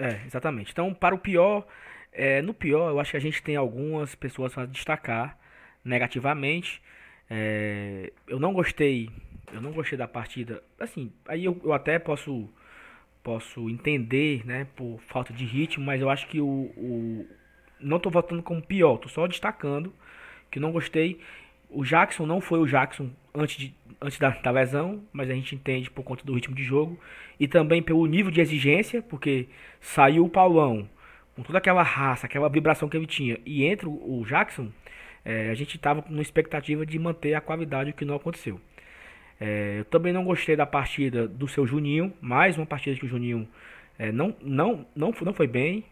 É, 0.00 0.26
exatamente. 0.26 0.72
Então, 0.72 0.92
para 0.92 1.14
o 1.14 1.18
pior, 1.18 1.64
é, 2.12 2.42
no 2.42 2.52
pior, 2.52 2.90
eu 2.90 2.98
acho 2.98 3.12
que 3.12 3.16
a 3.16 3.20
gente 3.20 3.40
tem 3.40 3.54
algumas 3.54 4.16
pessoas 4.16 4.58
a 4.58 4.66
destacar 4.66 5.38
negativamente. 5.84 6.82
É, 7.30 8.12
eu 8.26 8.40
não 8.40 8.52
gostei, 8.52 9.08
eu 9.52 9.60
não 9.60 9.70
gostei 9.70 9.96
da 9.96 10.08
partida. 10.08 10.64
Assim, 10.80 11.12
aí 11.28 11.44
eu, 11.44 11.60
eu 11.62 11.72
até 11.72 11.96
posso 12.00 12.48
posso 13.22 13.68
entender, 13.68 14.46
né, 14.46 14.66
por 14.76 14.98
falta 15.08 15.32
de 15.32 15.44
ritmo, 15.44 15.84
mas 15.84 16.00
eu 16.00 16.08
acho 16.10 16.26
que 16.26 16.40
o, 16.40 16.72
o 16.76 17.26
não 17.78 17.96
estou 17.96 18.10
votando 18.10 18.42
como 18.42 18.62
pior, 18.62 18.96
estou 18.96 19.08
só 19.08 19.26
destacando 19.26 19.92
que 20.50 20.60
não 20.60 20.72
gostei. 20.72 21.20
O 21.68 21.84
Jackson 21.84 22.26
não 22.26 22.40
foi 22.40 22.58
o 22.58 22.66
Jackson 22.66 23.10
antes, 23.32 23.56
de, 23.56 23.74
antes 24.00 24.18
da, 24.18 24.30
da 24.30 24.50
lesão, 24.50 25.02
mas 25.12 25.30
a 25.30 25.34
gente 25.34 25.54
entende 25.54 25.90
por 25.90 26.02
conta 26.02 26.24
do 26.24 26.34
ritmo 26.34 26.54
de 26.54 26.64
jogo 26.64 26.98
e 27.38 27.46
também 27.46 27.80
pelo 27.80 28.04
nível 28.06 28.30
de 28.30 28.40
exigência, 28.40 29.00
porque 29.00 29.48
saiu 29.80 30.24
o 30.24 30.28
Paulão 30.28 30.88
com 31.36 31.42
toda 31.42 31.58
aquela 31.58 31.82
raça, 31.82 32.26
aquela 32.26 32.48
vibração 32.48 32.88
que 32.88 32.96
ele 32.96 33.06
tinha, 33.06 33.38
e 33.46 33.64
entra 33.64 33.88
o 33.88 34.24
Jackson, 34.26 34.70
é, 35.24 35.48
a 35.50 35.54
gente 35.54 35.76
estava 35.76 36.02
com 36.02 36.12
uma 36.12 36.22
expectativa 36.22 36.84
de 36.84 36.98
manter 36.98 37.34
a 37.34 37.40
qualidade, 37.40 37.90
o 37.90 37.94
que 37.94 38.04
não 38.04 38.16
aconteceu. 38.16 38.60
É, 39.40 39.78
eu 39.78 39.84
também 39.86 40.12
não 40.12 40.24
gostei 40.24 40.54
da 40.54 40.66
partida 40.66 41.26
do 41.26 41.48
seu 41.48 41.66
Juninho, 41.66 42.12
mais 42.20 42.58
uma 42.58 42.66
partida 42.66 42.96
que 42.96 43.06
o 43.06 43.08
Juninho 43.08 43.48
é, 43.98 44.12
não, 44.12 44.36
não, 44.42 44.86
não, 44.94 45.12
não 45.22 45.32
foi 45.32 45.46
bem, 45.46 45.84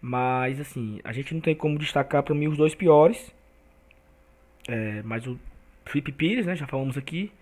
mas 0.00 0.60
assim, 0.60 1.00
a 1.02 1.12
gente 1.12 1.32
não 1.32 1.40
tem 1.40 1.54
como 1.54 1.78
destacar 1.78 2.22
para 2.22 2.34
mim 2.34 2.48
os 2.48 2.56
dois 2.56 2.74
piores. 2.74 3.34
É, 4.68 5.02
mas 5.02 5.26
o 5.26 5.38
Felipe 5.86 6.12
Pires, 6.12 6.46
né, 6.46 6.54
já 6.54 6.66
falamos 6.66 6.96
aqui. 6.98 7.32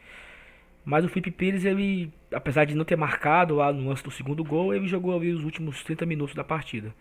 Mas 0.85 1.05
o 1.05 1.09
Felipe 1.09 1.31
Pires, 1.31 1.65
ele, 1.65 2.13
apesar 2.33 2.65
de 2.67 2.75
não 2.75 2.85
ter 2.85 2.97
marcado 2.97 3.55
lá 3.57 3.73
no 3.73 3.89
lance 3.89 4.05
do 4.05 4.11
segundo 4.11 4.45
gol, 4.45 4.75
ele 4.75 4.87
jogou 4.87 5.17
ali 5.17 5.33
os 5.33 5.43
últimos 5.43 5.83
30 5.83 6.05
minutos 6.05 6.35
da 6.35 6.45
partida. 6.45 6.95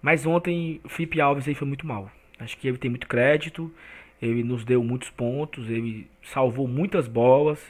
Mas 0.00 0.24
ontem 0.24 0.80
o 0.84 0.88
Felipe 0.88 1.20
Alves 1.20 1.46
aí 1.48 1.54
foi 1.54 1.66
muito 1.66 1.86
mal. 1.86 2.10
Acho 2.38 2.56
que 2.56 2.68
ele 2.68 2.78
tem 2.78 2.88
muito 2.88 3.08
crédito, 3.08 3.72
ele 4.20 4.42
nos 4.44 4.64
deu 4.64 4.82
muitos 4.82 5.10
pontos, 5.10 5.70
ele 5.70 6.08
salvou 6.22 6.68
muitas 6.68 7.08
bolas. 7.08 7.60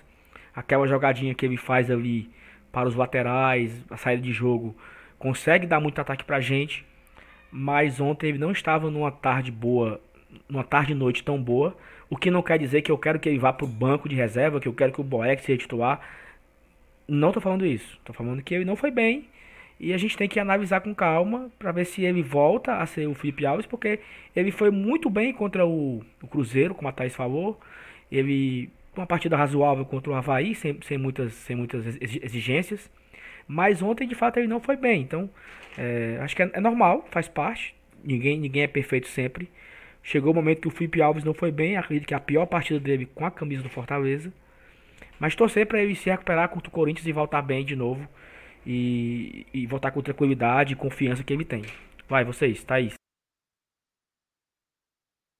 Aquela 0.54 0.86
jogadinha 0.86 1.34
que 1.34 1.46
ele 1.46 1.56
faz 1.56 1.90
ali 1.90 2.28
para 2.72 2.88
os 2.88 2.94
laterais, 2.94 3.84
a 3.88 3.96
saída 3.96 4.22
de 4.22 4.32
jogo, 4.32 4.76
consegue 5.18 5.66
dar 5.66 5.80
muito 5.80 6.00
ataque 6.00 6.24
pra 6.24 6.40
gente. 6.40 6.84
Mas 7.52 8.00
ontem 8.00 8.28
ele 8.28 8.38
não 8.38 8.52
estava 8.52 8.90
numa 8.90 9.10
tarde 9.10 9.50
boa, 9.50 10.00
numa 10.48 10.64
tarde 10.64 10.92
e 10.92 10.94
noite 10.94 11.22
tão 11.22 11.40
boa. 11.40 11.76
O 12.08 12.16
que 12.16 12.30
não 12.30 12.42
quer 12.42 12.58
dizer 12.58 12.82
que 12.82 12.90
eu 12.90 12.98
quero 12.98 13.20
que 13.20 13.28
ele 13.28 13.38
vá 13.38 13.52
pro 13.52 13.66
banco 13.66 14.08
de 14.08 14.16
reserva, 14.16 14.60
que 14.60 14.68
eu 14.68 14.72
quero 14.72 14.92
que 14.92 15.00
o 15.00 15.04
Boeck 15.04 15.42
seja 15.42 15.58
titular. 15.58 16.00
Não 17.06 17.32
tô 17.32 17.40
falando 17.40 17.64
isso. 17.64 17.98
Tô 18.04 18.12
falando 18.12 18.42
que 18.42 18.54
ele 18.54 18.64
não 18.64 18.76
foi 18.76 18.90
bem 18.90 19.28
e 19.80 19.94
a 19.94 19.96
gente 19.96 20.14
tem 20.14 20.28
que 20.28 20.38
analisar 20.38 20.82
com 20.82 20.94
calma 20.94 21.50
para 21.58 21.72
ver 21.72 21.86
se 21.86 22.04
ele 22.04 22.22
volta 22.22 22.76
a 22.76 22.86
ser 22.86 23.08
o 23.08 23.14
Felipe 23.14 23.46
Alves, 23.46 23.64
porque 23.64 23.98
ele 24.36 24.50
foi 24.50 24.70
muito 24.70 25.08
bem 25.08 25.32
contra 25.32 25.66
o, 25.66 26.04
o 26.22 26.26
Cruzeiro, 26.28 26.74
como 26.74 26.86
a 26.86 26.92
Thaís 26.92 27.16
falou. 27.16 27.58
Ele 28.12 28.70
uma 28.94 29.06
partida 29.06 29.36
razoável 29.36 29.86
contra 29.86 30.12
o 30.12 30.14
Havaí, 30.14 30.54
sem, 30.54 30.78
sem, 30.82 30.98
muitas, 30.98 31.32
sem 31.32 31.56
muitas 31.56 31.86
exigências. 31.98 32.90
Mas 33.48 33.80
ontem, 33.80 34.06
de 34.06 34.14
fato, 34.14 34.38
ele 34.38 34.48
não 34.48 34.60
foi 34.60 34.76
bem. 34.76 35.00
Então, 35.00 35.30
é, 35.78 36.18
acho 36.20 36.36
que 36.36 36.42
é, 36.42 36.50
é, 36.52 36.60
normal, 36.60 37.06
faz 37.10 37.26
parte. 37.26 37.74
Ninguém, 38.04 38.38
ninguém 38.38 38.64
é 38.64 38.66
perfeito 38.66 39.08
sempre. 39.08 39.48
Chegou 40.02 40.32
o 40.32 40.34
momento 40.34 40.60
que 40.60 40.68
o 40.68 40.70
Felipe 40.70 41.00
Alves 41.00 41.24
não 41.24 41.32
foi 41.32 41.50
bem. 41.50 41.78
Acredito 41.78 42.06
que 42.06 42.14
a 42.14 42.20
pior 42.20 42.44
partida 42.44 42.78
dele 42.78 43.08
com 43.14 43.24
a 43.24 43.30
camisa 43.30 43.62
do 43.62 43.70
Fortaleza. 43.70 44.30
Mas 45.18 45.34
torcer 45.34 45.66
para 45.66 45.82
ele 45.82 45.94
se 45.94 46.10
recuperar 46.10 46.50
contra 46.50 46.68
o 46.68 46.72
Corinthians 46.72 47.06
e 47.06 47.12
voltar 47.12 47.40
bem 47.40 47.64
de 47.64 47.74
novo 47.74 48.06
e, 48.66 49.46
e 49.52 49.66
voltar 49.66 49.90
com 49.90 50.02
tranquilidade 50.02 50.72
e 50.72 50.76
confiança 50.76 51.24
que 51.24 51.32
ele 51.32 51.44
tem. 51.44 51.62
Vai, 52.08 52.24
vocês, 52.24 52.62
Thaís. 52.64 52.94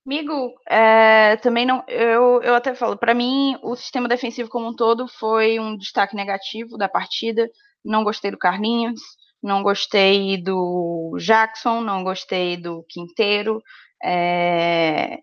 Amigo, 0.06 0.54
é, 0.68 1.36
também 1.36 1.66
não. 1.66 1.84
Eu, 1.86 2.42
eu 2.42 2.54
até 2.54 2.74
falo, 2.74 2.96
para 2.96 3.14
mim, 3.14 3.56
o 3.62 3.76
sistema 3.76 4.08
defensivo 4.08 4.48
como 4.48 4.68
um 4.68 4.74
todo 4.74 5.06
foi 5.06 5.60
um 5.60 5.76
destaque 5.76 6.16
negativo 6.16 6.76
da 6.78 6.88
partida. 6.88 7.48
Não 7.84 8.02
gostei 8.02 8.30
do 8.30 8.38
Carlinhos, 8.38 9.00
não 9.42 9.62
gostei 9.62 10.42
do 10.42 11.16
Jackson, 11.18 11.80
não 11.80 12.04
gostei 12.04 12.56
do 12.56 12.84
Quinteiro, 12.88 13.62
é, 14.02 15.18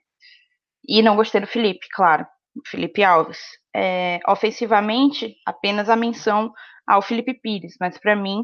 e 0.88 1.02
não 1.02 1.16
gostei 1.16 1.42
do 1.42 1.48
Felipe, 1.48 1.88
claro, 1.92 2.26
Felipe 2.66 3.04
Alves. 3.04 3.40
É, 3.80 4.20
ofensivamente, 4.28 5.36
apenas 5.46 5.88
a 5.88 5.96
menção 5.96 6.52
ao 6.88 7.00
Felipe 7.00 7.36
Pires, 7.36 7.76
mas 7.80 7.96
para 8.00 8.16
mim, 8.16 8.44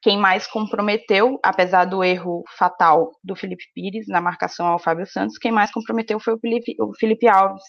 quem 0.00 0.16
mais 0.16 0.46
comprometeu, 0.46 1.40
apesar 1.42 1.84
do 1.84 2.04
erro 2.04 2.44
fatal 2.56 3.10
do 3.24 3.34
Felipe 3.34 3.64
Pires 3.74 4.06
na 4.06 4.20
marcação 4.20 4.66
ao 4.66 4.78
Fábio 4.78 5.04
Santos, 5.06 5.36
quem 5.36 5.50
mais 5.50 5.72
comprometeu 5.72 6.20
foi 6.20 6.34
o 6.34 6.38
Felipe, 6.38 6.76
o 6.80 6.94
Felipe 6.94 7.26
Alves. 7.26 7.64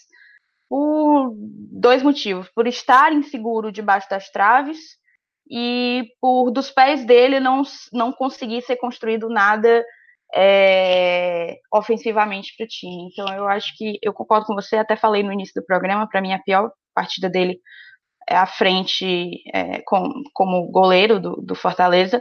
Por 0.68 1.34
dois 1.36 2.02
motivos: 2.02 2.48
por 2.54 2.68
estar 2.68 3.12
inseguro 3.12 3.72
debaixo 3.72 4.08
das 4.08 4.30
traves 4.30 4.78
e 5.50 6.04
por 6.20 6.52
dos 6.52 6.70
pés 6.70 7.04
dele 7.04 7.40
não, 7.40 7.62
não 7.92 8.12
conseguir 8.12 8.62
ser 8.62 8.76
construído 8.76 9.28
nada 9.28 9.84
é, 10.32 11.58
ofensivamente 11.72 12.54
para 12.56 12.64
o 12.64 12.68
time. 12.68 13.08
Então 13.10 13.34
eu 13.34 13.48
acho 13.48 13.76
que 13.76 13.98
eu 14.00 14.12
concordo 14.12 14.46
com 14.46 14.54
você, 14.54 14.76
até 14.76 14.94
falei 14.94 15.24
no 15.24 15.32
início 15.32 15.60
do 15.60 15.66
programa, 15.66 16.08
para 16.08 16.20
mim 16.20 16.32
a 16.32 16.38
pior 16.38 16.70
partida 17.00 17.30
dele 17.30 17.58
é, 18.28 18.36
à 18.36 18.46
frente 18.46 19.42
é, 19.54 19.80
com, 19.82 20.22
como 20.34 20.70
goleiro 20.70 21.18
do, 21.18 21.36
do, 21.36 21.54
Fortaleza. 21.54 22.20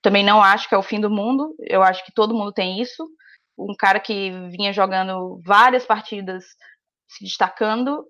Também 0.00 0.24
não 0.24 0.42
acho 0.42 0.68
que 0.68 0.74
é 0.74 0.78
o 0.78 0.82
fim 0.82 1.00
do 1.00 1.10
mundo, 1.10 1.54
eu 1.60 1.82
acho 1.82 2.04
que 2.04 2.12
todo 2.14 2.34
mundo 2.34 2.52
tem 2.52 2.80
isso. 2.80 3.04
Um 3.58 3.74
cara 3.76 4.00
que 4.00 4.30
vinha 4.50 4.72
jogando 4.72 5.40
várias 5.44 5.84
partidas 5.84 6.44
se 7.08 7.24
destacando. 7.24 8.04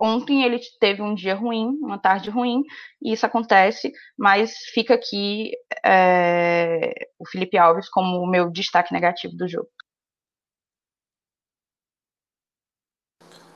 Ontem 0.00 0.42
ele 0.44 0.58
teve 0.80 1.02
um 1.02 1.14
dia 1.14 1.34
ruim, 1.34 1.76
uma 1.82 1.98
tarde 1.98 2.30
ruim, 2.30 2.62
e 3.02 3.12
isso 3.12 3.26
acontece, 3.26 3.92
mas 4.18 4.54
fica 4.72 4.94
aqui 4.94 5.52
é, 5.84 7.08
o 7.18 7.28
Felipe 7.28 7.58
Alves 7.58 7.88
como 7.90 8.18
o 8.18 8.26
meu 8.26 8.50
destaque 8.50 8.94
negativo 8.94 9.36
do 9.36 9.46
jogo. 9.46 9.68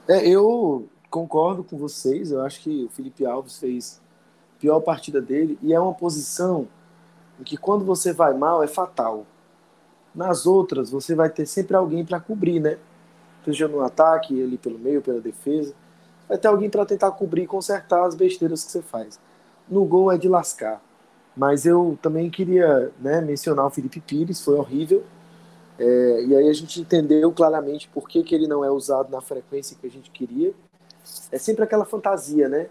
É, 0.06 0.28
eu 0.28 0.86
concordo 1.14 1.62
com 1.62 1.76
vocês. 1.76 2.32
Eu 2.32 2.42
acho 2.42 2.60
que 2.60 2.86
o 2.86 2.88
Felipe 2.88 3.24
Alves 3.24 3.56
fez 3.56 4.02
a 4.56 4.60
pior 4.60 4.80
partida 4.80 5.20
dele 5.20 5.56
e 5.62 5.72
é 5.72 5.78
uma 5.78 5.94
posição 5.94 6.66
em 7.38 7.44
que 7.44 7.56
quando 7.56 7.84
você 7.84 8.12
vai 8.12 8.34
mal 8.34 8.64
é 8.64 8.66
fatal. 8.66 9.24
Nas 10.12 10.44
outras 10.44 10.90
você 10.90 11.14
vai 11.14 11.30
ter 11.30 11.46
sempre 11.46 11.76
alguém 11.76 12.04
para 12.04 12.18
cobrir, 12.18 12.58
né? 12.58 12.78
seja 13.44 13.68
no 13.68 13.80
ataque, 13.80 14.42
ali 14.42 14.58
pelo 14.58 14.78
meio, 14.78 15.00
pela 15.02 15.20
defesa. 15.20 15.72
Vai 16.28 16.36
ter 16.36 16.48
alguém 16.48 16.68
para 16.68 16.84
tentar 16.84 17.12
cobrir 17.12 17.42
e 17.42 17.46
consertar 17.46 18.04
as 18.04 18.16
besteiras 18.16 18.64
que 18.64 18.72
você 18.72 18.82
faz. 18.82 19.20
No 19.68 19.84
gol 19.84 20.10
é 20.10 20.18
de 20.18 20.28
lascar. 20.28 20.82
Mas 21.36 21.64
eu 21.64 21.96
também 22.02 22.28
queria 22.28 22.90
né, 22.98 23.20
mencionar 23.20 23.66
o 23.66 23.70
Felipe 23.70 24.00
Pires, 24.00 24.42
foi 24.42 24.56
horrível. 24.56 25.04
É, 25.78 26.24
e 26.24 26.36
aí 26.36 26.48
a 26.48 26.52
gente 26.52 26.80
entendeu 26.80 27.30
claramente 27.30 27.88
por 27.88 28.08
que, 28.08 28.22
que 28.22 28.34
ele 28.34 28.48
não 28.48 28.64
é 28.64 28.70
usado 28.70 29.10
na 29.10 29.20
frequência 29.20 29.76
que 29.78 29.86
a 29.86 29.90
gente 29.90 30.10
queria. 30.10 30.54
É 31.30 31.38
sempre 31.38 31.64
aquela 31.64 31.84
fantasia, 31.84 32.48
né? 32.48 32.68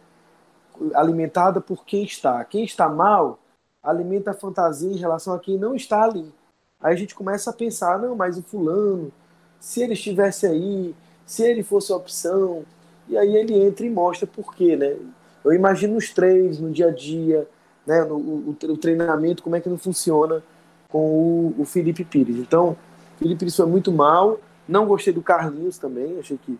Alimentada 0.93 1.61
por 1.61 1.85
quem 1.85 2.03
está. 2.03 2.43
Quem 2.45 2.64
está 2.64 2.89
mal 2.89 3.39
alimenta 3.81 4.31
a 4.31 4.34
fantasia 4.34 4.91
em 4.91 4.97
relação 4.97 5.34
a 5.34 5.39
quem 5.39 5.57
não 5.57 5.76
está 5.76 6.03
ali. 6.03 6.34
Aí 6.81 6.93
a 6.93 6.97
gente 6.97 7.15
começa 7.15 7.49
a 7.49 7.53
pensar, 7.53 7.99
não, 7.99 8.15
mas 8.15 8.38
o 8.38 8.43
fulano, 8.43 9.11
se 9.60 9.81
ele 9.81 9.93
estivesse 9.93 10.45
aí, 10.45 10.95
se 11.26 11.43
ele 11.43 11.64
fosse 11.64 11.91
a 11.91 11.95
opção, 11.95 12.64
e 13.07 13.18
aí 13.18 13.35
ele 13.35 13.53
entra 13.53 13.85
e 13.85 13.89
mostra 13.89 14.26
por 14.26 14.55
quê, 14.55 14.76
né? 14.76 14.95
Eu 15.43 15.53
imagino 15.53 15.97
os 15.97 16.10
três 16.10 16.60
no 16.60 16.72
dia 16.72 16.88
a 16.88 16.91
dia, 16.91 17.47
né, 17.85 18.03
no, 18.03 18.15
o, 18.15 18.49
o 18.49 18.77
treinamento, 18.77 19.43
como 19.43 19.55
é 19.55 19.61
que 19.61 19.69
não 19.69 19.77
funciona 19.77 20.41
com 20.89 20.99
o, 20.99 21.55
o 21.60 21.65
Felipe 21.65 22.05
Pires. 22.05 22.38
Então, 22.38 22.77
Felipe 23.18 23.39
Pires 23.39 23.55
foi 23.55 23.65
muito 23.65 23.91
mal. 23.91 24.39
Não 24.68 24.85
gostei 24.85 25.11
do 25.11 25.22
Carlinhos 25.22 25.77
também, 25.77 26.18
achei 26.19 26.38
que 26.38 26.57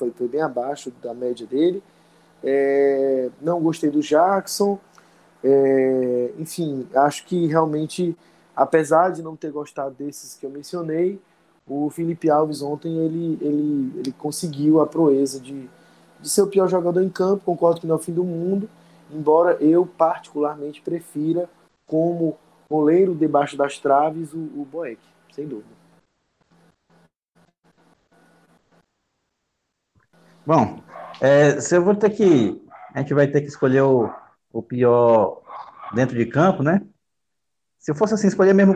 foi, 0.00 0.10
foi 0.12 0.28
bem 0.28 0.40
abaixo 0.40 0.90
da 1.02 1.12
média 1.12 1.46
dele. 1.46 1.82
É, 2.42 3.28
não 3.42 3.60
gostei 3.60 3.90
do 3.90 4.00
Jackson. 4.00 4.78
É, 5.44 6.32
enfim, 6.38 6.86
acho 6.94 7.26
que 7.26 7.46
realmente, 7.46 8.16
apesar 8.56 9.10
de 9.10 9.22
não 9.22 9.36
ter 9.36 9.52
gostado 9.52 9.94
desses 9.94 10.34
que 10.34 10.46
eu 10.46 10.50
mencionei, 10.50 11.20
o 11.68 11.90
Felipe 11.90 12.30
Alves 12.30 12.62
ontem 12.62 12.96
ele, 12.96 13.38
ele, 13.42 13.92
ele 13.98 14.12
conseguiu 14.12 14.80
a 14.80 14.86
proeza 14.86 15.38
de, 15.38 15.68
de 16.18 16.28
ser 16.28 16.42
o 16.42 16.46
pior 16.46 16.66
jogador 16.66 17.02
em 17.02 17.10
campo. 17.10 17.44
Concordo 17.44 17.80
que 17.80 17.86
não 17.86 17.96
é 17.96 17.98
o 17.98 18.00
fim 18.00 18.12
do 18.12 18.24
mundo, 18.24 18.68
embora 19.12 19.52
eu 19.60 19.84
particularmente 19.84 20.80
prefira 20.80 21.48
como 21.86 22.38
goleiro 22.68 23.14
debaixo 23.14 23.56
das 23.56 23.78
traves 23.78 24.32
o, 24.32 24.38
o 24.38 24.66
Boeck, 24.70 25.00
sem 25.34 25.46
dúvida. 25.46 25.79
Bom, 30.50 30.82
é, 31.20 31.60
se 31.60 31.76
eu 31.76 31.84
vou 31.84 31.94
ter 31.94 32.10
que. 32.10 32.60
A 32.92 32.98
gente 32.98 33.14
vai 33.14 33.28
ter 33.28 33.40
que 33.40 33.46
escolher 33.46 33.82
o, 33.82 34.12
o 34.52 34.60
pior 34.60 35.42
dentro 35.94 36.16
de 36.16 36.26
campo, 36.26 36.60
né? 36.60 36.84
Se 37.78 37.92
eu 37.92 37.94
fosse 37.94 38.14
assim, 38.14 38.26
escolher 38.26 38.52
mesmo 38.52 38.74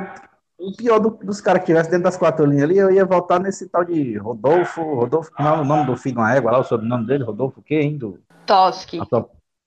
o 0.57 0.73
pior 0.77 1.01
do, 1.01 1.11
dos 1.11 1.41
caras 1.41 1.65
que 1.65 1.73
estivesse 1.73 1.91
dentro 1.91 2.05
das 2.05 2.17
quatro 2.17 2.47
linhas 2.47 2.63
ali, 2.63 2.79
eu 2.79 2.93
ia 2.93 3.05
voltar 3.05 3.41
nesse 3.41 3.69
tal 3.69 3.85
de 3.85 4.17
Rodolfo. 4.17 4.83
Rodolfo, 4.83 5.33
como 5.33 5.49
é 5.49 5.53
o 5.53 5.65
nome 5.65 5.87
do 5.87 5.97
filho 5.97 6.15
de 6.15 6.21
uma 6.21 6.33
égua 6.33 6.53
lá, 6.53 6.59
o 6.61 6.65
sobrenome 6.65 7.09
dele? 7.09 7.25
Rodolfo 7.25 7.59
o 7.59 7.63
quê, 7.65 7.81
hein? 7.81 7.99
Do... 7.99 8.23
Toski. 8.47 9.01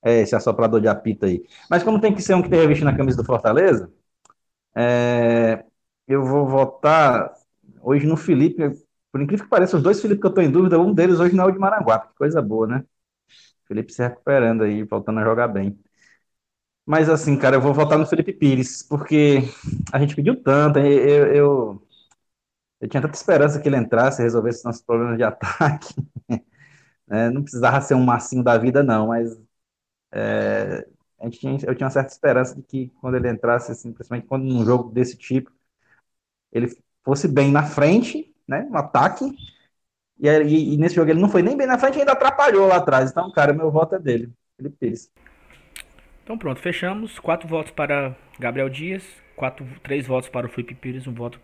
É, 0.01 0.21
esse 0.21 0.33
assoprador 0.33 0.79
de 0.79 0.87
apito 0.87 1.25
aí. 1.25 1.43
Mas 1.69 1.83
como 1.83 1.99
tem 1.99 2.15
que 2.15 2.21
ser 2.21 2.35
um 2.35 2.41
que 2.41 2.49
tenha 2.49 2.65
visto 2.69 2.85
na 2.85 2.95
camisa 2.95 3.17
do 3.17 3.25
Fortaleza, 3.25 3.91
é, 4.73 5.61
eu 6.07 6.23
vou 6.23 6.47
votar 6.47 7.33
hoje 7.81 8.07
no 8.07 8.15
Felipe. 8.15 8.86
Por 9.17 9.23
incrível 9.23 9.45
que 9.45 9.49
pareça, 9.49 9.77
os 9.77 9.81
dois 9.81 9.99
Felipe 9.99 10.21
que 10.21 10.27
eu 10.27 10.29
estou 10.29 10.43
em 10.43 10.51
dúvida, 10.51 10.79
um 10.79 10.93
deles 10.93 11.19
hoje 11.19 11.35
não 11.35 11.45
é 11.45 11.47
o 11.47 11.51
de 11.51 11.57
Maranguape. 11.57 12.09
Que 12.09 12.15
coisa 12.17 12.39
boa, 12.39 12.67
né? 12.67 12.85
Felipe 13.67 13.91
se 13.93 14.03
recuperando 14.03 14.63
aí, 14.63 14.83
voltando 14.83 15.19
a 15.19 15.23
jogar 15.23 15.47
bem. 15.47 15.79
Mas 16.85 17.09
assim, 17.09 17.37
cara, 17.37 17.57
eu 17.57 17.61
vou 17.61 17.73
votar 17.73 17.97
no 17.97 18.05
Felipe 18.05 18.31
Pires, 18.33 18.81
porque 18.83 19.39
a 19.91 19.99
gente 19.99 20.15
pediu 20.15 20.41
tanto, 20.41 20.79
eu, 20.79 21.27
eu, 21.33 21.87
eu 22.81 22.89
tinha 22.89 23.01
tanta 23.01 23.15
esperança 23.15 23.59
que 23.61 23.69
ele 23.69 23.77
entrasse 23.77 24.21
e 24.21 24.25
resolvesse 24.25 24.65
nossos 24.65 24.81
problemas 24.81 25.17
de 25.17 25.23
ataque. 25.25 25.95
É, 27.09 27.29
não 27.29 27.41
precisava 27.43 27.79
ser 27.81 27.95
um 27.95 28.03
massinho 28.03 28.43
da 28.43 28.57
vida, 28.57 28.83
não, 28.83 29.07
mas 29.07 29.39
é, 30.11 30.87
a 31.19 31.25
gente 31.25 31.39
tinha, 31.39 31.53
eu 31.65 31.75
tinha 31.75 31.85
uma 31.85 31.91
certa 31.91 32.11
esperança 32.11 32.55
de 32.55 32.63
que 32.63 32.89
quando 33.01 33.15
ele 33.17 33.29
entrasse, 33.29 33.71
assim, 33.71 33.93
principalmente 33.93 34.27
quando 34.27 34.43
num 34.45 34.65
jogo 34.65 34.91
desse 34.91 35.17
tipo, 35.17 35.51
ele 36.51 36.67
fosse 37.03 37.27
bem 37.27 37.51
na 37.51 37.63
frente, 37.63 38.33
né, 38.47 38.67
no 38.69 38.77
ataque, 38.77 39.25
e, 40.19 40.27
e, 40.27 40.73
e 40.73 40.77
nesse 40.77 40.95
jogo 40.95 41.11
ele 41.11 41.19
não 41.19 41.29
foi 41.29 41.41
nem 41.41 41.55
bem 41.55 41.67
na 41.67 41.77
frente, 41.77 41.99
ainda 41.99 42.13
atrapalhou 42.13 42.67
lá 42.67 42.77
atrás. 42.77 43.11
Então, 43.11 43.31
cara, 43.31 43.53
meu 43.53 43.69
voto 43.69 43.95
é 43.95 43.99
dele, 43.99 44.31
Felipe 44.55 44.77
Pires. 44.79 45.11
Então 46.23 46.37
pronto, 46.37 46.59
fechamos. 46.59 47.19
Quatro 47.19 47.47
votos 47.47 47.71
para 47.71 48.15
Gabriel 48.39 48.69
Dias, 48.69 49.03
quatro, 49.35 49.65
três 49.81 50.05
votos 50.05 50.29
para 50.29 50.45
o 50.45 50.49
Felipe 50.49 50.75
Pires, 50.75 51.07
um 51.07 51.13
voto, 51.13 51.39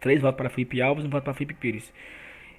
três 0.00 0.20
votos 0.20 0.36
para 0.36 0.50
Felipe 0.50 0.82
Alves, 0.82 1.04
um 1.04 1.10
voto 1.10 1.24
para 1.24 1.34
Felipe 1.34 1.54
Pires. 1.54 1.92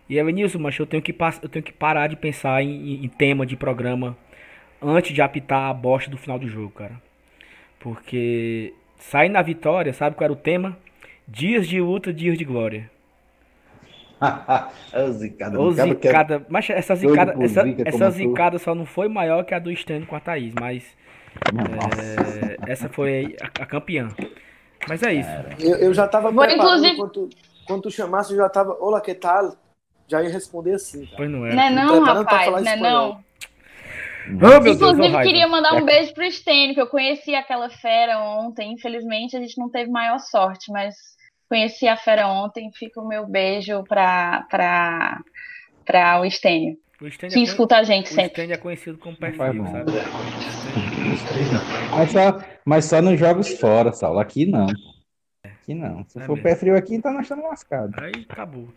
E 0.07 0.17
Evanilson, 0.17 0.59
mas 0.59 0.77
eu 0.77 0.85
tenho 0.85 1.01
que 1.01 1.15
eu 1.41 1.49
tenho 1.49 1.63
que 1.63 1.73
parar 1.73 2.07
de 2.07 2.15
pensar 2.15 2.61
em, 2.61 3.03
em, 3.03 3.09
tema 3.09 3.45
de 3.45 3.57
programa 3.57 4.15
antes 4.81 5.13
de 5.13 5.21
apitar 5.21 5.69
a 5.69 5.73
bosta 5.73 6.09
do 6.09 6.17
final 6.17 6.37
do 6.39 6.47
jogo, 6.47 6.69
cara. 6.71 7.01
Porque 7.79 8.73
sair 8.97 9.29
na 9.29 9.41
vitória, 9.41 9.93
sabe 9.93 10.15
qual 10.15 10.25
era 10.25 10.33
o 10.33 10.35
tema? 10.35 10.77
Dias 11.27 11.67
de 11.67 11.81
luta, 11.81 12.13
dias 12.13 12.37
de 12.37 12.45
glória. 12.45 12.89
Ô, 14.93 15.11
zicada, 15.11 15.59
Ô, 15.59 15.71
zicada. 15.71 16.45
Mas 16.49 16.69
essa 16.69 16.95
zicada, 16.95 17.35
essa, 17.43 17.63
essa 17.85 18.09
zicada 18.11 18.57
só 18.59 18.73
não 18.73 18.85
foi 18.85 19.07
maior 19.07 19.43
que 19.43 19.53
a 19.53 19.59
do 19.59 19.75
Stênio 19.75 20.07
com 20.07 20.15
a 20.15 20.19
Thaís, 20.19 20.53
mas 20.59 20.83
é, 21.97 22.71
essa 22.71 22.89
foi 22.89 23.35
a, 23.41 23.63
a, 23.63 23.65
campeã. 23.65 24.09
Mas 24.87 25.03
é 25.03 25.13
isso. 25.13 25.29
Eu, 25.59 25.77
eu 25.77 25.93
já 25.93 26.07
tava 26.07 26.29
preparado 26.29 26.55
inclusive... 26.55 26.95
quando, 26.95 27.11
tu, 27.11 27.29
quando 27.67 27.81
tu 27.83 27.91
chamasse, 27.91 28.31
eu 28.31 28.37
já 28.37 28.49
tava. 28.49 28.73
Olá, 28.79 29.01
que 29.01 29.13
tal? 29.13 29.55
Já 30.07 30.21
ia 30.21 30.29
responder 30.29 30.73
assim. 30.73 31.07
Pois 31.17 31.29
não 31.29 31.45
era. 31.45 31.55
Não 31.55 31.63
é 31.63 31.69
não, 31.69 32.03
rapaz, 32.03 32.63
não 32.63 32.71
é 32.71 32.75
não. 32.75 33.25
Oh, 34.27 34.67
Inclusive, 34.67 35.09
Deus, 35.11 35.23
queria 35.23 35.47
mandar 35.47 35.75
um 35.75 35.85
beijo 35.85 36.11
pro 36.13 36.29
Stênio, 36.31 36.73
que 36.73 36.81
eu 36.81 36.87
conheci 36.87 37.35
aquela 37.35 37.69
fera 37.69 38.19
ontem. 38.19 38.73
Infelizmente, 38.73 39.37
a 39.37 39.39
gente 39.39 39.57
não 39.57 39.69
teve 39.69 39.91
maior 39.91 40.17
sorte, 40.17 40.71
mas 40.71 40.95
conheci 41.49 41.87
a 41.87 41.97
fera 41.97 42.27
ontem. 42.27 42.71
Fica 42.73 43.01
o 43.01 43.07
meu 43.07 43.27
beijo 43.27 43.83
pra, 43.83 44.45
pra, 44.49 45.21
pra 45.85 46.21
o 46.21 46.29
Stênio. 46.29 46.77
O 47.01 47.09
que 47.09 47.25
é 47.25 47.39
escuta 47.39 47.77
a 47.77 47.83
gente 47.83 48.11
o 48.11 48.13
sempre. 48.13 48.45
O 48.45 48.51
é 48.51 48.57
conhecido 48.57 48.97
como 48.97 49.17
pé 49.17 49.31
frio, 49.31 49.65
sabe? 49.67 49.91
Mas 51.91 52.11
só, 52.11 52.41
mas 52.63 52.85
só 52.85 53.01
nos 53.01 53.19
jogos 53.19 53.59
fora, 53.59 53.91
Saulo. 53.91 54.19
Aqui 54.19 54.45
não. 54.45 54.67
Aqui 55.43 55.73
não. 55.73 56.05
Se 56.05 56.19
é 56.19 56.25
for 56.25 56.35
mesmo. 56.35 56.43
pé 56.43 56.55
frio 56.55 56.75
aqui, 56.75 56.95
então 56.95 57.11
nós 57.11 57.23
estamos 57.23 57.45
lascados. 57.45 57.95
Aí 58.01 58.25
acabou. 58.29 58.69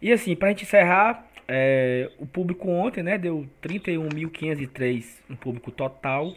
E 0.00 0.12
assim, 0.12 0.36
pra 0.36 0.50
gente 0.50 0.64
encerrar, 0.64 1.26
é, 1.48 2.10
o 2.18 2.26
público 2.26 2.70
ontem, 2.70 3.02
né, 3.02 3.18
deu 3.18 3.46
31.503 3.62 5.04
no 5.28 5.36
público 5.36 5.70
total. 5.70 6.32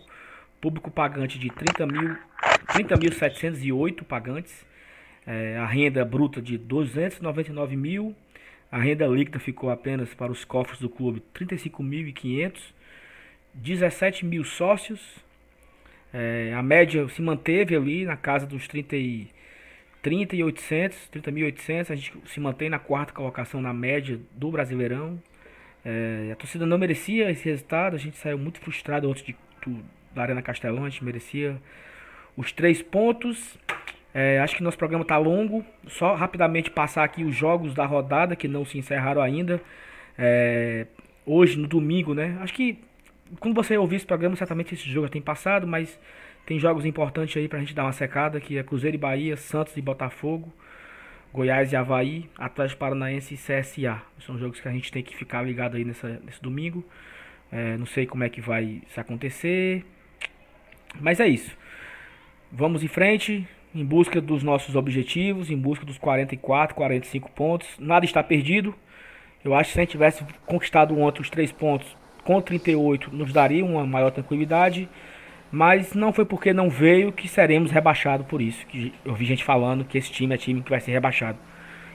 Público 0.60 0.90
pagante 0.90 1.38
de 1.38 1.50
30.708 1.50 3.94
30 3.94 4.06
pagantes. 4.06 4.66
É, 5.28 5.58
a 5.58 5.66
renda 5.66 6.06
bruta 6.06 6.42
de 6.42 6.58
299 6.58 7.76
mil. 7.76 8.16
A 8.72 8.80
renda 8.80 9.06
líquida 9.06 9.40
ficou 9.40 9.70
apenas 9.70 10.14
para 10.14 10.32
os 10.32 10.46
cofres 10.46 10.80
do 10.80 10.90
clube 10.90 11.22
35.500. 11.36 12.74
17 13.54 14.26
mil 14.26 14.46
sócios. 14.46 15.02
É, 16.14 16.54
a 16.56 16.64
média 16.64 17.08
se 17.10 17.22
manteve 17.22 17.76
ali 17.76 18.06
na 18.06 18.16
casa 18.16 18.46
dos 18.46 18.68
30 18.68 18.96
e 18.96 19.28
30.800, 20.04 20.94
30.800. 21.14 21.92
A 21.92 21.96
gente 21.96 22.14
se 22.26 22.40
mantém 22.40 22.70
na 22.70 22.80
quarta 22.80 23.12
colocação 23.12 23.62
na 23.62 23.74
média 23.74 24.20
do 24.32 24.50
Brasileirão. 24.50 25.22
É, 25.84 26.30
a 26.32 26.36
torcida 26.36 26.66
não 26.66 26.78
merecia 26.78 27.30
esse 27.30 27.50
resultado. 27.50 27.96
A 27.96 28.00
gente 28.00 28.16
saiu 28.18 28.38
muito 28.38 28.60
frustrado 28.60 29.10
antes 29.10 29.24
de, 29.24 29.36
do, 29.66 29.84
da 30.14 30.22
Arena 30.22 30.42
Castelão. 30.42 30.86
A 30.86 30.90
gente 30.90 31.04
merecia 31.04 31.62
os 32.38 32.52
três 32.52 32.82
pontos. 32.82 33.58
É, 34.20 34.40
acho 34.40 34.56
que 34.56 34.64
nosso 34.64 34.80
programa 34.80 35.04
está 35.04 35.16
longo. 35.16 35.64
Só 35.88 36.16
rapidamente 36.16 36.72
passar 36.72 37.04
aqui 37.04 37.24
os 37.24 37.36
jogos 37.36 37.76
da 37.76 37.86
rodada 37.86 38.36
que 38.36 38.48
não 38.48 38.66
se 38.66 38.76
encerraram 38.80 39.22
ainda. 39.22 39.62
É, 40.18 40.88
hoje, 41.24 41.56
no 41.60 41.68
domingo, 41.68 42.16
né? 42.16 42.36
Acho 42.42 42.52
que 42.52 42.80
quando 43.40 43.54
você 43.54 43.78
ouvir 43.78 43.98
esse 43.98 44.08
programa, 44.08 44.36
certamente 44.36 44.74
esse 44.74 44.90
jogo 44.90 45.06
já 45.06 45.12
tem 45.12 45.22
passado, 45.22 45.68
mas 45.68 46.00
tem 46.48 46.58
jogos 46.58 46.84
importantes 46.84 47.38
aí 47.38 47.48
pra 47.48 47.60
gente 47.60 47.76
dar 47.76 47.84
uma 47.84 47.92
secada, 47.92 48.42
que 48.42 48.58
é 48.58 48.64
Cruzeiro 48.64 48.96
e 48.96 49.00
Bahia, 49.00 49.38
Santos 49.38 49.78
e 49.78 49.82
Botafogo, 49.84 50.52
Goiás 51.32 51.72
e 51.72 51.76
Havaí, 51.76 52.28
Atlético 52.40 52.80
Paranaense 52.80 53.36
e 53.36 53.38
CSA. 53.38 54.02
São 54.22 54.36
jogos 54.40 54.60
que 54.60 54.68
a 54.68 54.72
gente 54.72 54.92
tem 54.92 55.04
que 55.04 55.16
ficar 55.16 55.44
ligado 55.44 55.78
aí 55.78 55.86
nessa, 55.86 56.20
nesse 56.26 56.42
domingo. 56.42 56.84
É, 57.52 57.78
não 57.78 57.86
sei 57.86 58.08
como 58.08 58.24
é 58.24 58.30
que 58.30 58.42
vai 58.42 58.82
se 58.88 59.00
acontecer. 59.00 59.86
Mas 61.00 61.20
é 61.20 61.28
isso. 61.28 61.56
Vamos 62.52 62.82
em 62.82 62.88
frente, 62.88 63.48
em 63.74 63.86
busca 63.86 64.20
dos 64.20 64.44
nossos 64.44 64.76
objetivos, 64.76 65.50
em 65.50 65.58
busca 65.58 65.86
dos 65.86 65.98
44, 65.98 66.76
45 66.76 67.32
pontos. 67.32 67.68
Nada 67.80 68.06
está 68.06 68.24
perdido. 68.24 68.74
Eu 69.44 69.54
acho 69.54 69.70
que 69.70 69.74
se 69.74 69.80
a 69.80 69.84
gente 69.84 69.92
tivesse 69.92 70.24
conquistado 70.46 70.98
ontem 71.00 71.22
os 71.22 71.30
3 71.30 71.52
pontos 71.52 71.96
com 72.24 72.42
38, 72.42 73.14
nos 73.16 73.32
daria 73.32 73.64
uma 73.64 73.86
maior 73.86 74.12
tranquilidade. 74.12 74.90
Mas 75.50 75.94
não 75.94 76.12
foi 76.12 76.26
porque 76.26 76.52
não 76.52 76.70
veio 76.70 77.12
que 77.12 77.28
seremos 77.28 77.72
rebaixados 77.72 78.28
por 78.28 78.42
isso. 78.42 78.66
Que 78.68 78.94
eu 79.06 79.16
vi 79.16 79.26
gente 79.26 79.44
falando 79.44 79.86
que 79.86 79.98
esse 79.98 80.12
time 80.12 80.36
é 80.36 80.38
time 80.38 80.62
que 80.62 80.70
vai 80.70 80.82
ser 80.82 80.92
rebaixado. 80.92 81.38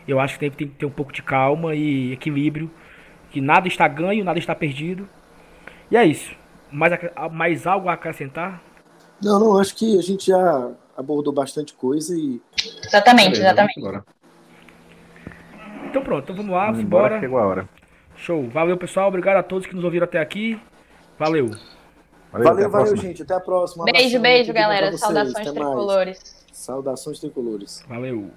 Eu 0.09 0.19
acho 0.19 0.39
que 0.39 0.51
tem, 0.51 0.69
que 0.69 0.75
ter 0.75 0.87
um 0.87 0.91
pouco 0.91 1.13
de 1.13 1.23
calma 1.23 1.75
e 1.75 2.13
equilíbrio 2.13 2.71
que 3.31 3.41
nada 3.41 3.67
está 3.67 3.89
ganho, 3.89 4.25
nada 4.25 4.39
está 4.39 4.55
perdido. 4.55 5.09
E 5.91 5.97
é 5.97 6.05
isso. 6.05 6.35
Mais, 6.71 6.93
mais 7.33 7.67
algo 7.67 7.89
a 7.89 7.95
acrescentar? 7.95 8.63
Não, 9.23 9.41
não, 9.41 9.59
acho 9.59 9.75
que 9.77 9.99
a 9.99 10.03
gente 10.03 10.27
já 10.27 10.73
abordou 10.97 11.33
bastante 11.33 11.75
coisa 11.75 12.15
e. 12.17 12.41
Exatamente, 12.85 13.39
exatamente. 13.39 13.81
Então 15.89 16.03
pronto, 16.03 16.25
então 16.25 16.37
vamos 16.37 16.53
lá, 16.53 16.67
vamos 16.67 16.81
embora. 16.81 17.21
Chegou 17.21 17.39
a 17.39 17.47
hora. 17.47 17.69
Show. 18.17 18.49
Valeu, 18.49 18.77
pessoal. 18.77 19.09
Obrigado 19.09 19.37
a 19.37 19.43
todos 19.43 19.67
que 19.67 19.75
nos 19.75 19.85
ouviram 19.85 20.05
até 20.05 20.21
aqui. 20.21 20.61
Valeu. 21.19 21.51
Valeu, 22.31 22.49
valeu, 22.49 22.71
valeu 22.71 22.97
gente. 22.97 23.23
Até 23.23 23.35
a 23.35 23.41
próxima. 23.41 23.85
Beijo, 23.85 24.19
beijo, 24.21 24.53
galera. 24.53 24.97
Saudações 24.97 25.51
tricolores. 25.51 26.47
Saudações 26.53 27.19
tricolores. 27.19 27.85
Valeu. 27.89 28.31